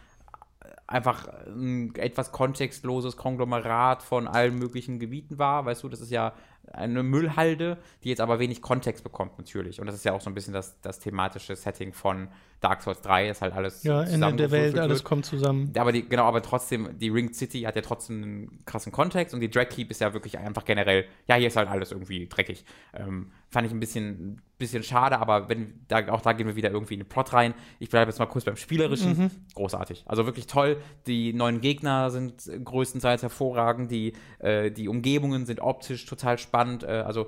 äh, 0.64 0.68
einfach 0.88 1.28
ein 1.47 1.95
etwas 1.95 2.32
kontextloses 2.32 3.18
Konglomerat 3.18 4.03
von 4.03 4.28
allen 4.28 4.57
möglichen 4.57 4.99
Gebieten 4.99 5.39
war. 5.39 5.66
Weißt 5.66 5.84
du, 5.84 5.89
das 5.89 6.01
ist 6.01 6.12
ja 6.12 6.34
eine 6.72 7.03
Müllhalde, 7.03 7.78
die 8.03 8.09
jetzt 8.09 8.22
aber 8.22 8.39
wenig 8.39 8.62
Kontext 8.62 9.03
bekommt, 9.03 9.38
natürlich. 9.38 9.80
Und 9.80 9.88
das 9.88 9.95
ist 9.95 10.05
ja 10.05 10.14
auch 10.14 10.22
so 10.22 10.30
ein 10.30 10.34
bisschen 10.34 10.53
das, 10.53 10.80
das 10.82 10.99
thematische 10.99 11.55
Setting 11.55 11.93
von 11.93 12.30
Dark 12.62 12.84
Souls 12.84 13.01
3, 13.01 13.28
dass 13.30 13.41
halt 13.41 13.53
alles 13.53 13.84
Ja, 13.84 14.03
Ende 14.03 14.36
der 14.36 14.51
Welt, 14.51 14.78
alles 14.78 14.99
wird. 14.99 15.03
kommt 15.03 15.26
zusammen. 15.26 15.74
Aber 15.76 15.91
die, 15.91 16.07
genau, 16.07 16.24
aber 16.26 16.43
trotzdem, 16.43 16.97
die 16.99 17.09
Ringed 17.09 17.36
City 17.36 17.62
hat 17.62 17.76
ja 17.76 17.82
trotzdem 17.82 18.22
einen 18.24 18.66
krassen 18.66 18.91
Kontext 18.91 19.34
und 19.34 19.41
die 19.41 19.49
Drag 19.49 19.76
Heap 19.76 19.89
ist 19.89 19.99
ja 19.99 20.14
wirklich 20.14 20.38
einfach 20.38 20.64
generell, 20.64 21.05
ja, 21.28 21.36
hier 21.36 21.47
ist 21.47 21.55
halt 21.57 21.68
alles 21.68 21.91
irgendwie 21.91 22.28
dreckig. 22.28 22.64
Ähm, 22.93 23.32
fand 23.49 23.66
ich 23.66 23.74
ein 23.74 23.80
bisschen, 23.80 24.41
bisschen 24.59 24.84
schade, 24.84 25.18
aber 25.20 25.49
wenn, 25.49 25.74
da, 25.88 26.07
auch 26.09 26.22
da 26.22 26.34
gehen 26.34 26.45
wir 26.47 26.55
wieder 26.55 26.70
irgendwie 26.70 26.93
in 26.93 26.99
den 26.99 27.09
Plot 27.09 27.34
rein. 27.34 27.55
Ich 27.80 27.89
bleibe 27.89 28.09
jetzt 28.12 28.20
mal 28.20 28.28
kurz 28.28 28.45
beim 28.45 28.55
Spielerischen. 28.55 29.32
Großartig. 29.55 30.03
Also 30.05 30.28
wirklich 30.28 30.45
toll. 30.45 30.78
Die 31.07 31.34
neuen 31.34 31.62
Gegner 31.62 32.12
sind 32.12 32.43
größtenteils 32.64 33.24
hervorragend. 33.24 33.89
Die, 33.91 34.14
äh, 34.39 34.70
die 34.70 34.88
Umgebungen 34.88 35.47
sind 35.47 35.59
optisch 35.62 36.05
total 36.05 36.38
spannend. 36.38 36.50
Äh, 36.83 37.03
also, 37.05 37.27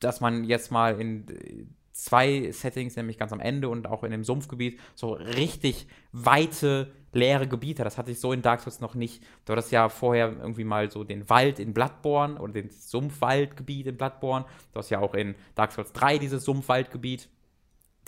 dass 0.00 0.20
man 0.20 0.44
jetzt 0.44 0.70
mal 0.70 1.00
in 1.00 1.28
äh, 1.28 1.64
zwei 1.92 2.50
Settings, 2.52 2.96
nämlich 2.96 3.18
ganz 3.18 3.32
am 3.32 3.40
Ende 3.40 3.68
und 3.68 3.86
auch 3.86 4.04
in 4.04 4.10
dem 4.10 4.24
Sumpfgebiet, 4.24 4.78
so 4.94 5.12
richtig 5.12 5.86
weite, 6.12 6.92
leere 7.12 7.48
Gebiete. 7.48 7.84
Das 7.84 7.96
hatte 7.96 8.10
ich 8.10 8.20
so 8.20 8.32
in 8.32 8.42
Dark 8.42 8.60
Souls 8.60 8.80
noch 8.80 8.94
nicht. 8.94 9.22
Du 9.46 9.52
hattest 9.52 9.72
ja 9.72 9.88
vorher 9.88 10.36
irgendwie 10.38 10.64
mal 10.64 10.90
so 10.90 11.04
den 11.04 11.28
Wald 11.30 11.58
in 11.58 11.72
Bloodborne 11.72 12.38
oder 12.38 12.52
den 12.52 12.68
Sumpfwaldgebiet 12.68 13.86
in 13.86 13.96
Bloodborne. 13.96 14.44
Du 14.72 14.78
hast 14.78 14.90
ja 14.90 15.00
auch 15.00 15.14
in 15.14 15.34
Dark 15.54 15.72
Souls 15.72 15.92
3 15.92 16.18
dieses 16.18 16.44
Sumpfwaldgebiet 16.44 17.28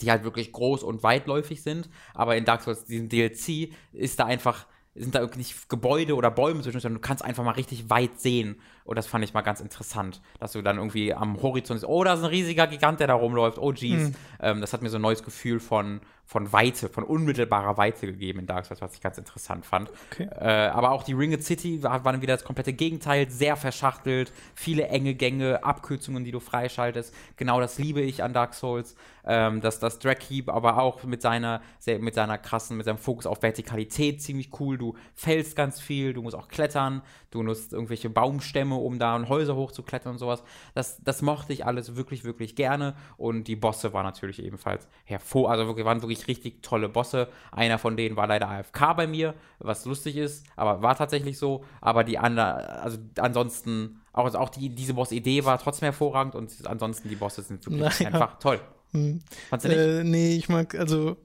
die 0.01 0.11
halt 0.11 0.25
wirklich 0.25 0.53
groß 0.53 0.83
und 0.83 1.03
weitläufig 1.03 1.63
sind. 1.63 1.89
Aber 2.15 2.37
in 2.37 2.45
Dark 2.45 2.63
Souls, 2.63 2.85
diesem 2.85 3.09
DLC, 3.09 3.73
ist 3.93 4.21
da 4.21 4.27
einfach, 4.27 4.67
sind 4.95 5.15
da 5.15 5.27
nicht 5.37 5.69
Gebäude 5.69 6.15
oder 6.15 6.31
Bäume 6.31 6.63
zwischen, 6.63 6.81
sondern 6.81 7.01
du 7.01 7.07
kannst 7.07 7.25
einfach 7.25 7.45
mal 7.45 7.53
richtig 7.53 7.91
weit 7.91 8.21
sehen. 8.21 8.61
Und 8.89 8.97
das 8.97 9.07
fand 9.07 9.23
ich 9.23 9.35
mal 9.35 9.43
ganz 9.43 9.61
interessant, 9.61 10.23
dass 10.41 10.53
du 10.53 10.63
dann 10.63 10.79
irgendwie 10.79 11.13
am 11.13 11.43
Horizont 11.43 11.79
siehst, 11.79 11.89
oh, 11.89 12.03
da 12.05 12.15
ist 12.15 12.21
ein 12.21 12.25
riesiger 12.25 12.67
Gigant, 12.67 13.01
der 13.01 13.07
da 13.07 13.15
rumläuft, 13.15 13.59
oh 13.59 13.71
jeez. 13.71 14.13
Ähm, 14.41 14.63
das 14.63 14.73
hat 14.73 14.81
mir 14.81 14.89
so 14.89 14.97
ein 14.97 15.03
neues 15.03 15.23
Gefühl 15.23 15.61
von, 15.61 16.01
von 16.25 16.53
Weite, 16.55 16.89
von 16.89 17.05
unmittelbarer 17.05 17.77
Weite 17.77 18.07
gegeben 18.07 18.39
in 18.39 18.47
Dark 18.47 18.65
Souls, 18.65 18.81
was 18.81 18.95
ich 18.95 19.03
ganz 19.03 19.19
interessant 19.19 19.67
fand. 19.67 19.91
Okay. 20.11 20.29
Äh, 20.41 20.69
aber 20.69 20.93
auch 20.93 21.03
die 21.03 21.13
Ringed 21.13 21.45
City 21.45 21.83
war, 21.83 22.03
war 22.07 22.13
dann 22.13 22.23
wieder 22.23 22.35
das 22.35 22.45
komplette 22.45 22.73
Gegenteil, 22.73 23.31
sehr 23.31 23.57
verschachtelt, 23.57 24.33
viele 24.55 24.89
enge 24.89 25.15
Gänge, 25.15 25.63
Abkürzungen, 25.65 26.25
die 26.25 26.31
du 26.31 26.41
freischaltest. 26.41 27.15
Genau 27.37 27.61
das 27.61 27.79
liebe 27.79 28.01
ich 28.01 28.23
an 28.23 28.33
Dark 28.33 28.55
Souls. 28.55 28.97
Ähm, 29.31 29.61
dass 29.61 29.79
das 29.79 29.99
Drag 29.99 30.17
Heap 30.27 30.49
aber 30.49 30.79
auch 30.79 31.05
mit 31.05 31.21
seiner, 31.21 31.61
sehr, 31.79 31.99
mit 31.99 32.15
seiner 32.15 32.39
krassen, 32.39 32.79
mit 32.79 32.87
seinem 32.87 32.97
Fokus 32.97 33.27
auf 33.27 33.43
Vertikalität 33.43 34.23
ziemlich 34.23 34.59
cool. 34.59 34.79
Du 34.79 34.95
fällst 35.15 35.55
ganz 35.55 35.81
viel, 35.81 36.15
du 36.15 36.23
musst 36.23 36.35
auch 36.35 36.49
klettern, 36.49 37.03
du 37.31 37.43
nutzt 37.43 37.75
irgendwelche 37.75 38.09
Baumstämme, 38.09 38.78
um 38.81 38.99
da 38.99 39.17
in 39.17 39.29
Häuser 39.29 39.57
hochzuklettern 39.57 40.13
und 40.13 40.19
sowas. 40.19 40.43
Das, 40.75 41.03
das 41.03 41.23
mochte 41.23 41.53
ich 41.53 41.67
alles 41.67 41.97
wirklich, 41.97 42.25
wirklich 42.25 42.55
gerne. 42.57 42.95
Und 43.17 43.45
die 43.45 43.57
Bosse 43.57 43.93
waren 43.93 44.05
natürlich 44.05 44.43
ebenfalls 44.43 44.89
hervor, 45.05 45.51
also 45.51 45.67
wirklich, 45.67 45.87
waren 45.87 46.03
wirklich 46.03 46.27
richtig 46.29 46.63
tolle 46.63 46.89
Bosse. 46.89 47.29
Einer 47.53 47.79
von 47.79 47.97
denen 47.97 48.17
war 48.17 48.27
leider 48.27 48.49
AFK 48.49 48.95
bei 48.97 49.07
mir, 49.07 49.35
was 49.59 49.85
lustig 49.85 50.17
ist, 50.17 50.47
aber 50.57 50.83
war 50.83 50.97
tatsächlich 50.97 51.39
so. 51.39 51.65
Aber 51.81 52.05
die 52.05 52.19
anderen, 52.19 52.49
also 52.49 52.99
ansonsten, 53.19 54.01
auch, 54.13 54.25
also 54.25 54.39
auch 54.39 54.51
die, 54.51 54.71
diese 54.71 54.95
Boss-Idee 54.95 55.45
war 55.45 55.59
trotzdem 55.59 55.87
hervorragend 55.87 56.35
und 56.35 56.53
ansonsten 56.67 57.09
die 57.09 57.17
Bosse 57.17 57.43
sind 57.43 57.65
wirklich 57.67 58.01
Naja. 58.01 58.13
einfach 58.13 58.39
toll. 58.39 58.61
Hm. 58.93 59.21
Fandst 59.51 59.67
du 59.67 59.69
nicht? 59.69 59.79
Äh, 59.79 60.05
nee, 60.05 60.37
ich 60.37 60.49
mag, 60.49 60.75
also 60.75 61.17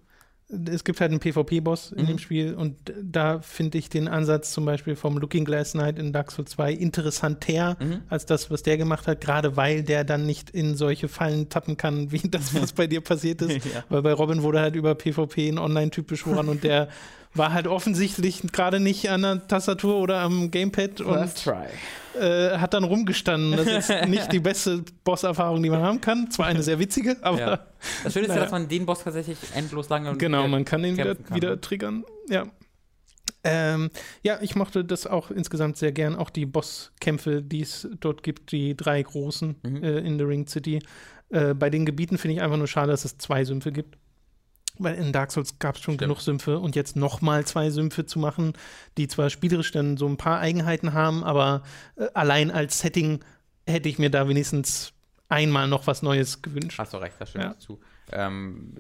es 0.50 0.84
gibt 0.84 1.02
halt 1.02 1.10
einen 1.12 1.20
PvP-Boss 1.20 1.91
in 1.94 2.04
Mhm. 2.04 2.08
dem 2.08 2.18
Spiel 2.20 2.54
und 2.54 2.76
da 3.02 3.39
finde 3.39 3.78
ich 3.78 3.89
den 3.89 4.08
Ansatz 4.08 4.52
zum 4.52 4.66
Beispiel 4.66 4.96
vom 4.96 5.18
Looking 5.18 5.46
Glass 5.46 5.72
Knight 5.72 5.98
in 5.98 6.14
Dark 6.14 6.32
Souls 6.32 6.52
2 6.52 6.74
interessanter 6.74 7.76
Mhm. 7.80 8.02
als 8.10 8.26
das, 8.26 8.52
was 8.52 8.62
der 8.64 8.78
gemacht 8.78 9.08
hat, 9.08 9.22
gerade 9.22 9.56
weil 9.58 9.84
der 9.84 10.04
dann 10.04 10.26
nicht 10.26 10.50
in 10.52 10.76
solche 10.76 11.08
Fallen 11.08 11.50
tappen 11.50 11.78
kann, 11.78 12.12
wie 12.12 12.28
das, 12.30 12.54
was 12.54 12.74
bei 12.74 12.88
dir 12.88 13.02
passiert 13.02 13.41
ist. 13.41 13.66
Ja. 13.66 13.84
Weil 13.89 14.02
bei 14.02 14.14
Robin 14.14 14.44
wurde 14.44 14.60
halt 14.60 14.76
über 14.76 14.94
PvP 14.96 15.50
ein 15.50 15.58
Online-Typ 15.58 16.08
beschworen 16.08 16.50
und 16.50 16.64
der 16.64 16.88
war 17.36 17.51
halt 17.53 17.67
offensichtlich 17.67 18.41
gerade 18.51 18.79
nicht 18.79 19.09
an 19.09 19.21
der 19.23 19.47
Tastatur 19.47 19.97
oder 19.97 20.19
am 20.19 20.51
Gamepad 20.51 21.01
und 21.01 21.36
try. 21.43 21.65
äh, 22.19 22.57
hat 22.57 22.73
dann 22.73 22.84
rumgestanden. 22.84 23.57
Das 23.57 23.89
ist 23.89 23.89
nicht 24.09 24.31
die 24.31 24.39
beste 24.39 24.84
Boss-Erfahrung, 25.03 25.63
die 25.63 25.69
man 25.69 25.81
haben 25.81 25.99
kann. 26.01 26.29
Zwar 26.29 26.45
eine 26.47 26.61
sehr 26.61 26.77
witzige, 26.79 27.17
aber 27.21 27.39
Ja. 27.39 27.65
Das 28.03 28.13
Schöne 28.13 28.27
ist 28.27 28.36
ja, 28.36 28.41
dass 28.41 28.51
man 28.51 28.67
den 28.67 28.86
Boss 28.86 29.03
tatsächlich 29.03 29.38
endlos 29.55 29.89
lange 29.89 30.11
und 30.11 30.19
Genau, 30.19 30.47
man 30.47 30.63
kann 30.63 30.84
ihn 30.84 30.95
wieder, 30.97 31.15
kann, 31.15 31.36
wieder 31.36 31.49
ne? 31.51 31.61
triggern. 31.61 32.03
Ja. 32.29 32.45
Ähm, 33.45 33.89
ja, 34.21 34.38
ich 34.41 34.55
mochte 34.55 34.86
das 34.86 35.05
auch 35.07 35.29
insgesamt 35.31 35.77
sehr 35.77 35.91
gern. 35.91 36.15
Auch 36.15 36.29
die 36.29 36.45
Bosskämpfe, 36.45 37.41
die 37.41 37.61
es 37.61 37.88
dort 37.99 38.23
gibt, 38.23 38.51
die 38.51 38.75
drei 38.77 39.01
großen 39.01 39.55
Mhm. 39.63 39.84
äh, 39.84 39.97
in 39.99 40.17
The 40.17 40.23
Ring 40.25 40.47
City. 40.47 40.79
Äh, 41.29 41.53
bei 41.53 41.69
den 41.69 41.86
Gebieten 41.86 42.17
finde 42.17 42.36
ich 42.36 42.41
einfach 42.41 42.57
nur 42.57 42.67
schade, 42.67 42.91
dass 42.91 43.03
es 43.05 43.17
zwei 43.17 43.43
Sümpfe 43.43 43.71
gibt. 43.71 43.97
Weil 44.80 44.95
in 44.95 45.11
Dark 45.11 45.32
Souls 45.32 45.59
gab 45.59 45.76
es 45.76 45.82
schon 45.82 45.93
Stimmt. 45.93 46.01
genug 46.09 46.21
Sümpfe 46.21 46.57
und 46.59 46.76
jetzt 46.76 46.95
nochmal 46.95 47.45
zwei 47.45 47.69
Sümpfe 47.69 48.05
zu 48.07 48.17
machen, 48.17 48.53
die 48.97 49.07
zwar 49.07 49.30
spielerisch 49.30 49.71
dann 49.71 49.97
so 49.97 50.07
ein 50.07 50.17
paar 50.17 50.39
Eigenheiten 50.39 50.93
haben, 50.93 51.24
aber 51.24 51.61
äh, 51.95 52.07
allein 52.15 52.49
als 52.49 52.80
Setting 52.80 53.19
hätte 53.67 53.88
ich 53.88 53.99
mir 53.99 54.09
da 54.09 54.28
wenigstens 54.28 54.93
einmal 55.30 55.67
noch 55.67 55.86
was 55.88 56.01
Neues 56.01 56.41
gewünscht. 56.41 56.80
Hast 56.80 56.93
du 56.93 56.97
recht, 56.97 57.15
da 57.19 57.26
stimme 57.26 57.43
Ja. 57.45 57.51
ich 57.51 57.59
zu. 57.59 57.80
Ähm, 58.11 58.74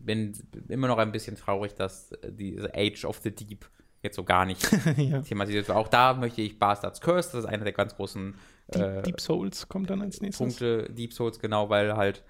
bin 0.00 0.34
immer 0.68 0.88
noch 0.88 0.98
ein 0.98 1.12
bisschen 1.12 1.36
traurig, 1.36 1.74
dass 1.74 2.10
diese 2.28 2.72
Age 2.74 3.04
of 3.04 3.18
the 3.22 3.30
Deep 3.34 3.66
jetzt 4.02 4.16
so 4.16 4.24
gar 4.24 4.44
nicht 4.46 4.68
ja. 4.96 5.20
thematisiert 5.22 5.68
wird. 5.68 5.76
Auch 5.76 5.88
da 5.88 6.14
möchte 6.14 6.42
ich 6.42 6.58
Bastards 6.58 7.00
Curse, 7.00 7.30
das 7.32 7.44
ist 7.44 7.46
einer 7.50 7.64
der 7.64 7.72
ganz 7.72 7.94
großen 7.94 8.34
Deep, 8.74 8.82
äh, 8.82 9.02
Deep 9.02 9.20
Souls 9.20 9.68
kommt 9.68 9.90
dann 9.90 10.02
als 10.02 10.20
nächstes. 10.20 10.38
Punkte 10.38 10.92
Deep 10.92 11.12
Souls, 11.12 11.38
genau, 11.38 11.68
weil 11.70 11.96
halt 11.96 12.22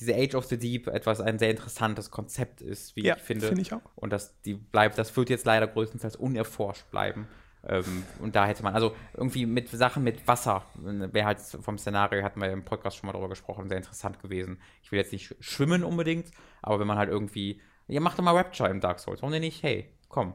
diese 0.00 0.14
Age 0.14 0.34
of 0.34 0.46
the 0.46 0.58
Deep 0.58 0.86
etwas 0.88 1.20
ein 1.20 1.38
sehr 1.38 1.50
interessantes 1.50 2.10
Konzept 2.10 2.62
ist, 2.62 2.96
wie 2.96 3.04
Ja, 3.04 3.16
ich 3.16 3.22
finde. 3.22 3.46
finde 3.46 3.62
ich 3.62 3.72
auch. 3.72 3.82
Und 3.94 4.10
das, 4.12 4.40
die 4.42 4.54
bleibt, 4.54 4.98
das 4.98 5.14
wird 5.16 5.30
jetzt 5.30 5.44
leider 5.46 5.66
größtenteils 5.66 6.16
unerforscht 6.16 6.90
bleiben. 6.90 7.28
Ähm, 7.66 8.04
und 8.20 8.34
da 8.34 8.46
hätte 8.46 8.62
man, 8.62 8.74
also 8.74 8.96
irgendwie 9.14 9.44
mit 9.44 9.68
Sachen 9.68 10.02
mit 10.02 10.26
Wasser, 10.26 10.64
wäre 10.74 11.26
halt 11.26 11.40
vom 11.40 11.76
Szenario, 11.76 12.22
hatten 12.22 12.40
wir 12.40 12.50
im 12.50 12.64
Podcast 12.64 12.96
schon 12.96 13.06
mal 13.06 13.12
drüber 13.12 13.28
gesprochen, 13.28 13.68
sehr 13.68 13.76
interessant 13.76 14.20
gewesen. 14.20 14.60
Ich 14.82 14.90
will 14.90 14.98
jetzt 14.98 15.12
nicht 15.12 15.36
schwimmen 15.40 15.84
unbedingt, 15.84 16.30
aber 16.62 16.80
wenn 16.80 16.86
man 16.86 16.96
halt 16.96 17.10
irgendwie, 17.10 17.60
ja, 17.86 18.00
mach 18.00 18.14
doch 18.16 18.24
mal 18.24 18.34
Rapture 18.34 18.70
im 18.70 18.80
Dark 18.80 18.98
Souls, 18.98 19.20
warum 19.20 19.32
denn 19.32 19.42
nicht? 19.42 19.62
Hey, 19.62 19.90
komm. 20.08 20.32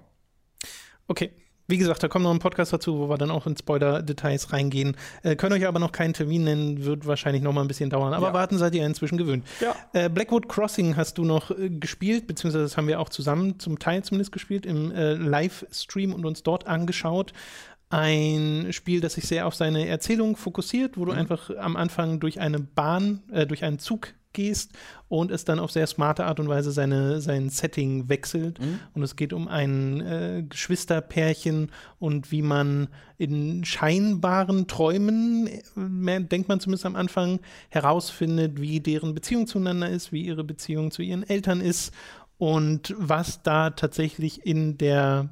Okay. 1.07 1.31
Wie 1.67 1.77
gesagt, 1.77 2.03
da 2.03 2.07
kommt 2.07 2.23
noch 2.23 2.31
ein 2.31 2.37
Podcast 2.39 2.73
dazu, 2.73 2.99
wo 2.99 3.09
wir 3.09 3.17
dann 3.17 3.31
auch 3.31 3.47
in 3.47 3.57
Spoiler-Details 3.57 4.53
reingehen. 4.53 4.95
Äh, 5.23 5.35
können 5.35 5.53
euch 5.53 5.65
aber 5.65 5.79
noch 5.79 5.91
keinen 5.91 6.13
Termin 6.13 6.43
nennen, 6.43 6.85
wird 6.85 7.07
wahrscheinlich 7.07 7.41
noch 7.41 7.53
mal 7.53 7.61
ein 7.61 7.67
bisschen 7.67 7.89
dauern. 7.89 8.13
Aber 8.13 8.27
Ja. 8.27 8.33
warten 8.33 8.57
seid 8.59 8.75
ihr 8.75 8.85
inzwischen 8.85 9.17
gewöhnt. 9.17 9.43
Ja. 9.59 9.75
Äh, 9.93 10.09
Blackwood 10.09 10.47
Crossing 10.47 10.95
hast 10.95 11.17
du 11.17 11.25
noch 11.25 11.49
äh, 11.51 11.69
gespielt, 11.71 12.27
beziehungsweise 12.27 12.63
das 12.65 12.77
haben 12.77 12.87
wir 12.87 12.99
auch 12.99 13.09
zusammen, 13.09 13.59
zum 13.59 13.79
Teil 13.79 14.03
zumindest 14.03 14.31
gespielt, 14.31 14.65
im 14.67 14.91
äh, 14.91 15.13
Livestream 15.13 16.13
und 16.13 16.23
uns 16.25 16.43
dort 16.43 16.67
angeschaut. 16.67 17.33
Ein 17.89 18.67
Spiel, 18.71 18.99
das 18.99 19.13
sich 19.13 19.25
sehr 19.27 19.45
auf 19.47 19.55
seine 19.55 19.87
Erzählung 19.87 20.35
fokussiert, 20.37 20.97
wo 20.97 21.05
du 21.05 21.13
Mhm. 21.13 21.17
einfach 21.19 21.49
am 21.57 21.75
Anfang 21.75 22.19
durch 22.19 22.39
eine 22.39 22.59
Bahn, 22.59 23.23
äh, 23.31 23.45
durch 23.47 23.63
einen 23.63 23.79
Zug 23.79 24.09
gehst 24.35 24.73
und 25.07 25.31
es 25.31 25.45
dann 25.45 25.57
auf 25.57 25.71
sehr 25.71 25.87
smarte 25.87 26.25
Art 26.25 26.39
und 26.39 26.47
Weise 26.47 26.71
seine, 26.71 27.21
sein 27.21 27.49
Setting 27.49 28.07
wechselt. 28.09 28.59
Mhm. 28.59 28.79
Und 28.93 29.01
es 29.01 29.15
geht 29.15 29.33
um 29.33 29.47
ein 29.47 30.01
äh, 30.01 30.43
Geschwisterpärchen 30.47 31.71
und 31.97 32.31
wie 32.31 32.43
man 32.43 32.89
in 33.17 33.65
scheinbaren 33.65 34.67
Träumen, 34.67 35.47
äh, 35.47 35.63
mehr, 35.75 36.19
denkt 36.19 36.49
man 36.49 36.59
zumindest 36.59 36.85
am 36.85 36.95
Anfang, 36.95 37.39
herausfindet, 37.69 38.61
wie 38.61 38.79
deren 38.79 39.15
Beziehung 39.15 39.47
zueinander 39.47 39.89
ist, 39.89 40.11
wie 40.11 40.21
ihre 40.21 40.43
Beziehung 40.43 40.91
zu 40.91 41.01
ihren 41.01 41.27
Eltern 41.27 41.61
ist 41.61 41.91
und 42.37 42.93
was 42.97 43.41
da 43.41 43.71
tatsächlich 43.71 44.45
in 44.45 44.77
der 44.77 45.29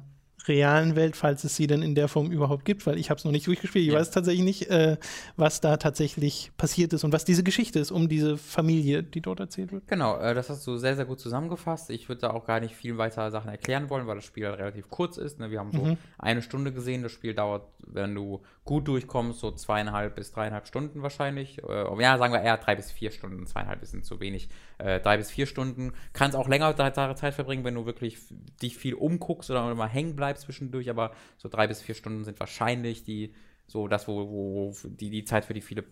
realen 0.48 0.96
Welt, 0.96 1.16
falls 1.16 1.44
es 1.44 1.56
sie 1.56 1.66
denn 1.66 1.82
in 1.82 1.94
der 1.94 2.08
Form 2.08 2.30
überhaupt 2.30 2.64
gibt, 2.64 2.86
weil 2.86 2.98
ich 2.98 3.10
habe 3.10 3.18
es 3.18 3.24
noch 3.24 3.32
nicht 3.32 3.46
durchgespielt. 3.46 3.86
Ich 3.86 3.92
ja. 3.92 3.98
weiß 3.98 4.10
tatsächlich 4.10 4.44
nicht, 4.44 4.70
äh, 4.70 4.96
was 5.36 5.60
da 5.60 5.76
tatsächlich 5.76 6.52
passiert 6.56 6.92
ist 6.92 7.04
und 7.04 7.12
was 7.12 7.24
diese 7.24 7.42
Geschichte 7.42 7.78
ist 7.78 7.90
um 7.90 8.08
diese 8.08 8.36
Familie, 8.36 9.02
die 9.02 9.20
dort 9.20 9.40
erzählt 9.40 9.72
wird. 9.72 9.86
Genau, 9.88 10.18
äh, 10.18 10.34
das 10.34 10.50
hast 10.50 10.66
du 10.66 10.76
sehr, 10.76 10.96
sehr 10.96 11.04
gut 11.04 11.20
zusammengefasst. 11.20 11.90
Ich 11.90 12.08
würde 12.08 12.22
da 12.22 12.30
auch 12.30 12.46
gar 12.46 12.60
nicht 12.60 12.74
viel 12.74 12.98
weiter 12.98 13.30
Sachen 13.30 13.50
erklären 13.50 13.90
wollen, 13.90 14.06
weil 14.06 14.16
das 14.16 14.24
Spiel 14.24 14.46
halt 14.46 14.58
relativ 14.58 14.90
kurz 14.90 15.16
ist. 15.16 15.40
Ne? 15.40 15.50
Wir 15.50 15.60
haben 15.60 15.72
so 15.72 15.82
mhm. 15.82 15.96
eine 16.18 16.42
Stunde 16.42 16.72
gesehen. 16.72 17.02
Das 17.02 17.12
Spiel 17.12 17.34
dauert, 17.34 17.66
wenn 17.86 18.14
du 18.14 18.42
gut 18.64 18.88
durchkommst, 18.88 19.40
so 19.40 19.50
zweieinhalb 19.50 20.16
bis 20.16 20.32
dreieinhalb 20.32 20.66
Stunden 20.66 21.02
wahrscheinlich. 21.02 21.62
Äh, 21.62 22.02
ja, 22.02 22.18
sagen 22.18 22.32
wir 22.32 22.42
eher 22.42 22.56
drei 22.56 22.76
bis 22.76 22.90
vier 22.90 23.10
Stunden. 23.10 23.46
Zweieinhalb 23.46 23.82
ist 23.82 23.94
zu 24.04 24.20
wenig. 24.20 24.48
Äh, 24.78 25.00
drei 25.00 25.16
bis 25.16 25.30
vier 25.30 25.46
Stunden. 25.46 25.92
Kannst 26.12 26.36
auch 26.36 26.48
länger 26.48 26.74
Zeit 26.76 27.34
verbringen, 27.34 27.64
wenn 27.64 27.74
du 27.74 27.86
wirklich 27.86 28.18
dich 28.62 28.76
viel 28.76 28.94
umguckst 28.94 29.50
oder 29.50 29.74
mal 29.74 29.88
hängen 29.88 30.16
bleibst 30.16 30.44
zwischendurch. 30.44 30.90
Aber 30.90 31.12
so 31.36 31.48
drei 31.48 31.66
bis 31.66 31.82
vier 31.82 31.94
Stunden 31.94 32.24
sind 32.24 32.40
wahrscheinlich 32.40 33.04
die, 33.04 33.34
so 33.66 33.88
das, 33.88 34.08
wo, 34.08 34.28
wo 34.28 34.74
die, 34.84 35.10
die 35.10 35.24
Zeit 35.24 35.44
für 35.44 35.54
die 35.54 35.60
viele, 35.60 35.84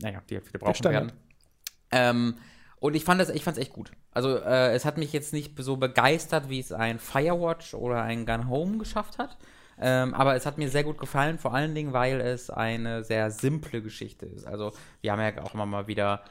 naja, 0.00 0.22
die 0.28 0.40
viele 0.40 0.58
brauchen 0.58 0.84
werden. 0.84 1.12
Ähm, 1.92 2.36
und 2.78 2.94
ich 2.94 3.04
fand 3.04 3.20
es 3.20 3.30
ich 3.30 3.44
fand's 3.44 3.58
echt 3.58 3.72
gut. 3.72 3.92
Also 4.12 4.36
äh, 4.36 4.72
es 4.72 4.84
hat 4.84 4.98
mich 4.98 5.12
jetzt 5.12 5.32
nicht 5.32 5.58
so 5.58 5.76
begeistert, 5.76 6.48
wie 6.48 6.60
es 6.60 6.72
ein 6.72 6.98
Firewatch 6.98 7.74
oder 7.74 8.02
ein 8.02 8.26
Gun 8.26 8.48
Home 8.48 8.78
geschafft 8.78 9.18
hat. 9.18 9.36
Ähm, 9.78 10.14
aber 10.14 10.34
es 10.36 10.46
hat 10.46 10.56
mir 10.56 10.70
sehr 10.70 10.84
gut 10.84 10.98
gefallen, 10.98 11.38
vor 11.38 11.54
allen 11.54 11.74
Dingen, 11.74 11.92
weil 11.92 12.20
es 12.20 12.48
eine 12.48 13.04
sehr 13.04 13.30
simple 13.30 13.82
Geschichte 13.82 14.24
ist. 14.26 14.46
Also 14.46 14.72
wir 15.02 15.12
haben 15.12 15.20
ja 15.20 15.42
auch 15.42 15.54
immer 15.54 15.66
mal 15.66 15.86
wieder 15.86 16.22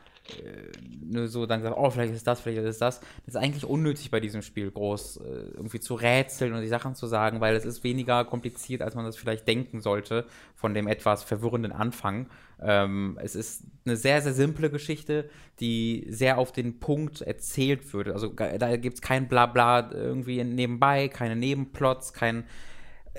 nur 1.04 1.28
so 1.28 1.46
dann 1.46 1.62
gesagt, 1.62 1.78
oh, 1.78 1.90
vielleicht 1.90 2.14
ist 2.14 2.26
das, 2.26 2.42
vielleicht 2.42 2.64
ist 2.64 2.82
das. 2.82 3.00
Das 3.00 3.10
ist 3.28 3.36
eigentlich 3.36 3.66
unnötig 3.66 4.10
bei 4.12 4.20
diesem 4.20 4.42
Spiel 4.42 4.72
groß 4.72 5.18
äh, 5.18 5.22
irgendwie 5.54 5.80
zu 5.80 5.94
rätseln 5.96 6.54
und 6.54 6.62
die 6.62 6.68
Sachen 6.68 6.96
zu 6.96 7.08
sagen, 7.08 7.42
weil 7.42 7.56
es 7.56 7.66
ist 7.66 7.84
weniger 7.84 8.26
kompliziert, 8.26 8.82
als 8.82 8.96
man 8.96 9.06
das 9.06 9.18
vielleicht 9.18 9.48
denken 9.48 9.82
sollte 9.82 10.26
von 10.56 10.74
dem 10.74 10.88
etwas 10.88 11.24
verwirrenden 11.24 11.72
Anfang. 11.72 12.28
Ähm, 12.62 13.20
es 13.22 13.36
ist 13.36 13.64
eine 13.86 13.98
sehr, 13.98 14.22
sehr 14.22 14.34
simple 14.34 14.70
Geschichte, 14.70 15.30
die 15.60 16.08
sehr 16.10 16.38
auf 16.38 16.52
den 16.52 16.80
Punkt 16.80 17.22
erzählt 17.22 17.94
wird. 17.94 18.08
Also 18.10 18.30
da 18.30 18.78
gibt 18.78 18.96
es 18.96 19.02
kein 19.02 19.28
Blabla 19.28 19.92
irgendwie 19.92 20.44
nebenbei, 20.44 21.08
keine 21.08 21.36
Nebenplots, 21.36 22.14
kein 22.14 22.46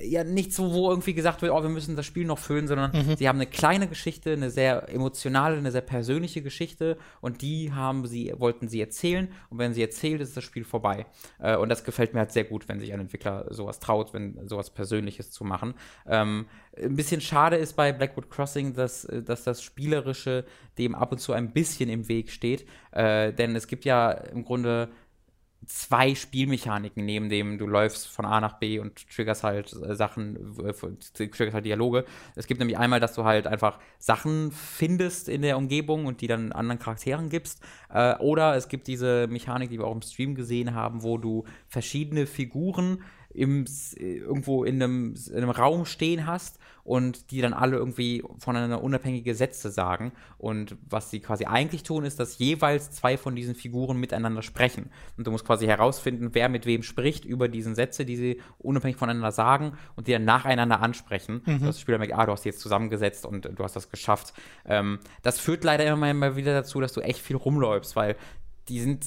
ja 0.00 0.24
nicht 0.24 0.52
so, 0.52 0.72
wo 0.72 0.90
irgendwie 0.90 1.14
gesagt 1.14 1.42
wird, 1.42 1.52
oh, 1.52 1.62
wir 1.62 1.68
müssen 1.68 1.96
das 1.96 2.06
Spiel 2.06 2.26
noch 2.26 2.38
füllen, 2.38 2.68
sondern 2.68 2.92
mhm. 2.92 3.16
sie 3.16 3.28
haben 3.28 3.36
eine 3.36 3.46
kleine 3.46 3.88
Geschichte, 3.88 4.32
eine 4.32 4.50
sehr 4.50 4.88
emotionale, 4.88 5.56
eine 5.56 5.70
sehr 5.70 5.80
persönliche 5.80 6.42
Geschichte 6.42 6.98
und 7.20 7.42
die 7.42 7.72
haben 7.72 8.06
sie, 8.06 8.32
wollten 8.36 8.68
sie 8.68 8.80
erzählen 8.80 9.28
und 9.50 9.58
wenn 9.58 9.74
sie 9.74 9.82
erzählt, 9.82 10.20
ist 10.20 10.36
das 10.36 10.44
Spiel 10.44 10.64
vorbei. 10.64 11.06
Äh, 11.38 11.56
und 11.56 11.68
das 11.68 11.84
gefällt 11.84 12.14
mir 12.14 12.20
halt 12.20 12.32
sehr 12.32 12.44
gut, 12.44 12.68
wenn 12.68 12.80
sich 12.80 12.92
ein 12.92 13.00
Entwickler 13.00 13.46
sowas 13.50 13.80
traut, 13.80 14.12
wenn 14.12 14.46
sowas 14.46 14.70
Persönliches 14.70 15.30
zu 15.30 15.44
machen. 15.44 15.74
Ähm, 16.06 16.46
ein 16.76 16.96
bisschen 16.96 17.20
schade 17.20 17.56
ist 17.56 17.74
bei 17.74 17.92
Blackwood 17.92 18.30
Crossing, 18.30 18.74
dass, 18.74 19.08
dass 19.24 19.44
das 19.44 19.62
Spielerische 19.62 20.44
dem 20.78 20.94
ab 20.94 21.12
und 21.12 21.18
zu 21.18 21.32
ein 21.32 21.52
bisschen 21.52 21.88
im 21.88 22.08
Weg 22.08 22.30
steht, 22.30 22.66
äh, 22.92 23.32
denn 23.32 23.56
es 23.56 23.66
gibt 23.66 23.84
ja 23.86 24.10
im 24.10 24.44
Grunde 24.44 24.90
zwei 25.64 26.14
Spielmechaniken, 26.14 27.04
neben 27.04 27.28
dem 27.28 27.58
du 27.58 27.66
läufst 27.66 28.08
von 28.08 28.24
A 28.24 28.40
nach 28.40 28.58
B 28.58 28.78
und 28.78 29.08
triggerst 29.08 29.42
halt 29.42 29.72
äh, 29.72 29.94
Sachen, 29.94 30.56
äh, 30.64 30.72
triggerst 30.72 31.54
halt 31.54 31.64
Dialoge. 31.64 32.04
Es 32.34 32.46
gibt 32.46 32.60
nämlich 32.60 32.78
einmal, 32.78 33.00
dass 33.00 33.14
du 33.14 33.24
halt 33.24 33.46
einfach 33.46 33.78
Sachen 33.98 34.52
findest 34.52 35.28
in 35.28 35.42
der 35.42 35.56
Umgebung 35.56 36.06
und 36.06 36.20
die 36.20 36.26
dann 36.26 36.52
anderen 36.52 36.78
Charakteren 36.78 37.30
gibst. 37.30 37.62
Äh, 37.92 38.16
oder 38.16 38.56
es 38.56 38.68
gibt 38.68 38.86
diese 38.86 39.26
Mechanik, 39.28 39.70
die 39.70 39.78
wir 39.78 39.86
auch 39.86 39.94
im 39.94 40.02
Stream 40.02 40.34
gesehen 40.34 40.74
haben, 40.74 41.02
wo 41.02 41.18
du 41.18 41.44
verschiedene 41.68 42.26
Figuren 42.26 43.02
im, 43.36 43.66
irgendwo 43.96 44.64
in 44.64 44.82
einem, 44.82 45.14
in 45.28 45.36
einem 45.36 45.50
Raum 45.50 45.84
stehen 45.84 46.26
hast 46.26 46.58
und 46.86 47.32
die 47.32 47.40
dann 47.40 47.52
alle 47.52 47.76
irgendwie 47.76 48.22
voneinander 48.38 48.82
unabhängige 48.82 49.34
Sätze 49.34 49.70
sagen. 49.70 50.12
Und 50.38 50.76
was 50.88 51.10
sie 51.10 51.20
quasi 51.20 51.44
eigentlich 51.44 51.82
tun, 51.82 52.04
ist, 52.04 52.20
dass 52.20 52.38
jeweils 52.38 52.92
zwei 52.92 53.16
von 53.16 53.34
diesen 53.34 53.56
Figuren 53.56 53.98
miteinander 53.98 54.42
sprechen. 54.42 54.90
Und 55.16 55.26
du 55.26 55.32
musst 55.32 55.44
quasi 55.44 55.66
herausfinden, 55.66 56.30
wer 56.32 56.48
mit 56.48 56.64
wem 56.64 56.84
spricht 56.84 57.24
über 57.24 57.48
diesen 57.48 57.74
Sätze, 57.74 58.04
die 58.04 58.16
sie 58.16 58.40
unabhängig 58.58 58.96
voneinander 58.96 59.32
sagen 59.32 59.72
und 59.96 60.06
die 60.06 60.12
dann 60.12 60.24
nacheinander 60.24 60.80
ansprechen. 60.80 61.42
Mhm. 61.44 61.64
Das 61.64 61.80
Spieler 61.80 61.98
merkt, 61.98 62.14
ah, 62.14 62.24
du 62.24 62.32
hast 62.32 62.44
die 62.44 62.50
jetzt 62.50 62.60
zusammengesetzt 62.60 63.26
und 63.26 63.50
du 63.52 63.64
hast 63.64 63.74
das 63.74 63.90
geschafft. 63.90 64.32
Ähm, 64.64 65.00
das 65.22 65.40
führt 65.40 65.64
leider 65.64 65.84
immer 65.84 66.14
mal 66.14 66.36
wieder 66.36 66.54
dazu, 66.54 66.80
dass 66.80 66.92
du 66.92 67.00
echt 67.00 67.20
viel 67.20 67.36
rumläufst, 67.36 67.96
weil 67.96 68.16
die 68.68 68.80
sind 68.80 69.04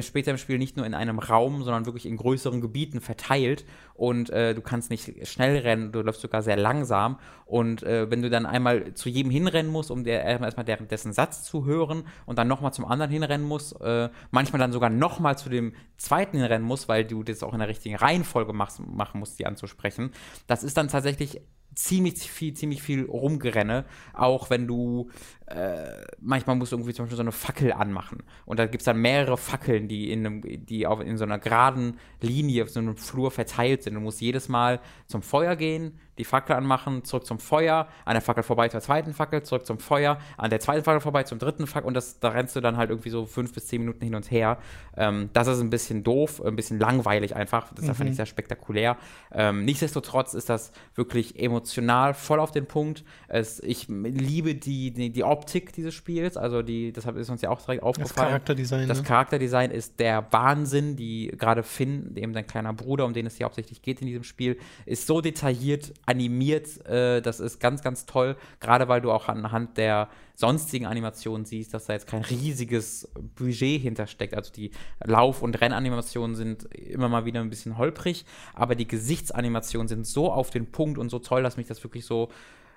später 0.00 0.30
im 0.30 0.38
Spiel 0.38 0.58
nicht 0.58 0.76
nur 0.76 0.86
in 0.86 0.94
einem 0.94 1.18
Raum, 1.18 1.62
sondern 1.62 1.86
wirklich 1.86 2.06
in 2.06 2.16
größeren 2.16 2.60
Gebieten 2.60 3.00
verteilt. 3.00 3.64
Und 3.94 4.30
äh, 4.30 4.54
du 4.54 4.60
kannst 4.60 4.90
nicht 4.90 5.26
schnell 5.26 5.58
rennen, 5.58 5.92
du 5.92 6.02
läufst 6.02 6.20
sogar 6.20 6.42
sehr 6.42 6.56
langsam. 6.56 7.18
Und 7.46 7.82
äh, 7.82 8.10
wenn 8.10 8.22
du 8.22 8.28
dann 8.28 8.46
einmal 8.46 8.94
zu 8.94 9.08
jedem 9.08 9.30
hinrennen 9.30 9.70
musst, 9.70 9.90
um 9.90 10.04
der, 10.04 10.24
erstmal 10.24 10.64
dessen 10.64 11.12
Satz 11.12 11.44
zu 11.44 11.64
hören 11.64 12.04
und 12.26 12.38
dann 12.38 12.48
nochmal 12.48 12.72
zum 12.72 12.84
anderen 12.84 13.10
hinrennen 13.10 13.46
musst, 13.46 13.80
äh, 13.80 14.10
manchmal 14.30 14.60
dann 14.60 14.72
sogar 14.72 14.90
nochmal 14.90 15.38
zu 15.38 15.48
dem 15.48 15.72
zweiten 15.96 16.38
hinrennen 16.38 16.66
musst, 16.66 16.88
weil 16.88 17.04
du 17.04 17.22
das 17.22 17.42
auch 17.42 17.52
in 17.52 17.60
der 17.60 17.68
richtigen 17.68 17.96
Reihenfolge 17.96 18.52
machst, 18.52 18.80
machen 18.80 19.20
musst, 19.20 19.38
die 19.38 19.46
anzusprechen, 19.46 20.10
das 20.46 20.62
ist 20.62 20.76
dann 20.76 20.88
tatsächlich 20.88 21.40
ziemlich 21.76 22.30
viel, 22.30 22.54
ziemlich 22.54 22.82
viel 22.82 23.04
rumgerenne. 23.04 23.84
Auch 24.12 24.50
wenn 24.50 24.66
du 24.66 25.10
äh, 25.46 26.04
manchmal 26.20 26.56
musst 26.56 26.72
du 26.72 26.76
irgendwie 26.76 26.92
zum 26.92 27.04
Beispiel 27.04 27.16
so 27.16 27.22
eine 27.22 27.32
Fackel 27.32 27.72
anmachen. 27.72 28.24
Und 28.46 28.58
da 28.58 28.66
gibt 28.66 28.80
es 28.80 28.84
dann 28.84 29.00
mehrere 29.00 29.36
Fackeln, 29.36 29.86
die 29.86 30.10
in 30.10 30.26
einem, 30.26 30.66
die 30.66 30.86
auf, 30.86 31.00
in 31.00 31.16
so 31.18 31.24
einer 31.24 31.38
geraden 31.38 31.98
Linie 32.20 32.64
auf 32.64 32.70
so 32.70 32.80
einem 32.80 32.96
Flur 32.96 33.30
verteilt 33.30 33.84
sind. 33.84 33.94
Du 33.94 34.00
musst 34.00 34.20
jedes 34.20 34.48
Mal 34.48 34.80
zum 35.06 35.22
Feuer 35.22 35.54
gehen, 35.54 35.98
die 36.18 36.24
Fackel 36.24 36.56
anmachen, 36.56 37.04
zurück 37.04 37.26
zum 37.26 37.38
Feuer, 37.38 37.88
an 38.04 38.14
der 38.14 38.22
Fackel 38.22 38.42
vorbei 38.42 38.68
zur 38.68 38.80
zweiten 38.80 39.12
Fackel, 39.12 39.42
zurück 39.42 39.66
zum 39.66 39.78
Feuer, 39.78 40.18
an 40.36 40.50
der 40.50 40.60
zweiten 40.60 40.82
Fackel 40.82 41.00
vorbei 41.00 41.22
zum 41.24 41.38
dritten 41.38 41.66
Fackel 41.66 41.86
und 41.86 41.94
das, 41.94 42.18
da 42.20 42.30
rennst 42.30 42.56
du 42.56 42.60
dann 42.60 42.76
halt 42.76 42.90
irgendwie 42.90 43.10
so 43.10 43.26
fünf 43.26 43.52
bis 43.52 43.66
zehn 43.66 43.82
Minuten 43.82 44.02
hin 44.02 44.14
und 44.14 44.30
her. 44.30 44.58
Ähm, 44.96 45.30
das 45.32 45.46
ist 45.46 45.60
ein 45.60 45.70
bisschen 45.70 46.02
doof, 46.02 46.42
ein 46.44 46.56
bisschen 46.56 46.78
langweilig 46.78 47.36
einfach. 47.36 47.72
Das 47.74 47.84
mhm. 47.84 47.94
fand 47.94 48.10
ich 48.10 48.16
sehr 48.16 48.26
spektakulär. 48.26 48.96
Ähm, 49.32 49.64
nichtsdestotrotz 49.64 50.34
ist 50.34 50.48
das 50.48 50.72
wirklich 50.94 51.38
emotional, 51.38 52.14
voll 52.14 52.40
auf 52.40 52.50
den 52.50 52.66
Punkt. 52.66 53.04
Es, 53.28 53.60
ich 53.60 53.88
liebe 53.88 54.54
die, 54.54 54.92
die, 54.92 55.10
die 55.10 55.24
Optik 55.36 55.72
dieses 55.72 55.94
Spiels, 55.94 56.36
also 56.36 56.62
die, 56.62 56.92
deshalb 56.92 57.16
ist 57.16 57.28
uns 57.28 57.42
ja 57.42 57.50
auch 57.50 57.60
direkt 57.60 57.82
aufgefallen. 57.82 58.08
Das 58.08 58.26
Charakterdesign. 58.28 58.88
Das 58.88 58.98
ne? 58.98 59.04
Charakterdesign 59.04 59.70
ist 59.70 60.00
der 60.00 60.26
Wahnsinn, 60.30 60.96
die 60.96 61.32
gerade 61.36 61.62
Finn, 61.62 62.16
eben 62.16 62.32
sein 62.32 62.46
kleiner 62.46 62.72
Bruder, 62.72 63.04
um 63.04 63.12
den 63.12 63.26
es 63.26 63.36
hier 63.36 63.44
hauptsächlich 63.44 63.82
geht 63.82 64.00
in 64.00 64.06
diesem 64.06 64.24
Spiel, 64.24 64.58
ist 64.86 65.06
so 65.06 65.20
detailliert 65.20 65.92
animiert. 66.06 66.84
Äh, 66.86 67.20
das 67.20 67.40
ist 67.40 67.60
ganz, 67.60 67.82
ganz 67.82 68.06
toll, 68.06 68.36
gerade 68.60 68.88
weil 68.88 69.00
du 69.00 69.12
auch 69.12 69.28
anhand 69.28 69.76
der 69.76 70.08
sonstigen 70.34 70.86
Animationen 70.86 71.46
siehst, 71.46 71.72
dass 71.72 71.86
da 71.86 71.94
jetzt 71.94 72.06
kein 72.06 72.22
riesiges 72.22 73.08
Budget 73.36 73.80
hintersteckt. 73.80 74.34
Also 74.34 74.52
die 74.52 74.70
Lauf- 75.02 75.42
und 75.42 75.60
Rennanimationen 75.60 76.36
sind 76.36 76.64
immer 76.74 77.08
mal 77.08 77.24
wieder 77.24 77.40
ein 77.40 77.50
bisschen 77.50 77.78
holprig, 77.78 78.24
aber 78.54 78.74
die 78.74 78.86
Gesichtsanimationen 78.86 79.88
sind 79.88 80.06
so 80.06 80.30
auf 80.30 80.50
den 80.50 80.66
Punkt 80.70 80.98
und 80.98 81.08
so 81.08 81.18
toll, 81.18 81.42
dass 81.42 81.56
mich 81.56 81.66
das 81.66 81.82
wirklich 81.82 82.04
so 82.04 82.28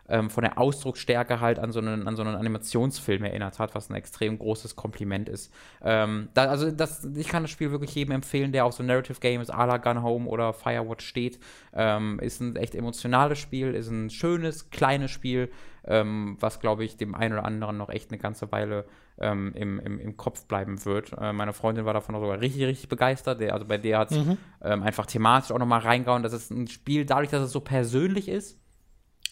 ähm, 0.10 0.30
von 0.30 0.44
der 0.44 0.58
Ausdrucksstärke 0.58 1.40
halt 1.40 1.60
an 1.60 1.72
so, 1.72 1.80
einen, 1.80 2.08
an 2.08 2.16
so 2.16 2.24
einen 2.24 2.36
Animationsfilm 2.36 3.24
erinnert 3.24 3.60
hat, 3.60 3.76
was 3.76 3.90
ein 3.90 3.96
extrem 3.96 4.38
großes 4.40 4.76
Kompliment 4.76 5.30
ist. 5.30 5.54
Ähm, 5.82 6.30
da, 6.34 6.46
also 6.46 6.72
das, 6.72 7.06
ich 7.06 7.28
kann 7.28 7.44
das 7.44 7.52
Spiel 7.52 7.72
wirklich 7.72 7.94
jedem 7.96 8.12
empfehlen, 8.14 8.52
der 8.52 8.66
auf 8.66 8.74
so 8.74 8.84
Narrative 8.84 9.20
Games 9.20 9.52
à 9.52 9.66
la 9.66 9.78
Gun 9.78 10.04
Home 10.04 10.28
oder 10.28 10.54
Firewatch 10.54 11.06
steht. 11.06 11.40
Ähm, 11.74 12.20
ist 12.20 12.42
ein 12.42 12.56
echt 12.56 12.76
emotionales 12.76 13.40
Spiel, 13.40 13.74
ist 13.74 13.90
ein 13.90 14.10
schönes, 14.10 14.70
kleines 14.72 15.12
Spiel, 15.12 15.52
ähm, 15.86 16.38
was, 16.40 16.60
glaube 16.60 16.84
ich, 16.84 16.98
dem 16.98 17.16
einen 17.16 17.34
oder 17.34 17.46
anderen 17.46 17.78
noch 17.78 17.90
echt 17.90 18.12
eine 18.12 18.20
ganze 18.20 18.52
Weile 18.52 18.86
ähm, 19.20 19.54
im, 19.56 19.80
im, 19.80 20.00
im 20.00 20.18
Kopf 20.18 20.46
bleiben 20.46 20.84
wird. 20.86 21.14
Äh, 21.20 21.34
meine 21.34 21.54
Freundin 21.54 21.86
war 21.86 21.94
davon 21.94 22.16
sogar 22.16 22.40
richtig, 22.40 22.64
richtig 22.64 22.90
begeistert. 22.90 23.40
Der, 23.40 23.54
also 23.54 23.66
bei 23.66 23.78
der 23.78 24.00
hat 24.00 24.12
es 24.12 24.18
mhm. 24.18 24.38
ähm, 24.64 24.84
einfach 24.84 25.06
thematisch 25.06 25.52
auch 25.52 25.60
nochmal 25.60 25.82
reingehauen. 25.82 26.24
Das 26.24 26.34
ist 26.34 26.52
ein 26.52 26.68
Spiel, 26.68 27.06
dadurch, 27.06 27.30
dass 27.30 27.44
es 27.44 27.52
so 27.52 27.60
persönlich 27.60 28.30
ist, 28.30 28.60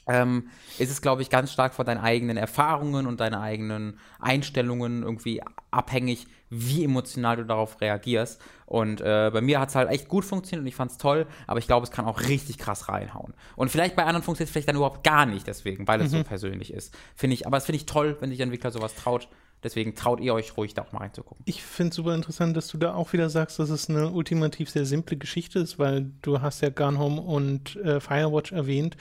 ähm, 0.07 0.49
ist 0.77 0.91
es, 0.91 1.01
glaube 1.01 1.21
ich, 1.21 1.29
ganz 1.29 1.51
stark 1.51 1.73
von 1.73 1.85
deinen 1.85 1.99
eigenen 1.99 2.37
Erfahrungen 2.37 3.07
und 3.07 3.19
deinen 3.19 3.35
eigenen 3.35 3.99
Einstellungen 4.19 5.03
irgendwie 5.03 5.41
abhängig, 5.71 6.27
wie 6.49 6.83
emotional 6.83 7.37
du 7.37 7.45
darauf 7.45 7.81
reagierst. 7.81 8.41
Und 8.65 9.01
äh, 9.01 9.29
bei 9.33 9.41
mir 9.41 9.59
hat 9.59 9.69
es 9.69 9.75
halt 9.75 9.89
echt 9.89 10.07
gut 10.07 10.25
funktioniert 10.25 10.61
und 10.61 10.67
ich 10.67 10.75
fand 10.75 10.91
es 10.91 10.97
toll, 10.97 11.25
aber 11.45 11.59
ich 11.59 11.67
glaube, 11.67 11.85
es 11.85 11.91
kann 11.91 12.05
auch 12.05 12.21
richtig 12.21 12.57
krass 12.57 12.89
reinhauen. 12.89 13.33
Und 13.55 13.69
vielleicht 13.69 13.95
bei 13.95 14.03
anderen 14.03 14.23
funktioniert 14.23 14.49
es 14.49 14.53
vielleicht 14.53 14.69
dann 14.69 14.75
überhaupt 14.75 15.03
gar 15.03 15.25
nicht 15.25 15.47
deswegen, 15.47 15.87
weil 15.87 16.01
es 16.01 16.11
mhm. 16.11 16.17
so 16.17 16.23
persönlich 16.23 16.73
ist. 16.73 16.93
Finde 17.15 17.33
ich, 17.33 17.45
aber 17.45 17.57
das 17.57 17.65
finde 17.65 17.77
ich 17.77 17.85
toll, 17.85 18.17
wenn 18.19 18.29
sich 18.29 18.39
ein 18.39 18.43
Entwickler 18.43 18.71
sowas 18.71 18.95
traut. 18.95 19.27
Deswegen 19.63 19.95
traut 19.95 20.19
ihr 20.19 20.35
euch 20.35 20.55
ruhig, 20.55 20.75
da 20.75 20.83
auch 20.83 20.91
mal 20.91 20.99
reinzugucken. 20.99 21.43
Ich 21.45 21.63
finde 21.63 21.89
es 21.89 21.95
super 21.95 22.13
interessant, 22.13 22.55
dass 22.55 22.67
du 22.67 22.77
da 22.77 22.93
auch 22.93 23.11
wieder 23.13 23.29
sagst, 23.29 23.57
dass 23.57 23.71
es 23.71 23.89
eine 23.89 24.11
ultimativ 24.11 24.69
sehr 24.69 24.85
simple 24.85 25.17
Geschichte 25.17 25.59
ist, 25.59 25.79
weil 25.79 26.11
du 26.21 26.41
hast 26.41 26.61
ja 26.61 26.69
Gun 26.69 26.99
Home 26.99 27.19
und 27.19 27.75
äh, 27.77 27.99
Firewatch 27.99 28.51
erwähnt. 28.51 28.97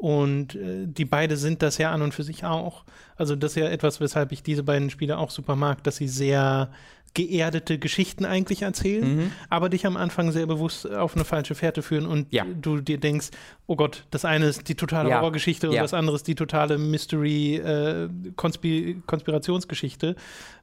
Und 0.00 0.54
äh, 0.54 0.86
die 0.86 1.04
beide 1.04 1.36
sind 1.36 1.60
das 1.62 1.76
ja 1.76 1.90
an 1.92 2.00
und 2.00 2.14
für 2.14 2.22
sich 2.22 2.44
auch. 2.44 2.84
Also 3.16 3.36
das 3.36 3.52
ist 3.52 3.56
ja 3.56 3.68
etwas, 3.68 4.00
weshalb 4.00 4.32
ich 4.32 4.42
diese 4.42 4.62
beiden 4.62 4.88
Spiele 4.88 5.18
auch 5.18 5.28
super 5.30 5.56
mag, 5.56 5.84
dass 5.84 5.96
sie 5.96 6.08
sehr, 6.08 6.70
geerdete 7.12 7.78
Geschichten 7.80 8.24
eigentlich 8.24 8.62
erzählen, 8.62 9.16
Mhm. 9.16 9.32
aber 9.48 9.68
dich 9.68 9.84
am 9.84 9.96
Anfang 9.96 10.30
sehr 10.30 10.46
bewusst 10.46 10.88
auf 10.88 11.16
eine 11.16 11.24
falsche 11.24 11.56
Fährte 11.56 11.82
führen 11.82 12.06
und 12.06 12.32
Ja. 12.32 12.44
du 12.44 12.80
dir 12.80 12.98
denkst, 12.98 13.30
oh 13.66 13.74
Gott, 13.74 14.04
das 14.12 14.24
eine 14.24 14.46
ist 14.46 14.68
die 14.68 14.76
totale 14.76 15.10
Ja. 15.10 15.16
Horrorgeschichte 15.18 15.68
und 15.68 15.74
Ja. 15.74 15.82
das 15.82 15.92
andere 15.92 16.14
ist 16.14 16.28
die 16.28 16.36
totale 16.36 16.78
Mystery 16.78 17.56
äh, 17.56 18.08
Konspi 18.36 19.02
Konspirationsgeschichte 19.06 20.14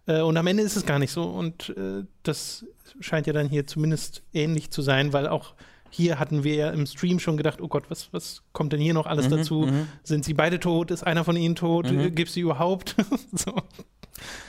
äh, 0.05 0.21
und 0.21 0.37
am 0.37 0.47
Ende 0.47 0.63
ist 0.63 0.77
es 0.77 0.85
gar 0.85 0.99
nicht 0.99 1.11
so 1.11 1.23
und 1.25 1.73
äh, 1.77 2.05
das 2.23 2.65
scheint 3.01 3.27
ja 3.27 3.33
dann 3.33 3.49
hier 3.49 3.67
zumindest 3.67 4.23
ähnlich 4.33 4.71
zu 4.71 4.81
sein, 4.81 5.11
weil 5.11 5.27
auch 5.27 5.53
hier 5.89 6.19
hatten 6.19 6.43
wir 6.43 6.55
ja 6.55 6.69
im 6.71 6.85
Stream 6.85 7.19
schon 7.19 7.37
gedacht, 7.37 7.61
oh 7.61 7.67
Gott, 7.67 7.83
was, 7.89 8.11
was 8.13 8.43
kommt 8.53 8.73
denn 8.73 8.79
hier 8.81 8.93
noch 8.93 9.05
alles 9.05 9.27
Mhm, 9.27 9.31
dazu? 9.31 9.67
Sind 10.03 10.25
sie 10.25 10.33
beide 10.33 10.59
tot? 10.59 10.91
Ist 10.91 11.03
einer 11.05 11.23
von 11.23 11.35
ihnen 11.35 11.55
tot? 11.55 11.89
Äh, 11.91 12.11
Gibt 12.11 12.31
sie 12.31 12.41
überhaupt? 12.41 12.95
so. 13.33 13.53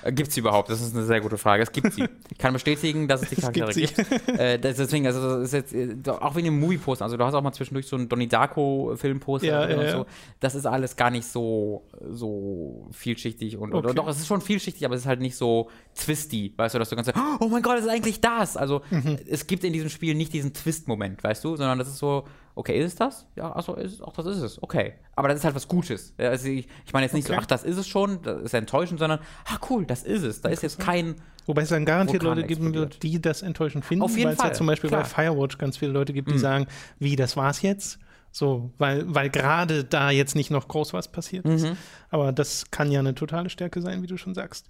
Äh, 0.03 0.13
Gibt 0.13 0.33
sie 0.33 0.41
überhaupt? 0.41 0.71
Das 0.71 0.81
ist 0.81 0.95
eine 0.95 1.05
sehr 1.05 1.21
gute 1.21 1.39
Frage. 1.39 1.63
Es 1.63 1.73
gibt 1.73 1.93
sie. 1.93 2.05
Ich 2.31 2.39
kann 2.39 2.53
bestätigen, 2.53 3.09
dass 3.09 3.23
es 3.23 3.31
die 3.31 3.37
Charaktere 3.37 3.73
gibt 3.73 3.97
gibt. 3.97 4.29
äh, 4.29 4.59
das, 4.59 4.77
deswegen, 4.77 5.07
also 5.07 5.21
das 5.41 5.53
ist 5.53 5.53
jetzt 5.53 5.75
äh, 5.75 5.97
auch 6.11 6.35
wie 6.37 6.41
in 6.41 6.45
dem 6.47 6.61
Movie-Poster. 6.61 7.05
Also 7.05 7.17
du 7.17 7.25
hast 7.25 7.35
auch 7.35 7.43
mal 7.43 7.53
zwischendurch 7.53 7.87
so 7.87 7.97
ein 7.97 8.09
Donnie 8.09 8.29
Darko-Filmposter 8.29 9.47
Ja, 9.69 9.77
und 9.79 9.85
ja. 9.85 9.93
so. 9.93 10.07
Das 10.41 10.55
ist 10.55 10.67
alles 10.67 10.97
gar 10.97 11.11
nicht 11.11 11.27
so, 11.27 11.83
so 12.11 12.87
vielschichtig 12.93 13.57
und 13.57 13.75
Okay. 13.75 13.93
doch, 13.95 14.09
es 14.09 14.19
ist 14.19 14.27
schon 14.27 14.41
vielschichtig, 14.41 14.85
aber 14.85 14.95
es 14.95 15.03
ist 15.03 15.07
halt 15.07 15.21
nicht 15.21 15.37
so 15.37 15.69
twisty, 15.97 16.53
weißt 16.57 16.75
du, 16.75 16.79
dass 16.79 16.89
du 16.91 16.97
ganz 16.97 17.11
oh 17.41 17.49
mein 17.49 17.63
Gott, 17.63 17.77
das 17.79 17.85
ist 17.85 17.91
eigentlich 17.91 18.21
das. 18.21 18.57
Also 18.57 18.83
Mhm. 18.91 19.19
es 19.29 19.47
gibt 19.47 19.65
in 19.65 19.73
diesem 19.73 19.89
Spiel 19.91 20.15
nicht 20.15 20.33
diesen 20.33 20.53
Twist-Moment, 20.55 21.23
weißt 21.25 21.45
du, 21.45 21.57
sondern 21.57 21.79
das 21.79 21.89
ist 21.89 21.99
so, 21.99 22.25
okay, 22.59 22.79
ist 22.79 22.87
es 22.87 22.95
das? 22.97 23.27
Ja, 23.37 23.55
achso, 23.55 23.75
ist 23.75 23.95
es, 23.95 24.01
auch 24.03 24.13
das 24.13 24.27
ist 24.27 24.43
es, 24.43 24.63
okay. 24.63 24.95
Aber 25.17 25.29
das 25.29 25.39
ist 25.39 25.45
halt 25.45 25.55
was 25.55 25.69
Gutes. 25.69 26.13
Also 26.19 26.49
ich, 26.49 26.69
ich 26.85 26.93
meine 26.93 27.07
jetzt 27.07 27.15
nicht 27.15 27.27
Okay. 27.27 27.35
so, 27.37 27.41
ach, 27.43 27.47
das 27.47 27.65
ist 27.65 27.77
es 27.77 27.87
schon, 27.89 28.21
das 28.23 28.43
ist 28.43 28.55
enttäuschend, 28.55 28.99
sondern, 28.99 29.21
ah, 29.47 29.59
cool, 29.71 29.87
das 29.87 30.03
ist 30.03 30.23
es. 30.23 30.41
Da 30.41 30.49
ist 30.49 30.63
jetzt 30.63 30.79
kein, 30.79 31.15
Wobei 31.47 31.63
es 31.63 31.71
dann 31.71 31.85
garantiert 31.87 32.23
Vulkan 32.23 32.37
Leute 32.39 32.49
geben 32.49 32.75
wird, 32.75 33.03
die 33.03 33.21
das 33.23 33.43
enttäuschend 33.43 33.85
finden, 33.85 34.03
Auf 34.05 34.13
jeden 34.17 34.25
weil 34.27 34.33
es 34.35 34.39
ja 34.39 34.45
Fall, 34.47 34.55
zum 34.55 34.67
Beispiel 34.67 34.91
klar. 34.91 35.03
bei 35.05 35.09
Firewatch 35.09 35.57
ganz 35.59 35.77
viele 35.79 35.93
Leute 35.93 36.13
gibt, 36.13 36.29
die 36.29 36.35
Mhm. 36.35 36.39
sagen, 36.39 36.67
wie, 36.99 37.17
das 37.17 37.37
war's 37.37 37.63
jetzt? 37.63 37.99
So, 38.31 38.71
weil, 38.77 39.05
weil 39.15 39.31
gerade 39.31 39.85
da 39.85 40.11
jetzt 40.11 40.35
nicht 40.37 40.51
noch 40.51 40.69
groß 40.69 40.93
was 40.93 41.11
passiert 41.11 41.47
ist. 41.47 41.65
Mhm. 41.65 41.77
Aber 42.11 42.31
das 42.33 42.71
kann 42.71 42.93
ja 42.93 43.01
eine 43.01 43.15
totale 43.15 43.49
Stärke 43.49 43.81
sein, 43.81 44.03
wie 44.03 44.07
du 44.07 44.19
schon 44.19 44.35
sagst. 44.35 44.67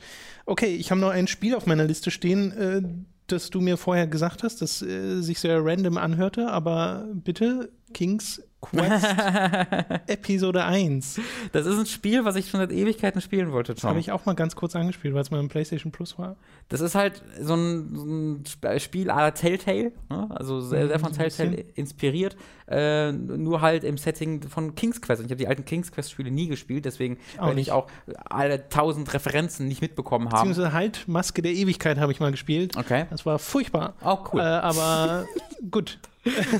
Okay, 0.46 0.76
ich 0.76 0.90
habe 0.92 1.00
noch 1.00 1.10
ein 1.10 1.26
Spiel 1.26 1.56
auf 1.56 1.66
meiner 1.66 1.84
Liste 1.84 2.12
stehen, 2.12 2.52
äh, 2.52 2.82
das 3.28 3.50
du 3.50 3.60
mir 3.60 3.76
vorher 3.76 4.06
gesagt 4.06 4.42
hast, 4.42 4.60
das 4.62 4.82
äh, 4.82 5.20
sich 5.20 5.38
sehr 5.40 5.64
random 5.64 5.96
anhörte, 5.98 6.48
aber 6.50 7.06
bitte, 7.12 7.70
King's 7.94 8.42
Quest 8.60 9.06
Episode 10.08 10.64
1. 10.64 11.20
Das 11.52 11.64
ist 11.66 11.78
ein 11.78 11.86
Spiel, 11.86 12.24
was 12.24 12.34
ich 12.36 12.50
schon 12.50 12.58
seit 12.60 12.72
Ewigkeiten 12.72 13.20
spielen 13.20 13.52
wollte, 13.52 13.72
Das 13.74 13.84
habe 13.84 13.94
Tom. 13.94 14.00
ich 14.00 14.10
auch 14.12 14.26
mal 14.26 14.34
ganz 14.34 14.56
kurz 14.56 14.74
angespielt, 14.74 15.14
weil 15.14 15.22
es 15.22 15.30
mal 15.30 15.38
im 15.40 15.48
PlayStation 15.48 15.92
Plus 15.92 16.18
war. 16.18 16.36
Das 16.68 16.80
ist 16.80 16.94
halt 16.96 17.22
so 17.40 17.54
ein, 17.54 17.94
so 17.94 18.04
ein 18.04 18.42
Sp- 18.44 18.78
Spiel 18.80 19.10
à 19.10 19.16
la 19.18 19.30
Telltale, 19.30 19.92
ne? 20.10 20.26
also 20.30 20.60
sehr, 20.60 20.88
sehr 20.88 20.98
von 20.98 21.12
Mhm. 21.12 21.16
Telltale 21.16 21.64
inspiriert, 21.76 22.36
äh, 22.66 23.12
nur 23.12 23.60
halt 23.60 23.84
im 23.84 23.96
Setting 23.96 24.42
von 24.42 24.74
King's 24.74 25.00
Quest. 25.00 25.20
Und 25.20 25.26
ich 25.26 25.30
habe 25.30 25.38
die 25.38 25.48
alten 25.48 25.64
King's 25.64 25.92
Quest-Spiele 25.92 26.30
nie 26.30 26.48
gespielt, 26.48 26.84
deswegen 26.84 27.16
werde 27.40 27.60
ich 27.60 27.70
auch 27.72 27.86
alle 28.28 28.68
tausend 28.68 29.12
Referenzen 29.14 29.68
nicht 29.68 29.80
mitbekommen 29.82 30.26
haben. 30.30 30.48
Beziehungsweise 30.48 30.72
halt 30.72 31.06
Maske 31.06 31.42
der 31.42 31.52
Ewigkeit 31.52 31.98
habe 31.98 32.10
ich 32.12 32.18
mal 32.20 32.32
gespielt. 32.32 32.76
Okay. 32.76 33.06
Das 33.18 33.26
war 33.26 33.38
furchtbar. 33.40 33.94
Oh, 34.04 34.18
cool. 34.32 34.40
Äh, 34.40 34.44
aber 34.44 35.26
gut. 35.72 35.98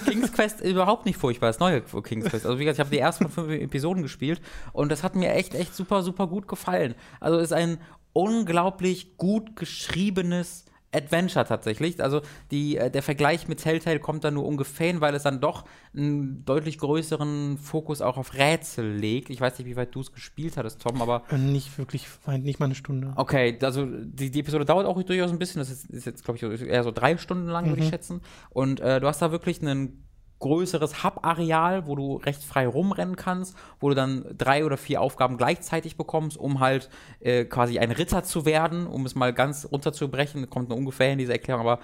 King's 0.06 0.32
Quest 0.32 0.60
überhaupt 0.60 1.06
nicht 1.06 1.16
furchtbar, 1.16 1.47
das 1.48 1.60
neue 1.60 1.82
King's 1.82 2.26
Quest. 2.26 2.47
Also 2.47 2.59
wie 2.59 2.64
gesagt, 2.64 2.78
ich 2.78 2.80
habe 2.80 2.90
die 2.90 2.98
ersten 2.98 3.28
fünf 3.28 3.51
Episoden 3.51 4.02
gespielt 4.02 4.40
und 4.72 4.90
das 4.90 5.05
hat 5.05 5.14
mir 5.14 5.35
echt, 5.35 5.55
echt 5.55 5.74
super, 5.74 6.02
super 6.02 6.26
gut 6.26 6.48
gefallen. 6.48 6.97
Also 7.20 7.39
es 7.39 7.44
ist 7.44 7.52
ein 7.52 7.78
unglaublich 8.12 9.16
gut 9.18 9.55
geschriebenes 9.55 10.64
Adventure 10.93 11.44
tatsächlich. 11.44 12.02
Also 12.02 12.23
die, 12.51 12.77
äh, 12.78 12.90
der 12.90 13.02
Vergleich 13.02 13.47
mit 13.48 13.60
Telltale 13.62 14.01
kommt 14.01 14.24
dann 14.24 14.35
nur 14.35 14.47
ungefähr 14.47 14.86
hin, 14.89 15.01
weil 15.01 15.15
es 15.15 15.23
dann 15.23 15.40
doch 15.40 15.65
einen 15.94 16.44
deutlich 16.44 16.78
größeren 16.78 17.59
Fokus 17.59 18.01
auch 18.01 18.16
auf 18.16 18.35
Rätsel 18.35 18.97
legt. 18.97 19.31
Ich 19.31 19.40
weiß 19.40 19.59
nicht, 19.59 19.69
wie 19.69 19.77
weit 19.77 19.94
du 19.94 20.01
es 20.01 20.12
gespielt 20.12 20.56
hattest, 20.56 20.81
Tom, 20.81 21.02
aber 21.02 21.24
Äh, 21.31 21.36
Nicht 21.39 21.77
wirklich, 21.78 22.06
nicht 22.39 22.59
mal 22.59 22.66
eine 22.66 22.74
Stunde. 22.74 23.12
Okay, 23.16 23.59
also 23.62 23.86
die, 23.86 24.31
die 24.31 24.40
Episode 24.40 24.65
dauert 24.65 24.86
auch 24.86 25.02
durchaus 25.02 25.31
ein 25.31 25.39
bisschen. 25.39 25.59
Das 25.59 25.70
ist, 25.70 25.90
ist 25.90 26.06
jetzt, 26.06 26.24
glaube 26.24 26.36
ich, 26.36 26.62
eher 26.62 26.85
so 26.85 26.90
drei 26.90 27.16
Stunden 27.19 27.47
lang, 27.48 27.69
würde 27.69 27.82
ich 27.82 27.89
schätzen. 27.89 28.20
Und 28.51 28.81
äh, 28.81 29.01
du 29.01 29.06
hast 29.06 29.20
da 29.20 29.31
wirklich 29.31 29.60
ein 29.62 30.07
größeres 30.39 31.02
Hub-Areal, 31.02 31.86
wo 31.86 31.97
du 31.97 32.16
recht 32.16 32.43
frei 32.44 32.66
rumrennen 32.66 33.16
kannst, 33.16 33.56
wo 33.81 33.89
du 33.89 33.94
dann 33.94 34.24
drei 34.36 34.65
oder 34.65 34.77
vier 34.77 35.01
Aufgaben 35.01 35.36
gleichzeitig 35.36 35.97
bekommst, 35.97 36.36
um 36.36 36.60
halt 36.60 36.89
äh, 37.20 37.44
quasi 37.44 37.78
ein 37.78 37.90
Ritter 37.90 38.23
zu 38.23 38.44
werden, 38.44 38.86
um 38.86 39.05
es 39.06 39.15
mal 39.15 39.32
ganz 39.32 39.69
runterzubrechen. 39.70 40.48
Kommt 40.48 40.69
nur 40.69 40.78
ungefähr 40.78 41.12
in 41.12 41.19
diese 41.19 41.32
Erklärung, 41.32 41.62
aber 41.62 41.81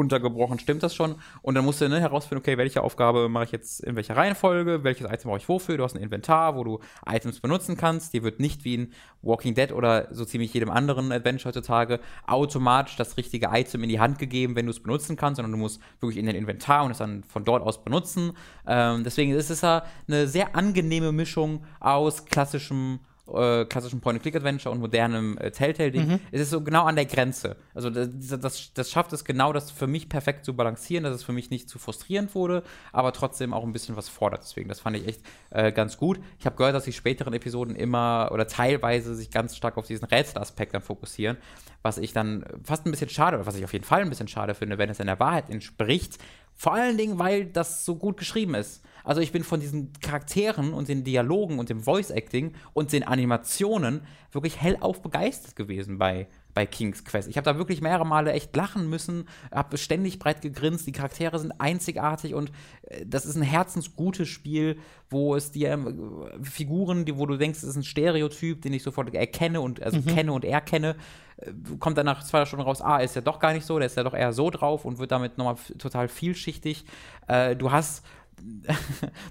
runtergebrochen 0.00 0.58
stimmt 0.58 0.82
das 0.82 0.94
schon. 0.94 1.16
Und 1.42 1.54
dann 1.54 1.64
musst 1.64 1.80
du 1.80 1.88
ne, 1.88 2.00
herausfinden, 2.00 2.40
okay, 2.40 2.56
welche 2.56 2.82
Aufgabe 2.82 3.28
mache 3.28 3.44
ich 3.44 3.52
jetzt 3.52 3.80
in 3.80 3.96
welcher 3.96 4.16
Reihenfolge, 4.16 4.82
welches 4.82 5.06
Item 5.06 5.28
brauche 5.28 5.38
ich 5.38 5.48
wofür. 5.48 5.76
Du 5.76 5.84
hast 5.84 5.94
ein 5.94 6.02
Inventar, 6.02 6.56
wo 6.56 6.64
du 6.64 6.80
Items 7.06 7.40
benutzen 7.40 7.76
kannst. 7.76 8.14
Dir 8.14 8.22
wird 8.22 8.40
nicht 8.40 8.64
wie 8.64 8.74
in 8.74 8.92
Walking 9.22 9.54
Dead 9.54 9.72
oder 9.72 10.08
so 10.10 10.24
ziemlich 10.24 10.52
jedem 10.54 10.70
anderen 10.70 11.12
Adventure 11.12 11.50
heutzutage 11.50 12.00
automatisch 12.26 12.96
das 12.96 13.16
richtige 13.16 13.50
Item 13.52 13.82
in 13.82 13.90
die 13.90 14.00
Hand 14.00 14.18
gegeben, 14.18 14.56
wenn 14.56 14.66
du 14.66 14.70
es 14.70 14.80
benutzen 14.80 15.16
kannst, 15.16 15.36
sondern 15.36 15.52
du 15.52 15.58
musst 15.58 15.80
wirklich 16.00 16.18
in 16.18 16.26
den 16.26 16.36
Inventar 16.36 16.84
und 16.84 16.92
es 16.92 16.98
dann 16.98 17.22
von 17.24 17.44
dort 17.44 17.62
aus 17.62 17.84
benutzen. 17.84 18.32
Ähm, 18.66 19.04
deswegen 19.04 19.32
ist 19.32 19.50
es 19.50 19.60
ja 19.60 19.84
eine 20.08 20.26
sehr 20.26 20.56
angenehme 20.56 21.12
Mischung 21.12 21.64
aus 21.78 22.24
klassischem 22.24 23.00
äh, 23.34 23.64
klassischen 23.64 24.00
Point-and-Click-Adventure 24.00 24.72
und 24.72 24.80
modernem 24.80 25.38
äh, 25.38 25.50
Telltale-Ding. 25.50 26.20
Es 26.32 26.40
ist 26.40 26.50
so 26.50 26.60
genau 26.62 26.84
an 26.84 26.96
der 26.96 27.06
Grenze. 27.06 27.56
Also 27.74 27.90
das, 27.90 28.08
das, 28.40 28.72
das 28.74 28.90
schafft 28.90 29.12
es 29.12 29.24
genau, 29.24 29.52
das 29.52 29.70
für 29.70 29.86
mich 29.86 30.08
perfekt 30.08 30.44
zu 30.44 30.54
balancieren, 30.54 31.04
dass 31.04 31.14
es 31.14 31.22
für 31.22 31.32
mich 31.32 31.50
nicht 31.50 31.68
zu 31.68 31.78
frustrierend 31.78 32.34
wurde, 32.34 32.62
aber 32.92 33.12
trotzdem 33.12 33.52
auch 33.52 33.64
ein 33.64 33.72
bisschen 33.72 33.96
was 33.96 34.08
fordert. 34.08 34.42
Deswegen, 34.42 34.68
das 34.68 34.80
fand 34.80 34.96
ich 34.96 35.06
echt 35.06 35.22
äh, 35.50 35.72
ganz 35.72 35.96
gut. 35.96 36.20
Ich 36.38 36.46
habe 36.46 36.56
gehört, 36.56 36.74
dass 36.74 36.84
die 36.84 36.92
späteren 36.92 37.32
Episoden 37.32 37.76
immer 37.76 38.30
oder 38.32 38.46
teilweise 38.46 39.14
sich 39.14 39.30
ganz 39.30 39.56
stark 39.56 39.76
auf 39.76 39.86
diesen 39.86 40.06
Rätselaspekt 40.06 40.74
dann 40.74 40.82
fokussieren, 40.82 41.36
was 41.82 41.98
ich 41.98 42.12
dann 42.12 42.44
fast 42.64 42.86
ein 42.86 42.90
bisschen 42.90 43.08
schade, 43.08 43.36
oder 43.36 43.46
was 43.46 43.56
ich 43.56 43.64
auf 43.64 43.72
jeden 43.72 43.84
Fall 43.84 44.02
ein 44.02 44.08
bisschen 44.08 44.28
schade 44.28 44.54
finde, 44.54 44.78
wenn 44.78 44.90
es 44.90 45.00
in 45.00 45.06
der 45.06 45.20
Wahrheit 45.20 45.50
entspricht. 45.50 46.18
Vor 46.54 46.74
allen 46.74 46.98
Dingen, 46.98 47.18
weil 47.18 47.46
das 47.46 47.84
so 47.84 47.96
gut 47.96 48.18
geschrieben 48.18 48.54
ist. 48.54 48.82
Also 49.10 49.22
ich 49.22 49.32
bin 49.32 49.42
von 49.42 49.58
diesen 49.58 49.92
Charakteren 50.00 50.72
und 50.72 50.86
den 50.86 51.02
Dialogen 51.02 51.58
und 51.58 51.68
dem 51.68 51.80
Voice-Acting 51.80 52.52
und 52.74 52.92
den 52.92 53.02
Animationen 53.02 54.02
wirklich 54.30 54.62
hellauf 54.62 55.02
begeistert 55.02 55.56
gewesen 55.56 55.98
bei, 55.98 56.28
bei 56.54 56.64
King's 56.64 57.04
Quest. 57.04 57.28
Ich 57.28 57.36
habe 57.36 57.44
da 57.44 57.58
wirklich 57.58 57.80
mehrere 57.80 58.06
Male 58.06 58.30
echt 58.30 58.54
lachen 58.54 58.88
müssen, 58.88 59.26
habe 59.50 59.78
ständig 59.78 60.20
breit 60.20 60.42
gegrinst, 60.42 60.86
die 60.86 60.92
Charaktere 60.92 61.40
sind 61.40 61.50
einzigartig 61.60 62.34
und 62.34 62.52
äh, 62.82 63.04
das 63.04 63.26
ist 63.26 63.34
ein 63.34 63.42
herzensgutes 63.42 64.28
Spiel, 64.28 64.78
wo 65.08 65.34
es 65.34 65.50
dir 65.50 65.70
ähm, 65.70 66.28
Figuren, 66.42 67.04
die, 67.04 67.18
wo 67.18 67.26
du 67.26 67.36
denkst, 67.36 67.64
es 67.64 67.70
ist 67.70 67.76
ein 67.76 67.82
Stereotyp, 67.82 68.62
den 68.62 68.74
ich 68.74 68.84
sofort 68.84 69.12
erkenne 69.12 69.60
und 69.60 69.82
also 69.82 70.00
kenne 70.02 70.32
und 70.32 70.44
erkenne, 70.44 70.94
äh, 71.38 71.50
kommt 71.80 71.98
dann 71.98 72.06
nach 72.06 72.22
zwei 72.22 72.44
Stunden 72.44 72.64
raus, 72.64 72.80
ah, 72.80 72.98
ist 72.98 73.16
ja 73.16 73.22
doch 73.22 73.40
gar 73.40 73.54
nicht 73.54 73.66
so, 73.66 73.76
der 73.76 73.86
ist 73.86 73.96
ja 73.96 74.04
doch 74.04 74.14
eher 74.14 74.32
so 74.32 74.50
drauf 74.50 74.84
und 74.84 74.98
wird 74.98 75.10
damit 75.10 75.36
nochmal 75.36 75.56
total 75.78 76.06
vielschichtig. 76.06 76.84
Äh, 77.26 77.56
du 77.56 77.72
hast 77.72 78.04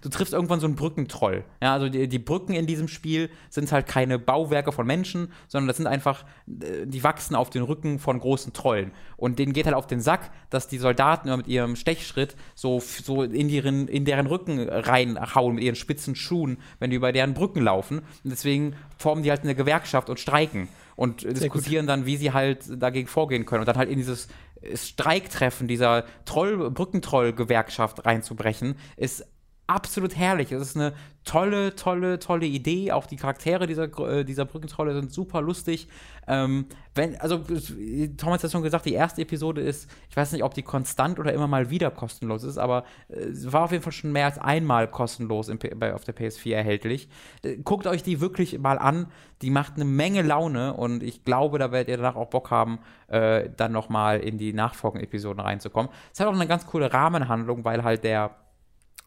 du 0.02 0.10
triffst 0.10 0.34
irgendwann 0.34 0.60
so 0.60 0.68
einen 0.68 0.76
Brückentroll. 0.76 1.44
Ja, 1.61 1.73
also 1.73 1.90
die, 1.90 2.07
die 2.07 2.19
Brücken 2.19 2.53
in 2.53 2.68
diesem 2.68 2.88
Spiel 2.88 3.30
sind 3.49 3.72
halt 3.72 3.88
keine 3.88 4.19
Bauwerke 4.19 4.72
von 4.72 4.86
Menschen, 4.86 5.31
sondern 5.48 5.68
das 5.68 5.77
sind 5.77 5.88
einfach, 5.88 6.26
äh, 6.48 6.86
die 6.86 7.03
wachsen 7.03 7.36
auf 7.36 7.49
den 7.49 7.64
Rücken 7.64 7.99
von 7.99 8.19
großen 8.19 8.53
Trollen. 8.53 8.91
Und 9.18 9.40
denen 9.40 9.53
geht 9.53 9.65
halt 9.65 9.76
auf 9.76 9.88
den 9.88 10.02
Sack, 10.02 10.31
dass 10.49 10.68
die 10.68 10.77
Soldaten 10.77 11.27
immer 11.27 11.38
mit 11.38 11.48
ihrem 11.48 11.76
Stechschritt 11.76 12.36
so, 12.56 12.80
so 12.80 13.23
in, 13.23 13.48
deren, 13.48 13.88
in 13.88 14.06
deren 14.06 14.27
Rücken 14.27 14.68
reinhauen 14.68 15.56
mit 15.56 15.64
ihren 15.64 15.76
spitzen 15.76 16.15
Schuhen, 16.15 16.57
wenn 16.80 16.90
die 16.90 16.95
über 16.95 17.11
deren 17.11 17.34
Brücken 17.34 17.61
laufen. 17.61 17.99
Und 17.99 18.30
deswegen 18.30 18.76
formen 18.98 19.23
die 19.23 19.30
halt 19.30 19.44
eine 19.44 19.56
Gewerkschaft 19.56 20.10
und 20.10 20.19
streiken 20.19 20.69
und 20.99 21.23
äh, 21.23 21.34
diskutieren 21.34 21.88
dann, 21.88 22.06
wie 22.06 22.18
sie 22.18 22.34
halt 22.34 22.65
dagegen 22.81 23.07
vorgehen 23.07 23.45
können. 23.45 23.61
Und 23.61 23.68
dann 23.68 23.77
halt 23.77 23.90
in 23.90 23.98
dieses 23.98 24.27
Streiktreffen 24.73 25.68
dieser 25.68 26.06
Troll, 26.26 26.72
Brückentroll-Gewerkschaft 26.72 28.06
reinzubrechen, 28.06 28.76
ist 28.98 29.26
absolut 29.70 30.18
herrlich. 30.18 30.52
Es 30.52 30.62
ist 30.62 30.76
eine 30.76 30.94
tolle, 31.24 31.76
tolle, 31.76 32.18
tolle 32.18 32.48
Idee. 32.48 32.91
Auch 32.91 33.06
die 33.06 33.18
Charaktere 33.18 33.68
dieser, 33.68 33.86
äh, 34.00 34.26
dieser 34.26 34.46
Brückentrolle 34.46 34.94
sind 34.94 35.14
super 35.14 35.41
lustig. 35.41 35.88
Ähm, 36.28 36.66
wenn, 36.96 37.20
also, 37.22 37.44
äh, 37.78 38.10
Tom 38.18 38.34
hat 38.34 38.50
schon 38.50 38.64
gesagt, 38.64 38.86
die 38.86 38.94
erste 38.94 39.22
Episode 39.22 39.62
ist, 39.62 39.90
ich 40.10 40.18
weiß 40.18 40.32
nicht, 40.32 40.44
ob 40.44 40.56
die 40.56 40.64
konstant 40.64 41.20
oder 41.20 41.34
immer 41.34 41.48
mal 41.48 41.70
wieder 41.70 41.91
kostenlos 41.91 42.44
ist, 42.44 42.58
aber 42.58 42.84
äh, 43.10 43.20
es 43.20 43.52
war 43.52 43.66
auf 43.66 43.72
jeden 43.72 43.84
Fall 43.84 43.94
schon 43.94 44.12
mehr 44.12 44.26
als 44.26 44.40
einmal 44.40 44.88
kostenlos 44.88 45.50
im, 45.50 45.60
bei, 45.60 45.94
auf 45.94 46.04
der 46.04 46.16
PS4 46.16 46.56
erhältlich. 46.56 47.08
Äh, 47.44 47.58
guckt 47.58 47.86
euch 47.86 48.02
die 48.02 48.22
wirklich 48.22 48.58
mal 48.58 48.80
an. 48.80 49.08
Die 49.44 49.52
macht 49.52 49.76
eine 49.76 49.86
Menge 49.86 50.24
Laune 50.24 50.74
und 50.74 51.04
ich 51.04 51.24
glaube, 51.24 51.60
da 51.60 51.72
werdet 51.72 51.90
ihr 51.90 51.98
danach 51.98 52.16
auch 52.16 52.30
Bock 52.30 52.50
haben, 52.50 52.80
äh, 53.08 53.50
dann 53.56 53.72
nochmal 53.72 54.20
in 54.20 54.38
die 54.38 54.52
nachfolgenden 54.52 55.08
Episoden 55.08 55.40
reinzukommen. 55.40 55.91
Es 56.12 56.20
hat 56.20 56.28
auch 56.28 56.34
eine 56.34 56.48
ganz 56.48 56.66
coole 56.66 56.91
Rahmenhandlung, 56.91 57.64
weil 57.64 57.84
halt 57.84 58.04
der 58.04 58.36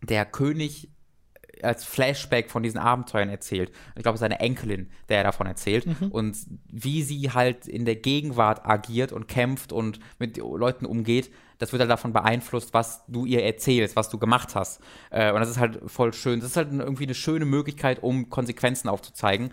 der 0.02 0.24
König 0.24 0.88
als 1.62 1.84
Flashback 1.84 2.50
von 2.50 2.62
diesen 2.62 2.78
Abenteuern 2.78 3.28
erzählt. 3.28 3.72
Ich 3.96 4.02
glaube, 4.02 4.18
seine 4.18 4.40
Enkelin, 4.40 4.90
der 5.08 5.18
er 5.18 5.24
davon 5.24 5.46
erzählt. 5.46 5.86
Mhm. 5.86 6.08
Und 6.10 6.36
wie 6.68 7.02
sie 7.02 7.30
halt 7.30 7.68
in 7.68 7.84
der 7.84 7.96
Gegenwart 7.96 8.66
agiert 8.66 9.12
und 9.12 9.28
kämpft 9.28 9.72
und 9.72 10.00
mit 10.18 10.36
Leuten 10.38 10.86
umgeht, 10.86 11.30
das 11.58 11.72
wird 11.72 11.80
halt 11.80 11.90
davon 11.90 12.12
beeinflusst, 12.12 12.74
was 12.74 13.04
du 13.06 13.24
ihr 13.24 13.44
erzählst, 13.44 13.94
was 13.94 14.08
du 14.08 14.18
gemacht 14.18 14.56
hast. 14.56 14.80
Äh, 15.10 15.32
und 15.32 15.38
das 15.38 15.48
ist 15.48 15.58
halt 15.58 15.80
voll 15.86 16.12
schön. 16.12 16.40
Das 16.40 16.50
ist 16.50 16.56
halt 16.56 16.72
irgendwie 16.72 17.04
eine 17.04 17.14
schöne 17.14 17.44
Möglichkeit, 17.44 18.02
um 18.02 18.30
Konsequenzen 18.30 18.88
aufzuzeigen, 18.88 19.52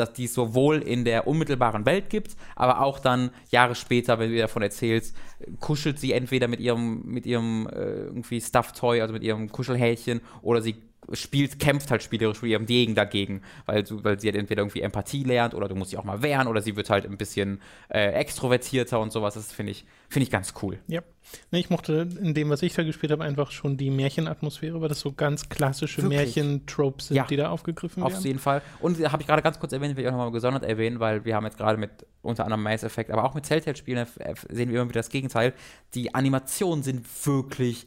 dass 0.00 0.12
die 0.12 0.24
es 0.24 0.34
sowohl 0.34 0.78
in 0.78 1.04
der 1.04 1.26
unmittelbaren 1.26 1.86
Welt 1.86 2.10
gibt, 2.10 2.36
aber 2.56 2.80
auch 2.80 2.98
dann 2.98 3.30
Jahre 3.50 3.74
später, 3.74 4.18
wenn 4.18 4.30
du 4.30 4.36
ihr 4.36 4.42
davon 4.42 4.62
erzählst, 4.62 5.16
kuschelt 5.60 5.98
sie 5.98 6.12
entweder 6.12 6.48
mit 6.48 6.60
ihrem, 6.60 7.02
mit 7.04 7.26
ihrem 7.26 7.68
äh, 7.68 8.06
irgendwie 8.06 8.40
Stuff-Toy, 8.40 9.00
also 9.00 9.12
mit 9.12 9.22
ihrem 9.22 9.50
Kuschelhäkchen, 9.50 10.20
oder 10.42 10.60
sie 10.62 10.76
spielt, 11.12 11.58
kämpft 11.58 11.90
halt 11.90 12.02
spielerisch 12.02 12.42
mit 12.42 12.50
ihrem 12.50 12.66
Degen 12.66 12.94
dagegen, 12.94 13.42
weil, 13.66 13.82
du, 13.82 14.02
weil 14.04 14.20
sie 14.20 14.28
halt 14.28 14.36
entweder 14.36 14.62
irgendwie 14.62 14.80
Empathie 14.80 15.24
lernt 15.24 15.54
oder 15.54 15.68
du 15.68 15.74
musst 15.74 15.90
sie 15.90 15.96
auch 15.98 16.04
mal 16.04 16.22
wehren 16.22 16.46
oder 16.46 16.62
sie 16.62 16.76
wird 16.76 16.90
halt 16.90 17.04
ein 17.06 17.16
bisschen 17.16 17.60
äh, 17.88 18.12
extrovertierter 18.12 19.00
und 19.00 19.12
sowas. 19.12 19.34
Das 19.34 19.52
finde 19.52 19.72
ich, 19.72 19.84
finde 20.08 20.24
ich 20.24 20.30
ganz 20.30 20.54
cool. 20.62 20.78
Ja. 20.86 21.02
Nee, 21.50 21.60
ich 21.60 21.70
mochte 21.70 22.08
in 22.20 22.34
dem, 22.34 22.50
was 22.50 22.62
ich 22.62 22.74
da 22.74 22.82
gespielt 22.82 23.12
habe, 23.12 23.22
einfach 23.24 23.50
schon 23.50 23.76
die 23.76 23.90
Märchenatmosphäre, 23.90 24.80
weil 24.80 24.88
das 24.88 25.00
so 25.00 25.12
ganz 25.12 25.48
klassische? 25.48 26.02
Märchen-Tropes 26.02 27.08
sind, 27.08 27.16
Ja. 27.16 27.24
die 27.24 27.36
da 27.36 27.50
aufgegriffen 27.50 28.02
Auf 28.02 28.12
werden. 28.12 28.24
jeden 28.24 28.38
Fall. 28.38 28.62
Und 28.80 28.98
habe 29.10 29.22
ich 29.22 29.26
gerade 29.28 29.42
ganz 29.42 29.58
kurz 29.60 29.72
erwähnt, 29.72 29.96
will 29.96 30.04
ich 30.04 30.08
auch 30.08 30.12
nochmal 30.12 30.32
gesondert 30.32 30.64
erwähnen, 30.64 30.98
weil 31.00 31.24
wir 31.24 31.36
haben 31.36 31.44
jetzt 31.44 31.58
gerade 31.58 31.78
mit 31.78 31.90
unter 32.22 32.44
anderem 32.44 32.62
Mass 32.62 32.82
Effect, 32.82 33.10
aber 33.10 33.24
auch 33.24 33.34
mit 33.34 33.44
Telltale-Spielen 33.44 34.06
äh, 34.18 34.34
sehen 34.48 34.70
wir 34.70 34.80
immer 34.80 34.88
wieder 34.88 35.00
das 35.00 35.08
Gegenteil. 35.10 35.54
Die 35.94 36.14
Animationen 36.14 36.82
sind 36.82 37.06
wirklich 37.26 37.86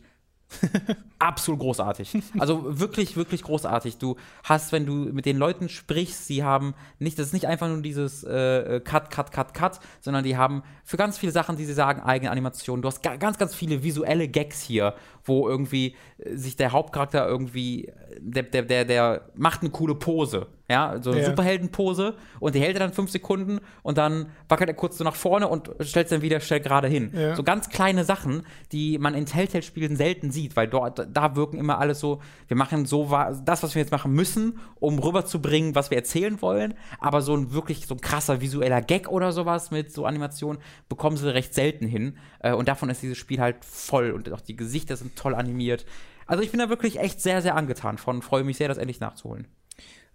absolut 1.20 1.60
großartig. 1.60 2.18
Also 2.40 2.80
wirklich, 2.80 3.16
wirklich 3.16 3.44
großartig. 3.44 3.98
Du 3.98 4.16
hast, 4.44 4.72
wenn 4.72 4.86
du 4.86 4.94
mit 4.94 5.26
den 5.26 5.38
Leuten 5.38 5.70
sprichst, 5.70 6.28
sie 6.28 6.44
haben 6.44 6.74
nicht, 7.00 7.18
das 7.20 7.28
ist 7.28 7.34
nicht 7.34 7.48
einfach 7.48 7.68
nur 7.68 7.82
dieses 7.82 8.24
äh, 8.24 8.82
Cut, 8.84 9.10
Cut, 9.10 9.32
Cut, 9.32 9.54
Cut, 9.54 9.80
sondern 10.02 10.24
die 10.24 10.38
haben 10.38 10.64
für 10.84 10.98
ganz 10.98 11.18
viele 11.18 11.32
Sachen, 11.32 11.56
die 11.56 11.66
sie 11.66 11.74
sagen, 11.74 12.02
eigene 12.02 12.32
Animationen. 12.32 12.82
Du 12.82 12.88
hast 12.88 13.04
ga, 13.04 13.16
ganz, 13.16 13.38
ganz 13.38 13.56
viele 13.56 13.84
visuelle 13.84 14.28
Gags 14.28 14.62
hier, 14.62 14.96
wo 15.26 15.48
irgendwie 15.48 15.95
äh, 16.18 16.36
sich 16.36 16.56
der 16.56 16.72
Hauptcharakter 16.72 17.28
irgendwie, 17.28 17.91
der, 18.20 18.44
der, 18.44 18.64
der, 18.64 18.86
der 18.86 19.30
macht 19.36 19.62
eine 19.62 19.70
coole 19.72 19.95
Pose. 19.95 20.48
Ja, 20.70 20.98
so 21.02 21.12
eine 21.12 21.20
Ja. 21.22 21.26
Superheldenpose 21.30 22.16
und 22.40 22.56
die 22.56 22.60
hält 22.62 22.76
er 22.78 22.80
dann 22.80 22.94
fünf 22.94 23.12
Sekunden 23.12 23.60
und 23.84 23.98
dann 23.98 24.28
wackelt 24.48 24.70
er 24.70 24.74
kurz 24.74 24.98
so 24.98 25.04
nach 25.04 25.14
vorne 25.16 25.48
und 25.50 25.70
stellt 25.82 26.06
es 26.06 26.10
dann 26.12 26.22
wieder 26.22 26.40
schnell 26.40 26.62
gerade 26.62 26.88
hin. 26.88 27.12
Ja. 27.14 27.36
So 27.36 27.44
ganz 27.44 27.70
kleine 27.70 28.06
Sachen, 28.06 28.44
die 28.72 28.98
man 28.98 29.14
in 29.14 29.26
Telltale-Spielen 29.26 29.98
selten 29.98 30.32
sieht, 30.32 30.56
weil 30.56 30.68
dort, 30.70 31.06
da 31.14 31.36
wirken 31.36 31.58
immer 31.58 31.80
alles 31.80 32.00
so, 32.00 32.22
wir 32.48 32.56
machen 32.58 32.86
so 32.86 33.12
das, 33.45 33.62
was 33.62 33.76
wir 33.76 33.82
jetzt 33.82 33.91
machen 33.91 34.14
müssen, 34.14 34.58
um 34.80 34.98
rüberzubringen, 35.00 35.76
was 35.76 35.91
wir 35.91 35.98
erzählen 35.98 36.41
wollen, 36.41 36.74
aber 37.00 37.22
so 37.22 37.36
ein 37.36 37.52
wirklich 37.54 37.86
so 37.86 37.94
ein 37.95 38.02
krasser 38.02 38.40
visueller 38.41 38.82
Gag 38.82 39.10
oder 39.10 39.32
sowas 39.34 39.70
mit 39.70 39.91
so 39.91 40.06
Animationen 40.06 40.62
bekommen 40.88 41.18
sie 41.18 41.32
recht 41.32 41.54
selten 41.54 41.86
hin 41.86 42.18
äh, 42.40 42.54
und 42.54 42.68
davon 42.70 42.90
ist 42.90 43.04
dieses 43.04 43.18
Spiel 43.18 43.40
halt 43.41 43.64
voll 43.66 44.12
und 44.12 44.32
auch 44.32 44.41
die 44.41 44.56
Gesichter 44.56 44.95
sind 44.95 45.12
toll 45.15 45.35
animiert. 45.35 45.85
Also 46.26 46.44
ich 46.44 46.52
bin 46.52 46.60
da 46.60 46.69
wirklich 46.69 46.99
echt 46.99 47.22
sehr, 47.22 47.41
sehr 47.41 47.56
angetan 47.56 47.98
von, 47.98 48.22
freue 48.22 48.44
mich 48.44 48.57
sehr, 48.57 48.68
das 48.68 48.77
endlich 48.77 48.99
nachzuholen. 48.99 49.48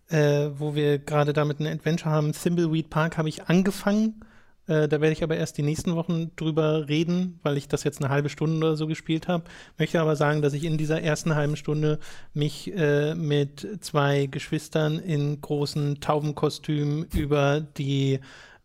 äh, 0.09 0.51
wo 0.59 0.75
wir 0.75 0.99
gerade 0.99 1.33
damit 1.33 1.61
ein 1.61 1.67
Adventure 1.67 2.11
haben, 2.11 2.33
Thimbleweed 2.33 2.91
Park, 2.91 3.19
habe 3.19 3.29
ich 3.29 3.45
angefangen. 3.45 4.25
Äh, 4.67 4.89
da 4.89 5.01
werde 5.01 5.13
ich 5.13 5.23
aber 5.23 5.37
erst 5.37 5.59
die 5.59 5.63
nächsten 5.63 5.97
Wochen 5.97 6.35
drüber 6.37 6.89
reden, 6.89 7.41
weil 7.43 7.57
ich 7.57 7.69
das 7.69 7.85
jetzt 7.85 8.03
eine 8.03 8.11
halbe 8.11 8.29
Stunde 8.29 8.67
oder 8.67 8.77
so 8.77 8.87
gespielt 8.87 9.29
habe. 9.29 9.45
Möchte 9.79 10.01
aber 10.01 10.17
sagen, 10.17 10.43
dass 10.43 10.53
ich 10.53 10.65
in 10.65 10.79
dieser 10.79 11.03
ersten 11.03 11.35
halben 11.35 11.57
Stunde 11.57 11.99
mich 12.35 12.75
äh, 12.77 13.15
mit 13.15 13.67
zwei 13.81 14.27
Geschwistern 14.27 14.99
in 14.99 15.41
großen 15.41 16.01
Taubenkostümen 16.01 17.07
über 17.15 17.61
die 17.61 18.21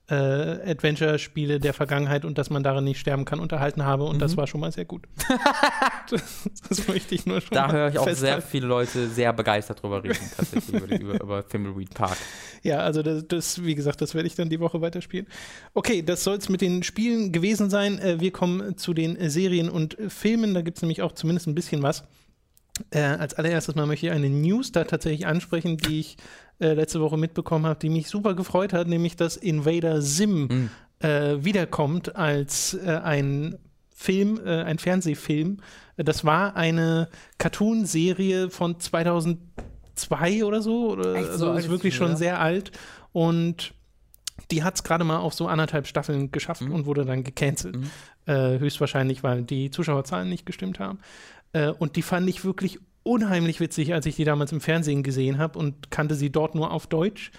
äh, 0.10 0.16
Adventure-Spiele 0.16 1.60
der 1.60 1.74
Vergangenheit 1.74 2.26
und 2.26 2.38
dass 2.38 2.50
man 2.50 2.62
darin 2.62 2.84
nicht 2.84 3.00
sterben 3.00 3.24
kann, 3.24 3.40
unterhalten 3.40 3.86
habe 3.86 4.04
und 4.04 4.20
das 4.22 4.36
war 4.36 4.48
schon 4.48 4.60
mal 4.60 4.72
sehr 4.72 4.84
gut. 4.84 5.08
das, 6.10 6.50
das 6.68 6.88
möchte 6.88 7.16
ich 7.16 7.26
nur 7.26 7.40
schon 7.40 7.56
Da 7.56 7.72
höre 7.72 7.90
ich 7.90 7.98
auch 7.98 8.06
sehr 8.06 8.16
festhalten. 8.16 8.48
viele 8.50 8.68
Leute 8.68 9.08
sehr 9.08 9.32
begeistert 9.32 9.82
drüber 9.82 10.04
reden, 10.04 10.20
tatsächlich 10.38 10.82
über, 10.82 11.00
über, 11.00 11.22
über 11.22 11.48
Thimbleweed 11.48 11.94
Park. 11.94 12.18
Ja, 12.64 12.80
also 12.80 13.02
das, 13.02 13.28
das, 13.28 13.64
wie 13.64 13.76
gesagt, 13.76 14.02
das 14.02 14.14
werde 14.14 14.28
ich 14.28 14.36
dann 14.36 14.50
die 14.50 14.60
Woche 14.60 14.82
weiterspielen. 14.82 15.28
Okay, 15.74 16.02
das 16.02 16.24
soll 16.24 16.38
es 16.38 16.50
mit 16.50 16.60
den 16.60 16.84
Spielen 16.84 17.32
gewesen 17.32 17.70
sein. 17.70 17.98
Äh, 18.00 18.20
wir 18.20 18.32
kommen 18.32 18.78
zu 18.78 18.94
den 18.94 19.30
Serien 19.30 19.70
und 19.70 19.96
Filmen. 20.10 20.54
Da 20.54 20.62
gibt 20.62 20.78
es 20.78 20.82
nämlich 20.82 21.02
auch 21.02 21.14
zumindest 21.14 21.48
ein 21.48 21.56
bisschen 21.56 21.82
was. 21.82 22.04
Äh, 22.90 23.02
als 23.02 23.36
allererstes 23.36 23.76
mal 23.76 23.86
möchte 23.86 24.08
ich 24.08 24.12
eine 24.12 24.30
News 24.30 24.72
da 24.72 24.84
tatsächlich 24.84 25.28
ansprechen, 25.28 25.78
die 25.78 26.00
ich 26.00 26.18
äh, 26.60 26.74
letzte 26.74 27.02
Woche 27.02 27.18
mitbekommen 27.18 27.66
habe, 27.66 27.80
die 27.80 27.90
mich 27.90 28.08
super 28.08 28.34
gefreut 28.34 28.74
hat, 28.74 28.88
nämlich 28.88 29.16
dass 29.16 29.38
Invader 29.38 30.02
Sim 30.02 30.70
äh, 31.00 31.44
wiederkommt 31.44 32.16
als 32.16 32.74
äh, 32.76 33.00
ein 33.04 33.58
Film, 33.94 34.40
äh, 34.46 34.64
ein 34.64 34.80
Fernsehfilm. 34.80 35.58
Das 35.98 36.26
war 36.26 36.56
eine 36.56 37.10
Cartoon-Serie 37.38 38.50
von 38.50 38.80
2002 38.80 40.46
oder 40.46 40.62
so. 40.62 40.92
Oder, 40.92 41.16
Echt 41.16 41.34
so 41.34 41.50
also 41.50 41.54
ist 41.54 41.70
wirklich 41.70 41.96
schon 41.96 42.12
ja? 42.12 42.16
sehr 42.16 42.40
alt. 42.40 42.72
Und 43.12 43.74
die 44.50 44.64
hat 44.64 44.76
es 44.76 44.84
gerade 44.84 45.04
mal 45.04 45.18
auf 45.18 45.34
so 45.34 45.48
anderthalb 45.48 45.88
Staffeln 45.88 46.32
geschafft 46.32 46.62
und 46.62 46.86
wurde 46.86 47.06
dann 47.06 47.24
gecancelt. 47.24 47.78
Äh, 48.26 48.60
höchstwahrscheinlich, 48.60 49.24
weil 49.24 49.44
die 49.44 49.70
Zuschauerzahlen 49.70 50.30
nicht 50.30 50.46
gestimmt 50.46 50.80
haben. 50.80 51.00
Und 51.78 51.98
die 51.98 52.02
fand 52.02 52.28
ich 52.28 52.46
wirklich 52.46 52.80
unheimlich 53.04 53.60
witzig, 53.60 53.94
als 53.94 54.06
ich 54.06 54.16
die 54.16 54.26
damals 54.26 54.52
im 54.52 54.62
Fernsehen 54.62 55.04
gesehen 55.04 55.38
habe 55.38 55.60
und 55.60 55.92
kannte 55.92 56.16
sie 56.16 56.32
dort 56.32 56.56
nur 56.56 56.72
auf 56.72 56.88
Deutsch. 56.88 57.32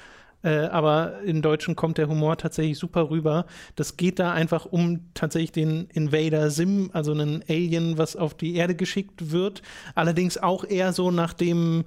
Äh, 0.42 0.66
aber 0.66 1.20
im 1.24 1.40
Deutschen 1.40 1.74
kommt 1.74 1.96
der 1.96 2.08
Humor 2.08 2.36
tatsächlich 2.36 2.78
super 2.78 3.08
rüber. 3.08 3.46
Das 3.76 3.96
geht 3.96 4.18
da 4.18 4.32
einfach 4.32 4.66
um 4.66 5.00
tatsächlich 5.14 5.52
den 5.52 5.88
Invader 5.92 6.50
Sim, 6.50 6.90
also 6.92 7.12
einen 7.12 7.42
Alien, 7.48 7.96
was 7.96 8.14
auf 8.14 8.34
die 8.34 8.54
Erde 8.54 8.74
geschickt 8.74 9.32
wird. 9.32 9.62
Allerdings 9.94 10.36
auch 10.36 10.64
eher 10.64 10.92
so 10.92 11.10
nachdem 11.10 11.84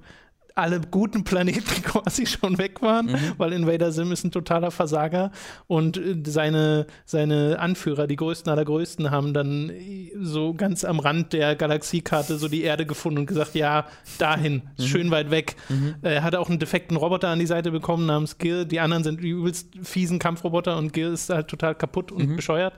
alle 0.58 0.80
guten 0.80 1.24
Planeten 1.24 1.82
quasi 1.82 2.26
schon 2.26 2.58
weg 2.58 2.82
waren, 2.82 3.10
weil 3.38 3.52
Invader 3.52 3.92
Sim 3.92 4.12
ist 4.12 4.24
ein 4.24 4.32
totaler 4.32 4.70
Versager 4.70 5.30
und 5.66 5.96
äh, 5.96 6.16
seine, 6.26 6.86
seine 7.04 7.58
Anführer, 7.60 8.06
die 8.06 8.16
größten 8.16 8.50
aller 8.50 8.64
größten, 8.64 9.10
haben 9.10 9.32
dann 9.32 9.70
äh, 9.70 10.10
so 10.20 10.54
ganz 10.54 10.84
am 10.84 10.98
Rand 10.98 11.32
der 11.32 11.54
Galaxiekarte 11.54 12.38
so 12.38 12.48
die 12.48 12.62
Erde 12.62 12.86
gefunden 12.86 13.20
und 13.20 13.26
gesagt, 13.26 13.54
ja, 13.54 13.86
dahin, 14.18 14.62
ist 14.76 14.88
schön 14.88 15.10
weit 15.10 15.30
weg. 15.30 15.56
Er 16.02 16.22
hat 16.22 16.34
auch 16.34 16.48
einen 16.48 16.58
defekten 16.58 16.96
Roboter 16.96 17.28
an 17.28 17.38
die 17.38 17.46
Seite 17.46 17.70
bekommen 17.70 18.06
namens 18.06 18.38
Gil. 18.38 18.64
Die 18.64 18.80
anderen 18.80 19.04
sind 19.04 19.22
die 19.22 19.28
übelst 19.28 19.68
fiesen 19.82 20.18
Kampfroboter 20.18 20.76
und 20.76 20.92
Gil 20.92 21.12
ist 21.12 21.30
halt 21.30 21.48
total 21.48 21.74
kaputt 21.74 22.10
und 22.10 22.36
bescheuert. 22.36 22.74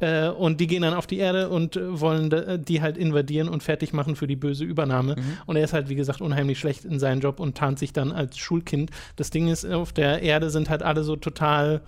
Äh, 0.00 0.28
und 0.28 0.60
die 0.60 0.66
gehen 0.66 0.82
dann 0.82 0.94
auf 0.94 1.06
die 1.06 1.18
Erde 1.18 1.48
und 1.48 1.76
äh, 1.76 2.00
wollen 2.00 2.30
da, 2.30 2.56
die 2.56 2.80
halt 2.82 2.96
invadieren 2.96 3.48
und 3.48 3.62
fertig 3.62 3.92
machen 3.92 4.14
für 4.16 4.26
die 4.26 4.36
böse 4.36 4.64
Übernahme. 4.64 5.16
Und 5.46 5.56
er 5.56 5.64
ist 5.64 5.72
halt, 5.72 5.88
wie 5.88 5.96
gesagt, 5.96 6.20
unheimlich 6.20 6.58
schlecht 6.58 6.84
in 6.84 6.98
seinem 7.00 7.20
Job 7.20 7.40
und 7.40 7.56
tarnt 7.56 7.78
sich 7.78 7.92
dann 7.92 8.12
als 8.12 8.38
Schulkind. 8.38 8.90
Das 9.16 9.30
Ding 9.30 9.48
ist, 9.48 9.64
auf 9.66 9.92
der 9.92 10.22
Erde 10.22 10.50
sind 10.50 10.70
halt 10.70 10.82
alle 10.82 11.02
so 11.02 11.16
total 11.16 11.80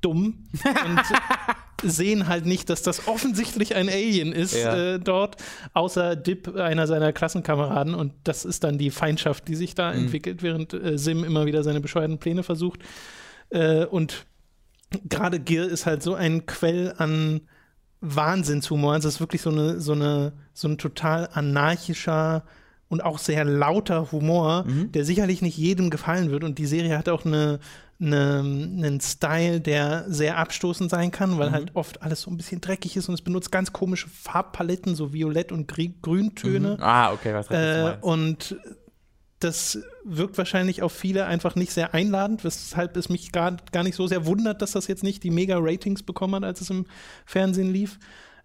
dumm 0.00 0.44
und 0.64 1.00
sehen 1.82 2.28
halt 2.28 2.46
nicht, 2.46 2.70
dass 2.70 2.82
das 2.82 3.08
offensichtlich 3.08 3.74
ein 3.74 3.88
Alien 3.88 4.32
ist 4.32 4.54
Ja. 4.56 4.94
äh, 4.94 4.98
dort, 5.00 5.36
außer 5.74 6.14
Dip, 6.16 6.54
einer 6.56 6.86
seiner 6.86 7.12
Klassenkameraden. 7.12 7.94
Und 7.94 8.12
das 8.24 8.44
ist 8.44 8.62
dann 8.64 8.78
die 8.78 8.90
Feindschaft, 8.90 9.48
die 9.48 9.56
sich 9.56 9.74
da 9.74 9.92
entwickelt, 9.92 10.42
während 10.42 10.72
äh, 10.72 10.96
Sim 10.98 11.24
immer 11.24 11.46
wieder 11.46 11.62
seine 11.64 11.80
bescheuerten 11.80 12.18
Pläne 12.18 12.42
versucht. 12.44 12.80
Äh, 13.50 13.86
und 13.86 14.26
gerade 15.08 15.40
Gil 15.40 15.64
ist 15.64 15.86
halt 15.86 16.02
so 16.02 16.14
ein 16.14 16.46
Quell 16.46 16.94
an 16.98 17.42
Wahnsinnshumor. 18.00 18.94
Also 18.94 19.08
es 19.08 19.14
ist 19.14 19.20
wirklich 19.20 19.42
so 19.42 19.50
eine, 19.50 19.80
so 19.80 19.92
eine, 19.92 20.32
so 20.52 20.68
ein 20.68 20.78
total 20.78 21.28
anarchischer 21.32 22.44
und 22.88 23.04
auch 23.04 23.18
sehr 23.18 23.44
lauter 23.44 24.12
Humor, 24.12 24.64
der 24.94 25.04
sicherlich 25.04 25.42
nicht 25.42 25.58
jedem 25.58 25.90
gefallen 25.90 26.30
wird. 26.30 26.42
Und 26.42 26.58
die 26.58 26.66
Serie 26.66 26.96
hat 26.96 27.08
auch 27.08 27.26
eine, 27.26 27.58
eine, 28.00 28.38
einen 28.38 29.00
Style, 29.00 29.60
der 29.60 30.04
sehr 30.08 30.38
abstoßend 30.38 30.88
sein 30.90 31.10
kann, 31.10 31.38
weil 31.38 31.50
halt 31.50 31.74
oft 31.74 32.02
alles 32.02 32.22
so 32.22 32.30
ein 32.30 32.36
bisschen 32.38 32.60
dreckig 32.60 32.96
ist 32.96 33.08
und 33.08 33.14
es 33.14 33.22
benutzt 33.22 33.52
ganz 33.52 33.72
komische 33.72 34.08
Farbpaletten, 34.08 34.94
so 34.94 35.12
Violett- 35.12 35.52
und 35.52 35.68
Grüntöne. 35.68 36.78
Ah, 36.80 37.12
okay, 37.12 37.34
was 37.34 37.50
äh, 37.50 37.96
und 38.00 38.56
das 39.40 39.78
wirkt 40.04 40.36
wahrscheinlich 40.38 40.82
auf 40.82 40.92
viele 40.92 41.26
einfach 41.26 41.54
nicht 41.54 41.72
sehr 41.72 41.94
einladend, 41.94 42.44
weshalb 42.44 42.96
es 42.96 43.08
mich 43.08 43.30
gar, 43.32 43.56
gar 43.72 43.82
nicht 43.84 43.94
so 43.94 44.06
sehr 44.06 44.26
wundert, 44.26 44.62
dass 44.62 44.72
das 44.72 44.88
jetzt 44.88 45.04
nicht 45.04 45.22
die 45.22 45.30
Mega-Ratings 45.30 46.02
bekommen 46.02 46.34
hat, 46.36 46.44
als 46.44 46.60
es 46.60 46.70
im 46.70 46.86
Fernsehen 47.24 47.72
lief. 47.72 47.98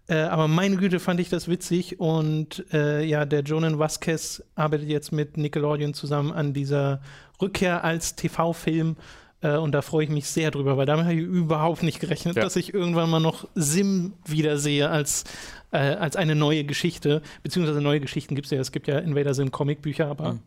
Äh, 0.06 0.16
aber 0.18 0.48
meine 0.48 0.76
Güte 0.76 1.00
fand 1.00 1.18
ich 1.18 1.30
das 1.30 1.48
witzig 1.48 1.98
und 1.98 2.64
äh, 2.72 3.02
ja, 3.04 3.24
der 3.24 3.40
Jonan 3.40 3.78
Vasquez 3.78 4.42
arbeitet 4.54 4.88
jetzt 4.88 5.12
mit 5.12 5.36
Nickelodeon 5.38 5.94
zusammen 5.94 6.30
an 6.30 6.52
dieser 6.52 7.00
Rückkehr 7.40 7.82
als 7.84 8.14
TV-Film 8.14 8.96
äh, 9.40 9.56
und 9.56 9.72
da 9.72 9.80
freue 9.80 10.04
ich 10.04 10.10
mich 10.10 10.26
sehr 10.28 10.50
drüber, 10.50 10.76
weil 10.76 10.84
damit 10.84 11.06
habe 11.06 11.14
ich 11.14 11.22
überhaupt 11.22 11.82
nicht 11.82 12.00
gerechnet, 12.00 12.36
Ja. 12.36 12.42
dass 12.42 12.54
ich 12.56 12.74
irgendwann 12.74 13.08
mal 13.08 13.18
noch 13.20 13.48
Sim 13.54 14.12
wiedersehe 14.26 14.90
als, 14.90 15.24
äh, 15.72 15.78
als 15.78 16.16
eine 16.16 16.34
neue 16.34 16.64
Geschichte, 16.64 17.22
beziehungsweise 17.42 17.80
neue 17.80 18.00
Geschichten 18.00 18.34
gibt 18.34 18.44
es 18.44 18.50
ja, 18.50 18.60
es 18.60 18.72
gibt 18.72 18.86
ja 18.86 18.98
Invader 18.98 19.32
Sim 19.32 19.50
Comicbücher, 19.52 20.06
aber 20.06 20.38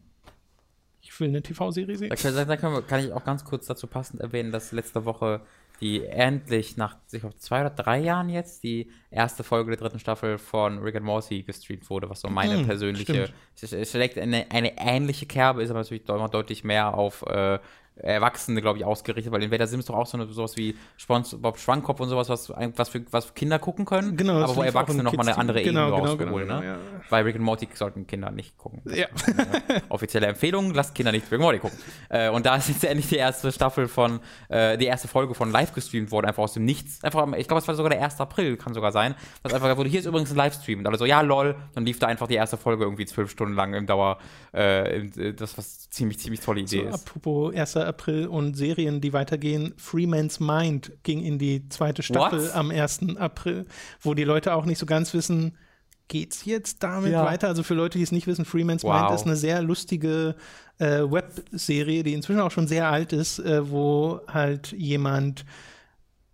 ich 1.17 1.21
will 1.21 1.29
eine 1.29 1.41
TV-Serie 1.41 1.97
sehen. 1.97 2.09
Da, 2.09 2.15
können, 2.15 2.47
da 2.47 2.57
können 2.57 2.73
wir, 2.73 2.85
kann 2.85 2.99
ich 2.99 3.11
auch 3.11 3.23
ganz 3.23 3.43
kurz 3.43 3.65
dazu 3.65 3.87
passend 3.87 4.21
erwähnen, 4.21 4.51
dass 4.51 4.71
letzte 4.71 5.03
Woche 5.05 5.41
die 5.79 6.05
endlich 6.05 6.77
nach, 6.77 6.97
ich 7.11 7.21
glaube, 7.21 7.35
zwei 7.37 7.61
oder 7.61 7.69
drei 7.71 7.99
Jahren 7.99 8.29
jetzt 8.29 8.63
die 8.63 8.91
erste 9.11 9.43
Folge 9.43 9.71
der 9.71 9.79
dritten 9.79 9.99
Staffel 9.99 10.37
von 10.37 10.79
Rick 10.79 10.95
and 10.95 11.05
Morty 11.05 11.43
gestreamt 11.43 11.89
wurde, 11.89 12.09
was 12.09 12.21
so 12.21 12.29
meine 12.29 12.57
Mhm, 12.57 12.61
persönliche, 12.63 13.31
es, 13.59 13.73
es 13.73 13.91
schlägt 13.91 14.17
eine, 14.17 14.49
eine 14.51 14.77
ähnliche 14.79 15.25
Kerbe, 15.27 15.61
ist 15.63 15.69
aber 15.69 15.79
natürlich 15.79 16.07
immer 16.07 16.29
deutlich 16.29 16.63
mehr 16.63 16.93
auf 16.95 17.23
äh, 17.23 17.59
Erwachsene, 17.99 18.61
glaube 18.61 18.79
ich, 18.79 18.85
ausgerichtet, 18.85 19.31
weil 19.31 19.43
in 19.43 19.51
Vader 19.51 19.67
Sims 19.67 19.85
doch 19.85 19.95
auch 19.95 20.05
so 20.05 20.17
eine, 20.17 20.27
sowas 20.27 20.57
wie 20.57 20.77
SpongeBob 20.97 21.57
Schwammkopf 21.57 21.99
und 21.99 22.09
sowas, 22.09 22.29
was, 22.29 22.49
was, 22.49 22.89
für, 22.89 23.03
was 23.11 23.33
Kinder 23.33 23.59
gucken 23.59 23.85
können, 23.85 24.15
Genau, 24.17 24.41
aber 24.41 24.55
wo 24.55 24.63
Erwachsene 24.63 25.03
nochmal 25.03 25.27
eine 25.27 25.37
andere 25.37 25.61
genau, 25.63 25.87
Ebene 25.87 25.95
genau, 25.97 26.11
rausholen, 26.11 26.47
genau, 26.47 26.59
ne? 26.59 26.65
ja. 26.65 26.77
Weil 27.09 27.23
Rick 27.23 27.35
and 27.35 27.45
Morty 27.45 27.67
sollten 27.73 28.07
Kinder 28.07 28.31
nicht 28.31 28.57
gucken. 28.57 28.81
Ja. 28.85 29.07
ist 29.07 29.83
offizielle 29.89 30.27
Empfehlung, 30.27 30.73
lasst 30.73 30.95
Kinder 30.95 31.11
nicht 31.11 31.25
Rick 31.25 31.33
and 31.33 31.41
Morty 31.41 31.59
gucken. 31.59 31.77
Äh, 32.09 32.29
und 32.29 32.45
da 32.45 32.55
ist 32.55 32.69
jetzt 32.69 32.83
endlich 32.83 33.09
die 33.09 33.15
erste 33.15 33.51
Staffel 33.51 33.87
von, 33.87 34.19
äh, 34.49 34.77
die 34.77 34.85
erste 34.85 35.07
Folge 35.07 35.33
von 35.33 35.51
live 35.51 35.73
gestreamt 35.73 36.11
worden, 36.11 36.27
einfach 36.27 36.43
aus 36.43 36.53
dem 36.53 36.65
Nichts. 36.65 37.03
Einfach, 37.03 37.27
ich 37.33 37.47
glaube, 37.47 37.61
es 37.61 37.67
war 37.67 37.75
sogar 37.75 37.89
der 37.89 38.03
1. 38.03 38.19
April, 38.19 38.57
kann 38.57 38.73
sogar 38.73 38.91
sein. 38.91 39.15
Was 39.43 39.53
einfach 39.53 39.75
wurde, 39.77 39.89
hier 39.89 39.99
ist 39.99 40.05
übrigens 40.05 40.31
ein 40.31 40.37
Livestream. 40.37 40.79
Und 40.79 40.87
alle 40.87 40.97
so, 40.97 41.05
ja, 41.05 41.21
lol. 41.21 41.55
Dann 41.73 41.85
lief 41.85 41.99
da 41.99 42.07
einfach 42.07 42.27
die 42.27 42.35
erste 42.35 42.57
Folge 42.57 42.83
irgendwie 42.83 43.05
zwölf 43.05 43.31
Stunden 43.31 43.55
lang 43.55 43.73
im 43.73 43.85
Dauer. 43.85 44.17
Äh, 44.53 45.05
äh, 45.07 45.33
das 45.33 45.57
was 45.57 45.89
ziemlich, 45.89 46.19
ziemlich 46.19 46.41
tolle 46.41 46.61
Idee 46.61 46.83
So, 46.83 46.89
ist. 46.89 47.07
apropos 47.07 47.55
1. 47.55 47.75
April 47.87 48.27
und 48.27 48.55
Serien, 48.55 49.01
die 49.01 49.13
weitergehen. 49.13 49.73
Freeman's 49.77 50.39
Mind 50.39 50.91
ging 51.03 51.23
in 51.23 51.39
die 51.39 51.67
zweite 51.69 52.03
Staffel 52.03 52.43
What? 52.45 52.55
am 52.55 52.69
1. 52.71 53.17
April, 53.17 53.65
wo 54.01 54.13
die 54.13 54.23
Leute 54.23 54.53
auch 54.53 54.65
nicht 54.65 54.77
so 54.77 54.85
ganz 54.85 55.13
wissen, 55.13 55.57
geht's 56.09 56.45
jetzt 56.45 56.83
damit 56.83 57.11
Ja. 57.11 57.25
weiter? 57.25 57.47
Also 57.47 57.63
für 57.63 57.73
Leute, 57.73 57.97
die 57.97 58.03
es 58.03 58.11
nicht 58.11 58.27
wissen, 58.27 58.45
Freeman's 58.45 58.83
Wow. 58.83 58.93
Mind 59.01 59.11
ist 59.13 59.25
eine 59.25 59.35
sehr 59.35 59.61
lustige 59.61 60.35
äh, 60.79 60.99
Webserie, 61.01 62.03
die 62.03 62.13
inzwischen 62.13 62.39
auch 62.39 62.51
schon 62.51 62.67
sehr 62.67 62.87
alt 62.89 63.11
ist, 63.13 63.39
äh, 63.39 63.69
wo 63.69 64.21
halt 64.27 64.71
jemand 64.73 65.43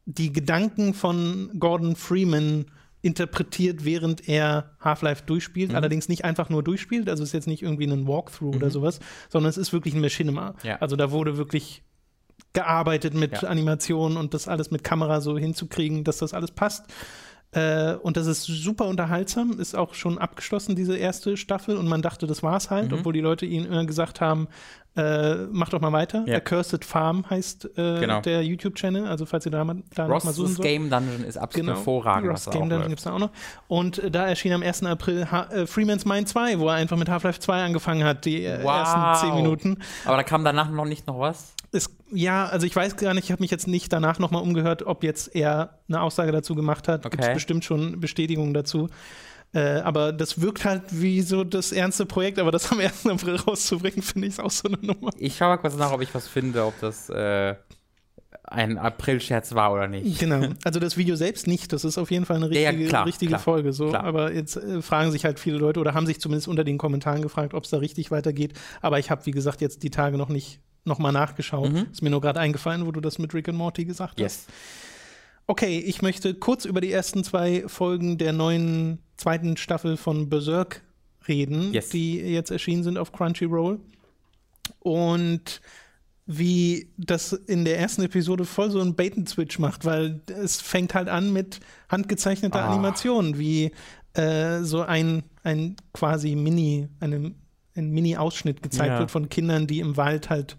die 0.06 0.34
Gedanken 0.34 0.94
von 0.94 1.50
Gordon 1.60 1.96
Freeman 1.96 2.66
interpretiert, 3.04 3.86
während 3.86 4.28
er 4.28 4.72
Half-Life 4.80 5.24
durchspielt. 5.26 5.72
Mhm. 5.72 5.76
Allerdings 5.76 6.10
nicht 6.10 6.24
einfach 6.26 6.50
nur 6.50 6.64
durchspielt, 6.64 7.10
also 7.10 7.22
es 7.22 7.30
ist 7.30 7.34
jetzt 7.34 7.48
nicht 7.48 7.62
irgendwie 7.62 7.86
ein 7.86 8.08
Walkthrough 8.08 8.56
oder 8.56 8.72
sowas, 8.72 9.00
sondern 9.30 9.50
es 9.50 9.58
ist 9.58 9.74
wirklich 9.74 9.94
ein 9.94 10.02
Machinima. 10.02 10.52
Mhm. 10.52 10.70
Ja. 10.70 10.78
Also 10.78 10.96
da 10.96 11.12
wurde 11.12 11.38
wirklich 11.38 11.84
gearbeitet 12.54 13.14
mit 13.14 13.42
Ja. 13.42 13.50
Animationen 13.50 14.18
und 14.18 14.34
das 14.34 14.48
alles 14.48 14.72
mit 14.72 14.84
Kamera 14.84 15.22
so 15.22 15.38
hinzukriegen, 15.38 16.04
dass 16.04 16.18
das 16.18 16.34
alles 16.34 16.52
passt. 16.52 16.86
Äh, 17.54 17.94
und 18.02 18.18
das 18.18 18.26
ist 18.28 18.44
super 18.44 18.86
unterhaltsam, 18.86 19.60
ist 19.60 19.76
auch 19.76 19.94
schon 19.94 20.18
abgeschlossen, 20.18 20.76
diese 20.76 20.98
erste 20.98 21.38
Staffel. 21.38 21.78
Und 21.78 21.88
man 21.88 22.02
dachte, 22.02 22.26
das 22.28 22.42
war's 22.44 22.70
halt, 22.72 22.92
Mhm. 22.92 23.00
obwohl 23.00 23.14
die 23.14 23.22
Leute 23.22 23.46
ihnen 23.46 23.66
immer 23.68 23.86
gesagt 23.86 24.22
haben, 24.22 24.48
äh, 24.96 25.46
mach 25.52 25.70
doch 25.70 25.82
mal 25.82 25.92
weiter. 25.92 26.24
Ja. 26.28 26.36
Accursed 26.36 26.86
Farm 26.86 27.28
heißt 27.28 27.66
äh, 27.78 28.00
Genau. 28.00 28.22
der 28.22 28.44
YouTube-Channel, 28.44 29.08
also 29.08 29.26
falls 29.26 29.44
ihr 29.46 29.52
da, 29.52 29.64
mal- 29.64 29.82
da 29.96 30.08
noch 30.08 30.24
mal 30.24 30.32
suchen 30.34 30.48
Ross' 30.50 30.56
sollt. 30.58 30.68
Game 30.68 30.90
Dungeon 30.90 31.24
ist 31.24 31.38
absolut 31.38 31.70
hervorragend. 31.76 32.30
Ross 32.32 32.46
Game 32.46 32.54
Dungeon 32.62 32.80
läuft. 32.80 32.90
gibt 32.90 33.00
es 33.00 33.04
da 33.06 33.14
auch 33.14 33.20
noch. 33.20 33.32
Und 33.68 33.98
äh, 34.00 34.12
da 34.12 34.28
erschien 34.28 34.54
am 34.54 34.62
1. 34.62 34.84
April 34.84 35.32
ha 35.32 35.46
äh, 35.52 35.66
Freeman's 35.66 36.06
Mind 36.06 36.30
2, 36.30 36.60
wo 36.60 36.68
er 36.68 36.76
einfach 36.76 36.98
mit 36.98 37.10
Half-Life 37.10 37.40
2 37.40 37.64
angefangen 37.64 38.04
hat, 38.04 38.26
die 38.26 38.44
Wow. 38.62 38.66
ersten 38.66 39.28
10 39.28 39.36
Minuten. 39.36 39.78
Aber 40.06 40.18
da 40.18 40.24
kam 40.24 40.44
danach 40.44 40.70
noch 40.70 40.86
nicht 40.86 41.08
noch 41.08 41.20
was. 41.20 41.54
Es, 41.74 41.90
ja, 42.12 42.46
also 42.46 42.66
ich 42.68 42.76
weiß 42.76 42.96
gar 42.98 43.14
nicht, 43.14 43.26
ich 43.26 43.32
habe 43.32 43.42
mich 43.42 43.52
jetzt 43.52 43.68
nicht 43.68 43.92
danach 43.92 44.20
nochmal 44.20 44.42
umgehört, 44.44 44.84
ob 44.84 45.04
jetzt 45.04 45.36
er 45.36 45.80
eine 45.90 46.02
Aussage 46.02 46.32
dazu 46.32 46.56
gemacht 46.56 46.88
hat. 46.88 47.02
Gibt 47.04 47.16
es 47.16 47.26
Okay. 47.26 47.34
bestimmt 47.34 47.66
schon 47.66 48.00
Bestätigungen 48.00 48.54
dazu. 48.54 48.90
Äh, 49.56 49.82
aber 49.82 50.14
das 50.14 50.42
wirkt 50.42 50.66
halt 50.66 50.84
wie 50.92 51.22
so 51.22 51.44
das 51.44 51.72
ernste 51.72 52.06
Projekt, 52.08 52.40
aber 52.40 52.52
das 52.52 52.72
am 52.72 52.80
1. 52.80 53.06
April 53.08 53.36
rauszubringen, 53.36 54.02
finde 54.04 54.28
ich 54.28 54.34
ist 54.34 54.40
auch 54.40 54.50
so 54.52 54.68
eine 54.68 54.78
Nummer. 54.78 55.12
Ich 55.18 55.36
schaue 55.38 55.50
mal 55.50 55.58
kurz 55.58 55.76
nach, 55.76 55.92
ob 55.92 56.02
ich 56.02 56.14
was 56.16 56.28
finde, 56.28 56.66
ob 56.66 56.80
das 56.80 57.10
äh, 57.10 57.56
ein 58.46 58.78
April-Scherz 58.78 59.54
war 59.54 59.72
oder 59.74 59.88
nicht. 59.88 60.20
Genau. 60.20 60.50
Also 60.64 60.80
das 60.80 60.98
Video 60.98 61.16
selbst 61.16 61.48
nicht, 61.48 61.72
das 61.72 61.86
ist 61.86 61.98
auf 61.98 62.12
jeden 62.12 62.26
Fall 62.26 62.38
eine 62.38 62.48
Ja, 62.54 62.62
ja, 62.62 62.70
richtige, 62.70 62.90
klar, 62.90 63.06
richtige 63.06 63.30
klar, 63.30 63.40
Folge. 63.40 63.74
So. 63.74 63.90
klar. 63.90 64.04
Aber 64.04 64.34
jetzt 64.34 64.58
äh, 64.58 64.82
fragen 64.82 65.12
sich 65.12 65.24
halt 65.26 65.40
viele 65.40 65.58
Leute 65.58 65.80
oder 65.80 65.94
haben 65.94 66.06
sich 66.08 66.20
zumindest 66.20 66.48
unter 66.48 66.64
den 66.64 66.78
Kommentaren 66.78 67.22
gefragt, 67.22 67.54
ob 67.54 67.64
es 67.64 67.70
da 67.70 67.78
richtig 67.78 68.12
weitergeht. 68.12 68.54
Aber 68.82 69.00
ich 69.00 69.12
habe, 69.12 69.26
wie 69.26 69.32
gesagt, 69.32 69.62
jetzt 69.62 69.84
die 69.84 69.90
Tage 69.92 70.18
noch 70.18 70.30
nicht 70.30 70.60
nochmal 70.86 71.12
nachgeschaut. 71.12 71.72
Mhm. 71.72 71.88
Ist 71.92 72.02
mir 72.02 72.10
nur 72.10 72.22
gerade 72.22 72.40
eingefallen, 72.40 72.86
wo 72.86 72.92
du 72.92 73.00
das 73.02 73.20
mit 73.20 73.34
Rick 73.34 73.50
and 73.50 73.58
Morty 73.58 73.86
gesagt 73.86 74.14
hast. 74.14 74.20
Yes. 74.20 74.46
Okay, 75.48 75.80
ich 75.80 76.02
möchte 76.02 76.34
kurz 76.36 76.66
über 76.66 76.80
die 76.82 76.92
ersten 76.92 77.24
zwei 77.24 77.64
Folgen 77.68 78.18
der 78.18 78.32
neuen 78.34 79.00
zweiten 79.18 79.58
Staffel 79.58 79.98
von 79.98 80.30
Berserk 80.30 80.82
reden, 81.28 81.74
Yes. 81.74 81.90
die 81.90 82.18
jetzt 82.18 82.52
erschienen 82.52 82.84
sind 82.84 82.98
auf 82.98 83.12
Crunchyroll. 83.12 83.80
Und 84.80 85.62
wie 86.26 86.90
das 86.98 87.34
in 87.34 87.66
der 87.66 87.80
ersten 87.80 88.04
Episode 88.04 88.46
voll 88.46 88.72
so 88.72 88.80
ein 88.80 88.96
Bait-and-Switch 88.96 89.60
macht, 89.60 89.84
weil 89.84 90.22
es 90.28 90.62
fängt 90.62 90.94
halt 90.94 91.10
an 91.10 91.34
mit 91.34 91.60
handgezeichneter 91.90 92.62
Ah. 92.64 92.72
Animation, 92.72 93.38
wie 93.38 93.72
äh, 94.14 94.62
so 94.62 94.82
ein, 94.82 95.24
ein 95.44 95.76
quasi 95.94 96.36
Mini, 96.36 96.88
eine, 97.02 97.34
ein 97.76 97.90
Mini-Ausschnitt 97.92 98.62
gezeigt 98.64 98.90
Ja. 98.94 99.00
wird 99.00 99.12
von 99.12 99.30
Kindern, 99.30 99.68
die 99.68 99.80
im 99.80 99.98
Wald 99.98 100.30
halt 100.30 100.56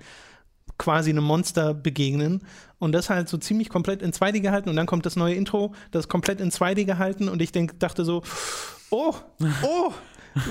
quasi 0.79 1.11
einem 1.11 1.25
Monster 1.25 1.73
begegnen 1.75 2.43
und 2.79 2.93
das 2.93 3.09
halt 3.09 3.29
so 3.29 3.37
ziemlich 3.39 3.69
komplett 3.69 4.03
in 4.03 4.13
2D 4.13 4.41
gehalten 4.41 4.69
und 4.69 4.77
dann 4.77 4.87
kommt 4.87 5.07
das 5.07 5.15
neue 5.15 5.35
Intro, 5.35 5.73
das 5.93 6.05
ist 6.05 6.09
komplett 6.09 6.41
in 6.41 6.51
2D 6.51 6.85
gehalten 6.85 7.29
und 7.29 7.41
ich 7.41 7.53
denk, 7.53 7.79
dachte 7.79 8.05
so, 8.05 8.23
oh, 8.91 9.15
oh, 9.63 9.93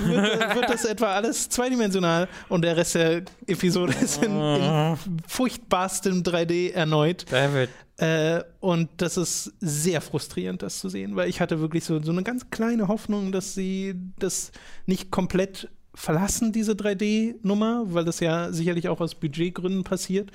wird, 0.06 0.54
wird 0.54 0.70
das 0.70 0.86
etwa 0.86 1.08
alles 1.14 1.50
zweidimensional 1.50 2.26
und 2.48 2.62
der 2.62 2.74
Rest 2.78 2.94
der 2.94 3.22
Episode 3.46 3.92
ist 4.00 4.22
in, 4.24 4.32
in 4.40 4.96
furchtbarstem 5.26 6.22
3D 6.22 6.72
erneut 6.72 7.26
David. 7.30 7.68
äh, 7.98 8.42
und 8.60 8.88
das 8.96 9.18
ist 9.18 9.52
sehr 9.60 10.00
frustrierend, 10.00 10.62
das 10.62 10.78
zu 10.78 10.88
sehen, 10.88 11.16
weil 11.16 11.28
ich 11.28 11.42
hatte 11.42 11.60
wirklich 11.60 11.84
so, 11.84 12.00
so 12.02 12.12
eine 12.12 12.22
ganz 12.22 12.48
kleine 12.48 12.88
Hoffnung, 12.88 13.30
dass 13.30 13.52
sie 13.54 13.94
das 14.18 14.52
nicht 14.86 15.10
komplett 15.10 15.68
verlassen, 15.94 16.52
diese 16.52 16.72
3D-Nummer, 16.72 17.84
weil 17.86 18.04
das 18.04 18.20
ja 18.20 18.52
sicherlich 18.52 18.88
auch 18.88 19.00
aus 19.00 19.14
Budgetgründen 19.14 19.84
passiert, 19.84 20.30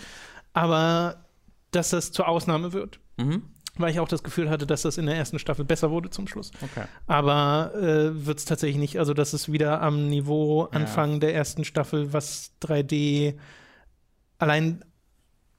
aber 0.53 1.25
dass 1.71 1.89
das 1.89 2.11
zur 2.11 2.27
Ausnahme 2.27 2.73
wird. 2.73 2.99
Mhm. 3.17 3.43
Weil 3.77 3.91
ich 3.91 3.99
auch 3.99 4.07
das 4.07 4.23
Gefühl 4.23 4.49
hatte, 4.49 4.67
dass 4.67 4.81
das 4.81 4.97
in 4.97 5.05
der 5.05 5.15
ersten 5.15 5.39
Staffel 5.39 5.63
besser 5.63 5.89
wurde 5.89 6.09
zum 6.09 6.27
Schluss. 6.27 6.51
Okay. 6.61 6.85
Aber 7.07 7.71
äh, 7.75 8.25
wird 8.25 8.39
es 8.39 8.45
tatsächlich 8.45 8.77
nicht. 8.77 8.99
Also, 8.99 9.13
das 9.13 9.33
ist 9.33 9.51
wieder 9.51 9.81
am 9.81 10.09
Niveau 10.09 10.63
Anfang 10.63 11.21
der 11.21 11.33
ersten 11.33 11.63
Staffel, 11.63 12.11
was 12.11 12.51
3D 12.61 13.35
allein 14.37 14.83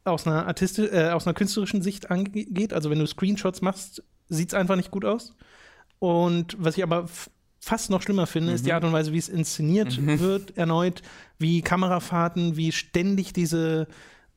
aus 0.05 0.27
einer, 0.27 0.47
artisti 0.47 0.85
äh, 0.85 1.11
aus 1.11 1.27
einer 1.27 1.33
künstlerischen 1.33 1.81
Sicht 1.81 2.11
angeht. 2.11 2.75
Also, 2.75 2.91
wenn 2.91 2.99
du 2.99 3.07
Screenshots 3.07 3.63
machst, 3.63 4.03
sieht 4.29 4.49
es 4.51 4.55
einfach 4.55 4.77
nicht 4.77 4.91
gut 4.91 5.07
aus. 5.07 5.35
Und 5.99 6.57
was 6.59 6.77
ich 6.77 6.83
aber 6.83 7.09
fast 7.61 7.91
noch 7.91 8.03
schlimmer 8.03 8.27
finde, 8.27 8.53
ist 8.53 8.66
die 8.66 8.73
Art 8.73 8.85
und 8.85 8.93
Weise, 8.93 9.12
wie 9.12 9.19
es 9.19 9.28
inszeniert 9.28 9.99
wird, 10.19 10.57
erneut, 10.57 11.03
wie 11.39 11.61
Kamerafahrten, 11.62 12.57
wie 12.57 12.73
ständig 12.73 13.32
diese 13.32 13.87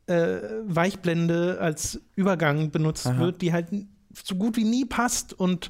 äh, 0.07 0.39
Weichblende 0.65 1.57
als 1.59 2.01
Übergang 2.15 2.71
benutzt 2.71 3.07
Aha. 3.07 3.19
wird, 3.19 3.41
die 3.41 3.53
halt 3.53 3.67
so 4.23 4.35
gut 4.35 4.57
wie 4.57 4.65
nie 4.65 4.85
passt 4.85 5.33
und 5.33 5.69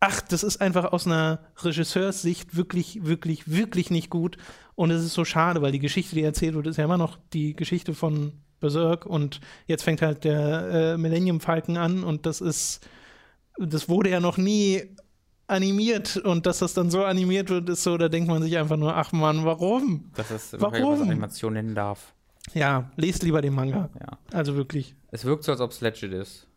ach, 0.00 0.20
das 0.20 0.42
ist 0.42 0.60
einfach 0.60 0.92
aus 0.92 1.06
einer 1.06 1.40
Regisseurssicht 1.62 2.56
wirklich, 2.56 3.04
wirklich, 3.04 3.50
wirklich 3.50 3.90
nicht 3.90 4.10
gut. 4.10 4.36
Und 4.74 4.90
es 4.90 5.04
ist 5.04 5.14
so 5.14 5.24
schade, 5.24 5.62
weil 5.62 5.70
die 5.70 5.78
Geschichte, 5.78 6.16
die 6.16 6.22
erzählt 6.22 6.54
wird, 6.54 6.66
ist 6.66 6.76
ja 6.76 6.84
immer 6.84 6.98
noch 6.98 7.18
die 7.32 7.54
Geschichte 7.54 7.94
von 7.94 8.32
Berserk 8.58 9.06
und 9.06 9.40
jetzt 9.66 9.82
fängt 9.82 10.02
halt 10.02 10.24
der 10.24 10.94
äh, 10.94 10.98
Millennium 10.98 11.40
Falcon 11.40 11.76
an 11.76 12.04
und 12.04 12.26
das 12.26 12.40
ist, 12.40 12.86
das 13.58 13.88
wurde 13.88 14.10
ja 14.10 14.20
noch 14.20 14.38
nie 14.38 14.82
animiert 15.46 16.16
und 16.16 16.46
dass 16.46 16.60
das 16.60 16.74
dann 16.74 16.90
so 16.90 17.04
animiert 17.04 17.50
wird, 17.50 17.68
ist 17.68 17.82
so, 17.82 17.96
da 17.98 18.08
denkt 18.08 18.28
man 18.28 18.42
sich 18.42 18.56
einfach 18.56 18.76
nur, 18.76 18.96
ach 18.96 19.12
Mann, 19.12 19.44
warum? 19.44 20.10
Das 20.14 20.30
ist 20.30 20.60
Warum? 20.60 21.02
Animation 21.02 21.54
nennen 21.54 21.74
darf. 21.74 22.14
Ja, 22.54 22.90
lest 22.96 23.22
lieber 23.22 23.40
den 23.40 23.54
Manga. 23.54 23.88
Ja. 24.00 24.18
Also 24.32 24.56
wirklich. 24.56 24.94
Es 25.10 25.24
wirkt 25.24 25.44
so, 25.44 25.52
als 25.52 25.60
ob 25.60 25.70
es 25.70 25.80
legit 25.80 26.12
ist. 26.12 26.48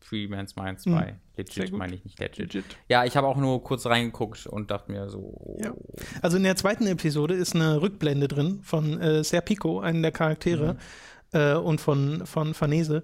Freeman's 0.00 0.56
Mind 0.56 0.80
2. 0.80 0.90
Mhm. 0.90 0.96
Sehr 1.36 1.44
Legit 1.44 1.72
meine 1.72 1.94
ich 1.94 2.04
nicht 2.04 2.18
legit. 2.18 2.38
Legit. 2.52 2.64
Ja, 2.88 3.04
ich 3.04 3.16
habe 3.16 3.28
auch 3.28 3.36
nur 3.36 3.62
kurz 3.62 3.86
reingeguckt 3.86 4.46
und 4.46 4.70
dachte 4.70 4.90
mir 4.90 5.08
so. 5.08 5.58
Ja. 5.62 5.72
Also 6.20 6.36
in 6.36 6.42
der 6.42 6.56
zweiten 6.56 6.86
Episode 6.86 7.34
ist 7.34 7.54
eine 7.54 7.80
Rückblende 7.80 8.26
drin 8.26 8.60
von 8.62 9.00
äh, 9.00 9.22
Serpico, 9.22 9.80
einem 9.80 10.02
der 10.02 10.10
Charaktere, 10.10 10.76
äh, 11.32 11.54
und 11.54 11.80
von, 11.80 12.26
von 12.26 12.54
Farnese. 12.54 13.02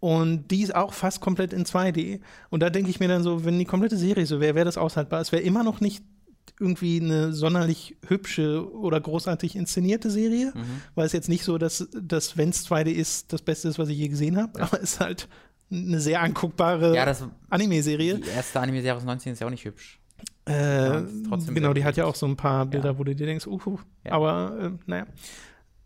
Und 0.00 0.50
die 0.50 0.62
ist 0.62 0.74
auch 0.74 0.94
fast 0.94 1.20
komplett 1.20 1.52
in 1.52 1.64
2D. 1.64 2.20
Und 2.48 2.62
da 2.62 2.70
denke 2.70 2.90
ich 2.90 3.00
mir 3.00 3.08
dann 3.08 3.22
so, 3.22 3.44
wenn 3.44 3.58
die 3.58 3.66
komplette 3.66 3.96
Serie 3.98 4.24
so 4.26 4.40
wäre, 4.40 4.54
wäre 4.54 4.64
das 4.64 4.78
aushaltbar. 4.78 5.20
Es 5.20 5.30
wäre 5.30 5.42
immer 5.42 5.62
noch 5.62 5.80
nicht 5.80 6.02
irgendwie 6.58 7.00
eine 7.00 7.32
sonderlich 7.32 7.96
hübsche 8.06 8.70
oder 8.74 9.00
großartig 9.00 9.56
inszenierte 9.56 10.10
Serie, 10.10 10.52
Mhm. 10.54 10.60
weil 10.94 11.06
es 11.06 11.12
jetzt 11.12 11.28
nicht 11.28 11.44
so, 11.44 11.58
dass, 11.58 11.88
dass 11.94 12.36
wenn 12.36 12.48
es 12.50 12.66
2D 12.66 12.90
ist, 12.90 13.32
das 13.32 13.42
Beste 13.42 13.68
ist, 13.68 13.78
was 13.78 13.88
ich 13.88 13.98
je 13.98 14.08
gesehen 14.08 14.36
habe. 14.36 14.60
Aber 14.62 14.76
es 14.82 14.92
ist 14.94 15.00
halt 15.00 15.28
eine 15.70 16.00
sehr 16.00 16.20
anguckbare 16.22 16.94
Ja, 16.96 17.14
Anime-Serie. 17.50 18.18
die 18.18 18.28
erste 18.28 18.60
Anime-Serie 18.60 18.96
aus 18.96 19.04
19 19.04 19.34
ist 19.34 19.40
ja 19.40 19.46
auch 19.46 19.50
nicht 19.50 19.64
hübsch. 19.64 19.98
Äh, 20.46 21.02
trotzdem 21.28 21.54
genau, 21.54 21.72
die 21.74 21.84
hat 21.84 21.96
ja 21.96 22.06
auch 22.06 22.14
so 22.16 22.26
ein 22.26 22.36
paar 22.36 22.66
Bilder, 22.66 22.92
Ja. 22.92 22.98
wo 22.98 23.04
du 23.04 23.14
dir 23.14 23.26
denkst, 23.26 23.46
uhu, 23.46 23.78
Ja. 24.04 24.12
aber 24.12 24.58
äh, 24.60 24.70
naja. 24.86 25.06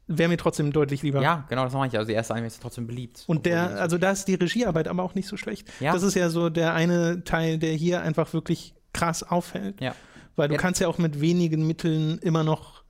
Wäre 0.07 0.29
mir 0.29 0.37
trotzdem 0.37 0.73
deutlich 0.73 1.03
lieber. 1.03 1.23
Ja, 1.23 1.45
genau, 1.49 1.65
das 1.65 1.73
mache 1.73 1.87
ich. 1.87 1.97
Also 1.97 2.09
die 2.09 2.15
erste 2.15 2.35
Anime 2.35 2.47
ist 2.49 2.61
trotzdem 2.61 2.87
beliebt. 2.87 3.25
Und 3.27 3.47
der, 3.47 3.81
also 3.81 3.97
da 3.99 4.11
ist 4.11 4.27
die 4.27 4.35
Regiearbeit 4.35 4.89
aber 4.89 5.03
auch 5.03 5.15
nicht 5.15 5.29
so 5.29 5.37
schlecht. 5.37 5.69
Ja. 5.81 5.93
Das 5.93 6.03
ist 6.03 6.15
ja 6.15 6.29
so 6.31 6.51
der 6.51 6.75
eine 6.75 7.25
Teil, 7.25 7.59
der 7.59 7.73
hier 7.73 8.03
einfach 8.03 8.33
wirklich 8.33 8.75
krass 8.93 9.23
auffällt. 9.23 9.81
Ja. 9.81 9.95
Weil 10.37 10.49
du 10.49 10.55
Ja. 10.55 10.61
kannst 10.61 10.81
ja 10.81 10.89
auch 10.89 10.99
mit 10.99 11.21
wenigen 11.21 11.67
Mitteln 11.67 12.19
immer 12.19 12.45
noch 12.45 12.83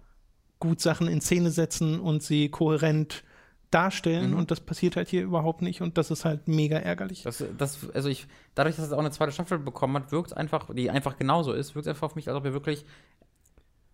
gut 0.58 0.80
Sachen 0.80 1.08
in 1.08 1.20
Szene 1.20 1.50
setzen 1.50 2.00
und 2.00 2.22
sie 2.22 2.48
kohärent 2.48 3.22
darstellen. 3.70 4.30
Mhm. 4.30 4.38
Und 4.38 4.50
das 4.50 4.60
passiert 4.60 4.96
halt 4.96 5.08
hier 5.08 5.22
überhaupt 5.22 5.60
nicht. 5.62 5.82
Und 5.82 5.98
das 5.98 6.10
ist 6.10 6.24
halt 6.24 6.48
mega 6.48 6.78
ärgerlich. 6.78 7.22
Das, 7.22 7.44
das, 7.58 7.90
also 7.92 8.08
ich, 8.08 8.26
dadurch, 8.54 8.76
dass 8.76 8.86
es 8.86 8.92
auch 8.92 8.98
eine 8.98 9.10
zweite 9.10 9.32
Staffel 9.32 9.58
bekommen 9.58 9.96
hat, 9.96 10.10
wirkt 10.12 10.28
es 10.28 10.32
einfach, 10.32 10.72
die 10.74 10.90
einfach 10.90 11.16
genauso 11.16 11.52
ist, 11.52 11.74
wirkt 11.74 11.86
es 11.86 11.90
einfach 11.90 12.06
auf 12.06 12.14
mich, 12.16 12.28
als 12.28 12.36
ob 12.36 12.44
wir 12.44 12.52
wirklich. 12.52 12.84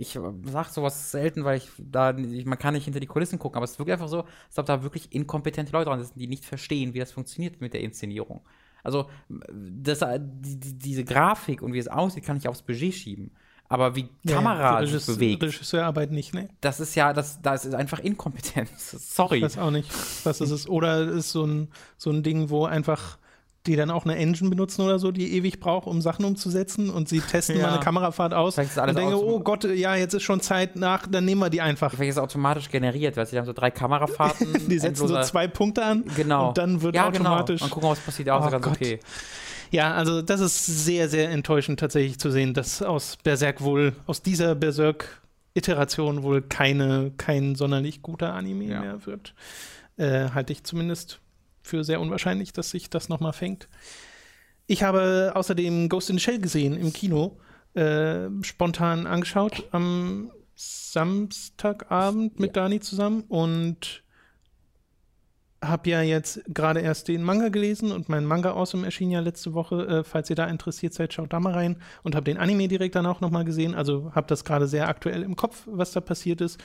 Ich 0.00 0.18
sag 0.44 0.68
sowas 0.70 1.10
selten, 1.10 1.44
weil 1.44 1.58
ich 1.58 1.68
da, 1.78 2.16
ich, 2.16 2.46
man 2.46 2.58
kann 2.58 2.74
nicht 2.74 2.84
hinter 2.84 3.00
die 3.00 3.06
Kulissen 3.06 3.38
gucken, 3.38 3.56
aber 3.56 3.64
es 3.64 3.78
wirkt 3.78 3.90
einfach 3.90 4.08
so, 4.08 4.24
als 4.48 4.58
ob 4.58 4.66
da 4.66 4.82
wirklich 4.82 5.12
inkompetente 5.12 5.72
Leute 5.72 5.90
dran 5.90 6.02
sitzen, 6.02 6.18
die 6.18 6.26
nicht 6.26 6.44
verstehen, 6.44 6.94
wie 6.94 6.98
das 6.98 7.12
funktioniert 7.12 7.60
mit 7.60 7.74
der 7.74 7.80
Inszenierung. 7.82 8.40
Also, 8.82 9.10
das, 9.28 9.98
die, 9.98 10.58
die, 10.58 10.78
diese 10.78 11.04
Grafik 11.04 11.62
und 11.62 11.72
wie 11.74 11.78
es 11.78 11.88
aussieht, 11.88 12.24
kann 12.24 12.36
ich 12.36 12.48
aufs 12.48 12.62
Budget 12.62 12.94
schieben. 12.94 13.30
Aber 13.68 13.94
wie 13.94 14.08
Kamera 14.26 14.80
die 14.80 14.88
sich 14.88 15.06
bewegt, 15.06 15.42
Regisseurarbeit 15.44 16.10
nicht, 16.10 16.34
ne? 16.34 16.48
das 16.60 16.80
ist 16.80 16.96
ja, 16.96 17.12
das, 17.12 17.40
das 17.40 17.64
ist 17.64 17.74
einfach 17.74 18.00
Inkompetenz. 18.00 18.94
Ich 18.94 19.02
Sorry. 19.02 19.42
weiß 19.42 19.58
auch 19.58 19.70
nicht, 19.70 19.88
was 20.24 20.40
es 20.40 20.50
ist. 20.50 20.68
Oder 20.68 21.08
es 21.08 21.26
ist 21.26 21.30
so 21.30 21.46
ein, 21.46 21.68
so 21.96 22.10
ein 22.10 22.24
Ding, 22.24 22.50
wo 22.50 22.64
einfach 22.64 23.18
die 23.70 23.76
dann 23.76 23.90
auch 23.90 24.04
eine 24.04 24.16
Engine 24.16 24.50
benutzen 24.50 24.82
oder 24.82 24.98
so, 24.98 25.12
die 25.12 25.32
ewig 25.36 25.60
braucht, 25.60 25.86
um 25.86 26.00
Sachen 26.02 26.24
umzusetzen 26.24 26.90
und 26.90 27.08
sie 27.08 27.20
testen 27.20 27.56
Ja. 27.56 27.62
mal 27.68 27.72
eine 27.74 27.80
Kamerafahrt 27.80 28.34
aus 28.34 28.58
und 28.58 28.66
denken, 28.96 29.14
oh 29.14 29.40
Gott, 29.40 29.64
ja, 29.64 29.94
jetzt 29.94 30.12
ist 30.14 30.22
schon 30.24 30.40
Zeit 30.40 30.76
nach, 30.76 31.06
dann 31.06 31.24
nehmen 31.24 31.40
wir 31.40 31.50
die 31.50 31.60
einfach. 31.60 31.90
Vielleicht 31.94 32.10
ist 32.10 32.16
es 32.16 32.22
automatisch 32.22 32.68
generiert, 32.68 33.16
weil 33.16 33.26
sie 33.26 33.38
haben 33.38 33.46
so 33.46 33.52
drei 33.52 33.70
Kamerafahrten. 33.70 34.52
Die 34.68 34.78
setzen 34.78 35.06
so 35.08 35.14
endloser- 35.14 35.22
zwei 35.22 35.46
Punkte 35.48 35.84
an 35.84 36.04
Genau. 36.16 36.48
und 36.48 36.58
dann 36.58 36.82
wird 36.82 36.94
ja, 36.96 37.06
automatisch. 37.08 37.60
Genau. 37.60 37.64
Und 37.66 37.70
gucken, 37.70 37.88
was 37.90 38.00
passiert. 38.00 38.28
Auch 38.30 38.40
Oh 38.40 38.44
so 38.44 38.50
ganz 38.50 38.64
Gott. 38.64 38.74
okay. 38.76 39.00
Ja, 39.70 39.94
also 39.94 40.20
das 40.20 40.40
ist 40.40 40.66
sehr, 40.66 41.08
sehr 41.08 41.30
enttäuschend 41.30 41.78
tatsächlich 41.78 42.18
zu 42.18 42.30
sehen, 42.30 42.54
dass 42.54 42.82
aus 42.82 43.16
Berserk 43.22 43.60
wohl, 43.60 43.92
aus 44.06 44.20
dieser 44.20 44.56
Berserk-Iteration 44.56 46.22
wohl 46.22 46.42
keine, 46.42 47.12
kein 47.16 47.54
sonderlich 47.54 48.02
guter 48.02 48.34
Anime 48.34 48.64
Ja. 48.64 48.80
mehr 48.80 49.06
wird. 49.06 49.34
Äh, 49.96 50.30
halte 50.34 50.52
ich 50.52 50.64
zumindest 50.64 51.20
für 51.70 51.84
sehr 51.84 52.00
unwahrscheinlich, 52.00 52.52
dass 52.52 52.70
sich 52.70 52.90
das 52.90 53.08
nochmal 53.08 53.32
fängt. 53.32 53.68
Ich 54.66 54.82
habe 54.82 55.32
außerdem 55.34 55.88
Ghost 55.88 56.10
in 56.10 56.18
the 56.18 56.22
Shell 56.22 56.40
gesehen 56.40 56.76
im 56.76 56.92
Kino, 56.92 57.38
äh, 57.74 58.28
spontan 58.42 59.06
angeschaut 59.06 59.64
am 59.70 60.30
Samstagabend 60.56 62.38
mit 62.38 62.56
Dani 62.56 62.80
zusammen 62.80 63.22
und 63.28 64.02
habe 65.62 65.90
ja 65.90 66.02
jetzt 66.02 66.42
gerade 66.48 66.80
erst 66.80 67.08
den 67.08 67.22
Manga 67.22 67.48
gelesen 67.48 67.92
und 67.92 68.08
mein 68.08 68.24
Manga 68.24 68.52
Awesome 68.52 68.84
erschien 68.84 69.10
ja 69.10 69.20
letzte 69.20 69.54
Woche. 69.54 69.86
Äh, 69.86 70.04
falls 70.04 70.30
ihr 70.30 70.36
da 70.36 70.46
interessiert 70.46 70.94
seid, 70.94 71.12
schaut 71.12 71.32
da 71.32 71.40
mal 71.40 71.52
rein 71.52 71.76
und 72.02 72.14
habe 72.14 72.24
den 72.24 72.38
Anime 72.38 72.66
direkt 72.66 72.94
dann 72.94 73.06
auch 73.06 73.20
nochmal 73.20 73.44
gesehen. 73.44 73.74
Also 73.74 74.12
habe 74.14 74.26
das 74.26 74.44
gerade 74.44 74.66
sehr 74.66 74.88
aktuell 74.88 75.22
im 75.22 75.36
Kopf, 75.36 75.62
was 75.66 75.92
da 75.92 76.00
passiert 76.00 76.40
ist. 76.40 76.58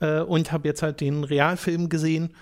Äh, 0.00 0.20
und 0.20 0.52
habe 0.52 0.68
jetzt 0.68 0.82
halt 0.82 1.00
den 1.00 1.24
Realfilm 1.24 1.88
gesehen 1.88 2.34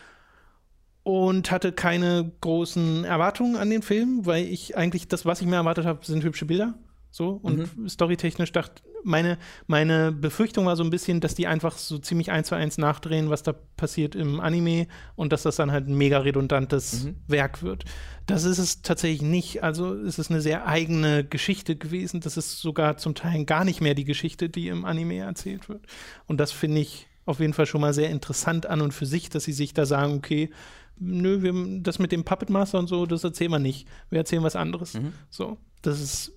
und 1.07 1.53
hatte 1.53 1.71
keine 1.71 2.33
großen 2.41 3.05
Erwartungen 3.05 3.55
an 3.55 3.71
den 3.71 3.83
Film, 3.83 4.27
weil 4.27 4.45
ich 4.45 4.77
eigentlich 4.77 5.07
das, 5.07 5.25
was 5.25 5.41
ich 5.41 5.47
mir 5.47 5.55
erwartet 5.55 5.87
habe, 5.87 6.05
sind 6.05 6.25
hübsche 6.25 6.47
Bilder. 6.47 6.75
So 7.13 7.39
und 7.45 7.71
storytechnisch 7.89 8.51
dachte 8.51 8.83
meine, 9.05 9.39
meine 9.69 10.11
Befürchtung 10.11 10.67
war 10.67 10.75
so 10.75 10.83
ein 10.83 10.91
bisschen, 10.91 11.21
dass 11.21 11.37
die 11.37 11.47
einfach 11.47 11.79
so 11.79 11.99
ziemlich 11.99 12.33
eins 12.33 12.49
zu 12.49 12.57
eins 12.57 12.77
nachdrehen, 12.77 13.31
was 13.31 13.45
da 13.45 13.53
passiert 13.53 14.17
im 14.17 14.41
Anime 14.41 14.89
und 15.15 15.33
dass 15.33 15.45
das 15.45 15.55
dann 15.55 15.71
halt 15.71 15.87
ein 15.87 15.97
mega 15.97 16.19
redundantes 16.19 17.11
Werk 17.29 17.63
wird. 17.63 17.85
Das 18.27 18.43
ist 18.43 18.59
es 18.59 18.83
tatsächlich 18.83 19.23
nicht. 19.23 19.63
Also 19.63 19.95
es 19.95 20.19
ist 20.19 20.33
eine 20.33 20.41
sehr 20.41 20.67
eigene 20.67 21.23
Geschichte 21.23 21.77
gewesen. 21.77 22.19
Das 22.19 22.37
ist 22.37 22.61
sogar 22.61 22.97
zum 22.97 23.15
Teil 23.15 23.45
gar 23.45 23.65
nicht 23.65 23.81
mehr 23.81 23.95
die 23.95 24.05
Geschichte, 24.05 24.49
die 24.49 24.67
im 24.67 24.85
Anime 24.85 25.19
erzählt 25.19 25.69
wird. 25.69 25.87
Und 26.27 26.41
das 26.41 26.51
finde 26.51 26.81
ich 26.81 27.07
auf 27.27 27.41
jeden 27.41 27.53
Fall 27.53 27.67
schon 27.67 27.81
mal 27.81 27.93
sehr 27.93 28.09
interessant 28.11 28.67
an 28.67 28.81
und 28.81 28.93
für 28.93 29.07
sich, 29.07 29.29
dass 29.29 29.45
sie 29.45 29.53
sich 29.53 29.75
da 29.75 29.85
sagen, 29.85 30.15
okay, 30.15 30.51
nö, 30.99 31.43
wir, 31.43 31.53
das 31.83 31.99
mit 31.99 32.13
dem 32.13 32.25
Puppet 32.25 32.49
Master 32.49 32.79
und 32.79 32.87
so, 32.87 33.05
das 33.05 33.25
erzählen 33.25 33.51
wir 33.51 33.59
nicht. 33.59 33.87
Wir 34.09 34.21
erzählen 34.21 34.43
was 34.43 34.57
anderes. 34.57 34.95
So, 35.29 35.59
das 35.83 36.01
ist, 36.01 36.33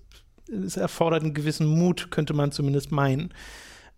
es 0.48 0.76
erfordert 0.76 1.22
einen 1.22 1.32
gewissen 1.34 1.66
Mut, 1.66 2.10
könnte 2.10 2.34
man 2.34 2.52
zumindest 2.52 2.92
meinen. 2.92 3.32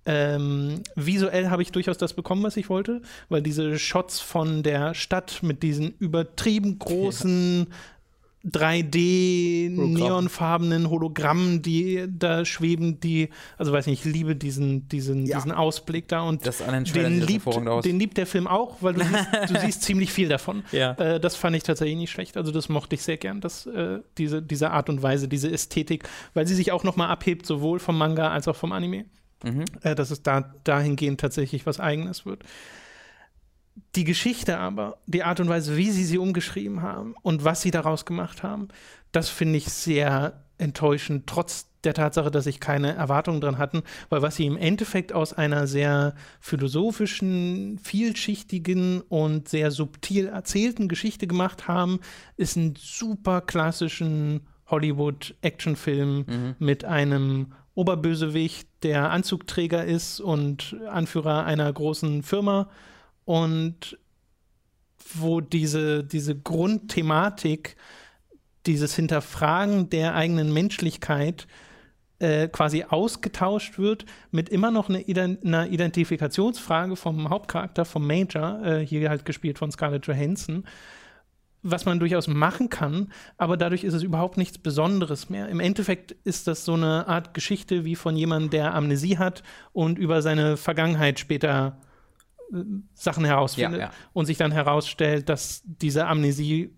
Ähm, 0.05 0.82
visuell 0.97 1.48
habe 1.48 1.62
ich 1.62 1.70
durchaus 1.70 1.97
das 1.97 2.12
bekommen, 2.14 2.43
was 2.43 2.56
ich 2.56 2.69
wollte, 2.69 3.02
weil 3.28 3.40
diese 3.40 3.78
Shots 3.78 4.20
von 4.20 4.62
der 4.62 4.94
Stadt 4.94 5.43
mit 5.43 5.62
diesen 5.62 5.94
übertrieben 5.98 6.78
großen 6.78 7.69
3D 8.51 9.70
neonfarbenen 9.70 10.90
Hologrammen, 10.90 11.62
die 11.62 12.06
da 12.09 12.44
schweben, 12.44 13.01
die, 13.01 13.28
also 13.59 13.73
weiß 13.73 13.86
nicht, 13.86 14.05
ich 14.05 14.12
liebe 14.12 14.35
diesen, 14.36 14.89
diesen, 14.89 15.27
Ja. 15.27 15.36
diesen 15.36 15.52
Ausblick 15.52 16.09
da 16.09 16.23
und 16.23 16.47
Das 16.47 16.60
an 16.62 16.85
den 16.85 16.93
den 16.93 17.20
liebt, 17.20 17.47
aus. 17.47 17.85
den 17.85 17.98
liebt 17.98 18.16
der 18.16 18.27
Film 18.27 18.47
auch, 18.47 18.77
weil 18.81 18.94
du 18.94 19.05
siehst, 19.05 19.51
du 19.51 19.60
siehst 19.64 19.82
ziemlich 19.82 20.12
viel 20.12 20.28
davon. 20.28 20.64
Ja. 20.73 20.93
Äh, 20.93 21.20
das 21.20 21.36
fand 21.36 21.56
ich 21.56 21.62
tatsächlich 21.62 21.97
nicht 21.97 22.10
schlecht. 22.10 22.36
Also 22.36 22.51
das 22.52 22.69
mochte 22.69 22.94
ich 22.94 23.02
sehr 23.02 23.16
gern, 23.16 23.40
dass 23.40 23.66
äh, 23.66 24.01
diese, 24.19 24.43
diese 24.43 24.70
Art 24.70 24.89
und 24.89 25.02
Weise, 25.02 25.28
diese 25.28 25.51
Ästhetik, 25.51 26.09
weil 26.35 26.47
sie 26.47 26.55
sich 26.55 26.73
auch 26.73 26.85
nochmal 26.85 27.09
abhebt, 27.09 27.47
sowohl 27.47 27.78
vom 27.78 27.97
Manga 27.98 28.31
als 28.31 28.48
auch 28.48 28.56
vom 28.56 28.73
Anime. 28.73 29.05
Mhm. 29.44 29.64
Äh, 29.82 29.94
dass 29.94 30.10
es 30.10 30.23
da 30.23 30.55
dahingehend 30.64 31.20
tatsächlich 31.20 31.66
was 31.66 31.81
Eigenes 31.81 32.27
wird. 32.27 32.44
Die 33.94 34.04
Geschichte 34.04 34.58
aber, 34.58 34.98
die 35.06 35.22
Art 35.22 35.40
und 35.40 35.48
Weise, 35.48 35.76
wie 35.76 35.90
sie 35.90 36.04
sie 36.04 36.18
umgeschrieben 36.18 36.82
haben 36.82 37.14
und 37.22 37.44
was 37.44 37.62
sie 37.62 37.70
daraus 37.70 38.04
gemacht 38.04 38.42
haben, 38.42 38.68
das 39.12 39.28
finde 39.28 39.58
ich 39.58 39.66
sehr 39.66 40.44
enttäuschend, 40.58 41.26
trotz 41.26 41.68
der 41.84 41.94
Tatsache, 41.94 42.30
dass 42.30 42.46
ich 42.46 42.60
keine 42.60 42.94
Erwartungen 42.94 43.40
dran 43.40 43.58
hatten, 43.58 43.82
weil 44.08 44.22
was 44.22 44.36
sie 44.36 44.46
im 44.46 44.56
Endeffekt 44.56 45.12
aus 45.12 45.32
einer 45.32 45.66
sehr 45.66 46.14
philosophischen, 46.40 47.78
vielschichtigen 47.82 49.00
und 49.00 49.48
sehr 49.48 49.70
subtil 49.70 50.28
erzählten 50.28 50.88
Geschichte 50.88 51.26
gemacht 51.26 51.66
haben, 51.66 52.00
ist 52.36 52.56
einen 52.56 52.76
super 52.76 53.40
klassischen 53.40 54.46
Hollywood-Actionfilm 54.68 56.54
mit 56.58 56.84
einem 56.84 57.52
Oberbösewicht, 57.74 58.68
der 58.82 59.10
Anzugträger 59.10 59.84
ist 59.84 60.20
und 60.20 60.76
Anführer 60.88 61.44
einer 61.44 61.72
großen 61.72 62.22
Firma 62.22 62.68
und 63.24 63.98
wo 65.14 65.40
diese, 65.40 66.04
diese 66.04 66.36
Grundthematik, 66.36 67.76
dieses 68.66 68.94
Hinterfragen 68.94 69.90
der 69.90 70.14
eigenen 70.14 70.52
Menschlichkeit 70.52 71.46
äh, 72.18 72.48
quasi 72.48 72.84
ausgetauscht 72.84 73.78
wird 73.78 74.06
mit 74.30 74.48
immer 74.48 74.70
noch 74.70 74.88
eine, 74.88 75.02
Ident 75.02 75.44
einer 75.44 75.66
Identifikationsfrage 75.68 76.96
vom 76.96 77.30
Hauptcharakter, 77.30 77.84
vom 77.84 78.06
Major, 78.06 78.64
äh, 78.64 78.86
hier 78.86 79.10
halt 79.10 79.24
gespielt 79.24 79.58
von 79.58 79.72
Scarlett 79.72 80.06
Johansson, 80.06 80.64
was 81.64 81.84
man 81.84 81.98
durchaus 82.00 82.28
machen 82.28 82.68
kann, 82.68 83.12
aber 83.36 83.56
dadurch 83.56 83.84
ist 83.84 83.94
es 83.94 84.02
überhaupt 84.02 84.36
nichts 84.36 84.58
Besonderes 84.58 85.30
mehr. 85.30 85.48
Im 85.48 85.60
Endeffekt 85.60 86.12
ist 86.24 86.46
das 86.46 86.64
so 86.64 86.74
eine 86.74 87.06
Art 87.08 87.34
Geschichte 87.34 87.84
wie 87.84 87.96
von 87.96 88.16
jemandem, 88.16 88.50
der 88.50 88.74
Amnesie 88.74 89.18
hat 89.18 89.42
und 89.72 89.98
über 89.98 90.22
seine 90.22 90.56
Vergangenheit 90.56 91.20
später 91.20 91.76
äh, 91.80 91.91
Sachen 92.94 93.24
herausfindet 93.24 93.81
Ja, 93.81 93.86
ja. 93.86 93.93
und 94.12 94.27
sich 94.27 94.36
dann 94.36 94.52
herausstellt, 94.52 95.28
dass 95.28 95.62
diese 95.64 96.06
Amnesie 96.06 96.74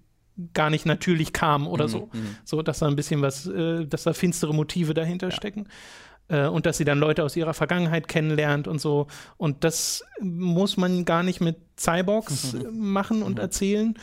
gar 0.52 0.70
nicht 0.70 0.84
natürlich 0.86 1.32
kam 1.32 1.66
oder 1.66 1.88
so. 1.88 2.10
So, 2.44 2.62
dass 2.62 2.80
da 2.80 2.86
ein 2.86 2.96
bisschen 2.96 3.22
was, 3.22 3.46
äh, 3.46 3.86
dass 3.86 4.02
da 4.04 4.12
finstere 4.12 4.52
Motive 4.54 4.94
dahinter 4.94 5.30
stecken. 5.30 5.68
Äh, 6.28 6.46
und 6.46 6.66
dass 6.66 6.78
sie 6.78 6.84
dann 6.84 6.98
Leute 6.98 7.22
aus 7.22 7.36
ihrer 7.36 7.54
Vergangenheit 7.54 8.08
kennenlernt 8.08 8.66
und 8.66 8.80
so. 8.80 9.06
Und 9.36 9.62
das 9.64 10.04
muss 10.20 10.76
man 10.76 11.04
gar 11.04 11.22
nicht 11.22 11.40
mit 11.40 11.58
Cyborgs 11.78 12.56
machen 12.72 13.22
und 13.22 13.38
erzählen. 13.38 13.94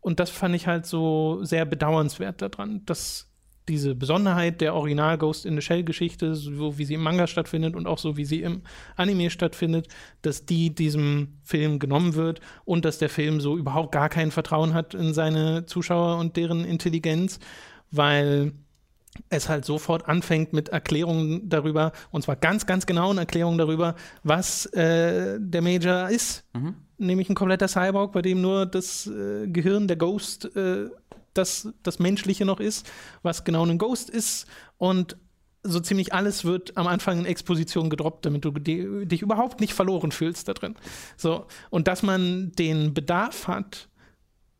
Und 0.00 0.20
das 0.20 0.30
fand 0.30 0.54
ich 0.54 0.66
halt 0.66 0.86
so 0.86 1.42
sehr 1.42 1.64
bedauernswert 1.64 2.42
daran, 2.42 2.84
dass 2.86 3.27
diese 3.68 3.94
Besonderheit 3.94 4.60
der 4.60 4.74
Original 4.74 5.18
Ghost 5.18 5.46
in 5.46 5.54
the 5.54 5.62
Shell 5.62 5.84
Geschichte, 5.84 6.34
so 6.34 6.78
wie 6.78 6.84
sie 6.84 6.94
im 6.94 7.02
Manga 7.02 7.26
stattfindet 7.26 7.76
und 7.76 7.86
auch 7.86 7.98
so 7.98 8.16
wie 8.16 8.24
sie 8.24 8.42
im 8.42 8.62
Anime 8.96 9.30
stattfindet, 9.30 9.88
dass 10.22 10.46
die 10.46 10.74
diesem 10.74 11.38
Film 11.42 11.78
genommen 11.78 12.14
wird 12.14 12.40
und 12.64 12.84
dass 12.84 12.98
der 12.98 13.08
Film 13.08 13.40
so 13.40 13.56
überhaupt 13.56 13.92
gar 13.92 14.08
kein 14.08 14.30
Vertrauen 14.30 14.74
hat 14.74 14.94
in 14.94 15.14
seine 15.14 15.66
Zuschauer 15.66 16.18
und 16.18 16.36
deren 16.36 16.64
Intelligenz, 16.64 17.38
weil 17.90 18.52
es 19.30 19.48
halt 19.48 19.64
sofort 19.64 20.08
anfängt 20.08 20.52
mit 20.52 20.68
Erklärungen 20.68 21.48
darüber, 21.48 21.92
und 22.10 22.22
zwar 22.22 22.36
ganz, 22.36 22.66
ganz 22.66 22.86
genauen 22.86 23.18
Erklärungen 23.18 23.58
darüber, 23.58 23.94
was 24.22 24.66
äh, 24.66 25.38
der 25.40 25.62
Major 25.62 26.08
ist. 26.08 26.44
Nämlich 26.98 27.28
ein 27.28 27.34
kompletter 27.34 27.68
Cyborg, 27.68 28.12
bei 28.12 28.22
dem 28.22 28.40
nur 28.40 28.66
das 28.66 29.06
äh, 29.06 29.46
Gehirn, 29.46 29.86
der 29.86 29.96
Ghost, 29.96 30.44
äh, 30.56 30.86
das, 31.38 31.72
das 31.82 31.98
Menschliche 31.98 32.44
noch 32.44 32.60
ist, 32.60 32.90
was 33.22 33.44
genau 33.44 33.64
ein 33.64 33.78
Ghost 33.78 34.10
ist. 34.10 34.46
Und 34.76 35.16
so 35.62 35.80
ziemlich 35.80 36.12
alles 36.12 36.44
wird 36.44 36.76
am 36.76 36.86
Anfang 36.86 37.20
in 37.20 37.26
Exposition 37.26 37.90
gedroppt, 37.90 38.26
damit 38.26 38.44
du 38.44 38.50
die, 38.52 39.06
dich 39.06 39.22
überhaupt 39.22 39.60
nicht 39.60 39.74
verloren 39.74 40.12
fühlst 40.12 40.48
da 40.48 40.54
drin. 40.54 40.74
So, 41.16 41.46
und 41.70 41.88
dass 41.88 42.02
man 42.02 42.52
den 42.52 42.94
Bedarf 42.94 43.48
hat, 43.48 43.88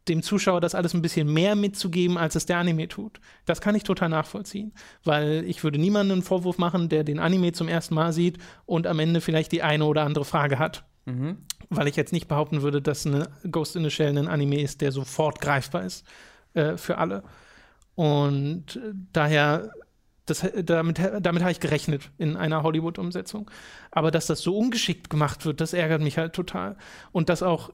dem 0.09 0.23
Zuschauer 0.23 0.61
das 0.61 0.75
alles 0.75 0.95
ein 0.95 1.03
bisschen 1.03 1.33
mehr 1.33 1.55
mitzugeben, 1.55 2.17
als 2.17 2.35
es 2.35 2.47
der 2.47 2.59
Anime 2.59 2.89
tut. 2.89 3.21
Das 3.45 3.61
kann 3.61 3.75
ich 3.75 3.83
total 3.83 4.09
nachvollziehen, 4.09 4.73
weil 5.05 5.45
ich 5.47 5.63
würde 5.63 5.79
niemandem 5.79 6.17
einen 6.17 6.23
Vorwurf 6.23 6.57
machen, 6.57 6.89
der 6.89 7.05
den 7.05 7.19
Anime 7.19 7.53
zum 7.53 7.69
ersten 7.69 7.95
Mal 7.95 8.13
sieht 8.13 8.39
und 8.65 8.87
am 8.87 8.99
Ende 8.99 9.21
vielleicht 9.21 9.53
die 9.53 9.63
eine 9.63 9.85
oder 9.85 10.05
andere 10.05 10.25
Frage 10.25 10.59
hat. 10.59 10.85
Mhm. 11.05 11.39
Weil 11.69 11.89
ich 11.89 11.97
jetzt 11.97 12.13
nicht 12.13 12.29
behaupten 12.29 12.63
würde, 12.63 12.81
dass 12.81 13.07
eine 13.07 13.29
Ghost 13.51 13.77
in 13.77 13.85
the 13.85 13.91
Shell 13.91 14.17
ein 14.17 14.29
Anime 14.29 14.61
ist, 14.63 14.81
der 14.81 14.93
sofort 14.93 15.41
greifbar 15.41 15.85
ist 15.85 16.07
äh, 16.55 16.77
für 16.77 16.99
alle. 16.99 17.23
Und 17.95 18.79
daher 19.13 19.71
das, 20.29 20.47
damit, 20.65 21.01
damit 21.21 21.43
habe 21.43 21.53
ich 21.53 21.61
gerechnet 21.61 22.11
in 22.19 22.37
einer 22.37 22.63
Hollywood-Umsetzung. 22.63 23.51
Aber 23.91 24.11
dass 24.11 24.27
das 24.27 24.41
so 24.41 24.57
ungeschickt 24.57 25.11
gemacht 25.11 25.45
wird, 25.45 25.61
das 25.61 25.73
ärgert 25.73 26.03
mich 26.03 26.19
halt 26.19 26.33
total. 26.35 26.77
Und 27.13 27.29
dass 27.29 27.43
auch 27.43 27.71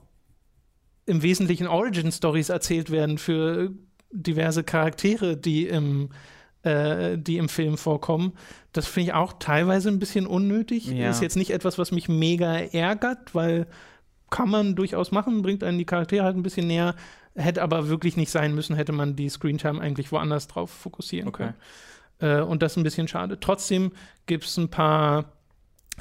im 1.07 1.23
Wesentlichen 1.23 1.67
Origin-Stories 1.67 2.49
erzählt 2.49 2.91
werden 2.91 3.19
für 3.19 3.73
diverse 4.11 4.65
Charaktere, 4.65 5.37
die 5.37 5.67
im, 5.67 6.11
äh, 6.63 7.19
die 7.19 7.37
im 7.37 7.49
Film 7.49 7.77
vorkommen. 7.77 8.33
Das 8.73 8.87
finde 8.87 9.11
ich 9.11 9.15
auch 9.15 9.35
teilweise 9.39 9.89
ein 9.89 9.99
bisschen 9.99 10.27
unnötig. 10.27 10.87
Ja. 10.87 11.11
Ist 11.11 11.21
jetzt 11.21 11.37
nicht 11.37 11.51
etwas, 11.51 11.79
was 11.79 11.93
mich 11.93 12.09
mega 12.09 12.57
ärgert, 12.57 13.35
weil 13.35 13.67
kann 14.31 14.49
man 14.49 14.75
durchaus 14.75 15.13
machen, 15.13 15.43
bringt 15.43 15.63
einen 15.63 15.79
die 15.79 15.85
Charaktere 15.85 16.25
halt 16.25 16.37
ein 16.37 16.43
bisschen 16.43 16.67
näher. 16.67 16.95
Hätte 17.37 17.63
aber 17.63 17.89
wirklich 17.89 18.17
nicht 18.17 18.31
sein 18.31 18.55
müssen, 18.55 18.77
hätte 18.77 18.93
man 18.93 19.17
die 19.17 19.29
Screentime 19.29 19.81
eigentlich 19.81 20.13
woanders 20.13 20.47
drauf 20.47 20.71
fokussieren 20.71 21.29
okay. 21.29 21.53
können. 22.19 22.41
Äh, 22.41 22.43
und 22.43 22.63
das 22.63 22.73
ist 22.73 22.77
ein 22.77 22.85
bisschen 22.85 23.09
schade. 23.09 23.39
Trotzdem 23.41 23.93
gibt 24.27 24.45
es 24.45 24.57
ein 24.57 24.69
paar 24.69 25.33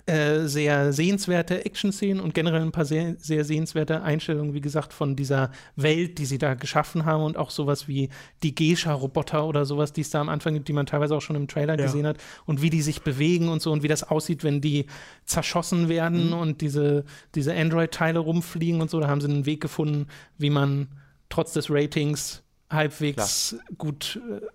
äh, 0.07 0.47
sehr 0.47 0.91
sehenswerte 0.91 1.65
Action-Szenen 1.65 2.19
und 2.19 2.33
generell 2.33 2.61
ein 2.61 2.71
paar 2.71 2.83
sehr, 2.83 3.15
sehr 3.19 3.45
sehenswerte 3.45 4.01
Einstellungen, 4.01 4.55
wie 4.55 4.61
gesagt, 4.61 4.91
von 4.91 5.15
dieser 5.15 5.51
Welt, 5.75 6.17
die 6.17 6.25
sie 6.25 6.39
da 6.39 6.55
geschaffen 6.55 7.05
haben 7.05 7.23
und 7.23 7.37
auch 7.37 7.51
sowas 7.51 7.87
wie 7.87 8.09
die 8.41 8.55
Geisha-Roboter 8.55 9.45
oder 9.45 9.65
sowas, 9.65 9.93
die 9.93 10.01
es 10.01 10.09
da 10.09 10.19
am 10.19 10.29
Anfang 10.29 10.55
gibt, 10.55 10.67
die 10.67 10.73
man 10.73 10.87
teilweise 10.87 11.15
auch 11.15 11.21
schon 11.21 11.35
im 11.35 11.47
Trailer 11.47 11.77
ja. 11.77 11.85
gesehen 11.85 12.07
hat 12.07 12.17
und 12.45 12.63
wie 12.63 12.71
die 12.71 12.81
sich 12.81 13.03
bewegen 13.03 13.49
und 13.49 13.61
so 13.61 13.71
und 13.71 13.83
wie 13.83 13.87
das 13.87 14.03
aussieht, 14.03 14.43
wenn 14.43 14.61
die 14.61 14.87
zerschossen 15.25 15.89
werden 15.89 16.27
mhm. 16.27 16.33
und 16.33 16.61
diese, 16.61 17.05
diese 17.35 17.53
Android-Teile 17.53 18.17
rumfliegen 18.17 18.81
und 18.81 18.89
so. 18.89 18.99
Da 18.99 19.07
haben 19.07 19.21
sie 19.21 19.29
einen 19.29 19.45
Weg 19.45 19.61
gefunden, 19.61 20.07
wie 20.39 20.49
man 20.49 20.87
trotz 21.33 21.53
des 21.53 21.69
Ratings 21.69 22.43
halbwegs 22.69 23.55
Klar. 23.57 23.75
gut 23.77 24.21
äh, 24.29 24.45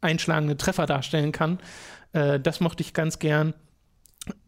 einschlagende 0.00 0.56
Treffer 0.56 0.86
darstellen 0.86 1.32
kann. 1.32 1.58
Äh, 2.12 2.38
das 2.38 2.60
mochte 2.60 2.82
ich 2.82 2.94
ganz 2.94 3.18
gern. 3.18 3.54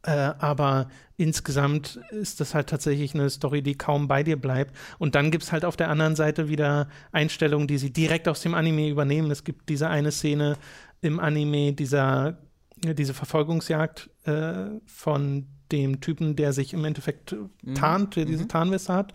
Äh, 0.03 0.11
aber 0.11 0.89
insgesamt 1.17 1.99
ist 2.11 2.41
das 2.41 2.55
halt 2.55 2.69
tatsächlich 2.69 3.15
eine 3.15 3.29
Story, 3.29 3.63
die 3.63 3.77
kaum 3.77 4.07
bei 4.07 4.23
dir 4.23 4.37
bleibt. 4.37 4.77
Und 4.99 5.17
dann 5.17 5.33
gibt 5.33 5.43
es 5.45 5.53
halt 5.53 5.65
auf 5.65 5.77
der 5.77 5.89
anderen 5.91 6.15
Seite 6.15 6.49
wieder 6.49 6.89
Einstellungen, 7.11 7.67
die 7.67 7.79
sie 7.79 7.93
direkt 7.93 8.29
aus 8.29 8.41
dem 8.41 8.55
Anime 8.55 8.89
übernehmen. 8.89 9.31
Es 9.31 9.43
gibt 9.43 9.69
diese 9.69 9.89
eine 9.89 10.13
Szene 10.13 10.57
im 11.01 11.19
Anime, 11.19 11.73
dieser, 11.73 12.39
diese 12.77 13.15
Verfolgungsjagd 13.15 14.11
äh, 14.25 14.67
von 14.87 15.47
dem 15.73 16.01
Typen, 16.01 16.37
der 16.37 16.53
sich 16.53 16.73
im 16.73 16.85
Endeffekt 16.85 17.35
mhm. 17.63 17.75
tarnt, 17.75 18.17
der 18.17 18.27
diese 18.27 18.45
mhm. 18.45 18.49
Tarnweste 18.49 18.93
hat 18.93 19.13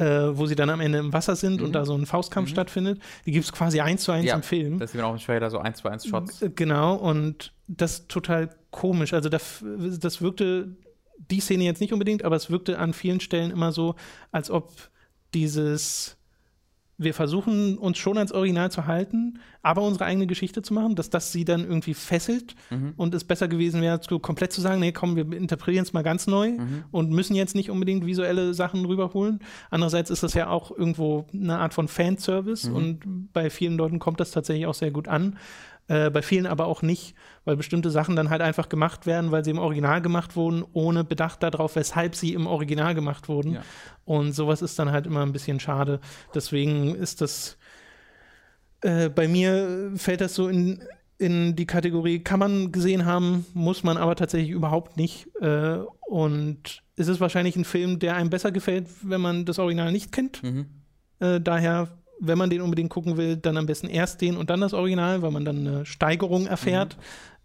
äh, 0.00 0.36
wo 0.36 0.46
sie 0.46 0.54
dann 0.54 0.70
am 0.70 0.80
Ende 0.80 0.98
im 0.98 1.12
Wasser 1.12 1.36
sind 1.36 1.60
mhm. 1.60 1.66
und 1.66 1.72
da 1.72 1.84
so 1.84 1.94
ein 1.94 2.06
Faustkampf 2.06 2.48
mhm. 2.48 2.52
stattfindet. 2.52 3.02
Die 3.26 3.32
gibt 3.32 3.44
es 3.44 3.52
quasi 3.52 3.80
eins 3.80 4.02
zu 4.02 4.12
eins 4.12 4.26
ja, 4.26 4.34
im 4.34 4.42
Film. 4.42 4.78
Das 4.78 4.92
sieht 4.92 5.00
man 5.00 5.10
auch 5.10 5.14
im 5.14 5.20
Trailer, 5.20 5.50
so 5.50 5.58
eins 5.58 5.78
zu 5.78 5.88
eins 5.88 6.06
Shots. 6.06 6.42
Genau, 6.56 6.94
und 6.94 7.52
das 7.68 7.92
ist 7.92 8.08
total 8.08 8.48
komisch. 8.70 9.12
Also 9.12 9.28
das, 9.28 9.62
das 10.00 10.22
wirkte, 10.22 10.76
die 11.30 11.40
Szene 11.40 11.64
jetzt 11.64 11.80
nicht 11.80 11.92
unbedingt, 11.92 12.24
aber 12.24 12.36
es 12.36 12.50
wirkte 12.50 12.78
an 12.78 12.94
vielen 12.94 13.20
Stellen 13.20 13.50
immer 13.50 13.72
so, 13.72 13.94
als 14.32 14.50
ob 14.50 14.72
dieses 15.34 16.16
wir 17.00 17.14
versuchen 17.14 17.78
uns 17.78 17.96
schon 17.96 18.18
ans 18.18 18.30
Original 18.30 18.70
zu 18.70 18.86
halten, 18.86 19.38
aber 19.62 19.80
unsere 19.80 20.04
eigene 20.04 20.26
Geschichte 20.26 20.60
zu 20.60 20.74
machen, 20.74 20.96
dass 20.96 21.08
das 21.08 21.32
sie 21.32 21.46
dann 21.46 21.64
irgendwie 21.64 21.94
fesselt 21.94 22.54
mhm. 22.68 22.92
und 22.96 23.14
es 23.14 23.24
besser 23.24 23.48
gewesen 23.48 23.80
wäre, 23.80 23.98
komplett 24.20 24.52
zu 24.52 24.60
sagen, 24.60 24.80
nee, 24.80 24.92
komm, 24.92 25.16
wir 25.16 25.32
interpretieren 25.32 25.84
es 25.84 25.94
mal 25.94 26.02
ganz 26.02 26.26
neu 26.26 26.50
mhm. 26.50 26.84
und 26.90 27.10
müssen 27.10 27.34
jetzt 27.34 27.54
nicht 27.54 27.70
unbedingt 27.70 28.04
visuelle 28.04 28.52
Sachen 28.52 28.84
rüberholen. 28.84 29.40
Andererseits 29.70 30.10
ist 30.10 30.22
das 30.22 30.34
ja 30.34 30.50
auch 30.50 30.76
irgendwo 30.76 31.24
eine 31.32 31.58
Art 31.58 31.72
von 31.72 31.88
Fanservice 31.88 32.68
mhm. 32.68 32.76
und 32.76 33.32
bei 33.32 33.48
vielen 33.48 33.78
Leuten 33.78 33.98
kommt 33.98 34.20
das 34.20 34.30
tatsächlich 34.30 34.66
auch 34.66 34.74
sehr 34.74 34.90
gut 34.90 35.08
an. 35.08 35.38
Äh, 35.90 36.08
bei 36.10 36.22
vielen 36.22 36.46
aber 36.46 36.66
auch 36.66 36.82
nicht, 36.82 37.16
weil 37.44 37.56
bestimmte 37.56 37.90
Sachen 37.90 38.14
dann 38.14 38.30
halt 38.30 38.42
einfach 38.42 38.68
gemacht 38.68 39.06
werden, 39.06 39.32
weil 39.32 39.44
sie 39.44 39.50
im 39.50 39.58
Original 39.58 40.00
gemacht 40.00 40.36
wurden, 40.36 40.64
ohne 40.72 41.02
Bedacht 41.02 41.42
darauf, 41.42 41.74
weshalb 41.74 42.14
sie 42.14 42.32
im 42.32 42.46
Original 42.46 42.94
gemacht 42.94 43.28
wurden. 43.28 43.54
Ja. 43.54 43.62
Und 44.04 44.30
sowas 44.30 44.62
ist 44.62 44.78
dann 44.78 44.92
halt 44.92 45.06
immer 45.06 45.22
ein 45.22 45.32
bisschen 45.32 45.58
schade. 45.58 45.98
Deswegen 46.32 46.94
ist 46.94 47.20
das 47.20 47.58
äh, 48.82 49.08
bei 49.08 49.26
mir 49.26 49.90
fällt 49.96 50.20
das 50.20 50.36
so 50.36 50.46
in, 50.46 50.80
in 51.18 51.56
die 51.56 51.66
Kategorie, 51.66 52.20
kann 52.20 52.38
man 52.38 52.70
gesehen 52.70 53.04
haben, 53.04 53.44
muss 53.52 53.82
man 53.82 53.96
aber 53.96 54.14
tatsächlich 54.14 54.50
überhaupt 54.50 54.96
nicht. 54.96 55.26
Äh, 55.40 55.78
und 56.06 56.82
es 56.94 57.08
ist 57.08 57.18
wahrscheinlich 57.18 57.56
ein 57.56 57.64
Film, 57.64 57.98
der 57.98 58.14
einem 58.14 58.30
besser 58.30 58.52
gefällt, 58.52 58.86
wenn 59.02 59.20
man 59.20 59.44
das 59.44 59.58
Original 59.58 59.90
nicht 59.90 60.12
kennt. 60.12 60.40
Mhm. 60.44 60.66
Äh, 61.18 61.40
daher 61.40 61.88
wenn 62.20 62.38
man 62.38 62.50
den 62.50 62.60
unbedingt 62.60 62.90
gucken 62.90 63.16
will, 63.16 63.36
dann 63.36 63.56
am 63.56 63.66
besten 63.66 63.88
erst 63.88 64.20
den 64.20 64.36
und 64.36 64.50
dann 64.50 64.60
das 64.60 64.74
Original, 64.74 65.22
weil 65.22 65.30
man 65.30 65.44
dann 65.44 65.66
eine 65.66 65.86
Steigerung 65.86 66.46
erfährt, 66.46 66.96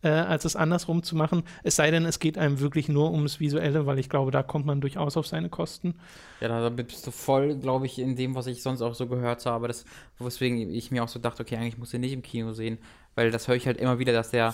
mhm. 0.04 0.10
äh, 0.10 0.12
als 0.12 0.46
es 0.46 0.56
andersrum 0.56 1.02
zu 1.02 1.16
machen. 1.16 1.44
Es 1.64 1.78
sei 1.78 1.92
denn, 1.92 2.06
es 2.06 2.20
geht 2.20 2.38
einem 2.38 2.60
wirklich 2.60 2.90
nur 2.90 3.12
ums 3.12 3.40
Visuelle, 3.40 3.86
weil 3.86 3.98
ich 4.00 4.10
glaube, 4.10 4.32
da 4.32 4.44
kommt 4.44 4.66
man 4.66 4.82
durchaus 4.82 5.18
auf 5.18 5.28
seine 5.28 5.50
Kosten. 5.50 5.96
Ja, 6.42 6.50
da 6.50 6.70
bist 6.70 7.08
du 7.08 7.12
voll, 7.12 7.56
glaube 7.56 7.86
ich, 7.86 7.98
in 7.98 8.16
dem, 8.16 8.36
was 8.36 8.48
ich 8.48 8.62
sonst 8.62 8.82
auch 8.82 8.96
so 8.96 9.08
gehört 9.08 9.46
habe. 9.46 9.68
Das, 9.68 9.86
weswegen 10.20 10.70
ich 10.70 10.92
mir 10.92 11.04
auch 11.04 11.08
so 11.08 11.20
dachte, 11.20 11.44
okay, 11.44 11.56
eigentlich 11.56 11.78
muss 11.78 11.94
ich 11.94 12.00
nicht 12.00 12.14
im 12.14 12.22
Kino 12.22 12.52
sehen, 12.52 12.78
weil 13.16 13.32
das 13.32 13.48
höre 13.48 13.56
ich 13.56 13.66
halt 13.66 13.78
immer 13.78 13.98
wieder, 13.98 14.14
dass 14.14 14.32
der 14.32 14.54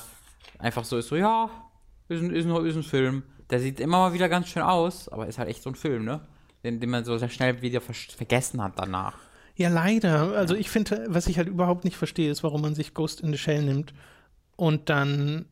einfach 0.60 0.86
so 0.86 0.98
ist, 0.98 1.08
so, 1.08 1.16
ja, 1.16 1.50
ist 2.10 2.22
ein, 2.22 2.32
ist 2.32 2.46
ein, 2.46 2.66
ist 2.66 2.76
ein 2.76 2.84
Film. 2.84 3.24
Der 3.50 3.60
sieht 3.60 3.80
immer 3.80 3.98
mal 3.98 4.14
wieder 4.14 4.30
ganz 4.30 4.48
schön 4.48 4.62
aus, 4.62 5.10
aber 5.10 5.28
ist 5.28 5.40
halt 5.40 5.50
echt 5.50 5.64
so 5.64 5.70
ein 5.70 5.76
Film, 5.76 6.06
ne? 6.06 6.22
Den, 6.64 6.80
den 6.80 6.92
man 6.92 7.04
so 7.04 7.18
sehr 7.18 7.30
schnell 7.30 7.62
wieder 7.64 7.82
ver 7.82 7.94
vergessen 7.94 8.62
hat 8.62 8.74
danach. 8.76 9.16
Ja, 9.62 9.70
leider. 9.70 10.36
Also 10.36 10.56
ich 10.56 10.72
finde, 10.72 11.06
was 11.10 11.28
ich 11.28 11.38
halt 11.38 11.48
überhaupt 11.48 11.86
nicht 11.86 11.96
verstehe, 11.96 12.32
ist, 12.32 12.44
warum 12.44 12.62
man 12.62 12.74
sich 12.74 12.96
Ghost 12.96 13.22
in 13.22 13.32
the 13.32 13.38
Shell 13.38 13.62
nimmt 13.62 13.94
und 14.56 14.90
dann 14.90 15.46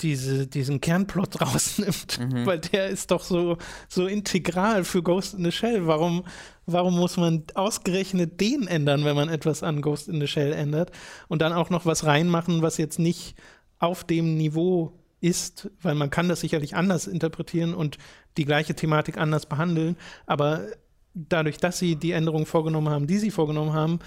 diese, 0.00 0.46
diesen 0.46 0.80
Kernplot 0.80 1.40
rausnimmt, 1.42 2.18
mhm. 2.20 2.46
weil 2.46 2.60
der 2.60 2.88
ist 2.88 3.10
doch 3.10 3.22
so, 3.22 3.58
so 3.86 4.06
integral 4.06 4.84
für 4.84 5.02
Ghost 5.02 5.34
in 5.34 5.44
the 5.44 5.52
Shell. 5.52 5.86
Warum, 5.86 6.24
warum 6.64 6.96
muss 6.96 7.18
man 7.18 7.44
ausgerechnet 7.54 8.40
den 8.40 8.66
ändern, 8.66 9.04
wenn 9.04 9.14
man 9.14 9.28
etwas 9.28 9.62
an 9.62 9.82
Ghost 9.82 10.08
in 10.08 10.18
the 10.18 10.26
Shell 10.26 10.54
ändert 10.54 10.90
und 11.28 11.42
dann 11.42 11.52
auch 11.52 11.68
noch 11.68 11.84
was 11.84 12.06
reinmachen, 12.06 12.62
was 12.62 12.78
jetzt 12.78 12.98
nicht 12.98 13.36
auf 13.78 14.04
dem 14.04 14.38
Niveau 14.38 14.98
ist, 15.20 15.70
weil 15.82 15.94
man 15.94 16.08
kann 16.08 16.30
das 16.30 16.40
sicherlich 16.40 16.76
anders 16.76 17.06
interpretieren 17.06 17.74
und 17.74 17.98
die 18.38 18.46
gleiche 18.46 18.74
Thematik 18.74 19.18
anders 19.18 19.44
behandeln, 19.46 19.96
aber 20.26 20.66
dadurch, 21.14 21.58
dass 21.58 21.78
sie 21.78 21.96
die 21.96 22.12
Änderungen 22.12 22.46
vorgenommen 22.46 22.90
haben, 22.90 23.06
die 23.06 23.18
sie 23.18 23.30
vorgenommen 23.30 23.72
haben, 23.72 24.00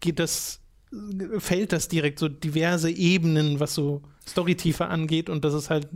geht 0.00 0.18
das, 0.18 0.60
fällt 1.38 1.72
das 1.72 1.88
direkt 1.88 2.18
so 2.18 2.28
diverse 2.28 2.90
Ebenen, 2.90 3.60
was 3.60 3.74
so 3.74 4.02
Storytiefe 4.26 4.86
angeht 4.86 5.28
und 5.30 5.44
das 5.44 5.54
ist 5.54 5.70
halt 5.70 5.88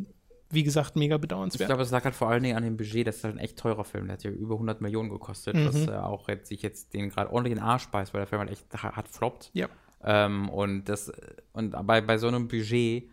wie 0.52 0.62
gesagt, 0.62 0.96
mega 0.96 1.16
bedauernswert. 1.16 1.62
Ich 1.62 1.66
glaube, 1.66 1.82
es 1.82 1.90
lag 1.90 2.04
halt 2.04 2.14
vor 2.14 2.28
allen 2.28 2.42
Dingen 2.42 2.56
an 2.56 2.62
dem 2.62 2.76
Budget. 2.76 3.06
Das 3.06 3.16
ist 3.16 3.24
halt 3.24 3.36
ein 3.36 3.38
echt 3.38 3.58
teurer 3.58 3.84
Film. 3.84 4.04
Der 4.04 4.14
hat 4.14 4.22
ja 4.22 4.30
über 4.30 4.54
100 4.54 4.82
Millionen 4.82 5.08
gekostet, 5.08 5.54
mhm. 5.54 5.66
was 5.66 5.88
äh, 5.88 5.92
auch 5.92 6.28
jetzt, 6.28 6.48
sich 6.48 6.60
jetzt 6.60 6.92
den 6.92 7.08
gerade 7.08 7.32
ordentlich 7.32 7.52
in 7.52 7.58
den 7.58 7.64
Arsch 7.64 7.88
beißt, 7.88 8.12
weil 8.12 8.20
der 8.20 8.26
Film 8.26 8.40
halt 8.40 8.50
echt 8.50 8.66
hat 8.70 9.08
floppt. 9.08 9.50
Ja. 9.54 9.68
Ähm, 10.04 10.50
und 10.50 10.84
das, 10.84 11.10
und 11.54 11.74
bei, 11.86 12.02
bei 12.02 12.18
so 12.18 12.28
einem 12.28 12.48
Budget 12.48 13.08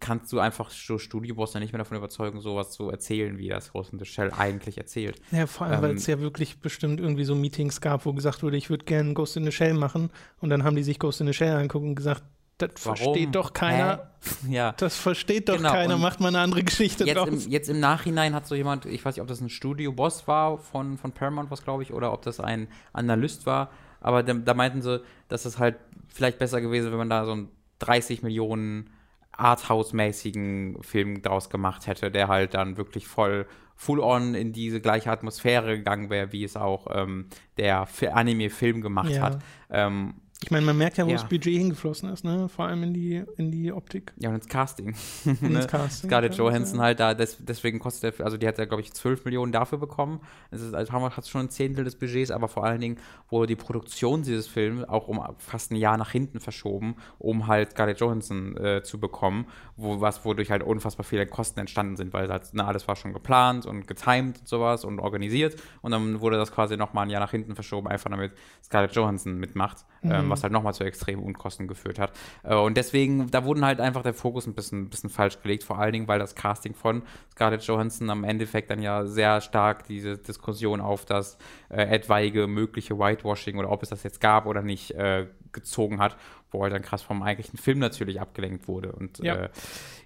kannst 0.00 0.32
du 0.32 0.38
einfach 0.38 0.70
so 0.70 0.98
Studioboss 0.98 1.54
ja 1.54 1.60
nicht 1.60 1.72
mehr 1.72 1.78
davon 1.78 1.96
überzeugen, 1.96 2.40
sowas 2.40 2.70
zu 2.70 2.90
erzählen, 2.90 3.38
wie 3.38 3.48
das 3.48 3.72
Ghost 3.72 3.92
in 3.92 3.98
the 3.98 4.04
Shell 4.04 4.30
eigentlich 4.36 4.78
erzählt. 4.78 5.20
Ja, 5.30 5.46
vor 5.46 5.66
allem, 5.66 5.76
ähm, 5.76 5.82
weil 5.82 5.94
es 5.94 6.06
ja 6.06 6.20
wirklich 6.20 6.60
bestimmt 6.60 7.00
irgendwie 7.00 7.24
so 7.24 7.34
Meetings 7.34 7.80
gab, 7.80 8.04
wo 8.04 8.12
gesagt 8.12 8.42
wurde, 8.42 8.56
ich 8.56 8.70
würde 8.70 8.84
gerne 8.84 9.14
Ghost 9.14 9.36
in 9.36 9.44
the 9.44 9.52
Shell 9.52 9.74
machen. 9.74 10.10
Und 10.40 10.50
dann 10.50 10.64
haben 10.64 10.76
die 10.76 10.82
sich 10.82 10.98
Ghost 10.98 11.20
in 11.20 11.26
the 11.26 11.32
Shell 11.32 11.56
angucken 11.56 11.88
und 11.88 11.94
gesagt, 11.94 12.22
das 12.58 12.70
Warum? 12.84 12.96
versteht 12.96 13.34
doch 13.34 13.52
keiner. 13.52 13.94
Hä? 13.96 14.08
Ja. 14.48 14.72
Das 14.76 14.96
versteht 14.96 15.48
doch 15.48 15.56
genau. 15.56 15.72
keiner, 15.72 15.96
und 15.96 16.00
macht 16.00 16.20
mal 16.20 16.28
eine 16.28 16.38
andere 16.38 16.62
Geschichte 16.62 17.04
jetzt 17.04 17.16
draus. 17.16 17.28
Im, 17.28 17.50
jetzt 17.50 17.68
im 17.68 17.80
Nachhinein 17.80 18.36
hat 18.36 18.46
so 18.46 18.54
jemand, 18.54 18.86
ich 18.86 19.04
weiß 19.04 19.16
nicht, 19.16 19.22
ob 19.22 19.26
das 19.26 19.40
ein 19.40 19.48
Studioboss 19.48 20.28
war 20.28 20.58
von, 20.58 20.96
von 20.96 21.10
Paramount, 21.10 21.50
was 21.50 21.64
glaube 21.64 21.82
ich, 21.82 21.92
oder 21.92 22.12
ob 22.12 22.22
das 22.22 22.38
ein 22.38 22.68
Analyst 22.92 23.46
war, 23.46 23.70
aber 24.00 24.22
da, 24.22 24.34
da 24.34 24.54
meinten 24.54 24.80
sie, 24.80 25.02
dass 25.26 25.44
es 25.44 25.58
halt 25.58 25.76
vielleicht 26.06 26.38
besser 26.38 26.60
gewesen, 26.60 26.92
wenn 26.92 26.98
man 26.98 27.10
da 27.10 27.24
so 27.24 27.32
ein 27.32 27.48
30 27.80 28.22
Millionen 28.22 28.90
Arthouse-mäßigen 29.32 30.82
Film 30.82 31.22
draus 31.22 31.50
gemacht 31.50 31.86
hätte, 31.86 32.10
der 32.10 32.28
halt 32.28 32.54
dann 32.54 32.76
wirklich 32.76 33.06
voll 33.06 33.46
full-on 33.74 34.34
in 34.34 34.52
diese 34.52 34.80
gleiche 34.80 35.10
Atmosphäre 35.10 35.76
gegangen 35.78 36.08
wäre, 36.08 36.30
wie 36.30 36.44
es 36.44 36.56
auch 36.56 36.86
ähm, 36.94 37.26
der 37.56 37.88
Anime-Film 38.12 38.80
gemacht 38.80 39.10
ja. 39.10 39.22
hat. 39.22 39.42
Ähm, 39.70 40.14
Ich 40.44 40.50
meine, 40.50 40.66
man 40.66 40.76
merkt 40.76 40.98
ja, 40.98 41.06
wo 41.06 41.10
Ja. 41.10 41.16
das 41.16 41.28
Budget 41.28 41.56
hingeflossen 41.56 42.08
ist, 42.10 42.24
ne? 42.24 42.48
Vor 42.48 42.64
allem 42.66 42.82
in 42.82 42.92
die, 42.92 43.22
in 43.36 43.50
die 43.52 43.72
Optik. 43.72 44.12
Ja, 44.18 44.28
und 44.30 44.34
ins 44.36 44.48
Casting. 44.48 44.94
Und 45.24 45.40
Ne? 45.42 45.58
ins 45.60 45.68
Casting, 45.68 46.10
Scarlett 46.10 46.34
Johansson 46.34 46.78
ja. 46.78 46.84
halt 46.86 47.00
da, 47.00 47.14
des, 47.14 47.36
deswegen 47.38 47.78
kostet 47.78 48.18
der, 48.18 48.24
also 48.24 48.36
die 48.36 48.46
hat 48.48 48.58
ja, 48.58 48.64
glaube 48.64 48.80
ich, 48.82 48.92
12 48.92 49.24
Millionen 49.24 49.52
dafür 49.52 49.78
bekommen. 49.78 50.20
Es 50.50 50.60
ist, 50.60 50.74
also 50.74 50.92
haben 50.92 51.02
wir- 51.02 51.16
hat 51.16 51.28
schon 51.28 51.42
ein 51.42 51.50
Zehntel 51.50 51.84
des 51.84 51.94
Budgets, 51.96 52.30
aber 52.32 52.48
vor 52.48 52.64
allen 52.64 52.80
Dingen 52.80 52.98
wurde 53.28 53.46
die 53.46 53.56
Produktion 53.56 54.22
dieses 54.22 54.48
Films 54.48 54.88
auch 54.88 55.06
um 55.08 55.20
fast 55.38 55.70
ein 55.70 55.76
Jahr 55.76 55.96
nach 55.96 56.10
hinten 56.10 56.40
verschoben, 56.40 56.96
um 57.18 57.46
halt 57.46 57.70
Scarlett 57.70 58.00
Johansson 58.00 58.56
äh, 58.56 58.82
zu 58.82 58.98
bekommen, 58.98 59.46
wo, 59.76 60.00
was, 60.00 60.24
wodurch 60.24 60.50
halt 60.50 60.62
unfassbar 60.64 61.04
viele 61.04 61.26
Kosten 61.26 61.60
entstanden 61.60 61.96
sind, 61.96 62.12
weil 62.12 62.28
halt, 62.28 62.48
na, 62.52 62.66
alles 62.66 62.88
war 62.88 62.96
schon 62.96 63.12
geplant 63.12 63.64
und 63.64 63.86
getimed 63.86 64.40
und 64.40 64.48
sowas 64.48 64.84
und 64.84 64.98
organisiert 64.98 65.56
und 65.82 65.92
dann 65.92 66.20
wurde 66.20 66.36
das 66.36 66.50
quasi 66.50 66.76
nochmal 66.76 67.06
ein 67.06 67.10
Jahr 67.10 67.20
nach 67.20 67.30
hinten 67.30 67.54
verschoben, 67.54 67.86
einfach 67.86 68.10
damit 68.10 68.32
Scarlett 68.64 68.92
Johansson 68.96 69.36
mitmacht, 69.38 69.84
ähm, 70.04 70.30
was 70.30 70.42
halt 70.42 70.52
nochmal 70.52 70.74
zu 70.74 70.84
extremen 70.84 71.22
Unkosten 71.22 71.68
geführt 71.68 71.98
hat. 71.98 72.12
Äh, 72.42 72.54
und 72.54 72.76
deswegen, 72.76 73.30
da 73.30 73.44
wurden 73.44 73.64
halt 73.64 73.80
einfach 73.80 74.02
der 74.02 74.14
Fokus 74.14 74.46
ein 74.46 74.54
bisschen, 74.54 74.88
bisschen 74.88 75.10
falsch 75.10 75.40
gelegt, 75.42 75.64
vor 75.64 75.78
allen 75.78 75.92
Dingen, 75.92 76.08
weil 76.08 76.18
das 76.18 76.34
Casting 76.34 76.74
von 76.74 77.02
Scarlett 77.32 77.62
Johansson 77.62 78.10
am 78.10 78.24
Endeffekt 78.24 78.70
dann 78.70 78.82
ja 78.82 79.06
sehr 79.06 79.40
stark 79.40 79.86
diese 79.86 80.18
Diskussion 80.18 80.80
auf 80.80 81.04
das 81.04 81.38
äh, 81.68 81.82
etwaige 81.82 82.46
mögliche 82.46 82.98
Whitewashing 82.98 83.58
oder 83.58 83.70
ob 83.70 83.82
es 83.82 83.90
das 83.90 84.02
jetzt 84.02 84.20
gab 84.20 84.46
oder 84.46 84.62
nicht 84.62 84.90
äh, 84.92 85.26
gezogen 85.52 86.00
hat, 86.00 86.16
wo 86.50 86.62
halt 86.62 86.72
dann 86.72 86.82
krass 86.82 87.02
vom 87.02 87.22
eigentlichen 87.22 87.58
Film 87.58 87.78
natürlich 87.78 88.20
abgelenkt 88.20 88.68
wurde. 88.68 88.92
Und 88.92 89.18
Ja. 89.18 89.34
äh, 89.36 89.48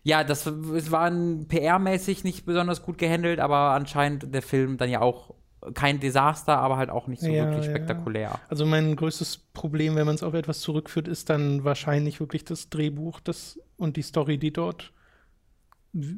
ja, 0.03 0.23
das 0.25 0.47
es 0.47 0.91
war 0.91 1.07
ein 1.11 1.47
PR-mäßig 1.49 2.23
nicht 2.25 2.47
besonders 2.47 2.83
gut 2.83 2.99
gehandelt, 2.99 3.41
aber 3.41 3.71
anscheinend 3.71 4.33
der 4.35 4.43
Film 4.43 4.77
dann 4.77 4.89
ja 4.91 5.01
auch 5.01 5.35
kein 5.75 6.01
Desaster, 6.01 6.59
aber 6.59 6.77
halt 6.77 6.91
auch 6.91 7.07
nicht 7.07 7.21
so 7.23 7.29
Ja, 7.29 7.45
wirklich 7.45 7.65
ja. 7.65 7.71
spektakulär. 7.71 8.41
Also 8.49 8.67
mein 8.67 8.97
größtes 8.97 9.39
Problem, 9.53 9.97
wenn 9.97 10.07
man 10.07 10.15
es 10.15 10.23
auf 10.23 10.35
etwas 10.35 10.61
zurückführt, 10.61 11.09
ist 11.09 11.31
dann 11.31 11.65
wahrscheinlich 11.65 12.21
wirklich 12.21 12.45
das 12.45 12.69
Drehbuch 12.71 13.21
das, 13.21 13.59
und 13.77 13.97
die 13.97 14.03
Story, 14.03 14.39
die 14.39 14.53
dort 14.53 14.93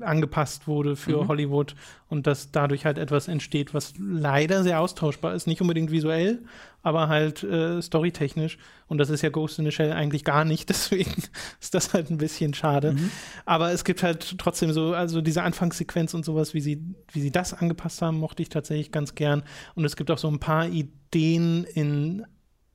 angepasst 0.01 0.67
wurde 0.67 0.97
für 0.97 1.23
Mhm. 1.23 1.29
Hollywood 1.29 1.75
und 2.09 2.27
dass 2.27 2.51
dadurch 2.51 2.85
halt 2.85 2.99
etwas 2.99 3.29
entsteht, 3.29 3.75
was 3.75 3.95
leider 3.99 4.63
sehr 4.63 4.81
austauschbar 4.81 5.35
ist. 5.35 5.47
Nicht 5.47 5.61
unbedingt 5.61 5.91
visuell, 5.91 6.43
aber 6.83 7.09
halt 7.09 7.43
äh, 7.43 7.81
storytechnisch. 7.83 8.59
Und 8.87 8.99
das 8.99 9.11
ist 9.11 9.23
ja 9.23 9.29
Ghost 9.29 9.59
in 9.59 9.65
the 9.65 9.71
Shell 9.71 9.93
eigentlich 9.93 10.25
gar 10.25 10.45
nicht. 10.45 10.69
Deswegen 10.71 11.23
ist 11.61 11.75
das 11.75 11.93
halt 11.95 12.11
ein 12.11 12.19
bisschen 12.19 12.55
schade. 12.55 12.97
Aber 13.45 13.71
es 13.73 13.85
gibt 13.85 14.03
halt 14.03 14.39
trotzdem 14.39 14.73
so, 14.73 14.95
also 14.95 15.21
diese 15.21 15.43
Anfangssequenz 15.43 16.15
und 16.15 16.25
sowas, 16.25 16.55
wie 16.55 16.61
sie, 16.61 16.83
wie 17.13 17.21
sie 17.21 17.31
das 17.31 17.53
angepasst 17.55 18.03
haben, 18.03 18.19
mochte 18.19 18.43
ich 18.43 18.49
tatsächlich 18.49 18.91
ganz 18.91 19.15
gern. 19.15 19.43
Und 19.75 19.85
es 19.85 19.97
gibt 19.97 20.11
auch 20.11 20.19
so 20.19 20.29
ein 20.29 20.41
paar 20.41 20.67
Ideen 20.69 21.65
in 21.65 22.25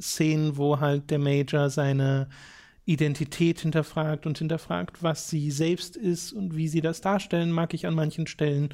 Szenen, 0.02 0.58
wo 0.58 0.80
halt 0.80 1.10
der 1.10 1.20
Major 1.20 1.70
seine 1.70 2.28
Identität 2.86 3.62
hinterfragt 3.62 4.26
und 4.26 4.38
hinterfragt, 4.38 5.02
was 5.02 5.30
sie 5.30 5.52
selbst 5.52 5.96
ist 5.96 6.34
und 6.34 6.56
wie 6.56 6.68
sie 6.68 6.82
das 6.82 7.02
darstellen, 7.02 7.52
mag 7.52 7.74
ich 7.74 7.88
an 7.88 7.94
manchen 7.96 8.28
Stellen. 8.28 8.70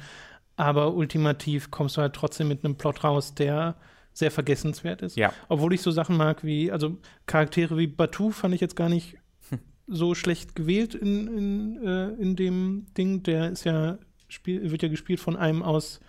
Aber 0.56 0.94
ultimativ 0.94 1.70
kommst 1.70 1.96
du 1.96 2.00
halt 2.02 2.14
trotzdem 2.14 2.48
mit 2.48 2.64
einem 2.64 2.76
Plot 2.76 3.04
raus, 3.04 3.34
der 3.34 3.76
sehr 4.12 4.30
vergessenswert 4.30 5.02
ist. 5.02 5.16
Ja. 5.16 5.32
Obwohl 5.48 5.72
ich 5.72 5.82
so 5.82 5.90
Sachen 5.90 6.16
mag 6.16 6.44
wie, 6.44 6.72
also 6.72 6.98
Charaktere 7.26 7.78
wie 7.78 7.86
Batu 7.86 8.30
fand 8.30 8.54
ich 8.54 8.60
jetzt 8.60 8.76
gar 8.76 8.88
nicht 8.88 9.16
so 9.86 10.14
schlecht 10.14 10.54
gewählt 10.54 10.94
in, 10.94 11.26
in, 11.28 11.86
äh, 11.86 12.08
in 12.20 12.36
dem 12.36 12.86
Ding. 12.96 13.22
Der 13.22 13.50
ist 13.50 13.64
ja, 13.64 13.98
spiel, 14.28 14.70
wird 14.70 14.82
ja 14.82 14.88
gespielt 14.88 15.20
von 15.20 15.36
einem 15.36 15.62
aus 15.62 16.00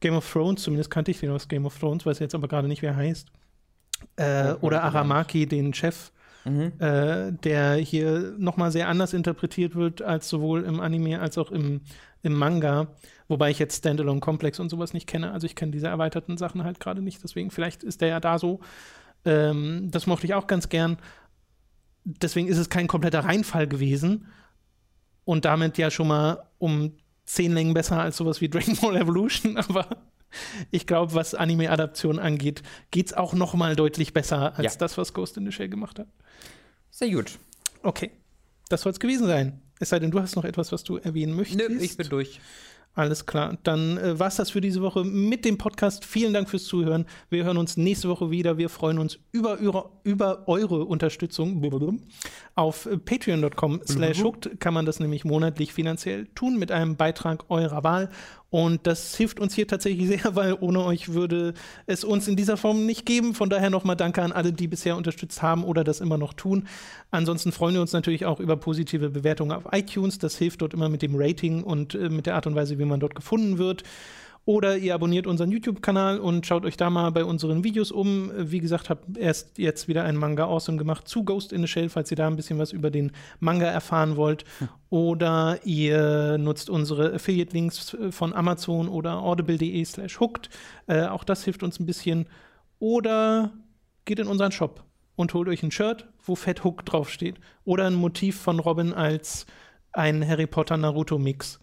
Game 0.00 0.14
of 0.14 0.30
Thrones, 0.30 0.62
zumindest 0.62 0.90
kannte 0.90 1.10
ich 1.10 1.20
den 1.20 1.30
aus 1.30 1.48
Game 1.48 1.64
of 1.66 1.78
Thrones, 1.78 2.04
weiß 2.06 2.18
jetzt 2.18 2.34
aber 2.34 2.48
gerade 2.48 2.68
nicht, 2.68 2.82
wer 2.82 2.90
er 2.92 2.96
heißt. 2.96 3.28
Äh, 4.16 4.54
Oh, 4.54 4.66
oder 4.66 4.82
Aramaki, 4.82 5.46
den 5.46 5.72
Chef, 5.74 6.10
Mhm. 6.44 6.72
äh, 6.78 7.32
der 7.32 7.74
hier 7.74 8.34
nochmal 8.38 8.72
sehr 8.72 8.88
anders 8.88 9.12
interpretiert 9.12 9.76
wird, 9.76 10.02
als 10.02 10.28
sowohl 10.28 10.64
im 10.64 10.80
Anime 10.80 11.20
als 11.20 11.38
auch 11.38 11.50
im, 11.50 11.82
im 12.22 12.34
Manga. 12.34 12.88
Wobei 13.28 13.50
ich 13.50 13.58
jetzt 13.58 13.78
Standalone 13.78 14.20
Complex 14.20 14.58
und 14.58 14.68
sowas 14.68 14.92
nicht 14.92 15.06
kenne. 15.06 15.32
Also 15.32 15.46
ich 15.46 15.54
kenne 15.54 15.72
diese 15.72 15.86
erweiterten 15.88 16.36
Sachen 16.36 16.64
halt 16.64 16.80
gerade 16.80 17.00
nicht. 17.00 17.22
Deswegen, 17.22 17.50
vielleicht 17.50 17.82
ist 17.82 18.00
der 18.00 18.08
ja 18.08 18.20
da 18.20 18.38
so. 18.38 18.60
Ähm, 19.24 19.88
das 19.90 20.06
mochte 20.06 20.26
ich 20.26 20.34
auch 20.34 20.46
ganz 20.46 20.68
gern. 20.68 20.98
Deswegen 22.04 22.48
ist 22.48 22.58
es 22.58 22.68
kein 22.68 22.88
kompletter 22.88 23.20
Reinfall 23.20 23.66
gewesen. 23.68 24.26
Und 25.24 25.44
damit 25.44 25.78
ja 25.78 25.90
schon 25.90 26.08
mal 26.08 26.42
um 26.58 26.92
zehn 27.24 27.52
Längen 27.52 27.74
besser 27.74 28.00
als 28.00 28.16
sowas 28.16 28.40
wie 28.40 28.48
Dragon 28.48 28.76
Ball 28.76 28.96
Evolution. 28.96 29.56
Aber 29.68 29.86
ich 30.70 30.86
glaube, 30.86 31.14
was 31.14 31.34
Anime-Adaption 31.34 32.18
angeht, 32.18 32.62
geht 32.90 33.06
es 33.06 33.12
auch 33.12 33.34
noch 33.34 33.54
mal 33.54 33.76
deutlich 33.76 34.12
besser 34.12 34.56
als 34.58 34.74
Ja. 34.74 34.78
das, 34.78 34.98
was 34.98 35.12
Ghost 35.14 35.36
in 35.36 35.44
the 35.46 35.52
Shell 35.52 35.68
gemacht 35.68 35.98
hat. 35.98 36.08
Sehr 36.90 37.10
gut. 37.10 37.38
Okay, 37.82 38.10
das 38.68 38.82
soll 38.82 38.92
es 38.92 39.00
gewesen 39.00 39.26
sein. 39.26 39.60
Es 39.80 39.88
sei 39.88 39.98
denn, 39.98 40.10
du 40.10 40.20
hast 40.20 40.36
noch 40.36 40.44
etwas, 40.44 40.70
was 40.70 40.84
du 40.84 40.96
erwähnen 40.98 41.34
möchtest. 41.34 41.68
Nö, 41.68 41.76
ich 41.80 41.96
bin 41.96 42.08
durch. 42.08 42.40
Alles 42.94 43.24
klar. 43.24 43.56
Dann 43.62 43.96
äh, 43.96 44.18
war 44.18 44.28
es 44.28 44.36
das 44.36 44.50
für 44.50 44.60
diese 44.60 44.82
Woche 44.82 45.02
mit 45.02 45.46
dem 45.46 45.56
Podcast. 45.56 46.04
Vielen 46.04 46.34
Dank 46.34 46.50
fürs 46.50 46.64
Zuhören. 46.64 47.06
Wir 47.30 47.44
hören 47.44 47.56
uns 47.56 47.78
nächste 47.78 48.10
Woche 48.10 48.30
wieder. 48.30 48.58
Wir 48.58 48.68
freuen 48.68 48.98
uns 48.98 49.18
über, 49.32 49.56
über, 49.56 49.90
über 50.04 50.46
eure 50.46 50.84
Unterstützung. 50.84 51.62
Auf 52.54 52.84
äh, 52.84 52.98
patreon.com 52.98 53.80
slash 53.86 54.22
hooked 54.22 54.60
kann 54.60 54.74
man 54.74 54.84
das 54.84 55.00
nämlich 55.00 55.24
monatlich 55.24 55.72
finanziell 55.72 56.26
tun 56.34 56.58
mit 56.58 56.70
einem 56.70 56.96
Beitrag 56.96 57.48
eurer 57.48 57.82
Wahl. 57.82 58.10
Und 58.52 58.86
das 58.86 59.16
hilft 59.16 59.40
uns 59.40 59.54
hier 59.54 59.66
tatsächlich 59.66 60.06
sehr, 60.22 60.36
weil 60.36 60.54
ohne 60.60 60.84
euch 60.84 61.14
würde 61.14 61.54
es 61.86 62.04
uns 62.04 62.28
in 62.28 62.36
dieser 62.36 62.58
Form 62.58 62.84
nicht 62.84 63.06
geben. 63.06 63.34
Von 63.34 63.48
daher 63.48 63.70
nochmal 63.70 63.96
danke 63.96 64.22
an 64.22 64.30
alle, 64.30 64.52
die 64.52 64.68
bisher 64.68 64.96
unterstützt 64.96 65.40
haben 65.40 65.64
oder 65.64 65.84
das 65.84 66.02
immer 66.02 66.18
noch 66.18 66.34
tun. 66.34 66.68
Ansonsten 67.10 67.50
freuen 67.50 67.74
wir 67.74 67.80
uns 67.80 67.94
natürlich 67.94 68.26
auch 68.26 68.40
über 68.40 68.56
positive 68.56 69.08
Bewertungen 69.08 69.52
auf 69.52 69.64
iTunes. 69.72 70.18
Das 70.18 70.36
hilft 70.36 70.60
dort 70.60 70.74
immer 70.74 70.90
mit 70.90 71.00
dem 71.00 71.14
Rating 71.16 71.62
und 71.62 71.94
äh, 71.94 72.10
mit 72.10 72.26
der 72.26 72.34
Art 72.34 72.46
und 72.46 72.54
Weise, 72.54 72.78
wie 72.78 72.84
man 72.84 73.00
dort 73.00 73.14
gefunden 73.14 73.56
wird. 73.56 73.84
Oder 74.44 74.76
ihr 74.76 74.94
abonniert 74.94 75.28
unseren 75.28 75.52
YouTube-Kanal 75.52 76.18
und 76.18 76.46
schaut 76.46 76.64
euch 76.64 76.76
da 76.76 76.90
mal 76.90 77.10
bei 77.10 77.24
unseren 77.24 77.62
Videos 77.62 77.92
um. 77.92 78.32
Wie 78.36 78.58
gesagt, 78.58 78.90
habe 78.90 79.02
erst 79.16 79.56
jetzt 79.56 79.86
wieder 79.86 80.02
einen 80.02 80.18
Manga 80.18 80.46
Awesome 80.46 80.78
gemacht 80.78 81.06
zu 81.06 81.24
Ghost 81.24 81.52
in 81.52 81.60
the 81.60 81.68
Shell, 81.68 81.88
falls 81.88 82.10
ihr 82.10 82.16
da 82.16 82.26
ein 82.26 82.34
bisschen 82.34 82.58
was 82.58 82.72
über 82.72 82.90
den 82.90 83.12
Manga 83.38 83.66
erfahren 83.66 84.16
wollt. 84.16 84.44
Oder 84.90 85.60
ihr 85.64 86.38
nutzt 86.38 86.70
unsere 86.70 87.14
Affiliate-Links 87.14 87.94
äh, 87.94 88.10
von 88.10 88.32
Amazon 88.32 88.88
oder 88.88 89.22
audible.de 89.22 89.84
slash 89.84 90.18
hooked. 90.18 90.50
Äh, 90.88 91.06
auch 91.06 91.22
das 91.22 91.44
hilft 91.44 91.62
uns 91.62 91.78
ein 91.78 91.86
bisschen. 91.86 92.26
Oder 92.80 93.52
geht 94.04 94.18
in 94.18 94.26
unseren 94.26 94.50
Shop 94.50 94.82
und 95.14 95.34
holt 95.34 95.46
euch 95.48 95.62
ein 95.62 95.70
Shirt, 95.70 96.08
wo 96.24 96.34
Fett 96.34 96.64
Hook 96.64 96.84
draufsteht. 96.84 97.36
Oder 97.64 97.86
ein 97.86 97.94
Motiv 97.94 98.40
von 98.40 98.58
Robin 98.58 98.92
als 98.92 99.46
ein 99.92 100.26
Harry 100.26 100.48
Potter 100.48 100.76
Naruto 100.76 101.16
Mix. 101.16 101.60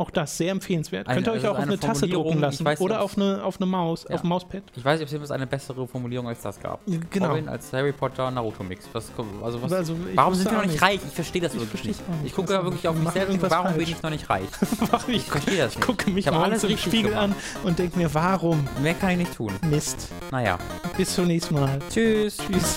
Auch 0.00 0.10
das 0.10 0.34
sehr 0.38 0.50
empfehlenswert. 0.52 1.06
Eine- 1.06 1.16
Könnt 1.16 1.26
ihr 1.26 1.32
euch 1.32 1.36
also 1.40 1.48
auch 1.48 1.50
auf 1.52 1.58
eine 1.58 1.72
eine 1.72 1.78
Tasse 1.78 2.08
drucken 2.08 2.32
ich 2.36 2.40
lassen. 2.40 2.64
weiß 2.64 2.80
Oder 2.80 3.02
auf 3.02 3.18
eine, 3.18 3.44
auf 3.44 3.56
eine 3.58 3.66
Maus, 3.66 4.06
Ja. 4.08 4.14
auf 4.14 4.24
ein 4.24 4.28
Mauspad. 4.28 4.62
Ich 4.74 4.82
weiß 4.82 4.98
nicht, 4.98 5.14
ob 5.14 5.22
es 5.22 5.30
eine 5.30 5.46
bessere 5.46 5.86
Formulierung 5.86 6.26
als 6.26 6.40
das 6.40 6.58
gab. 6.58 6.80
Genau. 7.10 7.28
Robin 7.28 7.48
als 7.50 7.70
Harry 7.74 7.92
Potter 7.92 8.30
Naruto 8.30 8.62
Mix. 8.64 8.88
Was, 8.94 9.12
also 9.44 9.60
was, 9.60 9.70
Also, 9.74 9.92
ich 10.10 10.16
warum 10.16 10.34
sind 10.34 10.46
wir 10.46 10.52
noch 10.52 10.62
nicht 10.62 10.72
nicht. 10.72 10.82
reich? 10.82 11.00
Ich 11.06 11.14
verstehe 11.14 11.42
das 11.42 11.52
Ich 11.52 11.60
wirklich 11.60 11.84
nicht. 11.84 12.08
nicht. 12.08 12.18
Ich 12.24 12.34
gucke 12.34 12.50
Ich 12.50 12.58
da 12.58 12.64
wirklich 12.64 12.88
auf 12.88 12.96
mich 12.96 13.10
selbst 13.10 13.42
warum 13.42 13.66
bin 13.66 13.76
falsch. 13.76 13.90
ich 13.90 14.02
noch 14.02 14.10
nicht 14.10 14.30
reich? 14.30 14.48
ich 15.08 15.16
Ich 15.16 15.24
verstehe 15.24 15.58
das 15.58 15.76
nicht. 15.76 15.86
gucke 15.86 16.10
mich 16.10 16.26
ich 16.26 16.32
morgens 16.32 16.64
alles 16.64 16.64
im 16.64 16.78
Spiegel 16.78 17.10
gemacht. 17.10 17.24
an 17.24 17.34
und 17.64 17.78
denke 17.78 17.98
mir, 17.98 18.14
warum? 18.14 18.66
Mehr 18.82 18.94
kann 18.94 19.10
ich 19.10 19.18
nicht 19.18 19.34
tun. 19.36 19.52
Mist. 19.68 20.08
Naja. 20.30 20.56
Bis 20.96 21.14
zum 21.14 21.26
nächsten 21.26 21.56
Mal. 21.56 21.78
Tschüss. 21.90 22.38
Tschüss. 22.38 22.76